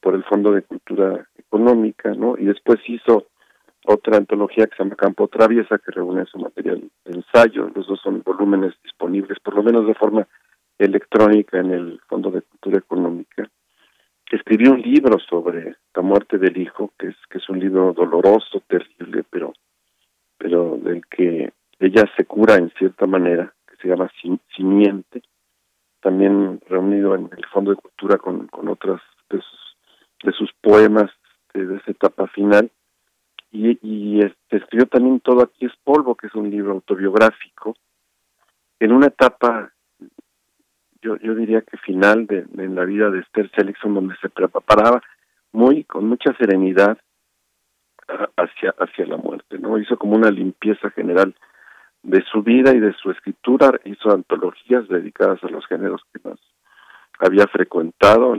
por 0.00 0.14
el 0.14 0.24
Fondo 0.24 0.52
de 0.52 0.62
Cultura 0.62 1.26
Económica, 1.36 2.12
¿no? 2.14 2.36
Y 2.38 2.44
después 2.44 2.78
hizo 2.86 3.26
otra 3.86 4.16
antología 4.16 4.66
que 4.66 4.76
se 4.76 4.82
llama 4.82 4.96
Campo 4.96 5.28
Traviesa, 5.28 5.78
que 5.78 5.92
reúne 5.92 6.24
su 6.26 6.38
material 6.38 6.90
de 7.04 7.12
ensayo. 7.12 7.70
Los 7.74 7.86
dos 7.86 8.00
son 8.02 8.22
volúmenes 8.24 8.74
disponibles, 8.82 9.38
por 9.40 9.54
lo 9.54 9.62
menos 9.62 9.86
de 9.86 9.94
forma 9.94 10.26
electrónica, 10.78 11.58
en 11.58 11.72
el 11.72 12.00
Fondo 12.08 12.30
de 12.30 12.42
Cultura 12.42 12.78
Económica. 12.78 13.48
Escribió 14.30 14.72
un 14.72 14.82
libro 14.82 15.18
sobre 15.20 15.76
la 15.94 16.02
muerte 16.02 16.38
del 16.38 16.56
hijo, 16.56 16.92
que 16.98 17.08
es 17.08 17.16
que 17.30 17.38
es 17.38 17.48
un 17.48 17.60
libro 17.60 17.92
doloroso, 17.92 18.62
terrible, 18.66 19.24
pero 19.30 19.52
pero 20.36 20.76
del 20.76 21.06
que 21.06 21.52
ella 21.78 22.04
se 22.16 22.24
cura 22.24 22.56
en 22.56 22.70
cierta 22.78 23.06
manera, 23.06 23.54
que 23.66 23.76
se 23.76 23.88
llama 23.88 24.10
Simiente, 24.54 25.22
también 26.00 26.60
reunido 26.68 27.14
en 27.14 27.30
el 27.36 27.46
Fondo 27.46 27.70
de 27.70 27.78
Cultura 27.78 28.18
con, 28.18 28.46
con 28.48 28.68
otras 28.68 29.00
de 29.30 29.38
sus, 29.38 29.76
de 30.22 30.32
sus 30.32 30.52
poemas 30.60 31.10
de, 31.54 31.76
esa 31.76 31.90
etapa 31.90 32.26
final. 32.28 32.70
Y, 33.50 33.78
y 33.82 34.20
este, 34.20 34.56
escribió 34.56 34.86
también 34.86 35.20
Todo 35.20 35.42
aquí 35.42 35.66
es 35.66 35.72
polvo, 35.82 36.14
que 36.14 36.26
es 36.26 36.34
un 36.34 36.50
libro 36.50 36.72
autobiográfico, 36.72 37.76
en 38.80 38.92
una 38.92 39.06
etapa, 39.06 39.72
yo, 41.04 41.16
yo 41.18 41.34
diría 41.34 41.60
que 41.60 41.76
final 41.76 42.26
de, 42.26 42.46
la 42.54 42.84
vida 42.84 43.10
de 43.10 43.20
Esther 43.20 43.50
Seligson, 43.54 43.94
donde 43.94 44.16
se 44.22 44.30
preparaba 44.30 45.02
muy, 45.52 45.84
con 45.84 46.08
mucha 46.08 46.34
serenidad 46.38 46.98
hacia, 48.36 48.74
hacia 48.78 49.06
la 49.06 49.18
muerte, 49.18 49.58
¿no? 49.58 49.78
Hizo 49.78 49.98
como 49.98 50.16
una 50.16 50.30
limpieza 50.30 50.90
general 50.90 51.34
de 52.02 52.22
su 52.32 52.42
vida 52.42 52.74
y 52.74 52.80
de 52.80 52.94
su 52.94 53.10
escritura, 53.10 53.78
hizo 53.84 54.10
antologías 54.10 54.88
dedicadas 54.88 55.42
a 55.44 55.48
los 55.48 55.66
géneros 55.66 56.00
que 56.12 56.26
más 56.26 56.38
había 57.18 57.46
frecuentado, 57.46 58.34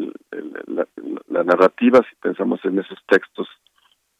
la, 0.67 1.43
narrativa, 1.43 1.99
si 2.09 2.15
pensamos 2.15 2.59
en 2.65 2.79
esos 2.79 2.97
textos 3.07 3.47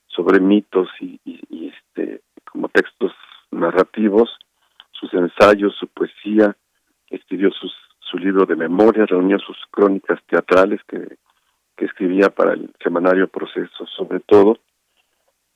sobre 0.08 0.40
mitos 0.40 0.88
y, 1.00 1.20
este, 1.68 2.22
como 2.52 2.70
textos 2.70 3.12
narrativos, 3.52 4.30
sus 4.92 5.14
ensayos, 5.14 5.76
su 5.80 5.88
poesía, 5.88 6.56
escribió 7.10 7.52
sus, 7.52 7.74
su 8.16 8.24
libro 8.24 8.46
de 8.46 8.56
memoria, 8.56 9.06
reunió 9.06 9.38
sus 9.40 9.58
crónicas 9.72 10.20
teatrales 10.28 10.80
que, 10.88 11.18
que 11.76 11.86
escribía 11.86 12.30
para 12.30 12.54
el 12.54 12.72
semanario 12.82 13.28
Proceso 13.28 13.86
sobre 13.98 14.22
todo, 14.22 14.58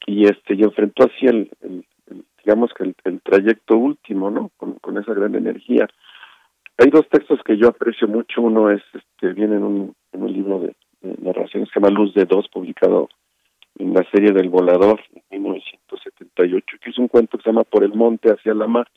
y 0.06 0.26
este 0.26 0.56
y 0.56 0.64
enfrentó 0.64 1.06
así 1.06 1.26
el, 1.27 1.52
digamos 2.44 2.72
que 2.73 2.94
el, 3.03 3.22
trayecto 3.22 3.77
último, 3.77 4.30
¿no? 4.30 4.52
Con, 4.57 4.98
esa 4.98 5.14
gran 5.14 5.36
energía. 5.36 5.88
Hay 6.77 6.90
dos 6.90 7.07
textos 7.10 7.40
que 7.45 7.57
yo 7.57 7.68
aprecio 7.68 8.07
mucho. 8.07 8.41
Uno 8.41 8.72
es, 8.72 8.81
este, 8.94 9.34
viene 9.34 9.57
en 9.57 9.64
un, 9.64 9.95
en 10.14 10.23
un 10.23 10.34
libro 10.34 10.60
de, 10.60 10.76
narraciones 11.22 11.69
que 11.69 11.73
se 11.73 11.80
llama 11.80 11.95
Luz 11.98 12.14
de 12.14 12.26
Dos, 12.26 12.49
publicado 12.49 13.10
en 13.77 13.94
la 13.94 14.03
serie 14.11 14.31
del 14.31 14.49
Volador, 14.49 14.99
en 15.30 15.44
1978, 15.44 16.77
que 16.81 16.90
es 16.90 16.98
un 16.98 17.07
cuento 17.07 17.38
que 17.38 17.44
se 17.44 17.49
llama 17.49 17.64
Por 17.64 17.84
el 17.84 17.94
Monte 17.94 18.31
hacia 18.31 18.53
la 18.53 18.68
Mar, 18.68 18.90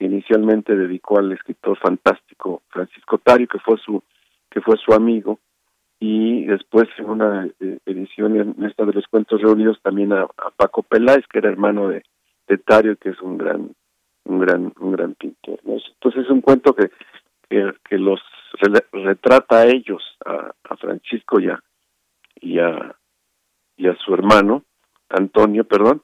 que 0.00 0.06
inicialmente 0.06 0.74
dedicó 0.74 1.18
al 1.18 1.30
escritor 1.30 1.76
fantástico 1.76 2.62
Francisco 2.70 3.18
Tario, 3.18 3.46
que 3.46 3.58
fue 3.58 3.76
su, 3.76 4.02
que 4.48 4.62
fue 4.62 4.78
su 4.78 4.94
amigo, 4.94 5.40
y 6.00 6.46
después 6.46 6.88
en 6.96 7.10
una 7.10 7.46
eh, 7.60 7.78
edición 7.84 8.34
en 8.40 8.64
esta 8.64 8.86
de 8.86 8.94
los 8.94 9.06
cuentos 9.08 9.42
reunidos 9.42 9.78
también 9.82 10.14
a, 10.14 10.26
Paco 10.56 10.82
Peláez, 10.82 11.26
que 11.30 11.40
era 11.40 11.50
hermano 11.50 11.88
de, 11.88 12.02
de 12.48 12.56
Tario, 12.56 12.96
que 12.96 13.10
es 13.10 13.20
un 13.20 13.36
gran 13.36 13.74
un 14.24 14.38
gran 14.38 14.72
un 14.80 14.92
gran 14.92 15.14
pintor 15.14 15.58
entonces 15.64 16.24
es 16.24 16.30
un 16.30 16.40
cuento 16.40 16.74
que 16.74 16.90
que, 17.48 17.98
los 17.98 18.20
retrata 18.92 19.60
a 19.60 19.66
ellos 19.66 20.02
a, 20.24 20.52
a 20.64 20.76
Francisco 20.76 21.40
y 21.40 21.48
a, 21.48 21.62
y 22.40 22.58
a 22.58 22.94
y 23.76 23.88
a 23.88 23.94
su 23.96 24.14
hermano 24.14 24.64
Antonio 25.08 25.64
perdón 25.64 26.02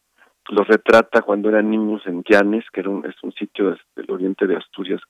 los 0.51 0.67
retrata 0.67 1.23
cuando 1.23 1.49
eran 1.49 1.71
niños 1.71 2.03
en 2.07 2.23
Llanes 2.23 2.65
que 2.73 2.81
era 2.81 2.91
un, 2.91 3.05
es 3.05 3.15
un 3.23 3.33
sitio 3.33 3.77
del 3.95 4.11
oriente 4.11 4.47
de 4.47 4.57
Asturias 4.57 5.01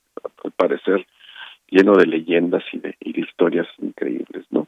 al 0.44 0.52
parecer 0.52 1.06
lleno 1.68 1.96
de 1.96 2.06
leyendas 2.06 2.62
y 2.72 2.78
de, 2.78 2.96
y 3.00 3.12
de 3.12 3.20
historias 3.20 3.66
increíbles 3.78 4.46
no 4.50 4.66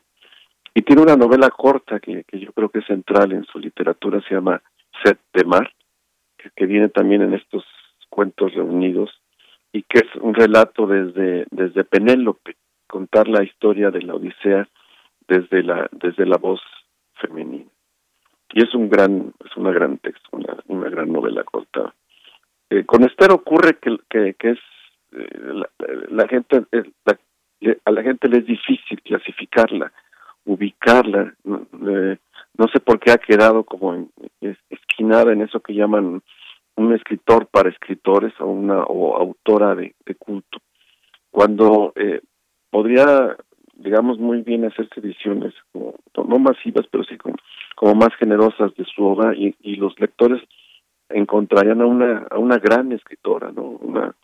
y 0.75 0.83
tiene 0.83 1.03
una 1.03 1.17
novela 1.17 1.51
corta 1.51 2.01
que, 2.01 2.25
que 2.25 2.39
yo 2.39 2.53
creo 2.53 2.69
que 2.69 2.81
es 2.81 2.87
central 2.87 3.33
en 3.33 3.45
su 3.45 3.59
literatura 3.59 4.21
se 4.29 4.35
llama 4.35 4.63
Set 5.03 5.19
de 5.33 5.45
Mar 5.45 5.73
que, 6.55 6.67
viene 6.67 6.89
también 6.89 7.23
en 7.23 7.35
estos 7.35 7.65
cuentos 8.09 8.55
reunidos 8.55 9.11
y 9.73 9.83
que 9.83 9.99
es 9.99 10.17
un 10.21 10.35
relato 10.35 10.87
desde 10.87 11.47
desde 11.51 11.85
Penélope 11.85 12.57
contar 12.87 13.29
la 13.29 13.43
historia 13.43 13.91
de 13.91 14.03
la 14.03 14.15
Odisea 14.15 14.69
desde 15.27 15.63
la 15.63 15.89
desde 15.93 16.27
la 16.27 16.37
voz 16.37 16.61
femenina 17.15 17.71
y 18.53 18.63
es 18.63 18.75
un 18.75 18.89
gran 18.89 19.33
es 19.45 19.57
una 19.57 19.71
gran 19.73 19.99
texto 19.99 20.29
una, 20.33 20.57
una 20.69 20.89
gran 20.89 21.13
novela 21.13 21.45
corta. 21.45 21.95
Eh, 22.71 22.85
con 22.85 23.05
Esther 23.05 23.33
ocurre 23.33 23.79
que 23.79 23.97
que, 24.09 24.35
que 24.35 24.51
es 24.51 24.59
eh, 25.13 25.63
la, 26.11 26.29
gente 26.29 26.65
eh, 26.73 27.79
a 27.85 27.91
la 27.91 28.03
gente 28.03 28.29
le 28.29 28.39
es 28.39 28.47
difícil 28.47 29.01
clasificarla 29.03 29.93
ubicarla 30.45 31.35
no 31.45 32.69
sé 32.73 32.81
por 32.81 32.99
qué 32.99 33.13
ha 33.13 33.19
quedado 33.19 33.65
como 33.65 34.09
esquinada 34.71 35.33
en 35.33 35.43
eso 35.43 35.61
que 35.61 35.75
llaman 35.75 36.23
un 36.77 36.95
escritor 36.95 37.47
para 37.47 37.69
escritores 37.69 38.33
o 38.41 38.47
una 38.47 38.83
o 38.85 39.17
autora 39.17 39.75
de, 39.75 39.95
culto. 40.19 40.59
Cuando 41.31 41.93
podría 42.71 43.37
digamos 43.79 44.19
muy 44.19 44.43
bien 44.43 44.65
hacerse 44.65 45.01
ediciones 45.01 45.55
como, 45.73 45.95
no 46.29 46.39
masivas 46.39 46.87
pero 46.91 47.05
sí 47.05 47.17
como, 47.17 47.95
más 47.95 48.15
generosas 48.19 48.75
de 48.75 48.85
su 48.85 49.05
obra 49.05 49.35
y, 49.35 49.55
los 49.77 49.99
lectores 49.99 50.43
encontrarían 51.09 51.81
a 51.81 51.87
una 51.87 52.27
a 52.31 52.39
una 52.39 52.59
gran 52.59 52.93
escritora 52.93 53.51
no 53.51 53.63
una 53.63 54.15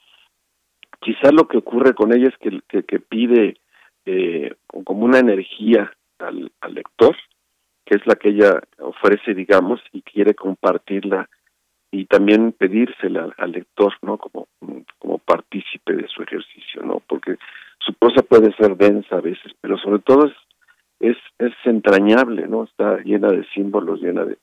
quizá 1.00 1.30
lo 1.32 1.48
que 1.48 1.58
ocurre 1.58 1.94
con 1.94 2.12
ella 2.12 2.28
es 2.28 2.36
que, 2.38 2.60
que, 2.68 2.82
que 2.82 3.00
pide 3.00 3.56
eh, 4.04 4.54
como 4.66 5.04
una 5.04 5.18
energía 5.18 5.92
al 6.18 6.74
lector 6.74 7.16
que 7.84 7.96
es 7.96 8.06
la 8.06 8.16
que 8.16 8.30
ella 8.30 8.60
ofrece, 8.78 9.34
digamos, 9.34 9.80
y 9.92 10.02
quiere 10.02 10.34
compartirla 10.34 11.28
y 11.94 12.06
también 12.06 12.50
pedírsela 12.50 13.32
al, 13.38 13.52
lector, 13.52 13.92
¿no? 14.02 14.18
Como, 14.18 14.48
como 14.98 15.18
partícipe 15.18 15.94
de 15.94 16.08
su 16.08 16.24
ejercicio, 16.24 16.82
¿no? 16.82 17.00
Porque 17.06 17.36
su 17.78 17.94
prosa 17.94 18.22
puede 18.22 18.52
ser 18.54 18.76
densa 18.76 19.16
a 19.16 19.20
veces, 19.20 19.52
pero 19.60 19.78
sobre 19.78 20.00
todo 20.00 20.26
es, 20.98 21.16
es, 21.38 21.52
entrañable, 21.64 22.48
¿no? 22.48 22.64
Está 22.64 22.98
llena 23.04 23.28
de 23.28 23.44
símbolos, 23.54 24.00
llena 24.00 24.24
de, 24.24 24.36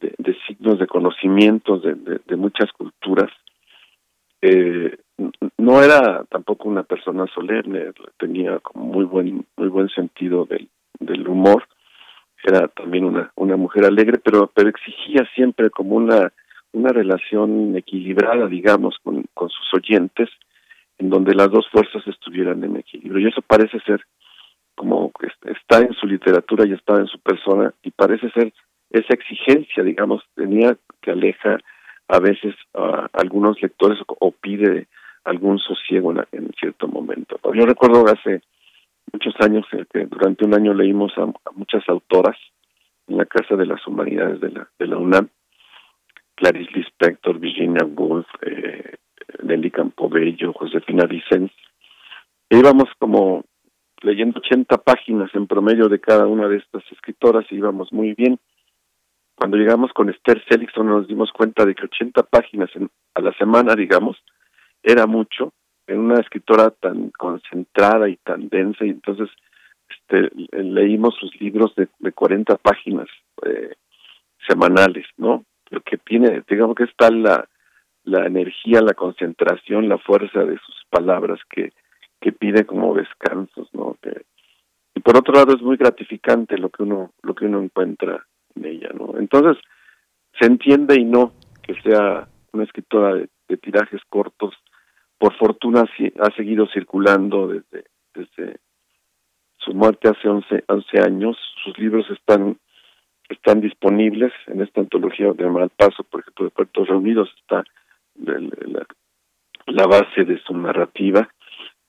de, 0.00 0.36
signos, 0.46 0.78
de 0.78 0.86
conocimientos 0.86 1.82
de, 1.82 1.94
de, 1.94 2.36
muchas 2.36 2.70
culturas. 2.72 3.30
Eh, 4.40 4.96
no 5.58 5.82
era 5.82 6.24
tampoco 6.30 6.68
una 6.68 6.84
persona 6.84 7.26
solemne, 7.34 7.92
tenía 8.18 8.60
como 8.60 8.84
muy 8.84 9.04
buen, 9.04 9.44
muy 9.56 9.68
buen 9.68 9.88
sentido 9.88 10.44
del, 10.44 10.68
del 11.00 11.26
humor 11.26 11.64
era 12.44 12.68
también 12.68 13.04
una, 13.04 13.32
una 13.36 13.56
mujer 13.56 13.86
alegre, 13.86 14.18
pero, 14.22 14.50
pero 14.54 14.68
exigía 14.68 15.26
siempre 15.34 15.70
como 15.70 15.96
una, 15.96 16.30
una 16.74 16.90
relación 16.90 17.76
equilibrada, 17.76 18.46
digamos, 18.46 18.96
con, 19.02 19.24
con 19.32 19.48
sus 19.48 19.74
oyentes, 19.74 20.28
en 20.98 21.08
donde 21.08 21.34
las 21.34 21.50
dos 21.50 21.66
fuerzas 21.70 22.06
estuvieran 22.06 22.62
en 22.62 22.76
equilibrio. 22.76 23.26
Y 23.26 23.30
eso 23.30 23.42
parece 23.42 23.80
ser 23.80 24.00
como 24.74 25.12
está 25.44 25.80
en 25.80 25.94
su 25.94 26.06
literatura 26.06 26.66
y 26.66 26.72
está 26.72 26.94
en 26.96 27.06
su 27.06 27.18
persona, 27.20 27.72
y 27.82 27.90
parece 27.90 28.28
ser 28.30 28.52
esa 28.90 29.14
exigencia, 29.14 29.82
digamos, 29.82 30.22
tenía 30.34 30.76
que 31.00 31.12
aleja 31.12 31.58
a 32.08 32.18
veces 32.18 32.54
a 32.74 33.08
algunos 33.12 33.60
lectores 33.62 33.98
o, 34.06 34.30
pide 34.30 34.88
algún 35.24 35.58
sosiego 35.58 36.12
en, 36.12 36.24
en, 36.32 36.50
cierto 36.58 36.86
momento. 36.86 37.40
Yo 37.54 37.64
recuerdo 37.64 38.04
hace 38.06 38.42
muchos 39.12 39.34
años 39.40 39.66
eh, 39.72 39.84
que 39.92 40.06
durante 40.06 40.44
un 40.44 40.54
año 40.54 40.74
leímos 40.74 41.12
a, 41.16 41.26
muchas 41.54 41.88
autoras 41.88 42.36
en 43.08 43.16
la 43.16 43.24
Casa 43.24 43.56
de 43.56 43.66
las 43.66 43.86
Humanidades 43.86 44.40
de 44.40 44.50
la, 44.50 44.68
de 44.78 44.86
la 44.86 44.98
UNAM, 44.98 45.28
Clarice 46.34 46.70
Lispector, 46.72 47.38
Virginia 47.38 47.84
Woolf, 47.84 48.26
eh, 48.42 48.96
Nelly 49.42 49.70
Campobello, 49.70 50.52
Josefina 50.52 51.06
Vicens. 51.06 51.52
E 52.50 52.58
íbamos 52.58 52.88
como 52.98 53.44
leyendo 54.02 54.38
80 54.38 54.76
páginas 54.78 55.30
en 55.34 55.46
promedio 55.46 55.88
de 55.88 56.00
cada 56.00 56.26
una 56.26 56.48
de 56.48 56.58
estas 56.58 56.82
escritoras 56.92 57.46
y 57.50 57.56
íbamos 57.56 57.92
muy 57.92 58.14
bien. 58.14 58.38
Cuando 59.36 59.56
llegamos 59.56 59.92
con 59.92 60.10
Esther 60.10 60.42
Seligson 60.48 60.86
nos 60.86 61.08
dimos 61.08 61.32
cuenta 61.32 61.64
de 61.64 61.74
que 61.74 61.84
80 61.84 62.22
páginas 62.24 62.70
a 63.14 63.20
la 63.20 63.32
semana, 63.34 63.74
digamos, 63.74 64.16
era 64.82 65.06
mucho 65.06 65.52
en 65.86 65.98
una 65.98 66.20
escritora 66.20 66.70
tan 66.70 67.10
concentrada 67.10 68.08
y 68.08 68.16
tan 68.16 68.48
densa 68.48 68.84
y 68.84 68.90
entonces 68.90 69.28
este 69.88 70.30
leímos 70.52 71.14
sus 71.16 71.34
libros 71.40 71.74
de, 71.74 71.88
de 71.98 72.12
40 72.12 72.56
páginas 72.56 73.08
eh, 73.44 73.74
semanales, 74.46 75.06
¿no? 75.16 75.44
Lo 75.70 75.80
que 75.80 75.98
tiene, 75.98 76.42
digamos 76.48 76.76
que 76.76 76.84
está 76.84 77.10
la 77.10 77.48
la 78.06 78.26
energía, 78.26 78.82
la 78.82 78.92
concentración, 78.92 79.88
la 79.88 79.96
fuerza 79.96 80.44
de 80.44 80.58
sus 80.58 80.84
palabras 80.90 81.40
que 81.50 81.72
que 82.20 82.32
pide 82.32 82.64
como 82.64 82.94
descansos, 82.94 83.68
¿no? 83.74 83.96
Que, 84.02 84.24
y 84.94 85.00
por 85.00 85.16
otro 85.16 85.34
lado 85.34 85.54
es 85.54 85.62
muy 85.62 85.76
gratificante 85.76 86.58
lo 86.58 86.70
que 86.70 86.82
uno 86.82 87.12
lo 87.22 87.34
que 87.34 87.46
uno 87.46 87.62
encuentra 87.62 88.26
en 88.54 88.64
ella, 88.66 88.90
¿no? 88.94 89.18
Entonces 89.18 89.62
se 90.38 90.46
entiende 90.46 91.00
y 91.00 91.04
no 91.04 91.32
que 91.62 91.74
sea 91.82 92.28
una 92.52 92.64
escritora 92.64 93.14
de 93.14 93.56
tirajes 93.56 94.00
cortos 94.08 94.54
por 95.18 95.34
fortuna 95.38 95.84
ha 96.20 96.30
seguido 96.36 96.66
circulando 96.68 97.48
desde, 97.48 97.86
desde 98.14 98.58
su 99.56 99.72
muerte 99.72 100.08
hace 100.08 100.28
11, 100.28 100.64
11 100.68 101.00
años. 101.00 101.38
Sus 101.64 101.78
libros 101.78 102.04
están 102.10 102.58
están 103.28 103.60
disponibles 103.60 104.32
en 104.46 104.60
esta 104.60 104.80
antología 104.80 105.32
de 105.32 105.48
Malpaso, 105.48 106.04
por 106.04 106.20
ejemplo, 106.20 106.44
de 106.44 106.50
Puertos 106.50 106.88
Reunidos 106.88 107.30
está 107.40 107.64
la, 108.16 108.86
la, 109.66 109.86
base 109.86 110.24
de 110.24 110.38
su 110.42 110.56
narrativa. 110.56 111.28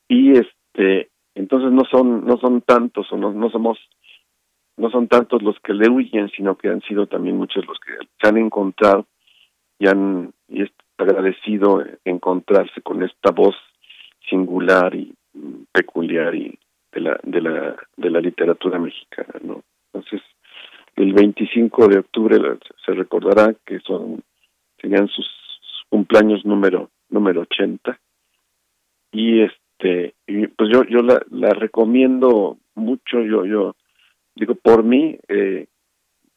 Y 0.08 0.32
este 0.32 1.10
entonces 1.36 1.72
no 1.72 1.84
son 1.92 2.26
no 2.26 2.38
son 2.38 2.62
tantos 2.62 3.12
o 3.12 3.18
no, 3.18 3.34
no 3.34 3.50
somos 3.50 3.78
no 4.78 4.90
son 4.90 5.08
tantos 5.08 5.42
los 5.42 5.60
que 5.60 5.74
le 5.74 5.90
huyen 5.90 6.30
sino 6.30 6.56
que 6.56 6.70
han 6.70 6.82
sido 6.82 7.08
también 7.08 7.38
muchos 7.38 7.66
los 7.66 7.78
que 7.80 7.94
se 8.22 8.28
han 8.28 8.38
encontrado 8.38 9.06
y 9.80 9.88
han 9.88 10.34
y 10.48 10.64
es 10.64 10.72
agradecido 10.98 11.84
encontrarse 12.06 12.82
con 12.82 13.04
esta 13.04 13.32
voz 13.32 13.56
singular 14.30 14.96
y 14.96 15.14
peculiar 15.74 16.34
y 16.36 16.58
de 16.94 17.02
la 17.02 17.20
de 17.24 17.42
la 17.42 17.76
de 17.98 18.10
la 18.10 18.22
literatura 18.22 18.80
mexicana 18.80 19.34
no 19.42 19.62
entonces 19.92 20.22
el 20.96 21.14
25 21.14 21.88
de 21.88 22.00
octubre 22.00 22.38
se 22.86 22.94
recordará 22.94 23.54
que 23.66 23.80
son 23.80 24.24
serían 24.80 25.08
sus 25.08 25.28
cumpleaños 25.90 26.46
número 26.46 26.90
número 27.10 27.42
80 27.42 28.00
y 29.12 29.42
este 29.42 30.16
y 30.28 30.48
pues 30.48 30.70
yo 30.72 30.84
yo 30.86 31.02
la, 31.02 31.22
la 31.32 31.50
recomiendo 31.50 32.58
mucho 32.76 33.22
yo 33.22 33.46
yo 33.46 33.76
digo 34.36 34.56
por 34.56 34.84
mí 34.84 35.18
eh, 35.28 35.68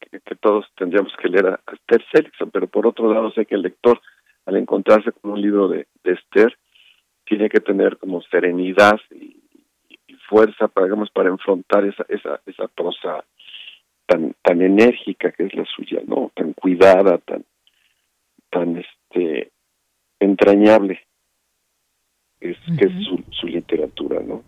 que, 0.00 0.34
todos 0.36 0.66
tendríamos 0.76 1.12
que 1.20 1.28
leer 1.28 1.46
a, 1.46 1.60
Esther 1.72 2.04
Seligson 2.12 2.50
pero 2.50 2.66
por 2.66 2.86
otro 2.86 3.12
lado 3.12 3.30
sé 3.32 3.46
que 3.46 3.54
el 3.54 3.62
lector 3.62 4.00
al 4.46 4.56
encontrarse 4.56 5.12
con 5.12 5.32
un 5.32 5.42
libro 5.42 5.68
de, 5.68 5.86
de 6.02 6.12
Esther 6.12 6.56
tiene 7.24 7.48
que 7.48 7.60
tener 7.60 7.98
como 7.98 8.22
serenidad 8.22 8.98
y, 9.10 9.36
fuerza 10.28 10.68
para 10.68 10.84
digamos 10.84 11.10
para 11.10 11.30
enfrentar 11.30 11.86
esa 11.86 12.04
esa 12.10 12.38
esa 12.44 12.68
prosa 12.68 13.24
tan 14.08 14.34
tan 14.42 14.62
enérgica 14.62 15.30
que 15.32 15.44
es 15.44 15.54
la 15.54 15.64
suya 15.66 16.00
no 16.06 16.32
tan 16.34 16.54
cuidada 16.54 17.18
tan 17.18 17.44
tan 18.50 18.76
este 18.78 19.52
entrañable. 20.20 21.00
Es, 22.40 22.56
que 22.78 22.84
es 22.84 22.92
su, 23.32 23.46
literatura, 23.48 24.20
¿no? 24.24 24.44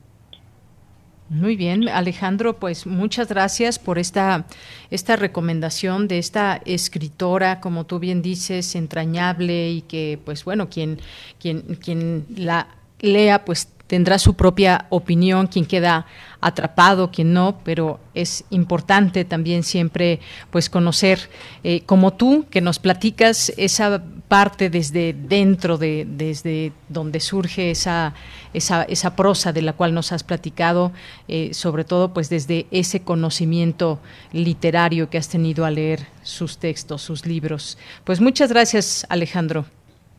Muy 1.28 1.57
bien, 1.57 1.89
Alejandro, 1.89 2.59
pues 2.59 2.87
muchas 2.87 3.28
gracias 3.28 3.78
por 3.78 3.99
esta, 3.99 4.47
esta 4.91 5.16
recomendación 5.16 6.07
de 6.07 6.19
esta 6.19 6.61
escritora, 6.65 7.61
como 7.61 7.87
tú 7.87 7.99
bien 7.99 8.23
dices, 8.23 8.74
entrañable 8.74 9.70
y 9.70 9.82
que, 9.82 10.19
pues 10.24 10.45
bueno, 10.45 10.69
quien, 10.69 10.99
quien, 11.41 11.62
quien 11.77 12.27
la 12.37 12.69
lea, 13.01 13.45
pues 13.45 13.73
tendrá 13.91 14.21
su 14.21 14.37
propia 14.37 14.87
opinión, 14.91 15.49
quien 15.49 15.67
queda 15.67 16.07
atrapado, 16.41 17.11
quien 17.11 17.33
no, 17.33 17.59
pero 17.65 17.99
es 18.15 18.47
importante 18.51 19.25
también 19.25 19.65
siempre 19.65 20.21
pues 20.53 20.71
conocer 20.71 21.19
eh, 21.65 21.81
como 21.87 22.12
tú 22.12 22.47
que 22.49 22.61
nos 22.61 22.79
platicas 22.79 23.53
esa 23.59 24.01
parte 24.29 24.71
desde 24.71 25.12
dentro 25.12 25.77
de 25.77 26.07
desde 26.09 26.71
donde 26.89 27.19
surge 27.19 27.73
esa 27.73 28.15
esa, 28.55 28.85
esa 28.85 29.17
prosa 29.17 29.53
de 29.53 29.62
la 29.62 29.73
cual 29.73 29.93
nos 29.93 30.12
has 30.12 30.23
platicado, 30.23 30.93
eh, 31.27 31.53
sobre 31.53 31.83
todo 31.83 32.15
pues 32.15 32.31
desde 32.31 32.67
ese 32.71 33.03
conocimiento 33.03 33.99
literario 34.33 35.11
que 35.11 35.19
has 35.19 35.29
tenido 35.29 35.65
al 35.65 35.75
leer 35.75 35.99
sus 36.23 36.61
textos, 36.61 37.03
sus 37.03 37.27
libros. 37.27 37.77
Pues 38.05 38.21
muchas 38.21 38.53
gracias, 38.53 39.05
Alejandro. 39.11 39.65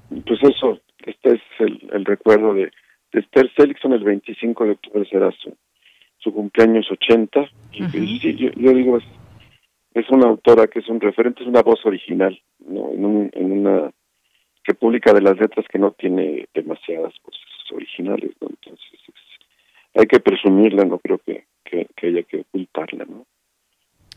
Pues 0.10 0.44
eso, 0.44 0.78
este 1.06 1.36
es 1.36 1.42
el 1.94 2.04
recuerdo 2.04 2.54
de 2.54 2.70
Esther 3.12 3.52
Seligson 3.56 3.94
el 3.94 4.04
25 4.04 4.66
de 4.66 4.72
octubre 4.72 5.06
será 5.10 5.32
su, 5.32 5.56
su 6.18 6.34
cumpleaños 6.34 6.90
80 6.90 7.50
y 7.74 7.84
sí, 7.90 8.36
yo, 8.36 8.74
digo 8.74 8.98
es, 8.98 9.04
es 9.94 10.10
una 10.10 10.28
autora 10.28 10.68
que 10.68 10.80
es 10.80 10.88
un 10.88 11.02
referente, 11.02 11.44
es 11.44 11.50
una 11.50 11.62
voz 11.62 11.86
original, 11.86 12.40
¿no? 12.60 12.92
En, 12.92 13.06
un, 13.06 13.32
en 13.34 13.52
una 13.52 13.92
república 14.64 15.14
de 15.14 15.22
las 15.22 15.38
letras 15.40 15.66
que 15.68 15.80
no 15.80 15.92
tiene 15.92 16.48
demasiadas 16.54 17.14
voces 17.24 17.42
originales, 17.74 18.32
¿no? 18.40 18.50
Entonces 18.50 19.00
hay 19.94 20.06
que 20.06 20.20
presumirla, 20.20 20.86
no 20.86 21.00
creo 21.00 21.20
que, 21.20 21.46
que, 21.66 21.88
que 21.96 22.08
haya 22.08 22.24
que 22.24 22.42
ocultarla, 22.42 23.06
¿no? 23.06 23.26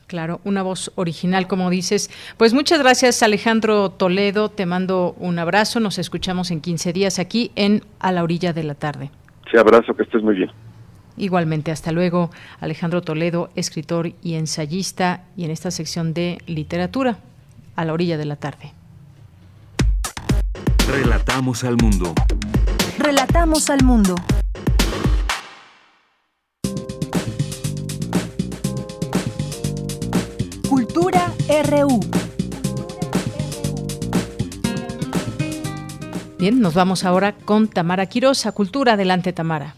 Claro, 0.06 0.40
una 0.44 0.62
voz 0.62 0.92
original, 0.96 1.46
como 1.46 1.70
dices. 1.70 2.10
Pues 2.36 2.52
muchas 2.52 2.78
gracias, 2.78 3.22
Alejandro 3.22 3.90
Toledo. 3.90 4.50
Te 4.50 4.66
mando 4.66 5.14
un 5.18 5.38
abrazo. 5.38 5.80
Nos 5.80 5.98
escuchamos 5.98 6.50
en 6.50 6.60
15 6.60 6.92
días 6.92 7.18
aquí 7.18 7.50
en 7.56 7.82
A 8.00 8.12
la 8.12 8.22
Orilla 8.22 8.52
de 8.52 8.64
la 8.64 8.74
Tarde. 8.74 9.10
Sí, 9.50 9.56
abrazo, 9.56 9.94
que 9.94 10.02
estés 10.02 10.22
muy 10.22 10.34
bien. 10.34 10.50
Igualmente, 11.16 11.70
hasta 11.70 11.92
luego, 11.92 12.30
Alejandro 12.60 13.00
Toledo, 13.00 13.50
escritor 13.54 14.12
y 14.22 14.34
ensayista, 14.34 15.22
y 15.36 15.44
en 15.44 15.52
esta 15.52 15.70
sección 15.70 16.12
de 16.12 16.38
literatura, 16.46 17.18
A 17.76 17.84
la 17.84 17.92
Orilla 17.92 18.18
de 18.18 18.24
la 18.24 18.36
Tarde. 18.36 18.72
Relatamos 20.88 21.64
al 21.64 21.76
mundo. 21.76 22.14
Relatamos 22.98 23.70
al 23.70 23.84
mundo. 23.84 24.16
RU. 31.62 32.00
Bien, 36.38 36.60
nos 36.60 36.74
vamos 36.74 37.04
ahora 37.04 37.36
con 37.44 37.68
Tamara 37.68 38.06
Quiroz 38.06 38.44
Cultura. 38.52 38.94
Adelante, 38.94 39.32
Tamara. 39.32 39.76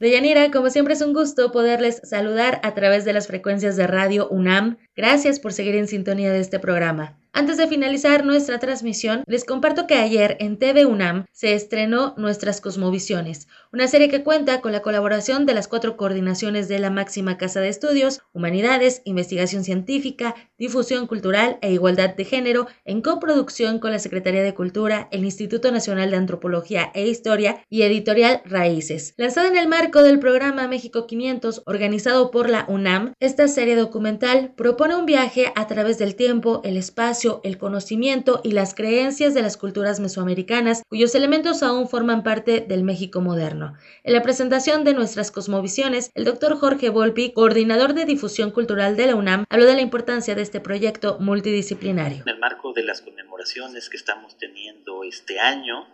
Deyanira, 0.00 0.50
como 0.50 0.70
siempre 0.70 0.94
es 0.94 1.02
un 1.02 1.12
gusto 1.12 1.52
poderles 1.52 2.00
saludar 2.04 2.60
a 2.64 2.74
través 2.74 3.04
de 3.04 3.12
las 3.12 3.26
frecuencias 3.26 3.76
de 3.76 3.86
Radio 3.86 4.28
UNAM. 4.30 4.78
Gracias 4.96 5.38
por 5.38 5.52
seguir 5.52 5.76
en 5.76 5.86
sintonía 5.86 6.32
de 6.32 6.40
este 6.40 6.58
programa. 6.58 7.21
Antes 7.34 7.56
de 7.56 7.66
finalizar 7.66 8.26
nuestra 8.26 8.58
transmisión, 8.58 9.24
les 9.26 9.46
comparto 9.46 9.86
que 9.86 9.94
ayer 9.94 10.36
en 10.38 10.58
TV 10.58 10.84
UNAM 10.84 11.24
se 11.32 11.54
estrenó 11.54 12.12
Nuestras 12.18 12.60
Cosmovisiones, 12.60 13.48
una 13.72 13.88
serie 13.88 14.10
que 14.10 14.22
cuenta 14.22 14.60
con 14.60 14.70
la 14.70 14.82
colaboración 14.82 15.46
de 15.46 15.54
las 15.54 15.66
cuatro 15.66 15.96
coordinaciones 15.96 16.68
de 16.68 16.78
la 16.78 16.90
máxima 16.90 17.38
casa 17.38 17.60
de 17.60 17.70
estudios, 17.70 18.20
Humanidades, 18.34 19.00
Investigación 19.06 19.64
Científica, 19.64 20.34
Difusión 20.58 21.06
Cultural 21.06 21.56
e 21.62 21.72
Igualdad 21.72 22.14
de 22.14 22.26
Género, 22.26 22.66
en 22.84 23.00
coproducción 23.00 23.78
con 23.78 23.92
la 23.92 23.98
Secretaría 23.98 24.42
de 24.42 24.52
Cultura, 24.52 25.08
el 25.10 25.24
Instituto 25.24 25.72
Nacional 25.72 26.10
de 26.10 26.18
Antropología 26.18 26.90
e 26.92 27.08
Historia 27.08 27.64
y 27.70 27.80
Editorial 27.80 28.42
Raíces. 28.44 29.14
Lanzada 29.16 29.48
en 29.48 29.56
el 29.56 29.68
marco 29.68 30.02
del 30.02 30.18
programa 30.18 30.68
México 30.68 31.06
500, 31.06 31.62
organizado 31.64 32.30
por 32.30 32.50
la 32.50 32.66
UNAM, 32.68 33.14
esta 33.20 33.48
serie 33.48 33.74
documental 33.74 34.52
propone 34.54 34.96
un 34.96 35.06
viaje 35.06 35.50
a 35.54 35.66
través 35.66 35.96
del 35.96 36.14
tiempo, 36.14 36.60
el 36.62 36.76
espacio, 36.76 37.21
el 37.44 37.58
conocimiento 37.58 38.40
y 38.42 38.52
las 38.52 38.74
creencias 38.74 39.34
de 39.34 39.42
las 39.42 39.56
culturas 39.56 40.00
mesoamericanas, 40.00 40.82
cuyos 40.88 41.14
elementos 41.14 41.62
aún 41.62 41.88
forman 41.88 42.22
parte 42.22 42.60
del 42.60 42.82
México 42.82 43.20
moderno. 43.20 43.74
En 44.02 44.12
la 44.12 44.22
presentación 44.22 44.84
de 44.84 44.94
nuestras 44.94 45.30
cosmovisiones, 45.30 46.10
el 46.14 46.24
doctor 46.24 46.56
Jorge 46.58 46.90
Volpi, 46.90 47.32
coordinador 47.32 47.94
de 47.94 48.04
difusión 48.04 48.50
cultural 48.50 48.96
de 48.96 49.06
la 49.06 49.14
UNAM, 49.14 49.44
habló 49.48 49.66
de 49.66 49.74
la 49.74 49.82
importancia 49.82 50.34
de 50.34 50.42
este 50.42 50.60
proyecto 50.60 51.18
multidisciplinario. 51.20 52.22
En 52.22 52.28
el 52.28 52.38
marco 52.38 52.72
de 52.72 52.82
las 52.82 53.00
conmemoraciones 53.00 53.88
que 53.88 53.96
estamos 53.96 54.36
teniendo 54.36 55.04
este 55.04 55.38
año, 55.38 55.86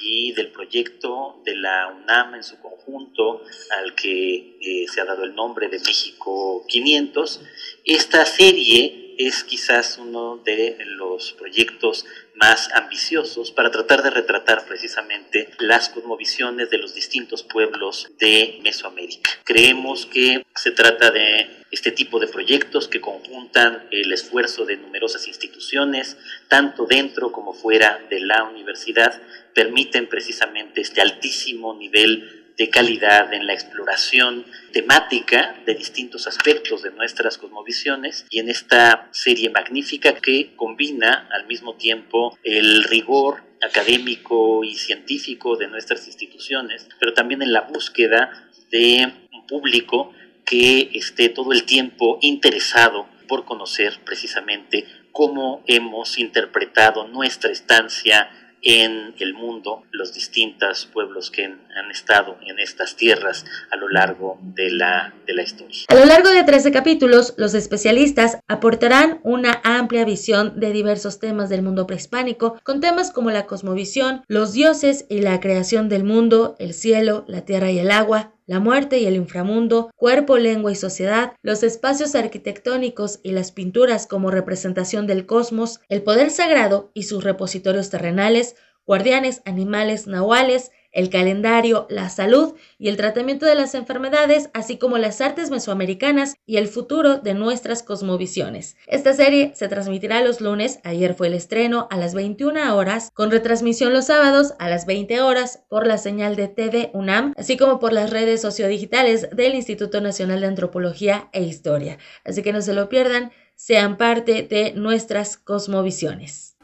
y 0.00 0.32
del 0.32 0.50
proyecto 0.50 1.40
de 1.44 1.54
la 1.56 1.88
UNAM 1.88 2.34
en 2.34 2.42
su 2.42 2.58
conjunto, 2.60 3.42
al 3.78 3.94
que 3.94 4.56
eh, 4.60 4.86
se 4.88 5.00
ha 5.00 5.04
dado 5.04 5.24
el 5.24 5.34
nombre 5.34 5.68
de 5.68 5.78
México 5.78 6.64
500. 6.66 7.40
Esta 7.84 8.24
serie 8.24 9.11
es 9.18 9.44
quizás 9.44 9.98
uno 9.98 10.36
de 10.44 10.76
los 10.84 11.32
proyectos 11.32 12.04
más 12.34 12.70
ambiciosos 12.74 13.50
para 13.50 13.70
tratar 13.70 14.02
de 14.02 14.10
retratar 14.10 14.64
precisamente 14.66 15.48
las 15.58 15.88
cosmovisiones 15.88 16.70
de 16.70 16.78
los 16.78 16.94
distintos 16.94 17.42
pueblos 17.42 18.10
de 18.18 18.58
Mesoamérica. 18.62 19.30
Creemos 19.44 20.06
que 20.06 20.44
se 20.54 20.70
trata 20.70 21.10
de 21.10 21.62
este 21.70 21.90
tipo 21.90 22.20
de 22.20 22.28
proyectos 22.28 22.88
que 22.88 23.00
conjuntan 23.00 23.86
el 23.90 24.12
esfuerzo 24.12 24.64
de 24.66 24.76
numerosas 24.76 25.26
instituciones, 25.26 26.16
tanto 26.48 26.86
dentro 26.86 27.32
como 27.32 27.54
fuera 27.54 28.00
de 28.10 28.20
la 28.20 28.44
universidad, 28.44 29.20
permiten 29.54 30.08
precisamente 30.08 30.80
este 30.80 31.00
altísimo 31.00 31.74
nivel 31.74 32.41
de 32.56 32.68
calidad 32.70 33.32
en 33.32 33.46
la 33.46 33.54
exploración 33.54 34.44
temática 34.72 35.56
de 35.64 35.74
distintos 35.74 36.26
aspectos 36.26 36.82
de 36.82 36.90
nuestras 36.90 37.38
cosmovisiones 37.38 38.26
y 38.30 38.40
en 38.40 38.48
esta 38.48 39.08
serie 39.12 39.50
magnífica 39.50 40.14
que 40.14 40.54
combina 40.56 41.28
al 41.32 41.46
mismo 41.46 41.74
tiempo 41.74 42.38
el 42.42 42.84
rigor 42.84 43.42
académico 43.62 44.64
y 44.64 44.74
científico 44.74 45.56
de 45.56 45.68
nuestras 45.68 46.06
instituciones, 46.06 46.88
pero 46.98 47.14
también 47.14 47.42
en 47.42 47.52
la 47.52 47.62
búsqueda 47.62 48.48
de 48.70 49.12
un 49.32 49.46
público 49.46 50.12
que 50.44 50.90
esté 50.94 51.28
todo 51.28 51.52
el 51.52 51.64
tiempo 51.64 52.18
interesado 52.20 53.06
por 53.28 53.44
conocer 53.44 53.98
precisamente 54.04 54.86
cómo 55.12 55.62
hemos 55.66 56.18
interpretado 56.18 57.06
nuestra 57.06 57.50
estancia 57.50 58.28
en 58.62 59.14
el 59.18 59.34
mundo 59.34 59.84
los 59.90 60.14
distintos 60.14 60.86
pueblos 60.86 61.30
que 61.30 61.54
han 61.74 61.90
estado 61.90 62.36
en 62.46 62.58
estas 62.58 62.96
tierras 62.96 63.44
a 63.70 63.76
lo 63.76 63.88
largo 63.88 64.38
de 64.42 64.70
la, 64.70 65.12
de 65.26 65.34
la 65.34 65.42
historia. 65.42 65.82
A 65.88 65.94
lo 65.94 66.04
largo 66.04 66.30
de 66.30 66.44
13 66.44 66.72
capítulos, 66.72 67.34
los 67.36 67.54
especialistas 67.54 68.38
aportarán 68.48 69.20
una 69.22 69.60
amplia 69.64 70.04
visión 70.04 70.58
de 70.60 70.72
diversos 70.72 71.18
temas 71.18 71.48
del 71.48 71.62
mundo 71.62 71.86
prehispánico, 71.86 72.58
con 72.62 72.80
temas 72.80 73.10
como 73.10 73.30
la 73.30 73.46
cosmovisión, 73.46 74.22
los 74.28 74.52
dioses 74.52 75.06
y 75.08 75.20
la 75.20 75.40
creación 75.40 75.88
del 75.88 76.04
mundo, 76.04 76.56
el 76.58 76.74
cielo, 76.74 77.24
la 77.26 77.44
tierra 77.44 77.70
y 77.70 77.78
el 77.78 77.90
agua, 77.90 78.34
la 78.46 78.60
muerte 78.60 78.98
y 78.98 79.06
el 79.06 79.16
inframundo, 79.16 79.90
cuerpo, 79.96 80.36
lengua 80.36 80.72
y 80.72 80.74
sociedad, 80.74 81.32
los 81.42 81.62
espacios 81.62 82.14
arquitectónicos 82.14 83.20
y 83.22 83.32
las 83.32 83.52
pinturas 83.52 84.06
como 84.06 84.30
representación 84.30 85.06
del 85.06 85.26
cosmos, 85.26 85.80
el 85.88 86.02
poder 86.02 86.30
sagrado 86.30 86.90
y 86.92 87.04
sus 87.04 87.24
repositorios 87.24 87.88
terrenales, 87.88 88.56
guardianes, 88.84 89.42
animales, 89.44 90.06
nahuales, 90.06 90.72
el 90.92 91.10
calendario, 91.10 91.86
la 91.90 92.08
salud 92.08 92.54
y 92.78 92.88
el 92.88 92.96
tratamiento 92.96 93.46
de 93.46 93.54
las 93.54 93.74
enfermedades, 93.74 94.50
así 94.54 94.76
como 94.78 94.98
las 94.98 95.20
artes 95.20 95.50
mesoamericanas 95.50 96.34
y 96.46 96.58
el 96.58 96.68
futuro 96.68 97.18
de 97.18 97.34
nuestras 97.34 97.82
cosmovisiones. 97.82 98.76
Esta 98.86 99.12
serie 99.14 99.52
se 99.54 99.68
transmitirá 99.68 100.22
los 100.22 100.40
lunes, 100.40 100.80
ayer 100.84 101.14
fue 101.14 101.28
el 101.28 101.34
estreno, 101.34 101.88
a 101.90 101.96
las 101.96 102.14
21 102.14 102.76
horas, 102.76 103.10
con 103.14 103.30
retransmisión 103.30 103.92
los 103.92 104.06
sábados 104.06 104.54
a 104.58 104.68
las 104.68 104.86
20 104.86 105.20
horas 105.20 105.64
por 105.68 105.86
la 105.86 105.98
señal 105.98 106.36
de 106.36 106.48
TV 106.48 106.90
UNAM, 106.92 107.32
así 107.36 107.56
como 107.56 107.78
por 107.78 107.92
las 107.92 108.10
redes 108.10 108.42
sociodigitales 108.42 109.28
del 109.30 109.54
Instituto 109.54 110.00
Nacional 110.00 110.40
de 110.40 110.46
Antropología 110.46 111.28
e 111.32 111.42
Historia. 111.42 111.98
Así 112.24 112.42
que 112.42 112.52
no 112.52 112.60
se 112.60 112.74
lo 112.74 112.88
pierdan, 112.88 113.32
sean 113.54 113.96
parte 113.96 114.42
de 114.42 114.72
nuestras 114.72 115.36
cosmovisiones. 115.36 116.56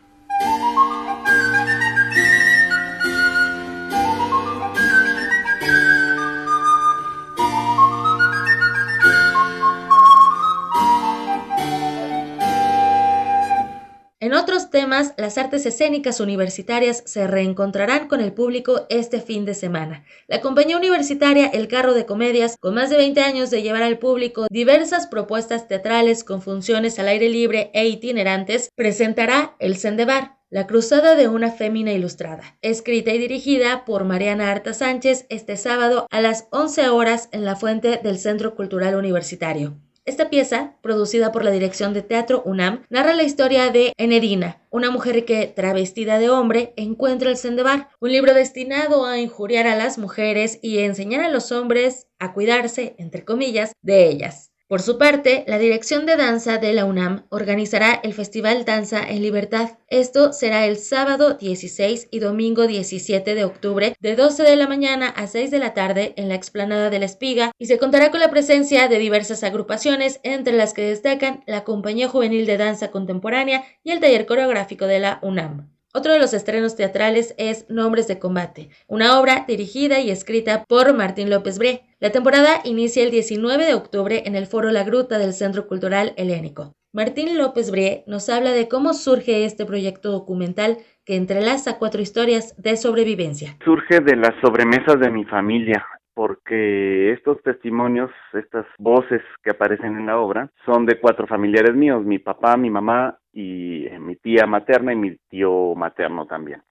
En 14.21 14.35
otros 14.35 14.71
temas, 14.71 15.15
las 15.17 15.39
artes 15.39 15.65
escénicas 15.65 16.19
universitarias 16.19 17.05
se 17.07 17.29
reencontrarán 17.29 18.09
con 18.09 18.21
el 18.21 18.33
público 18.33 18.85
este 18.89 19.21
fin 19.21 19.45
de 19.45 19.55
semana. 19.55 20.05
La 20.27 20.41
compañía 20.41 20.77
universitaria 20.77 21.47
El 21.47 21.69
Carro 21.69 21.95
de 21.95 22.05
Comedias, 22.05 22.57
con 22.59 22.75
más 22.75 22.91
de 22.91 22.97
20 22.97 23.21
años 23.21 23.51
de 23.51 23.63
llevar 23.63 23.85
al 23.85 23.99
público 23.99 24.49
diversas 24.51 25.07
propuestas 25.07 25.69
teatrales 25.69 26.25
con 26.25 26.43
funciones 26.43 26.99
al 26.99 27.07
aire 27.07 27.29
libre 27.29 27.71
e 27.75 27.87
itinerantes, 27.87 28.71
presentará 28.75 29.55
El 29.61 29.77
Sendebar, 29.77 30.39
la 30.51 30.67
Cruzada 30.67 31.15
de 31.15 31.29
una 31.29 31.53
Fémina 31.53 31.93
Ilustrada, 31.93 32.59
escrita 32.61 33.13
y 33.13 33.19
dirigida 33.19 33.85
por 33.85 34.03
Mariana 34.03 34.51
Arta 34.51 34.75
Sánchez 34.75 35.27
este 35.29 35.57
sábado 35.57 36.09
a 36.11 36.21
las 36.21 36.49
11 36.51 36.89
horas 36.89 37.29
en 37.31 37.45
la 37.45 37.55
fuente 37.55 38.01
del 38.03 38.19
Centro 38.19 38.57
Cultural 38.57 38.97
Universitario. 38.97 39.77
Esta 40.09 40.31
pieza, 40.31 40.73
producida 40.81 41.33
por 41.33 41.45
la 41.45 41.51
Dirección 41.51 41.93
de 41.93 42.01
Teatro 42.01 42.43
UNAM, 42.47 42.87
narra 42.89 43.13
la 43.13 43.25
historia 43.25 43.71
de 43.71 43.93
Enedina, 43.99 44.63
una 44.71 44.91
mujer 44.91 45.27
que, 45.27 45.49
travestida 45.49 46.19
de 46.19 46.31
hombre, 46.31 46.73
encuentra 46.77 47.29
el 47.29 47.37
Sendebar, 47.37 47.91
un 48.01 48.13
libro 48.13 48.33
destinado 48.33 49.05
a 49.05 49.19
injuriar 49.19 49.67
a 49.67 49.77
las 49.77 49.99
mujeres 49.99 50.61
y 50.63 50.79
enseñar 50.79 51.21
a 51.21 51.29
los 51.29 51.53
hombres 51.53 52.07
a 52.19 52.33
cuidarse, 52.33 52.95
entre 52.97 53.27
comillas, 53.27 53.73
de 53.83 54.09
ellas. 54.09 54.48
Por 54.69 54.83
su 54.83 54.99
parte, 54.99 55.45
la 55.47 55.59
Dirección 55.59 56.05
de 56.05 56.17
Danza 56.17 56.59
de 56.59 56.75
la 56.75 56.85
UNAM 56.85 57.25
organizará 57.31 57.99
el 58.05 58.13
Festival 58.13 58.67
Danza 58.67 59.01
en 59.01 59.23
Libertad. 59.23 59.79
Esto 59.89 60.35
será 60.35 60.67
el 60.67 60.77
sábado 60.77 61.33
16 61.33 62.09
y 62.11 62.19
domingo 62.19 62.67
17 62.67 63.35
de 63.35 63.45
octubre 63.45 63.97
de 63.99 64.15
12 64.15 64.43
de 64.43 64.57
la 64.57 64.69
mañana 64.69 65.09
a 65.09 65.27
6 65.27 65.51
de 65.51 65.59
la 65.59 65.73
tarde 65.73 66.13
en 66.19 66.29
la 66.29 66.35
explanada 66.35 66.91
de 66.91 66.99
la 66.99 67.07
Espiga 67.07 67.53
y 67.59 67.65
se 67.65 67.79
contará 67.79 68.11
con 68.11 68.21
la 68.21 68.29
presencia 68.29 68.89
de 68.89 68.99
diversas 68.99 69.43
agrupaciones, 69.43 70.21
entre 70.23 70.53
las 70.53 70.75
que 70.75 70.83
destacan 70.83 71.43
la 71.47 71.65
Compañía 71.65 72.11
Juvenil 72.11 72.45
de 72.45 72.59
Danza 72.59 72.91
Contemporánea 72.91 73.65
y 73.83 73.93
el 73.93 74.01
Taller 74.01 74.27
Coreográfico 74.27 74.87
de 74.87 74.99
la 74.99 75.19
UNAM. 75.23 75.71
Otro 75.95 76.13
de 76.13 76.19
los 76.19 76.35
estrenos 76.35 76.77
teatrales 76.77 77.35
es 77.39 77.65
Nombres 77.71 78.07
de 78.07 78.19
Combate, 78.19 78.69
una 78.87 79.19
obra 79.19 79.47
dirigida 79.49 80.01
y 80.01 80.11
escrita 80.11 80.65
por 80.69 80.93
Martín 80.93 81.31
López 81.31 81.57
Bre. 81.57 81.88
La 82.01 82.13
temporada 82.13 82.61
inicia 82.65 83.03
el 83.03 83.11
19 83.11 83.65
de 83.65 83.75
octubre 83.75 84.23
en 84.25 84.37
el 84.37 84.47
Foro 84.47 84.71
La 84.71 84.85
Gruta 84.85 85.19
del 85.19 85.33
Centro 85.33 85.67
Cultural 85.67 86.13
Helénico. 86.17 86.75
Martín 86.93 87.37
López 87.37 87.73
Bre 87.73 88.05
nos 88.07 88.29
habla 88.29 88.53
de 88.53 88.69
cómo 88.69 88.95
surge 88.95 89.45
este 89.45 89.67
proyecto 89.67 90.13
documental 90.13 90.77
que 91.05 91.17
entrelaza 91.17 91.77
cuatro 91.81 92.01
historias 92.01 92.55
de 92.57 92.77
sobrevivencia. 92.77 93.57
Surge 93.65 93.99
de 93.99 94.15
las 94.15 94.33
sobremesas 94.41 95.01
de 95.01 95.11
mi 95.11 95.25
familia 95.25 95.85
porque 96.15 97.13
estos 97.13 97.43
testimonios, 97.43 98.13
estas 98.33 98.67
voces 98.79 99.23
que 99.43 99.51
aparecen 99.51 99.97
en 99.97 100.07
la 100.07 100.19
obra, 100.19 100.53
son 100.67 100.87
de 100.87 101.01
cuatro 101.01 101.27
familiares 101.27 101.75
míos, 101.75 102.05
mi 102.05 102.21
papá, 102.21 102.57
mi 102.57 102.71
mamá 102.71 103.19
y 103.33 103.87
eh, 103.87 103.99
mi 103.99 104.15
tía 104.15 104.47
materna 104.47 104.93
y 104.93 104.97
mi 104.97 105.17
tío 105.29 105.75
materno 105.75 106.27
también. 106.27 106.63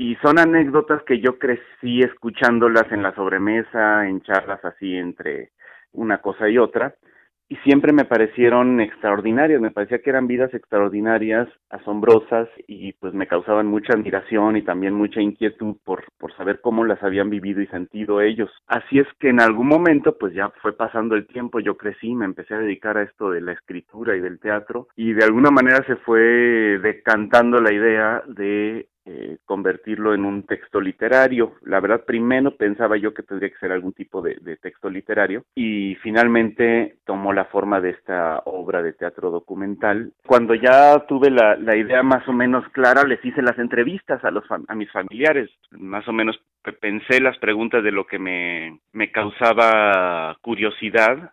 Y 0.00 0.16
son 0.22 0.38
anécdotas 0.38 1.02
que 1.02 1.20
yo 1.20 1.38
crecí 1.38 2.00
escuchándolas 2.00 2.90
en 2.90 3.02
la 3.02 3.14
sobremesa, 3.14 4.08
en 4.08 4.22
charlas 4.22 4.64
así 4.64 4.96
entre 4.96 5.50
una 5.92 6.22
cosa 6.22 6.48
y 6.48 6.56
otra, 6.56 6.94
y 7.50 7.56
siempre 7.56 7.92
me 7.92 8.06
parecieron 8.06 8.80
extraordinarias, 8.80 9.60
me 9.60 9.72
parecía 9.72 9.98
que 9.98 10.08
eran 10.08 10.26
vidas 10.26 10.54
extraordinarias, 10.54 11.48
asombrosas 11.68 12.48
y 12.66 12.94
pues 12.94 13.12
me 13.12 13.26
causaban 13.26 13.66
mucha 13.66 13.92
admiración 13.92 14.56
y 14.56 14.62
también 14.62 14.94
mucha 14.94 15.20
inquietud 15.20 15.76
por, 15.84 16.04
por 16.16 16.34
saber 16.34 16.62
cómo 16.62 16.84
las 16.84 17.02
habían 17.02 17.28
vivido 17.28 17.60
y 17.60 17.66
sentido 17.66 18.22
ellos. 18.22 18.50
Así 18.68 19.00
es 19.00 19.06
que 19.18 19.28
en 19.28 19.40
algún 19.42 19.66
momento 19.66 20.16
pues 20.16 20.32
ya 20.32 20.50
fue 20.62 20.72
pasando 20.72 21.14
el 21.14 21.26
tiempo, 21.26 21.60
yo 21.60 21.76
crecí, 21.76 22.14
me 22.14 22.24
empecé 22.24 22.54
a 22.54 22.60
dedicar 22.60 22.96
a 22.96 23.02
esto 23.02 23.30
de 23.30 23.42
la 23.42 23.52
escritura 23.52 24.16
y 24.16 24.20
del 24.20 24.40
teatro 24.40 24.88
y 24.96 25.12
de 25.12 25.24
alguna 25.24 25.50
manera 25.50 25.84
se 25.86 25.96
fue 25.96 26.78
decantando 26.82 27.60
la 27.60 27.74
idea 27.74 28.22
de 28.28 28.86
eh, 29.12 29.38
convertirlo 29.44 30.14
en 30.14 30.24
un 30.24 30.44
texto 30.44 30.80
literario. 30.80 31.54
La 31.62 31.80
verdad, 31.80 32.04
primero 32.04 32.56
pensaba 32.56 32.96
yo 32.96 33.12
que 33.12 33.24
tendría 33.24 33.50
que 33.50 33.58
ser 33.58 33.72
algún 33.72 33.92
tipo 33.92 34.22
de, 34.22 34.38
texto 34.62 34.88
literario 34.88 35.44
y 35.52 35.96
finalmente 35.96 36.98
tomó 37.04 37.32
la 37.32 37.46
forma 37.46 37.80
de 37.80 37.90
esta 37.90 38.40
obra 38.44 38.82
de 38.82 38.92
teatro 38.92 39.32
documental. 39.32 40.12
Cuando 40.24 40.54
ya 40.54 41.06
tuve 41.08 41.28
la, 41.30 41.76
idea 41.76 42.04
más 42.04 42.28
o 42.28 42.32
menos 42.32 42.64
clara, 42.68 43.02
les 43.02 43.24
hice 43.24 43.42
las 43.42 43.58
entrevistas 43.58 44.24
a, 44.24 44.30
los, 44.30 44.44
a 44.50 44.74
mis 44.76 44.92
familiares, 44.92 45.50
más 45.72 46.06
o 46.06 46.12
menos 46.12 46.40
pensé 46.80 47.20
las 47.20 47.36
preguntas 47.38 47.82
de 47.82 47.90
lo 47.90 48.06
que 48.06 48.18
me 48.20 49.10
causaba 49.10 50.36
curiosidad 50.40 51.32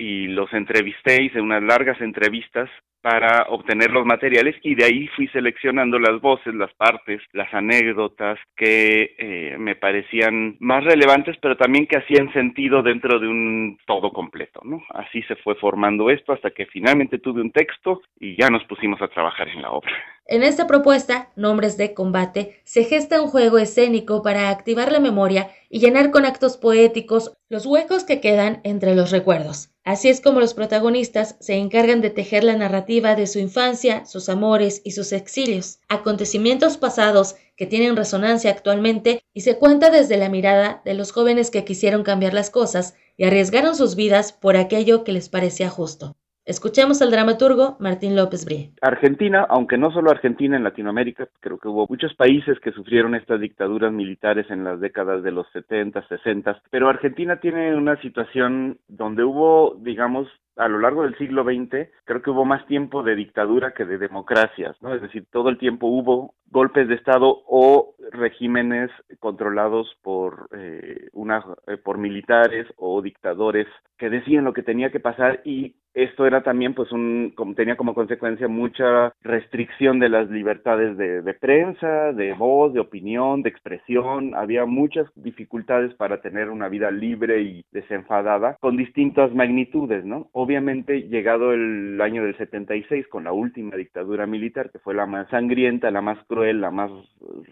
y 0.00 0.28
los 0.28 0.50
entrevisté, 0.54 1.22
hice 1.22 1.42
unas 1.42 1.62
largas 1.62 2.00
entrevistas 2.00 2.70
para 3.02 3.46
obtener 3.48 3.90
los 3.90 4.06
materiales 4.06 4.56
y 4.62 4.74
de 4.74 4.84
ahí 4.84 5.08
fui 5.08 5.28
seleccionando 5.28 5.98
las 5.98 6.20
voces, 6.20 6.54
las 6.54 6.72
partes, 6.74 7.20
las 7.32 7.52
anécdotas 7.52 8.38
que 8.56 9.14
eh, 9.18 9.56
me 9.58 9.76
parecían 9.76 10.56
más 10.60 10.84
relevantes, 10.84 11.36
pero 11.40 11.56
también 11.56 11.86
que 11.86 11.98
hacían 11.98 12.32
sentido 12.32 12.82
dentro 12.82 13.18
de 13.18 13.28
un 13.28 13.78
todo 13.86 14.12
completo, 14.12 14.60
¿no? 14.64 14.82
Así 14.90 15.22
se 15.22 15.36
fue 15.36 15.54
formando 15.56 16.10
esto 16.10 16.32
hasta 16.32 16.50
que 16.50 16.66
finalmente 16.66 17.18
tuve 17.18 17.42
un 17.42 17.52
texto 17.52 18.00
y 18.18 18.40
ya 18.40 18.48
nos 18.48 18.64
pusimos 18.64 19.00
a 19.02 19.08
trabajar 19.08 19.48
en 19.48 19.62
la 19.62 19.70
obra. 19.70 19.92
En 20.26 20.42
esta 20.42 20.66
propuesta, 20.66 21.30
Nombres 21.36 21.76
de 21.76 21.92
Combate, 21.92 22.60
se 22.64 22.84
gesta 22.84 23.20
un 23.20 23.28
juego 23.28 23.58
escénico 23.58 24.22
para 24.22 24.50
activar 24.50 24.92
la 24.92 25.00
memoria 25.00 25.48
y 25.68 25.80
llenar 25.80 26.10
con 26.10 26.24
actos 26.24 26.56
poéticos 26.56 27.36
los 27.48 27.66
huecos 27.66 28.04
que 28.04 28.20
quedan 28.20 28.60
entre 28.62 28.94
los 28.94 29.10
recuerdos. 29.10 29.74
Así 29.90 30.08
es 30.08 30.20
como 30.20 30.38
los 30.38 30.54
protagonistas 30.54 31.34
se 31.40 31.56
encargan 31.56 32.00
de 32.00 32.10
tejer 32.10 32.44
la 32.44 32.54
narrativa 32.54 33.16
de 33.16 33.26
su 33.26 33.40
infancia, 33.40 34.06
sus 34.06 34.28
amores 34.28 34.82
y 34.84 34.92
sus 34.92 35.10
exilios, 35.10 35.80
acontecimientos 35.88 36.76
pasados 36.76 37.34
que 37.56 37.66
tienen 37.66 37.96
resonancia 37.96 38.52
actualmente 38.52 39.24
y 39.34 39.40
se 39.40 39.58
cuenta 39.58 39.90
desde 39.90 40.16
la 40.16 40.28
mirada 40.28 40.80
de 40.84 40.94
los 40.94 41.10
jóvenes 41.10 41.50
que 41.50 41.64
quisieron 41.64 42.04
cambiar 42.04 42.34
las 42.34 42.50
cosas 42.50 42.94
y 43.16 43.24
arriesgaron 43.24 43.74
sus 43.74 43.96
vidas 43.96 44.32
por 44.32 44.56
aquello 44.56 45.02
que 45.02 45.10
les 45.10 45.28
parecía 45.28 45.68
justo. 45.68 46.14
Escuchemos 46.50 47.00
al 47.00 47.12
dramaturgo 47.12 47.76
Martín 47.78 48.16
López 48.16 48.44
Brie. 48.44 48.72
Argentina, 48.82 49.46
aunque 49.48 49.78
no 49.78 49.92
solo 49.92 50.10
Argentina 50.10 50.56
en 50.56 50.64
Latinoamérica, 50.64 51.28
creo 51.38 51.58
que 51.58 51.68
hubo 51.68 51.86
muchos 51.88 52.12
países 52.16 52.58
que 52.58 52.72
sufrieron 52.72 53.14
estas 53.14 53.40
dictaduras 53.40 53.92
militares 53.92 54.50
en 54.50 54.64
las 54.64 54.80
décadas 54.80 55.22
de 55.22 55.30
los 55.30 55.46
70, 55.52 56.08
60, 56.08 56.60
pero 56.68 56.88
Argentina 56.88 57.38
tiene 57.38 57.76
una 57.76 58.00
situación 58.00 58.80
donde 58.88 59.22
hubo, 59.22 59.76
digamos, 59.78 60.26
a 60.56 60.68
lo 60.68 60.78
largo 60.78 61.02
del 61.02 61.16
siglo 61.16 61.44
XX, 61.44 61.88
creo 62.04 62.22
que 62.22 62.30
hubo 62.30 62.44
más 62.44 62.66
tiempo 62.66 63.02
de 63.02 63.16
dictadura 63.16 63.72
que 63.72 63.84
de 63.84 63.98
democracias, 63.98 64.76
¿no? 64.82 64.94
Es 64.94 65.02
decir, 65.02 65.26
todo 65.30 65.48
el 65.48 65.58
tiempo 65.58 65.86
hubo 65.86 66.34
golpes 66.50 66.88
de 66.88 66.96
Estado 66.96 67.42
o 67.46 67.94
regímenes 68.12 68.90
controlados 69.20 69.88
por 70.02 70.48
eh, 70.52 71.08
una 71.12 71.44
eh, 71.66 71.76
por 71.76 71.98
militares 71.98 72.66
o 72.76 73.00
dictadores 73.02 73.68
que 73.98 74.10
decían 74.10 74.44
lo 74.44 74.52
que 74.52 74.62
tenía 74.62 74.90
que 74.90 75.00
pasar 75.00 75.40
y 75.44 75.76
esto 75.94 76.24
era 76.26 76.42
también 76.42 76.74
pues 76.74 76.92
un 76.92 77.32
como, 77.36 77.54
tenía 77.54 77.76
como 77.76 77.94
consecuencia 77.94 78.46
mucha 78.48 79.12
restricción 79.22 79.98
de 79.98 80.08
las 80.08 80.30
libertades 80.30 80.96
de, 80.96 81.22
de, 81.22 81.34
prensa, 81.34 82.12
de 82.12 82.32
voz, 82.32 82.72
de 82.72 82.80
opinión, 82.80 83.42
de 83.42 83.50
expresión, 83.50 84.34
había 84.34 84.66
muchas 84.66 85.06
dificultades 85.16 85.92
para 85.94 86.20
tener 86.20 86.48
una 86.48 86.68
vida 86.68 86.90
libre 86.90 87.42
y 87.42 87.64
desenfadada 87.72 88.56
con 88.60 88.76
distintas 88.76 89.34
magnitudes, 89.34 90.04
¿no? 90.04 90.28
Obviamente, 90.42 91.02
llegado 91.02 91.52
el 91.52 92.00
año 92.00 92.24
del 92.24 92.34
76, 92.34 93.06
con 93.08 93.24
la 93.24 93.32
última 93.32 93.76
dictadura 93.76 94.26
militar, 94.26 94.70
que 94.70 94.78
fue 94.78 94.94
la 94.94 95.04
más 95.04 95.28
sangrienta, 95.28 95.90
la 95.90 96.00
más 96.00 96.18
cruel, 96.28 96.62
la 96.62 96.70
más 96.70 96.90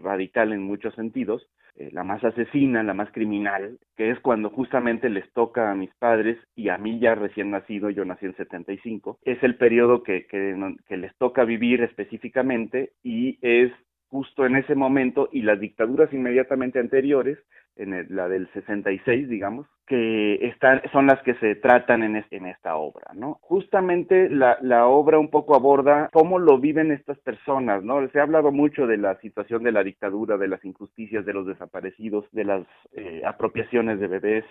radical 0.02 0.54
en 0.54 0.62
muchos 0.62 0.94
sentidos, 0.94 1.46
eh, 1.76 1.90
la 1.92 2.02
más 2.02 2.24
asesina, 2.24 2.82
la 2.82 2.94
más 2.94 3.12
criminal, 3.12 3.78
que 3.94 4.08
es 4.08 4.18
cuando 4.20 4.48
justamente 4.48 5.10
les 5.10 5.30
toca 5.34 5.70
a 5.70 5.74
mis 5.74 5.94
padres 5.96 6.38
y 6.56 6.70
a 6.70 6.78
mí 6.78 6.98
ya 6.98 7.14
recién 7.14 7.50
nacido, 7.50 7.90
yo 7.90 8.06
nací 8.06 8.24
en 8.24 8.34
75, 8.36 9.18
es 9.22 9.42
el 9.42 9.56
periodo 9.56 10.02
que, 10.02 10.26
les 10.88 11.14
toca 11.18 11.44
vivir 11.44 11.82
específicamente 11.82 12.92
y 13.02 13.38
es 13.42 13.70
justo 14.06 14.46
en 14.46 14.56
ese 14.56 14.74
momento 14.74 15.28
y 15.30 15.42
las 15.42 15.60
dictaduras 15.60 16.10
inmediatamente 16.14 16.78
anteriores, 16.78 17.36
en 17.78 18.06
la 18.10 18.28
del 18.28 18.48
66, 18.52 19.28
digamos, 19.28 19.66
que 19.86 20.34
están, 20.46 20.82
son 20.92 21.06
las 21.06 21.22
que 21.22 21.34
se 21.34 21.54
tratan 21.54 22.02
en, 22.02 22.24
en 22.30 22.46
esta 22.46 22.76
obra, 22.76 23.12
¿no? 23.14 23.38
Justamente 23.40 24.28
la, 24.28 24.58
la, 24.60 24.86
obra 24.86 25.18
un 25.18 25.30
poco 25.30 25.56
aborda 25.56 26.10
cómo 26.12 26.38
lo 26.38 26.58
viven 26.58 26.92
estas 26.92 27.18
personas, 27.20 27.82
¿no? 27.82 28.06
Se 28.10 28.20
ha 28.20 28.24
hablado 28.24 28.52
mucho 28.52 28.86
de 28.86 28.98
la 28.98 29.18
situación 29.20 29.62
de 29.62 29.72
la 29.72 29.82
dictadura, 29.82 30.36
de 30.36 30.48
las 30.48 30.64
injusticias, 30.64 31.24
de 31.24 31.32
los 31.32 31.46
desaparecidos, 31.46 32.26
de 32.32 32.44
las 32.44 32.66
eh, 32.92 33.22
apropiaciones 33.24 33.98
de 34.00 34.08
bebés, 34.08 34.44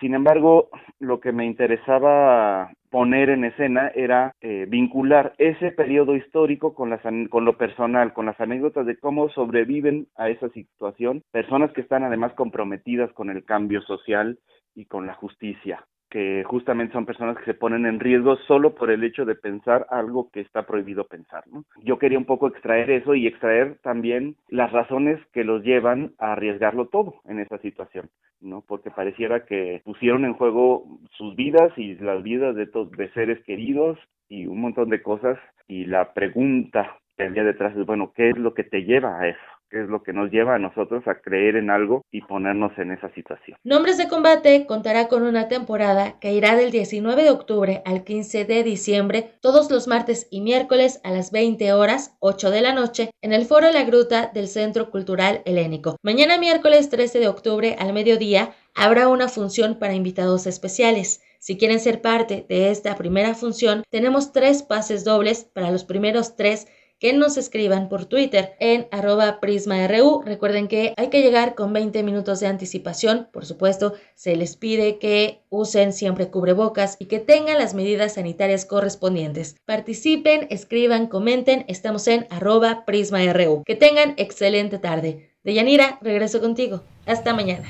sin 0.00 0.14
embargo, 0.14 0.68
lo 0.98 1.20
que 1.20 1.32
me 1.32 1.46
interesaba 1.46 2.70
poner 2.90 3.30
en 3.30 3.44
escena 3.44 3.90
era 3.94 4.34
eh, 4.40 4.66
vincular 4.68 5.34
ese 5.38 5.70
periodo 5.70 6.16
histórico 6.16 6.74
con, 6.74 6.90
las, 6.90 7.00
con 7.30 7.44
lo 7.44 7.56
personal, 7.56 8.12
con 8.12 8.26
las 8.26 8.40
anécdotas 8.40 8.86
de 8.86 8.98
cómo 8.98 9.28
sobreviven 9.30 10.06
a 10.16 10.28
esa 10.28 10.48
situación 10.50 11.22
personas 11.32 11.72
que 11.72 11.80
están 11.80 12.04
además 12.04 12.32
comprometidas 12.34 13.12
con 13.12 13.30
el 13.30 13.44
cambio 13.44 13.82
social 13.82 14.38
y 14.74 14.86
con 14.86 15.06
la 15.06 15.14
justicia 15.14 15.84
que 16.10 16.44
justamente 16.44 16.92
son 16.92 17.06
personas 17.06 17.36
que 17.36 17.44
se 17.44 17.54
ponen 17.54 17.86
en 17.86 18.00
riesgo 18.00 18.36
solo 18.46 18.74
por 18.74 18.90
el 18.90 19.02
hecho 19.04 19.24
de 19.24 19.34
pensar 19.34 19.86
algo 19.90 20.30
que 20.30 20.40
está 20.40 20.66
prohibido 20.66 21.04
pensar. 21.04 21.44
¿no? 21.50 21.64
Yo 21.82 21.98
quería 21.98 22.18
un 22.18 22.24
poco 22.24 22.48
extraer 22.48 22.90
eso 22.90 23.14
y 23.14 23.26
extraer 23.26 23.78
también 23.82 24.36
las 24.48 24.72
razones 24.72 25.20
que 25.32 25.44
los 25.44 25.62
llevan 25.62 26.12
a 26.18 26.32
arriesgarlo 26.32 26.86
todo 26.88 27.16
en 27.26 27.40
esa 27.40 27.58
situación, 27.58 28.08
¿no? 28.40 28.62
Porque 28.66 28.90
pareciera 28.90 29.44
que 29.44 29.82
pusieron 29.84 30.24
en 30.24 30.34
juego 30.34 30.84
sus 31.12 31.34
vidas 31.34 31.72
y 31.76 31.94
las 31.96 32.22
vidas 32.22 32.54
de, 32.54 32.66
de 32.66 33.10
seres 33.12 33.42
queridos 33.44 33.98
y 34.28 34.46
un 34.46 34.60
montón 34.60 34.88
de 34.90 35.02
cosas 35.02 35.38
y 35.68 35.84
la 35.86 36.12
pregunta 36.12 36.98
que 37.16 37.24
había 37.24 37.44
detrás 37.44 37.76
es, 37.76 37.86
bueno, 37.86 38.12
¿qué 38.14 38.30
es 38.30 38.36
lo 38.36 38.54
que 38.54 38.64
te 38.64 38.84
lleva 38.84 39.18
a 39.18 39.28
eso? 39.28 39.55
Es 39.82 39.88
lo 39.88 40.02
que 40.02 40.12
nos 40.12 40.30
lleva 40.30 40.54
a 40.54 40.58
nosotros 40.58 41.06
a 41.06 41.20
creer 41.20 41.56
en 41.56 41.70
algo 41.70 42.04
y 42.10 42.22
ponernos 42.22 42.72
en 42.78 42.92
esa 42.92 43.12
situación. 43.14 43.58
Nombres 43.64 43.98
de 43.98 44.08
Combate 44.08 44.66
contará 44.66 45.08
con 45.08 45.22
una 45.22 45.48
temporada 45.48 46.18
que 46.20 46.32
irá 46.32 46.56
del 46.56 46.70
19 46.70 47.24
de 47.24 47.30
octubre 47.30 47.82
al 47.84 48.04
15 48.04 48.44
de 48.44 48.62
diciembre, 48.62 49.32
todos 49.40 49.70
los 49.70 49.86
martes 49.86 50.26
y 50.30 50.40
miércoles 50.40 51.00
a 51.04 51.10
las 51.10 51.30
20 51.30 51.72
horas, 51.72 52.16
8 52.20 52.50
de 52.50 52.60
la 52.60 52.72
noche, 52.72 53.10
en 53.22 53.32
el 53.32 53.44
Foro 53.44 53.70
La 53.70 53.84
Gruta 53.84 54.30
del 54.32 54.48
Centro 54.48 54.90
Cultural 54.90 55.42
Helénico. 55.44 55.96
Mañana 56.02 56.38
miércoles 56.38 56.88
13 56.90 57.18
de 57.20 57.28
octubre 57.28 57.76
al 57.78 57.92
mediodía 57.92 58.50
habrá 58.74 59.08
una 59.08 59.28
función 59.28 59.78
para 59.78 59.94
invitados 59.94 60.46
especiales. 60.46 61.22
Si 61.38 61.56
quieren 61.56 61.80
ser 61.80 62.02
parte 62.02 62.44
de 62.48 62.70
esta 62.70 62.96
primera 62.96 63.34
función, 63.34 63.84
tenemos 63.90 64.32
tres 64.32 64.62
pases 64.62 65.04
dobles 65.04 65.44
para 65.44 65.70
los 65.70 65.84
primeros 65.84 66.34
tres 66.34 66.66
que 66.98 67.12
nos 67.12 67.36
escriban 67.36 67.88
por 67.88 68.06
Twitter 68.06 68.54
en 68.58 68.88
arroba 68.90 69.40
prisma.ru. 69.40 70.22
Recuerden 70.22 70.68
que 70.68 70.94
hay 70.96 71.08
que 71.08 71.22
llegar 71.22 71.54
con 71.54 71.72
20 71.72 72.02
minutos 72.02 72.40
de 72.40 72.46
anticipación. 72.46 73.28
Por 73.32 73.44
supuesto, 73.44 73.94
se 74.14 74.36
les 74.36 74.56
pide 74.56 74.98
que 74.98 75.42
usen 75.50 75.92
siempre 75.92 76.30
cubrebocas 76.30 76.96
y 76.98 77.06
que 77.06 77.18
tengan 77.18 77.58
las 77.58 77.74
medidas 77.74 78.14
sanitarias 78.14 78.64
correspondientes. 78.64 79.56
Participen, 79.64 80.46
escriban, 80.50 81.06
comenten. 81.06 81.64
Estamos 81.68 82.06
en 82.08 82.26
arroba 82.30 82.84
prisma.ru. 82.84 83.62
Que 83.64 83.76
tengan 83.76 84.14
excelente 84.16 84.78
tarde. 84.78 85.30
Deyanira, 85.44 85.98
regreso 86.02 86.40
contigo. 86.40 86.82
Hasta 87.06 87.32
mañana. 87.34 87.68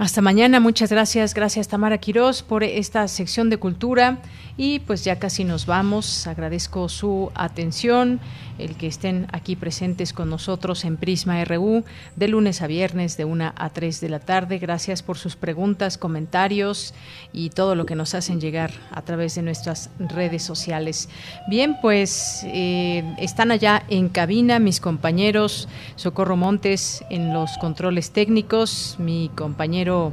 Hasta 0.00 0.22
mañana, 0.22 0.60
muchas 0.60 0.90
gracias. 0.90 1.34
Gracias 1.34 1.68
Tamara 1.68 1.98
Quirós 1.98 2.42
por 2.42 2.64
esta 2.64 3.06
sección 3.06 3.50
de 3.50 3.58
cultura. 3.58 4.22
Y 4.62 4.80
pues 4.80 5.04
ya 5.04 5.18
casi 5.18 5.44
nos 5.44 5.64
vamos. 5.64 6.26
Agradezco 6.26 6.90
su 6.90 7.32
atención, 7.34 8.20
el 8.58 8.76
que 8.76 8.88
estén 8.88 9.26
aquí 9.32 9.56
presentes 9.56 10.12
con 10.12 10.28
nosotros 10.28 10.84
en 10.84 10.98
Prisma 10.98 11.42
RU 11.46 11.82
de 12.14 12.28
lunes 12.28 12.60
a 12.60 12.66
viernes 12.66 13.16
de 13.16 13.24
1 13.24 13.54
a 13.56 13.70
3 13.70 14.02
de 14.02 14.08
la 14.10 14.20
tarde. 14.20 14.58
Gracias 14.58 15.02
por 15.02 15.16
sus 15.16 15.34
preguntas, 15.34 15.96
comentarios 15.96 16.92
y 17.32 17.48
todo 17.48 17.74
lo 17.74 17.86
que 17.86 17.94
nos 17.94 18.12
hacen 18.12 18.38
llegar 18.38 18.70
a 18.90 19.00
través 19.00 19.34
de 19.34 19.40
nuestras 19.40 19.88
redes 19.98 20.42
sociales. 20.42 21.08
Bien, 21.48 21.78
pues 21.80 22.42
eh, 22.44 23.14
están 23.16 23.52
allá 23.52 23.82
en 23.88 24.10
cabina 24.10 24.58
mis 24.58 24.78
compañeros 24.78 25.68
Socorro 25.96 26.36
Montes 26.36 27.02
en 27.08 27.32
los 27.32 27.56
controles 27.62 28.10
técnicos, 28.10 28.96
mi 28.98 29.30
compañero 29.34 30.12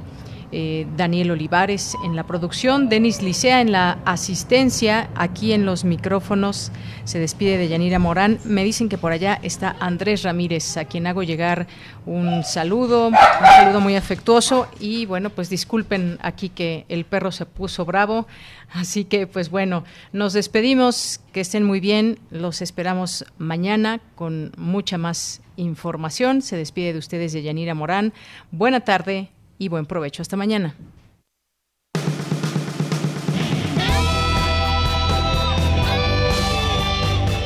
eh, 0.51 0.87
Daniel 0.95 1.31
Olivares 1.31 1.95
en 2.05 2.15
la 2.15 2.25
producción, 2.25 2.89
Denis 2.89 3.21
Licea 3.21 3.61
en 3.61 3.71
la 3.71 3.99
asistencia, 4.05 5.09
aquí 5.15 5.51
en 5.53 5.65
los 5.65 5.83
micrófonos 5.83 6.71
se 7.03 7.19
despide 7.19 7.57
de 7.57 7.67
Yanira 7.67 7.99
Morán. 7.99 8.39
Me 8.45 8.63
dicen 8.63 8.87
que 8.87 8.97
por 8.97 9.11
allá 9.11 9.39
está 9.43 9.75
Andrés 9.79 10.23
Ramírez, 10.23 10.77
a 10.77 10.85
quien 10.85 11.07
hago 11.07 11.23
llegar 11.23 11.67
un 12.05 12.43
saludo, 12.43 13.07
un 13.07 13.15
saludo 13.57 13.81
muy 13.81 13.95
afectuoso 13.95 14.67
y 14.79 15.05
bueno, 15.05 15.29
pues 15.29 15.49
disculpen 15.49 16.17
aquí 16.21 16.49
que 16.49 16.85
el 16.87 17.03
perro 17.03 17.31
se 17.31 17.45
puso 17.45 17.83
bravo, 17.83 18.27
así 18.71 19.03
que 19.03 19.27
pues 19.27 19.49
bueno, 19.49 19.83
nos 20.13 20.33
despedimos, 20.33 21.19
que 21.33 21.41
estén 21.41 21.63
muy 21.63 21.79
bien, 21.79 22.19
los 22.31 22.61
esperamos 22.61 23.25
mañana 23.37 23.99
con 24.15 24.51
mucha 24.57 24.97
más 24.97 25.41
información. 25.57 26.41
Se 26.41 26.55
despide 26.55 26.93
de 26.93 26.99
ustedes 26.99 27.33
de 27.33 27.43
Yanira 27.43 27.73
Morán. 27.73 28.13
Buena 28.51 28.79
tarde 28.79 29.29
y 29.57 29.69
buen 29.69 29.85
provecho. 29.85 30.21
Hasta 30.21 30.37
mañana. 30.37 30.75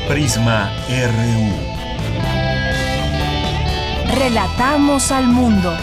Prisma 0.07 0.69
RU. 0.89 1.81
Relatamos 4.13 5.11
al 5.11 5.27
mundo. 5.27 5.73